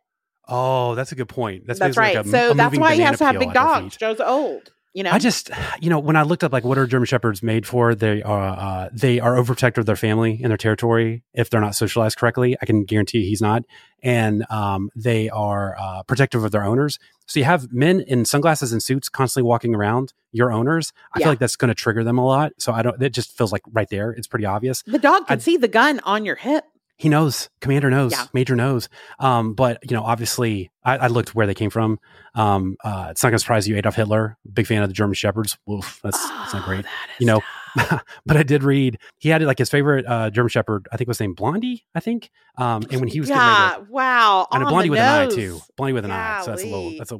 oh, 0.49 0.95
that's 0.95 1.11
a 1.11 1.15
good 1.15 1.29
point. 1.29 1.67
That's, 1.67 1.79
That's, 1.79 1.95
right. 1.95 2.15
like 2.15 2.25
a- 2.25 2.29
so 2.29 2.51
a 2.51 2.53
that's 2.55 2.77
why 2.77 2.95
he 2.95 3.01
has 3.01 3.19
to 3.19 3.25
have 3.25 3.39
big 3.39 3.53
dogs. 3.53 3.95
Joe's 3.95 4.19
old. 4.19 4.71
You 4.93 5.03
know, 5.03 5.11
I 5.11 5.19
just, 5.19 5.51
you 5.81 5.89
know, 5.89 5.99
when 5.99 6.15
I 6.15 6.23
looked 6.23 6.43
up 6.43 6.51
like 6.51 6.63
what 6.63 6.77
are 6.77 6.87
German 6.87 7.05
shepherds 7.05 7.43
made 7.43 7.65
for, 7.67 7.93
they 7.95 8.21
are 8.23 8.41
uh, 8.47 8.89
they 8.91 9.19
are 9.19 9.35
overprotective 9.35 9.77
of 9.79 9.85
their 9.85 9.95
family 9.95 10.39
and 10.41 10.49
their 10.51 10.57
territory. 10.57 11.23
If 11.33 11.49
they're 11.49 11.61
not 11.61 11.75
socialized 11.75 12.17
correctly, 12.17 12.57
I 12.61 12.65
can 12.65 12.83
guarantee 12.85 13.27
he's 13.27 13.41
not. 13.41 13.63
And 14.01 14.45
um, 14.49 14.89
they 14.95 15.29
are 15.29 15.75
uh, 15.79 16.03
protective 16.03 16.43
of 16.43 16.51
their 16.51 16.63
owners. 16.63 16.97
So 17.27 17.39
you 17.39 17.45
have 17.45 17.71
men 17.71 17.99
in 17.99 18.25
sunglasses 18.25 18.71
and 18.71 18.81
suits 18.81 19.09
constantly 19.09 19.47
walking 19.47 19.75
around 19.75 20.13
your 20.31 20.51
owners. 20.51 20.91
I 21.13 21.19
Yeah. 21.19 21.25
feel 21.25 21.31
like 21.33 21.39
that's 21.39 21.55
going 21.55 21.69
to 21.69 21.75
trigger 21.75 22.03
them 22.03 22.17
a 22.17 22.25
lot. 22.25 22.53
So 22.57 22.71
I 22.71 22.81
don't. 22.81 22.99
It 23.01 23.13
just 23.13 23.37
feels 23.37 23.51
like 23.51 23.61
right 23.71 23.89
there. 23.89 24.11
It's 24.11 24.27
pretty 24.27 24.45
obvious. 24.45 24.81
the 24.87 24.97
dog 24.99 25.27
can 25.27 25.37
I- 25.37 25.41
see 25.41 25.57
the 25.57 25.67
gun 25.67 25.99
on 26.03 26.25
your 26.25 26.35
hip. 26.35 26.63
He 26.99 27.07
knows. 27.07 27.49
Commander 27.61 27.89
knows. 27.89 28.11
Yeah. 28.11 28.25
Major 28.33 28.57
knows. 28.57 28.89
Um, 29.19 29.53
but 29.53 29.79
you 29.89 29.95
know, 29.95 30.03
obviously, 30.03 30.69
I, 30.83 30.97
I 30.97 31.07
looked 31.07 31.33
where 31.33 31.47
they 31.47 31.53
came 31.53 31.69
from. 31.69 31.97
Um, 32.35 32.75
uh, 32.83 33.07
it's 33.09 33.23
not 33.23 33.29
going 33.29 33.37
to 33.37 33.39
surprise 33.39 33.69
you. 33.69 33.77
Adolf 33.77 33.95
Hitler, 33.95 34.37
big 34.51 34.67
fan 34.67 34.83
of 34.83 34.89
the 34.89 34.93
German 34.93 35.13
shepherds. 35.13 35.57
Oof, 35.71 36.01
that's 36.03 36.17
that's 36.29 36.53
not 36.53 36.65
great. 36.65 36.83
Oh, 36.85 37.15
You 37.17 37.25
know, 37.27 37.41
but 38.25 38.35
I 38.35 38.43
did 38.43 38.63
read 38.63 38.99
he 39.17 39.29
had 39.29 39.41
like 39.43 39.59
his 39.59 39.69
favorite 39.69 40.05
uh, 40.05 40.29
German 40.29 40.49
Shepherd. 40.49 40.89
I 40.91 40.97
think 40.97 41.07
was 41.07 41.21
named 41.21 41.37
Blondie. 41.37 41.85
I 41.95 42.01
think. 42.01 42.31
Um, 42.57 42.83
and 42.91 42.99
when 42.99 43.07
he 43.07 43.21
was 43.21 43.29
getting 43.29 43.41
yeah, 43.41 43.75
to, 43.77 43.85
wow. 43.89 44.47
and 44.51 44.63
a 44.63 44.65
Blondie 44.65 44.89
with 44.89 44.99
an 44.99 45.29
eye 45.29 45.33
too. 45.33 45.61
Blondie 45.77 45.93
with 45.93 46.03
an 46.03 46.11
eye. 46.11 46.41
So 46.43 46.51
that's 46.51 46.63
a 46.63 46.67
little. 46.67 46.97
That's 46.97 47.13
a. 47.13 47.19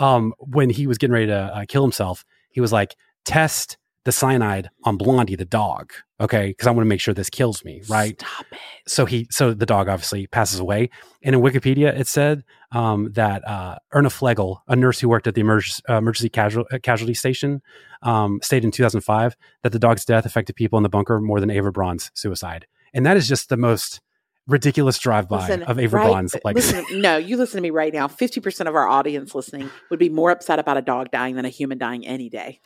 um, 0.04 0.34
when 0.40 0.70
he 0.70 0.88
was 0.88 0.98
getting 0.98 1.14
ready 1.14 1.26
to 1.26 1.38
uh, 1.38 1.64
kill 1.68 1.82
himself, 1.82 2.24
he 2.50 2.60
was 2.60 2.72
like, 2.72 2.96
"Test 3.24 3.78
the 4.06 4.12
cyanide 4.12 4.70
on 4.84 4.96
Blondie 4.96 5.36
the 5.36 5.44
dog, 5.44 5.92
okay? 6.18 6.46
Because 6.48 6.66
I 6.66 6.70
want 6.70 6.86
to 6.86 6.88
make 6.88 7.00
sure 7.00 7.12
this 7.12 7.28
kills 7.28 7.62
me, 7.64 7.82
right?" 7.88 8.18
Stop 8.18 8.46
it. 8.50 8.58
so 8.86 9.04
he 9.04 9.26
so 9.30 9.52
the 9.52 9.66
dog 9.66 9.88
obviously 9.88 10.26
passes 10.28 10.58
away 10.60 10.88
and 11.22 11.34
in 11.34 11.40
wikipedia 11.42 11.88
it 11.98 12.06
said 12.06 12.44
um, 12.72 13.12
that 13.12 13.46
uh, 13.46 13.76
erna 13.92 14.08
flegel 14.08 14.62
a 14.68 14.76
nurse 14.76 15.00
who 15.00 15.08
worked 15.08 15.26
at 15.26 15.34
the 15.34 15.42
emerg- 15.42 15.80
uh, 15.90 15.94
emergency 15.94 16.28
casual- 16.28 16.64
uh, 16.72 16.78
casualty 16.82 17.14
station 17.14 17.60
um, 18.02 18.38
stated 18.42 18.64
in 18.64 18.70
2005 18.70 19.36
that 19.62 19.72
the 19.72 19.78
dog's 19.78 20.04
death 20.04 20.24
affected 20.24 20.54
people 20.56 20.76
in 20.78 20.82
the 20.84 20.88
bunker 20.88 21.20
more 21.20 21.40
than 21.40 21.50
ava 21.50 21.72
braun's 21.72 22.10
suicide 22.14 22.66
and 22.94 23.04
that 23.04 23.16
is 23.16 23.26
just 23.28 23.48
the 23.48 23.56
most 23.56 24.00
ridiculous 24.46 24.96
drive-by 24.98 25.40
Listen, 25.40 25.62
of 25.64 25.78
ava 25.80 25.96
right- 25.96 26.06
braun's 26.06 26.36
like 26.44 26.54
listen, 26.54 26.84
no, 27.00 27.16
you 27.16 27.36
listen 27.36 27.58
to 27.58 27.62
me 27.62 27.70
right 27.70 27.92
now. 27.92 28.06
50% 28.06 28.68
of 28.68 28.76
our 28.76 28.86
audience 28.86 29.34
listening 29.34 29.68
would 29.90 29.98
be 29.98 30.08
more 30.08 30.30
upset 30.30 30.60
about 30.60 30.76
a 30.76 30.82
dog 30.82 31.10
dying 31.10 31.34
than 31.34 31.44
a 31.44 31.48
human 31.48 31.78
dying 31.78 32.06
any 32.06 32.28
day. 32.28 32.60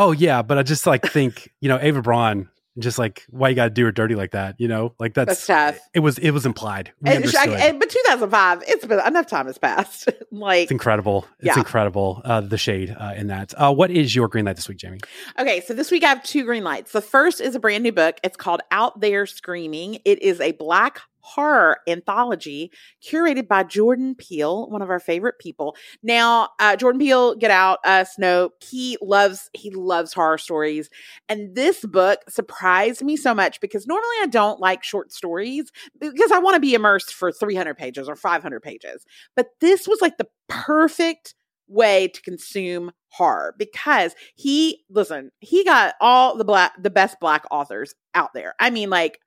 Oh 0.00 0.12
yeah 0.12 0.42
but 0.42 0.58
i 0.58 0.62
just 0.62 0.86
like 0.86 1.04
think 1.06 1.48
you 1.60 1.68
know 1.68 1.78
ava 1.80 2.02
braun 2.02 2.48
just 2.78 2.98
like 2.98 3.26
why 3.30 3.48
you 3.48 3.54
gotta 3.54 3.68
do 3.70 3.84
her 3.84 3.92
dirty 3.92 4.14
like 4.14 4.30
that 4.30 4.54
you 4.58 4.68
know 4.68 4.94
like 5.00 5.12
that's, 5.12 5.44
That's 5.46 5.76
tough. 5.76 5.88
it 5.92 6.00
was 6.00 6.18
it 6.18 6.30
was 6.30 6.46
implied 6.46 6.92
we 7.02 7.10
And, 7.10 7.24
and- 7.24 7.78
but 7.80 7.90
2005, 7.90 8.62
it's 8.68 8.86
been 8.86 9.00
enough 9.04 9.26
time 9.26 9.46
has 9.46 9.58
passed. 9.58 10.08
like, 10.30 10.62
It's 10.62 10.70
incredible. 10.70 11.26
It's 11.40 11.46
Yeah. 11.48 11.58
incredible. 11.58 12.22
Uh, 12.24 12.40
the 12.40 12.56
shade 12.56 12.94
uh, 12.98 13.14
in 13.16 13.26
that. 13.26 13.52
Uh, 13.56 13.72
what 13.74 13.90
is 13.90 14.14
your 14.14 14.28
green 14.28 14.44
light 14.44 14.56
this 14.56 14.68
week, 14.68 14.78
Jamie? 14.78 15.00
Okay, 15.38 15.60
so 15.62 15.74
this 15.74 15.90
week 15.90 16.04
I 16.04 16.08
have 16.08 16.22
two 16.22 16.44
green 16.44 16.62
lights. 16.64 16.92
The 16.92 17.00
first 17.02 17.40
is 17.40 17.54
a 17.54 17.60
brand 17.60 17.82
new 17.82 17.92
book. 17.92 18.18
It's 18.22 18.36
called 18.36 18.60
Out 18.70 19.00
There 19.00 19.26
Screaming. 19.26 19.98
It 20.04 20.22
is 20.22 20.40
a 20.40 20.52
black 20.52 21.00
horror 21.20 21.78
anthology 21.86 22.70
curated 23.02 23.48
by 23.48 23.62
Jordan 23.62 24.14
Peele, 24.14 24.68
one 24.68 24.82
of 24.82 24.90
our 24.90 25.00
favorite 25.00 25.38
people. 25.38 25.76
Now, 26.02 26.50
uh, 26.58 26.76
Jordan 26.76 26.98
Peele, 26.98 27.34
Get 27.36 27.50
Out, 27.50 27.78
uh, 27.84 28.04
Snow. 28.04 28.50
He 28.60 28.96
loves 29.02 29.50
he 29.52 29.70
loves 29.70 30.12
horror 30.12 30.38
stories, 30.38 30.90
and 31.28 31.54
this 31.54 31.84
book 31.84 32.20
surprised 32.28 33.02
me 33.02 33.16
so 33.16 33.34
much 33.34 33.60
because 33.60 33.86
normally 33.86 34.16
I 34.22 34.26
don't 34.26 34.60
like 34.60 34.82
short 34.82 35.12
stories 35.12 35.70
because 35.98 36.32
I 36.32 36.38
want 36.38 36.54
to 36.54 36.60
be 36.60 36.74
immersed 36.74 37.14
for 37.14 37.32
300 37.32 37.76
pages 37.76 38.08
or 38.08 38.16
500 38.16 38.60
pages. 38.62 39.04
But 39.36 39.48
this 39.60 39.86
was 39.86 40.00
like 40.00 40.18
the 40.18 40.28
perfect 40.48 41.34
way 41.70 42.08
to 42.08 42.20
consume 42.22 42.90
horror 43.12 43.54
because 43.58 44.14
he 44.34 44.84
listen 44.90 45.30
he 45.40 45.64
got 45.64 45.94
all 46.00 46.36
the 46.36 46.44
black 46.44 46.72
the 46.80 46.90
best 46.90 47.18
black 47.20 47.44
authors 47.50 47.94
out 48.14 48.30
there 48.34 48.54
i 48.60 48.70
mean 48.70 48.90
like 48.90 49.18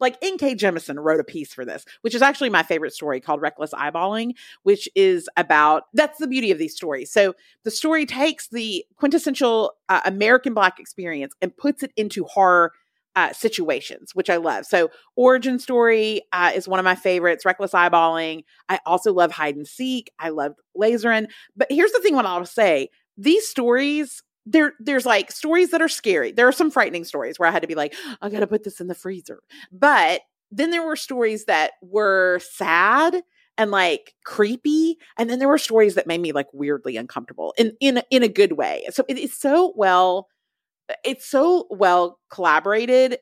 like 0.00 0.16
N.K. 0.22 0.56
Jemisin 0.56 0.96
wrote 0.98 1.20
a 1.20 1.24
piece 1.24 1.52
for 1.52 1.64
this, 1.64 1.84
which 2.02 2.14
is 2.14 2.22
actually 2.22 2.50
my 2.50 2.62
favorite 2.62 2.92
story 2.92 3.20
called 3.20 3.40
Reckless 3.40 3.72
Eyeballing, 3.72 4.32
which 4.62 4.88
is 4.94 5.28
about 5.36 5.84
that's 5.94 6.18
the 6.18 6.26
beauty 6.26 6.50
of 6.50 6.58
these 6.58 6.74
stories. 6.74 7.10
So 7.10 7.34
the 7.64 7.70
story 7.70 8.06
takes 8.06 8.48
the 8.48 8.84
quintessential 8.96 9.72
uh, 9.88 10.00
American 10.04 10.54
Black 10.54 10.78
experience 10.78 11.34
and 11.40 11.56
puts 11.56 11.82
it 11.82 11.92
into 11.96 12.24
horror 12.24 12.72
uh, 13.16 13.32
situations, 13.32 14.14
which 14.14 14.28
I 14.28 14.36
love. 14.36 14.66
So 14.66 14.90
Origin 15.16 15.58
Story 15.58 16.22
uh, 16.32 16.50
is 16.54 16.66
one 16.66 16.80
of 16.80 16.84
my 16.84 16.96
favorites. 16.96 17.44
Reckless 17.44 17.70
Eyeballing. 17.70 18.44
I 18.68 18.80
also 18.86 19.12
love 19.12 19.30
Hide 19.30 19.56
and 19.56 19.68
Seek. 19.68 20.12
I 20.18 20.30
love 20.30 20.54
Lazarine. 20.76 21.28
But 21.56 21.68
here's 21.70 21.92
the 21.92 22.00
thing: 22.00 22.16
what 22.16 22.26
I'll 22.26 22.44
say, 22.44 22.90
these 23.16 23.48
stories 23.48 24.22
there 24.46 24.74
there's 24.78 25.06
like 25.06 25.32
stories 25.32 25.70
that 25.70 25.82
are 25.82 25.88
scary. 25.88 26.32
There 26.32 26.48
are 26.48 26.52
some 26.52 26.70
frightening 26.70 27.04
stories 27.04 27.38
where 27.38 27.48
I 27.48 27.52
had 27.52 27.62
to 27.62 27.68
be 27.68 27.74
like, 27.74 27.94
I 28.20 28.28
got 28.28 28.40
to 28.40 28.46
put 28.46 28.64
this 28.64 28.80
in 28.80 28.88
the 28.88 28.94
freezer. 28.94 29.40
But 29.72 30.22
then 30.50 30.70
there 30.70 30.82
were 30.86 30.96
stories 30.96 31.46
that 31.46 31.72
were 31.82 32.40
sad 32.40 33.22
and 33.56 33.70
like 33.70 34.14
creepy 34.24 34.96
and 35.16 35.30
then 35.30 35.38
there 35.38 35.48
were 35.48 35.58
stories 35.58 35.94
that 35.94 36.06
made 36.06 36.20
me 36.20 36.32
like 36.32 36.48
weirdly 36.52 36.96
uncomfortable 36.96 37.54
in 37.56 37.72
in 37.80 38.02
in 38.10 38.22
a 38.22 38.28
good 38.28 38.52
way. 38.52 38.84
So 38.90 39.04
it 39.08 39.18
is 39.18 39.34
so 39.34 39.72
well 39.76 40.28
it's 41.04 41.26
so 41.26 41.66
well 41.70 42.18
collaborated 42.30 43.18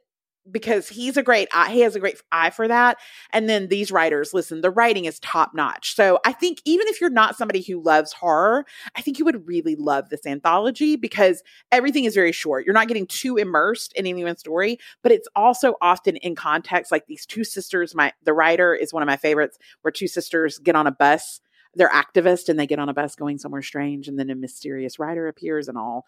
because 0.50 0.88
he's 0.88 1.16
a 1.16 1.22
great 1.22 1.48
eye, 1.54 1.70
he 1.70 1.80
has 1.80 1.94
a 1.94 2.00
great 2.00 2.20
eye 2.32 2.50
for 2.50 2.66
that 2.66 2.98
and 3.32 3.48
then 3.48 3.68
these 3.68 3.92
writers 3.92 4.34
listen 4.34 4.60
the 4.60 4.70
writing 4.70 5.04
is 5.04 5.18
top 5.20 5.52
notch 5.54 5.94
so 5.94 6.18
i 6.24 6.32
think 6.32 6.60
even 6.64 6.88
if 6.88 7.00
you're 7.00 7.10
not 7.10 7.36
somebody 7.36 7.62
who 7.62 7.80
loves 7.80 8.12
horror 8.12 8.64
i 8.96 9.00
think 9.00 9.18
you 9.18 9.24
would 9.24 9.46
really 9.46 9.76
love 9.76 10.08
this 10.08 10.26
anthology 10.26 10.96
because 10.96 11.42
everything 11.70 12.04
is 12.04 12.14
very 12.14 12.32
short. 12.32 12.64
You're 12.64 12.74
not 12.74 12.88
getting 12.88 13.06
too 13.06 13.36
immersed 13.36 13.92
in 13.94 14.06
anyone's 14.06 14.40
story 14.40 14.78
but 15.02 15.12
it's 15.12 15.28
also 15.36 15.74
often 15.80 16.16
in 16.16 16.34
context 16.34 16.90
like 16.90 17.06
these 17.06 17.26
two 17.26 17.44
sisters 17.44 17.94
my 17.94 18.12
the 18.24 18.32
writer 18.32 18.74
is 18.74 18.92
one 18.92 19.02
of 19.02 19.06
my 19.06 19.16
favorites 19.16 19.58
where 19.82 19.92
two 19.92 20.08
sisters 20.08 20.58
get 20.58 20.76
on 20.76 20.86
a 20.86 20.92
bus 20.92 21.40
they're 21.74 21.88
activists 21.88 22.48
and 22.48 22.58
they 22.58 22.66
get 22.66 22.78
on 22.78 22.88
a 22.88 22.94
bus 22.94 23.16
going 23.16 23.38
somewhere 23.38 23.62
strange 23.62 24.08
and 24.08 24.18
then 24.18 24.30
a 24.30 24.34
mysterious 24.34 24.98
writer 24.98 25.28
appears 25.28 25.68
and 25.68 25.78
all 25.78 26.06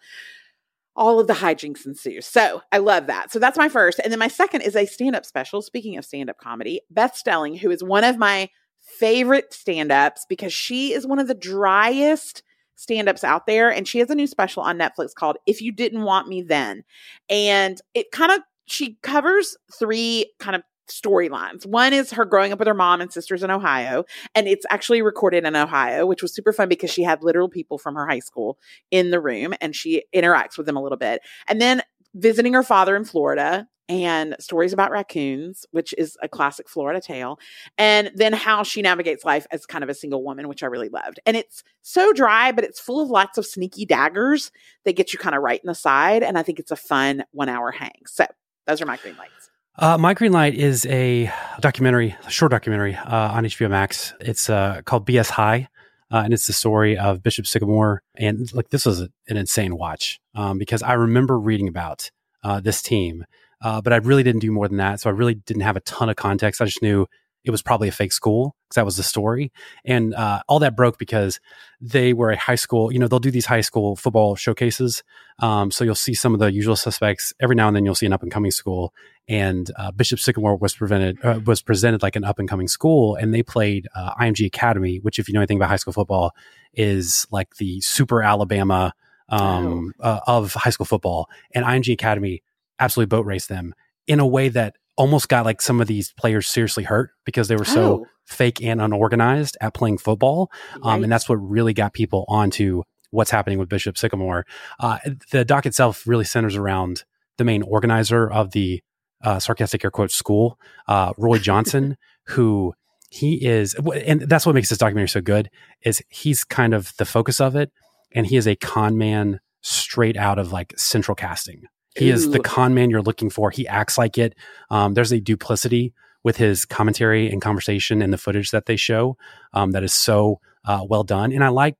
all 0.95 1.19
of 1.19 1.27
the 1.27 1.33
hijinks 1.33 1.85
ensue. 1.85 2.21
So 2.21 2.61
I 2.71 2.77
love 2.77 3.07
that. 3.07 3.31
So 3.31 3.39
that's 3.39 3.57
my 3.57 3.69
first. 3.69 3.99
And 3.99 4.11
then 4.11 4.19
my 4.19 4.27
second 4.27 4.61
is 4.61 4.75
a 4.75 4.85
stand 4.85 5.15
up 5.15 5.25
special. 5.25 5.61
Speaking 5.61 5.97
of 5.97 6.05
stand 6.05 6.29
up 6.29 6.37
comedy, 6.37 6.81
Beth 6.89 7.15
Stelling, 7.15 7.57
who 7.57 7.69
is 7.71 7.83
one 7.83 8.03
of 8.03 8.17
my 8.17 8.49
favorite 8.79 9.53
stand 9.53 9.91
ups 9.91 10.25
because 10.29 10.53
she 10.53 10.93
is 10.93 11.05
one 11.05 11.19
of 11.19 11.27
the 11.27 11.33
driest 11.33 12.43
stand 12.75 13.09
ups 13.09 13.23
out 13.23 13.45
there. 13.45 13.69
And 13.69 13.87
she 13.87 13.99
has 13.99 14.09
a 14.09 14.15
new 14.15 14.27
special 14.27 14.63
on 14.63 14.77
Netflix 14.77 15.13
called 15.13 15.37
If 15.45 15.61
You 15.61 15.71
Didn't 15.71 16.03
Want 16.03 16.27
Me 16.27 16.41
Then. 16.41 16.83
And 17.29 17.79
it 17.93 18.11
kind 18.11 18.31
of, 18.31 18.39
she 18.65 18.97
covers 19.01 19.57
three 19.77 20.31
kind 20.39 20.55
of 20.55 20.63
storylines. 20.87 21.65
One 21.65 21.93
is 21.93 22.11
her 22.11 22.25
growing 22.25 22.51
up 22.51 22.59
with 22.59 22.67
her 22.67 22.73
mom 22.73 23.01
and 23.01 23.11
sisters 23.11 23.43
in 23.43 23.51
Ohio, 23.51 24.05
and 24.33 24.47
it's 24.47 24.65
actually 24.69 25.01
recorded 25.01 25.45
in 25.45 25.55
Ohio, 25.55 26.05
which 26.05 26.21
was 26.21 26.33
super 26.33 26.53
fun 26.53 26.69
because 26.69 26.91
she 26.91 27.03
had 27.03 27.23
literal 27.23 27.49
people 27.49 27.77
from 27.77 27.95
her 27.95 28.07
high 28.07 28.19
school 28.19 28.57
in 28.91 29.11
the 29.11 29.19
room 29.19 29.53
and 29.61 29.75
she 29.75 30.03
interacts 30.13 30.57
with 30.57 30.65
them 30.65 30.77
a 30.77 30.81
little 30.83 30.97
bit. 30.97 31.21
And 31.47 31.61
then 31.61 31.81
visiting 32.13 32.53
her 32.53 32.63
father 32.63 32.95
in 32.95 33.03
Florida 33.03 33.67
and 33.87 34.35
stories 34.39 34.73
about 34.73 34.91
raccoons, 34.91 35.65
which 35.71 35.93
is 35.97 36.17
a 36.21 36.27
classic 36.27 36.67
Florida 36.67 36.99
tale, 36.99 37.39
and 37.77 38.11
then 38.15 38.33
how 38.33 38.63
she 38.63 38.81
navigates 38.81 39.23
life 39.23 39.45
as 39.51 39.65
kind 39.65 39.83
of 39.83 39.89
a 39.89 39.93
single 39.93 40.23
woman, 40.23 40.47
which 40.47 40.63
I 40.63 40.67
really 40.67 40.89
loved. 40.89 41.19
And 41.25 41.37
it's 41.37 41.63
so 41.81 42.11
dry, 42.13 42.51
but 42.51 42.63
it's 42.63 42.79
full 42.79 43.01
of 43.01 43.09
lots 43.09 43.37
of 43.37 43.45
sneaky 43.45 43.85
daggers 43.85 44.51
that 44.85 44.95
get 44.95 45.13
you 45.13 45.19
kind 45.19 45.35
of 45.35 45.43
right 45.43 45.61
in 45.61 45.67
the 45.67 45.75
side. 45.75 46.23
And 46.23 46.37
I 46.37 46.43
think 46.43 46.59
it's 46.59 46.71
a 46.71 46.75
fun 46.75 47.25
one 47.31 47.49
hour 47.49 47.71
hang. 47.71 48.01
So 48.07 48.25
those 48.65 48.81
are 48.81 48.85
my 48.87 48.97
green 48.97 49.17
lights. 49.17 49.44
Uh, 49.77 49.97
My 49.97 50.13
Green 50.13 50.31
Light 50.31 50.55
is 50.55 50.85
a 50.85 51.29
documentary, 51.59 52.15
a 52.25 52.29
short 52.29 52.51
documentary 52.51 52.95
uh, 52.95 53.33
on 53.33 53.43
HBO 53.43 53.69
Max. 53.69 54.13
It's 54.21 54.49
uh, 54.49 54.81
called 54.85 55.05
BS 55.05 55.29
High, 55.31 55.67
uh, 56.09 56.21
and 56.23 56.33
it's 56.33 56.47
the 56.47 56.53
story 56.53 56.97
of 56.97 57.21
Bishop 57.21 57.45
Sycamore. 57.45 58.01
And 58.15 58.51
like 58.53 58.69
this 58.69 58.85
was 58.85 59.01
an 59.01 59.09
insane 59.27 59.75
watch 59.75 60.21
um, 60.33 60.57
because 60.57 60.81
I 60.81 60.93
remember 60.93 61.37
reading 61.37 61.67
about 61.67 62.09
uh, 62.41 62.61
this 62.61 62.81
team, 62.81 63.25
uh, 63.61 63.81
but 63.81 63.91
I 63.91 63.97
really 63.97 64.23
didn't 64.23 64.39
do 64.39 64.51
more 64.51 64.69
than 64.69 64.77
that. 64.77 65.01
So 65.01 65.09
I 65.09 65.13
really 65.13 65.35
didn't 65.35 65.63
have 65.63 65.75
a 65.75 65.81
ton 65.81 66.07
of 66.07 66.15
context. 66.15 66.61
I 66.61 66.65
just 66.65 66.81
knew 66.81 67.05
it 67.45 67.51
was 67.51 67.61
probably 67.61 67.87
a 67.87 67.91
fake 67.91 68.11
school 68.11 68.55
because 68.63 68.75
that 68.75 68.85
was 68.85 68.97
the 68.97 69.03
story. 69.03 69.51
And 69.85 70.15
uh, 70.15 70.41
all 70.47 70.59
that 70.59 70.75
broke 70.75 70.97
because 70.97 71.39
they 71.79 72.11
were 72.11 72.31
a 72.31 72.37
high 72.37 72.55
school, 72.55 72.91
you 72.91 72.97
know, 72.97 73.07
they'll 73.07 73.19
do 73.19 73.31
these 73.31 73.45
high 73.45 73.61
school 73.61 73.95
football 73.95 74.35
showcases. 74.35 75.03
Um, 75.39 75.69
so 75.69 75.83
you'll 75.83 75.95
see 75.95 76.15
some 76.15 76.33
of 76.33 76.39
the 76.39 76.51
usual 76.51 76.75
suspects. 76.75 77.33
Every 77.39 77.55
now 77.55 77.67
and 77.67 77.75
then 77.75 77.85
you'll 77.85 77.95
see 77.95 78.07
an 78.07 78.13
up 78.13 78.23
and 78.23 78.31
coming 78.31 78.49
school. 78.49 78.93
And 79.27 79.69
uh, 79.77 79.91
Bishop 79.91 80.19
Sycamore 80.19 80.55
was 80.55 80.75
prevented, 80.75 81.23
uh, 81.23 81.39
was 81.45 81.61
presented 81.61 82.01
like 82.01 82.15
an 82.15 82.23
up 82.23 82.39
and 82.39 82.49
coming 82.49 82.67
school, 82.67 83.15
and 83.15 83.33
they 83.33 83.41
played 83.41 83.87
uh, 83.95 84.13
IMG 84.15 84.45
Academy, 84.45 84.97
which, 84.97 85.17
if 85.17 85.27
you 85.27 85.33
know 85.33 85.39
anything 85.39 85.57
about 85.57 85.69
high 85.69 85.77
school 85.77 85.93
football, 85.93 86.31
is 86.73 87.25
like 87.31 87.55
the 87.55 87.81
super 87.81 88.21
Alabama 88.21 88.93
um, 89.29 89.93
uh, 89.99 90.19
of 90.27 90.53
high 90.53 90.69
school 90.69 90.85
football. 90.85 91.29
And 91.53 91.65
IMG 91.65 91.93
Academy 91.93 92.43
absolutely 92.79 93.07
boat 93.07 93.25
raced 93.25 93.49
them 93.49 93.73
in 94.07 94.19
a 94.19 94.27
way 94.27 94.49
that 94.49 94.75
almost 94.97 95.27
got 95.29 95.45
like 95.45 95.61
some 95.61 95.81
of 95.81 95.87
these 95.87 96.11
players 96.13 96.47
seriously 96.47 96.83
hurt 96.83 97.11
because 97.25 97.47
they 97.47 97.55
were 97.55 97.65
so 97.65 97.85
Oh. 97.85 98.05
fake 98.25 98.61
and 98.63 98.81
unorganized 98.81 99.57
at 99.61 99.73
playing 99.73 99.97
football. 99.97 100.49
Um, 100.83 101.03
and 101.03 101.11
that's 101.11 101.27
what 101.29 101.35
really 101.35 101.73
got 101.73 101.93
people 101.93 102.25
onto 102.27 102.83
what's 103.11 103.31
happening 103.31 103.59
with 103.59 103.69
Bishop 103.69 103.97
Sycamore. 103.97 104.45
Uh, 104.79 104.97
the 105.31 105.45
doc 105.45 105.65
itself 105.65 106.07
really 106.07 106.23
centers 106.25 106.55
around 106.55 107.03
the 107.37 107.43
main 107.43 107.61
organizer 107.63 108.29
of 108.31 108.51
the 108.51 108.81
uh, 109.23 109.39
sarcastic 109.39 109.83
air 109.83 109.91
quote 109.91 110.11
school, 110.11 110.57
uh, 110.87 111.11
Roy 111.17 111.37
Johnson, 111.39 111.97
who 112.27 112.73
he 113.09 113.45
is, 113.45 113.75
and 113.75 114.21
that's 114.21 114.45
what 114.45 114.55
makes 114.55 114.69
this 114.69 114.77
documentary 114.77 115.07
so 115.09 115.21
good 115.21 115.49
is 115.83 116.01
he's 116.09 116.43
kind 116.43 116.73
of 116.73 116.93
the 116.97 117.05
focus 117.05 117.39
of 117.39 117.55
it, 117.55 117.71
and 118.13 118.27
he 118.27 118.35
is 118.37 118.47
a 118.47 118.55
con 118.55 118.97
man 118.97 119.39
straight 119.61 120.17
out 120.17 120.37
of 120.39 120.51
like 120.51 120.73
central 120.77 121.15
casting. 121.15 121.63
He 121.97 122.09
is 122.09 122.29
the 122.29 122.39
con 122.39 122.73
man 122.73 122.89
you're 122.89 123.01
looking 123.01 123.29
for. 123.29 123.51
He 123.51 123.67
acts 123.67 123.97
like 123.97 124.17
it. 124.17 124.35
Um, 124.69 124.93
there's 124.93 125.11
a 125.11 125.19
duplicity 125.19 125.93
with 126.23 126.37
his 126.37 126.65
commentary 126.65 127.29
and 127.29 127.41
conversation 127.41 128.01
and 128.01 128.11
the 128.11 128.17
footage 128.17 128.51
that 128.51 128.65
they 128.65 128.75
show 128.75 129.17
um, 129.53 129.71
that 129.71 129.83
is 129.83 129.93
so 129.93 130.39
uh, 130.65 130.83
well 130.87 131.03
done. 131.03 131.31
And 131.31 131.43
I 131.43 131.49
like 131.49 131.77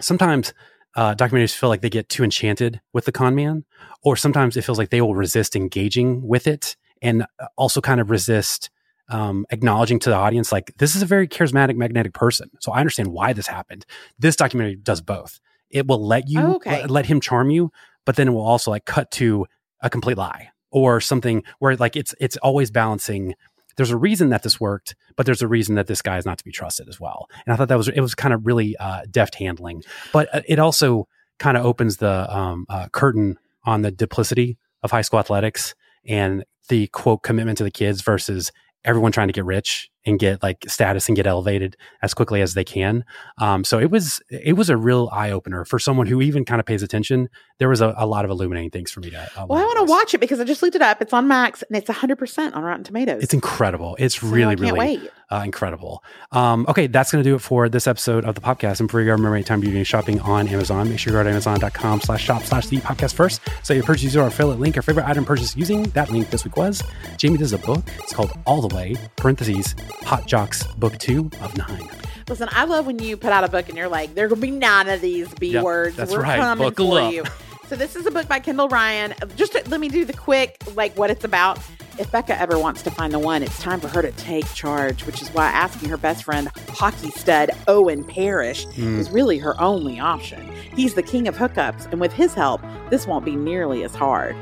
sometimes 0.00 0.54
uh, 0.94 1.14
documentaries 1.14 1.54
feel 1.54 1.68
like 1.68 1.82
they 1.82 1.90
get 1.90 2.08
too 2.08 2.24
enchanted 2.24 2.80
with 2.92 3.04
the 3.04 3.12
con 3.12 3.34
man, 3.34 3.64
or 4.02 4.16
sometimes 4.16 4.56
it 4.56 4.62
feels 4.62 4.78
like 4.78 4.90
they 4.90 5.02
will 5.02 5.14
resist 5.14 5.54
engaging 5.54 6.26
with 6.26 6.46
it 6.46 6.76
and 7.02 7.22
uh, 7.22 7.46
also 7.56 7.80
kind 7.80 8.00
of 8.00 8.10
resist 8.10 8.70
um, 9.08 9.46
acknowledging 9.50 9.98
to 10.00 10.10
the 10.10 10.16
audience 10.16 10.50
like 10.50 10.72
this 10.78 10.96
is 10.96 11.02
a 11.02 11.06
very 11.06 11.28
charismatic, 11.28 11.76
magnetic 11.76 12.12
person. 12.12 12.50
So 12.60 12.72
I 12.72 12.80
understand 12.80 13.08
why 13.12 13.32
this 13.34 13.46
happened. 13.46 13.86
This 14.18 14.34
documentary 14.36 14.76
does 14.76 15.00
both. 15.00 15.38
It 15.70 15.86
will 15.86 16.04
let 16.04 16.28
you 16.28 16.40
Okay. 16.56 16.82
let, 16.82 16.90
let 16.90 17.06
him 17.06 17.20
charm 17.20 17.50
you, 17.50 17.70
but 18.06 18.16
then 18.16 18.28
it 18.28 18.30
will 18.30 18.40
also 18.46 18.70
like 18.70 18.86
cut 18.86 19.10
to 19.10 19.46
a 19.82 19.90
complete 19.90 20.16
lie 20.16 20.48
or 20.70 21.00
something 21.00 21.42
where 21.58 21.76
like 21.76 21.96
it's 21.96 22.14
it's 22.18 22.38
always 22.38 22.70
balancing. 22.70 23.34
There's 23.76 23.90
a 23.90 23.96
reason 23.98 24.30
that 24.30 24.42
this 24.42 24.58
worked, 24.58 24.94
but 25.16 25.26
there's 25.26 25.42
a 25.42 25.48
reason 25.48 25.74
that 25.74 25.86
this 25.86 26.00
guy 26.00 26.16
is 26.16 26.24
not 26.24 26.38
to 26.38 26.44
be 26.44 26.52
trusted 26.52 26.88
as 26.88 26.98
well. 26.98 27.28
And 27.44 27.52
I 27.52 27.56
thought 27.56 27.68
that 27.68 27.76
was 27.76 27.88
it 27.88 28.00
was 28.00 28.14
kind 28.14 28.32
of 28.32 28.46
really 28.46 28.74
uh, 28.78 29.02
deft 29.10 29.34
handling, 29.34 29.82
but 30.14 30.34
uh, 30.34 30.40
it 30.48 30.58
also 30.58 31.08
kind 31.38 31.58
of 31.58 31.66
opens 31.66 31.98
the 31.98 32.34
um, 32.34 32.64
uh, 32.70 32.88
curtain 32.88 33.36
on 33.64 33.82
the 33.82 33.90
duplicity 33.90 34.56
of 34.82 34.90
high 34.90 35.02
school 35.02 35.18
athletics 35.18 35.74
and 36.06 36.44
the 36.68 36.86
quote 36.88 37.22
commitment 37.22 37.58
to 37.58 37.64
the 37.64 37.70
kids 37.70 38.00
versus 38.00 38.50
everyone 38.84 39.12
trying 39.12 39.28
to 39.28 39.32
get 39.32 39.44
rich 39.44 39.90
and 40.06 40.18
get 40.18 40.42
like 40.42 40.64
status 40.68 41.08
and 41.08 41.16
get 41.16 41.26
elevated 41.26 41.76
as 42.00 42.14
quickly 42.14 42.40
as 42.40 42.54
they 42.54 42.64
can. 42.64 43.04
Um, 43.38 43.64
so 43.64 43.78
it 43.78 43.90
was 43.90 44.20
it 44.30 44.54
was 44.54 44.70
a 44.70 44.76
real 44.76 45.10
eye 45.12 45.30
opener 45.30 45.64
for 45.64 45.78
someone 45.78 46.06
who 46.06 46.22
even 46.22 46.44
kind 46.44 46.60
of 46.60 46.66
pays 46.66 46.82
attention. 46.82 47.28
There 47.58 47.68
was 47.68 47.80
a, 47.80 47.94
a 47.96 48.06
lot 48.06 48.24
of 48.24 48.30
illuminating 48.30 48.70
things 48.70 48.90
for 48.90 49.00
me 49.00 49.10
to. 49.10 49.18
Uh, 49.36 49.46
Well, 49.46 49.58
I 49.58 49.64
want 49.64 49.78
to 49.86 49.90
watch 49.90 50.14
it 50.14 50.18
because 50.18 50.40
I 50.40 50.44
just 50.44 50.62
looked 50.62 50.76
it 50.76 50.82
up. 50.82 51.02
It's 51.02 51.12
on 51.12 51.26
Max 51.26 51.62
and 51.62 51.76
it's 51.76 51.90
100% 51.90 52.54
on 52.54 52.62
Rotten 52.62 52.84
Tomatoes. 52.84 53.22
It's 53.22 53.34
incredible. 53.34 53.96
It's 53.98 54.16
So 54.20 54.26
really 54.28 54.54
really 54.56 55.10
uh, 55.30 55.42
incredible. 55.44 56.04
Um, 56.32 56.66
okay, 56.68 56.86
that's 56.86 57.10
going 57.10 57.22
to 57.22 57.28
do 57.28 57.34
it 57.34 57.40
for 57.40 57.68
this 57.68 57.86
episode 57.86 58.24
of 58.24 58.34
the 58.34 58.40
podcast. 58.40 58.80
And 58.80 58.90
for 58.90 59.00
your 59.00 59.16
remember 59.16 59.34
anytime 59.34 59.62
you're 59.62 59.72
doing 59.72 59.84
shopping 59.84 60.20
on 60.20 60.48
Amazon, 60.48 60.88
make 60.88 60.98
sure 60.98 61.12
you 61.12 61.18
go 61.18 61.24
to 61.24 61.30
amazon.com 61.30 62.00
slash 62.00 62.22
shop 62.22 62.42
slash 62.44 62.66
the 62.66 62.78
podcast 62.78 63.14
first. 63.14 63.40
So 63.62 63.74
you 63.74 63.82
purchase 63.82 64.14
your 64.14 64.26
affiliate 64.26 64.60
link, 64.60 64.76
your 64.76 64.82
favorite 64.82 65.06
item 65.08 65.24
purchase 65.24 65.56
using 65.56 65.84
that 65.90 66.10
link 66.10 66.30
this 66.30 66.44
week 66.44 66.56
was 66.56 66.82
Jamie 67.16 67.38
does 67.38 67.52
a 67.52 67.58
book. 67.58 67.84
It's 67.98 68.12
called 68.12 68.32
All 68.46 68.66
the 68.66 68.74
Way, 68.74 68.96
parentheses, 69.16 69.74
Hot 70.04 70.26
Jocks 70.26 70.64
Book 70.74 70.98
Two 70.98 71.30
of 71.40 71.56
Nine. 71.56 71.88
Listen, 72.28 72.48
I 72.52 72.64
love 72.64 72.86
when 72.86 72.98
you 72.98 73.16
put 73.16 73.30
out 73.32 73.44
a 73.44 73.48
book 73.48 73.68
and 73.68 73.76
you're 73.76 73.88
like, 73.88 74.14
there 74.14 74.28
will 74.28 74.36
be 74.36 74.50
none 74.50 74.88
of 74.88 75.00
these 75.00 75.32
B 75.34 75.50
Yep, 75.52 75.64
words. 75.64 75.96
that's 75.96 76.12
We're 76.12 76.22
right. 76.22 76.38
coming 76.40 76.68
Buckle 76.68 76.90
for 76.92 77.00
up. 77.00 77.12
you. 77.12 77.24
So 77.68 77.74
this 77.76 77.96
is 77.96 78.06
a 78.06 78.10
book 78.10 78.28
by 78.28 78.38
Kendall 78.38 78.68
Ryan. 78.68 79.14
Just 79.36 79.52
to, 79.52 79.62
let 79.68 79.80
me 79.80 79.88
do 79.88 80.04
the 80.04 80.12
quick, 80.12 80.56
like 80.74 80.96
what 80.96 81.10
it's 81.10 81.24
about. 81.24 81.58
If 81.98 82.12
Becca 82.12 82.38
ever 82.40 82.58
wants 82.58 82.82
to 82.82 82.90
find 82.90 83.12
the 83.12 83.18
one, 83.18 83.42
it's 83.42 83.58
time 83.60 83.80
for 83.80 83.88
her 83.88 84.02
to 84.02 84.12
take 84.12 84.52
charge, 84.54 85.04
which 85.06 85.22
is 85.22 85.28
why 85.30 85.46
asking 85.46 85.88
her 85.88 85.96
best 85.96 86.24
friend, 86.24 86.48
hockey 86.68 87.10
stud 87.10 87.50
Owen 87.66 88.04
Parrish, 88.04 88.66
Mm. 88.66 88.98
is 88.98 89.10
really 89.10 89.38
her 89.38 89.58
only 89.60 89.98
option. 89.98 90.52
He's 90.76 90.94
the 90.94 91.02
king 91.02 91.26
of 91.26 91.36
hookups, 91.36 91.90
and 91.90 92.00
with 92.00 92.12
his 92.12 92.34
help, 92.34 92.60
this 92.90 93.06
won't 93.06 93.24
be 93.24 93.34
nearly 93.34 93.82
as 93.82 93.94
hard. 93.94 94.36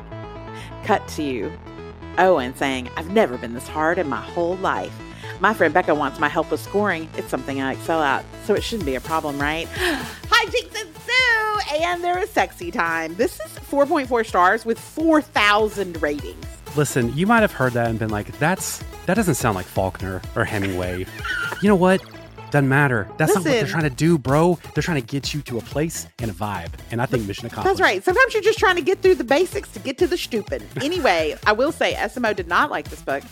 Cut 0.85 1.07
to 1.09 1.23
you. 1.23 1.53
Owen 2.19 2.55
saying, 2.57 2.91
I've 2.97 3.11
never 3.11 3.39
been 3.39 3.55
this 3.55 3.69
hard 3.69 3.99
in 3.99 4.09
my 4.09 4.21
whole 4.21 4.57
life. 4.57 4.93
My 5.41 5.53
friend 5.53 5.75
Becca 5.75 5.95
wants 5.95 6.19
my 6.19 6.29
help 6.29 6.51
with 6.51 6.61
scoring. 6.61 7.09
It's 7.17 7.29
something 7.29 7.61
I 7.61 7.73
excel 7.73 8.03
at, 8.03 8.25
so 8.45 8.55
it 8.55 8.63
shouldn't 8.63 8.87
be 8.87 8.95
a 8.95 9.01
problem, 9.01 9.39
right? 9.39 9.69
Hi, 9.77 10.51
Jinx 10.51 10.81
and 10.81 10.95
Sue! 10.97 11.83
And 11.83 12.05
there 12.05 12.19
is 12.19 12.31
sexy 12.31 12.71
time. 12.71 13.15
This 13.17 13.41
is 13.41 13.59
4.4 13.71 14.27
stars 14.27 14.65
with 14.65 14.79
4,000 14.79 16.01
ratings. 16.01 16.45
Listen, 16.77 17.15
you 17.17 17.27
might 17.27 17.41
have 17.41 17.53
heard 17.53 17.73
that 17.75 17.89
and 17.89 17.99
been 17.99 18.11
like, 18.11 18.37
"That's 18.39 18.83
that 19.07 19.15
doesn't 19.15 19.37
sound 19.37 19.55
like 19.55 19.67
Faulkner 19.67 20.21
or 20.35 20.45
Hemingway." 20.45 21.07
you 21.63 21.69
know 21.69 21.77
what? 21.77 22.03
Doesn't 22.51 22.69
matter. 22.69 23.09
That's 23.17 23.35
not 23.35 23.45
what 23.45 23.51
they're 23.51 23.67
trying 23.67 23.85
to 23.85 23.91
do, 23.91 24.17
bro. 24.19 24.59
They're 24.75 24.83
trying 24.83 25.01
to 25.01 25.07
get 25.07 25.35
you 25.35 25.43
to 25.43 25.59
a 25.59 25.61
place 25.61 26.07
and 26.21 26.31
a 26.31 26.35
vibe, 26.35 26.71
and 26.91 27.01
I 27.03 27.07
think 27.07 27.27
mission 27.27 27.47
accomplished. 27.47 27.79
That's 27.79 27.81
right. 27.81 28.03
Sometimes 28.05 28.33
you're 28.33 28.43
just 28.43 28.59
trying 28.61 28.77
to 28.77 28.83
get 28.83 29.03
through 29.03 29.17
the 29.17 29.25
basics 29.25 29.71
to 29.73 29.81
get 29.81 29.99
to 29.99 30.07
the 30.07 30.17
stupid. 30.17 30.63
Anyway, 30.81 31.37
I 31.47 31.53
will 31.53 31.73
say 31.73 31.95
SMO 31.95 32.35
did 32.35 32.47
not 32.49 32.71
like 32.71 32.89
this 32.91 33.03
book. 33.03 33.25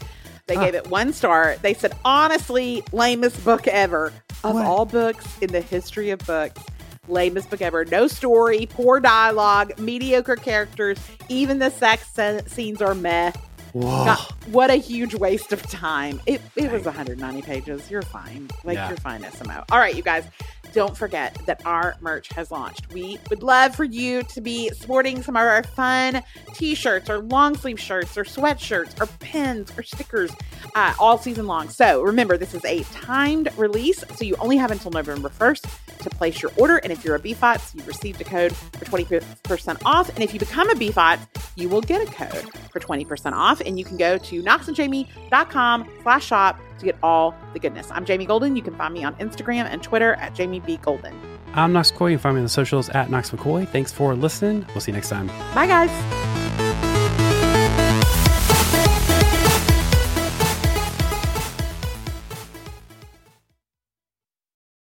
They 0.47 0.57
gave 0.57 0.75
it 0.75 0.89
one 0.89 1.13
star. 1.13 1.57
They 1.63 1.75
said, 1.75 1.93
honestly, 2.05 2.83
lamest 2.93 3.45
book 3.45 3.67
ever. 3.69 4.13
Of 4.45 4.57
all 4.57 4.85
books 4.87 5.25
in 5.41 5.53
the 5.53 5.61
history 5.61 6.11
of 6.11 6.19
books, 6.27 6.61
lamest 7.07 7.49
book 7.49 7.63
ever. 7.63 7.85
No 7.85 8.09
story, 8.09 8.67
poor 8.69 8.99
dialogue, 8.99 9.79
mediocre 9.79 10.35
characters. 10.37 10.99
Even 11.29 11.59
the 11.61 11.71
sex 11.71 12.09
se- 12.13 12.43
scenes 12.49 12.83
are 12.83 12.95
meh. 12.95 13.31
God, 13.75 14.19
what 14.49 14.71
a 14.71 14.75
huge 14.75 15.15
waste 15.15 15.53
of 15.53 15.63
time. 15.63 16.21
It, 16.27 16.43
it 16.57 16.71
was 16.71 16.85
190 16.85 17.41
pages. 17.43 17.91
You're 17.91 18.03
fine. 18.03 18.49
Like, 18.65 18.75
Yeah. 18.75 18.89
you're 18.89 18.99
fine, 18.99 19.23
SMO. 19.23 19.65
All 19.71 19.79
right, 19.79 19.95
you 19.95 20.03
guys. 20.03 20.25
Don't 20.73 20.97
forget 20.97 21.37
that 21.47 21.65
our 21.67 21.97
merch 22.01 22.33
has 22.33 22.51
launched. 22.51 22.93
We 22.93 23.19
would 23.31 23.43
love 23.43 23.75
for 23.75 23.85
you 23.85 24.23
to 24.25 24.41
be 24.41 24.71
sporting 24.71 25.23
some 25.23 25.37
of 25.37 25.43
our 25.43 25.63
fun 25.63 26.23
t 26.55 26.75
shirts 26.75 27.11
or 27.11 27.19
long 27.19 27.57
sleeve 27.57 27.79
shirts 27.79 28.17
or 28.17 28.25
sweatshirts 28.25 29.01
or 29.01 29.07
pins 29.19 29.71
or 29.77 29.83
stickers 29.83 30.31
uh, 30.75 30.95
all 30.99 31.19
season 31.19 31.47
long. 31.47 31.69
So 31.69 32.03
remember, 32.03 32.37
this 32.37 32.55
is 32.55 32.65
a 32.65 32.83
timed 32.85 33.51
release. 33.57 34.03
So 34.17 34.25
you 34.25 34.37
only 34.37 34.57
have 34.57 34.71
until 34.71 34.91
November 34.91 35.29
1st 35.29 35.99
to 35.99 36.11
place 36.11 36.43
your 36.43 36.53
order. 36.57 36.79
And 36.79 36.93
if 36.93 37.05
you're 37.05 37.17
a 37.17 37.21
BFOTS, 37.21 37.75
you've 37.75 37.87
received 37.87 38.21
a 38.21 38.25
code 38.25 38.55
for 38.55 38.85
20% 38.85 39.83
off. 39.85 40.09
And 40.11 40.23
if 40.23 40.33
you 40.33 40.41
become 40.41 40.71
a 40.71 40.75
BFOTS, 40.75 41.51
you 41.57 41.69
will 41.69 41.81
get 41.81 42.07
a 42.07 42.11
code 42.13 42.51
for 42.71 42.81
20% 42.81 43.33
off. 43.33 43.61
And 43.61 43.79
you 43.79 43.85
can 43.85 43.97
go 43.97 44.19
to 44.19 44.43
knoxandjamie.com 44.43 45.89
slash 46.03 46.27
shop 46.27 46.59
to 46.83 46.87
get 46.87 46.99
all 47.03 47.35
the 47.53 47.59
goodness. 47.59 47.89
I'm 47.91 48.05
Jamie 48.05 48.27
Golden. 48.27 48.57
You 48.57 48.63
can 48.63 48.75
find 48.75 48.93
me 48.93 49.05
on 49.05 49.15
Instagram 49.17 49.65
and 49.65 49.83
Twitter 49.83 50.15
at 50.15 50.35
Jamie 50.35 50.61
B. 50.61 50.77
Golden. 50.77 51.19
I'm 51.55 51.73
Knox 51.73 51.91
McCoy. 51.93 52.11
You 52.11 52.17
can 52.17 52.23
find 52.23 52.35
me 52.37 52.41
on 52.41 52.45
the 52.45 52.51
socials 52.51 52.89
at 52.91 53.11
Knox 53.11 53.31
McCoy. 53.31 53.69
Thanks 53.69 53.93
for 53.93 54.15
listening. 54.15 54.67
We'll 54.69 54.81
see 54.81 54.91
you 54.91 54.97
next 54.97 55.09
time. 55.09 55.29
Bye, 55.55 55.67
guys. 55.67 56.62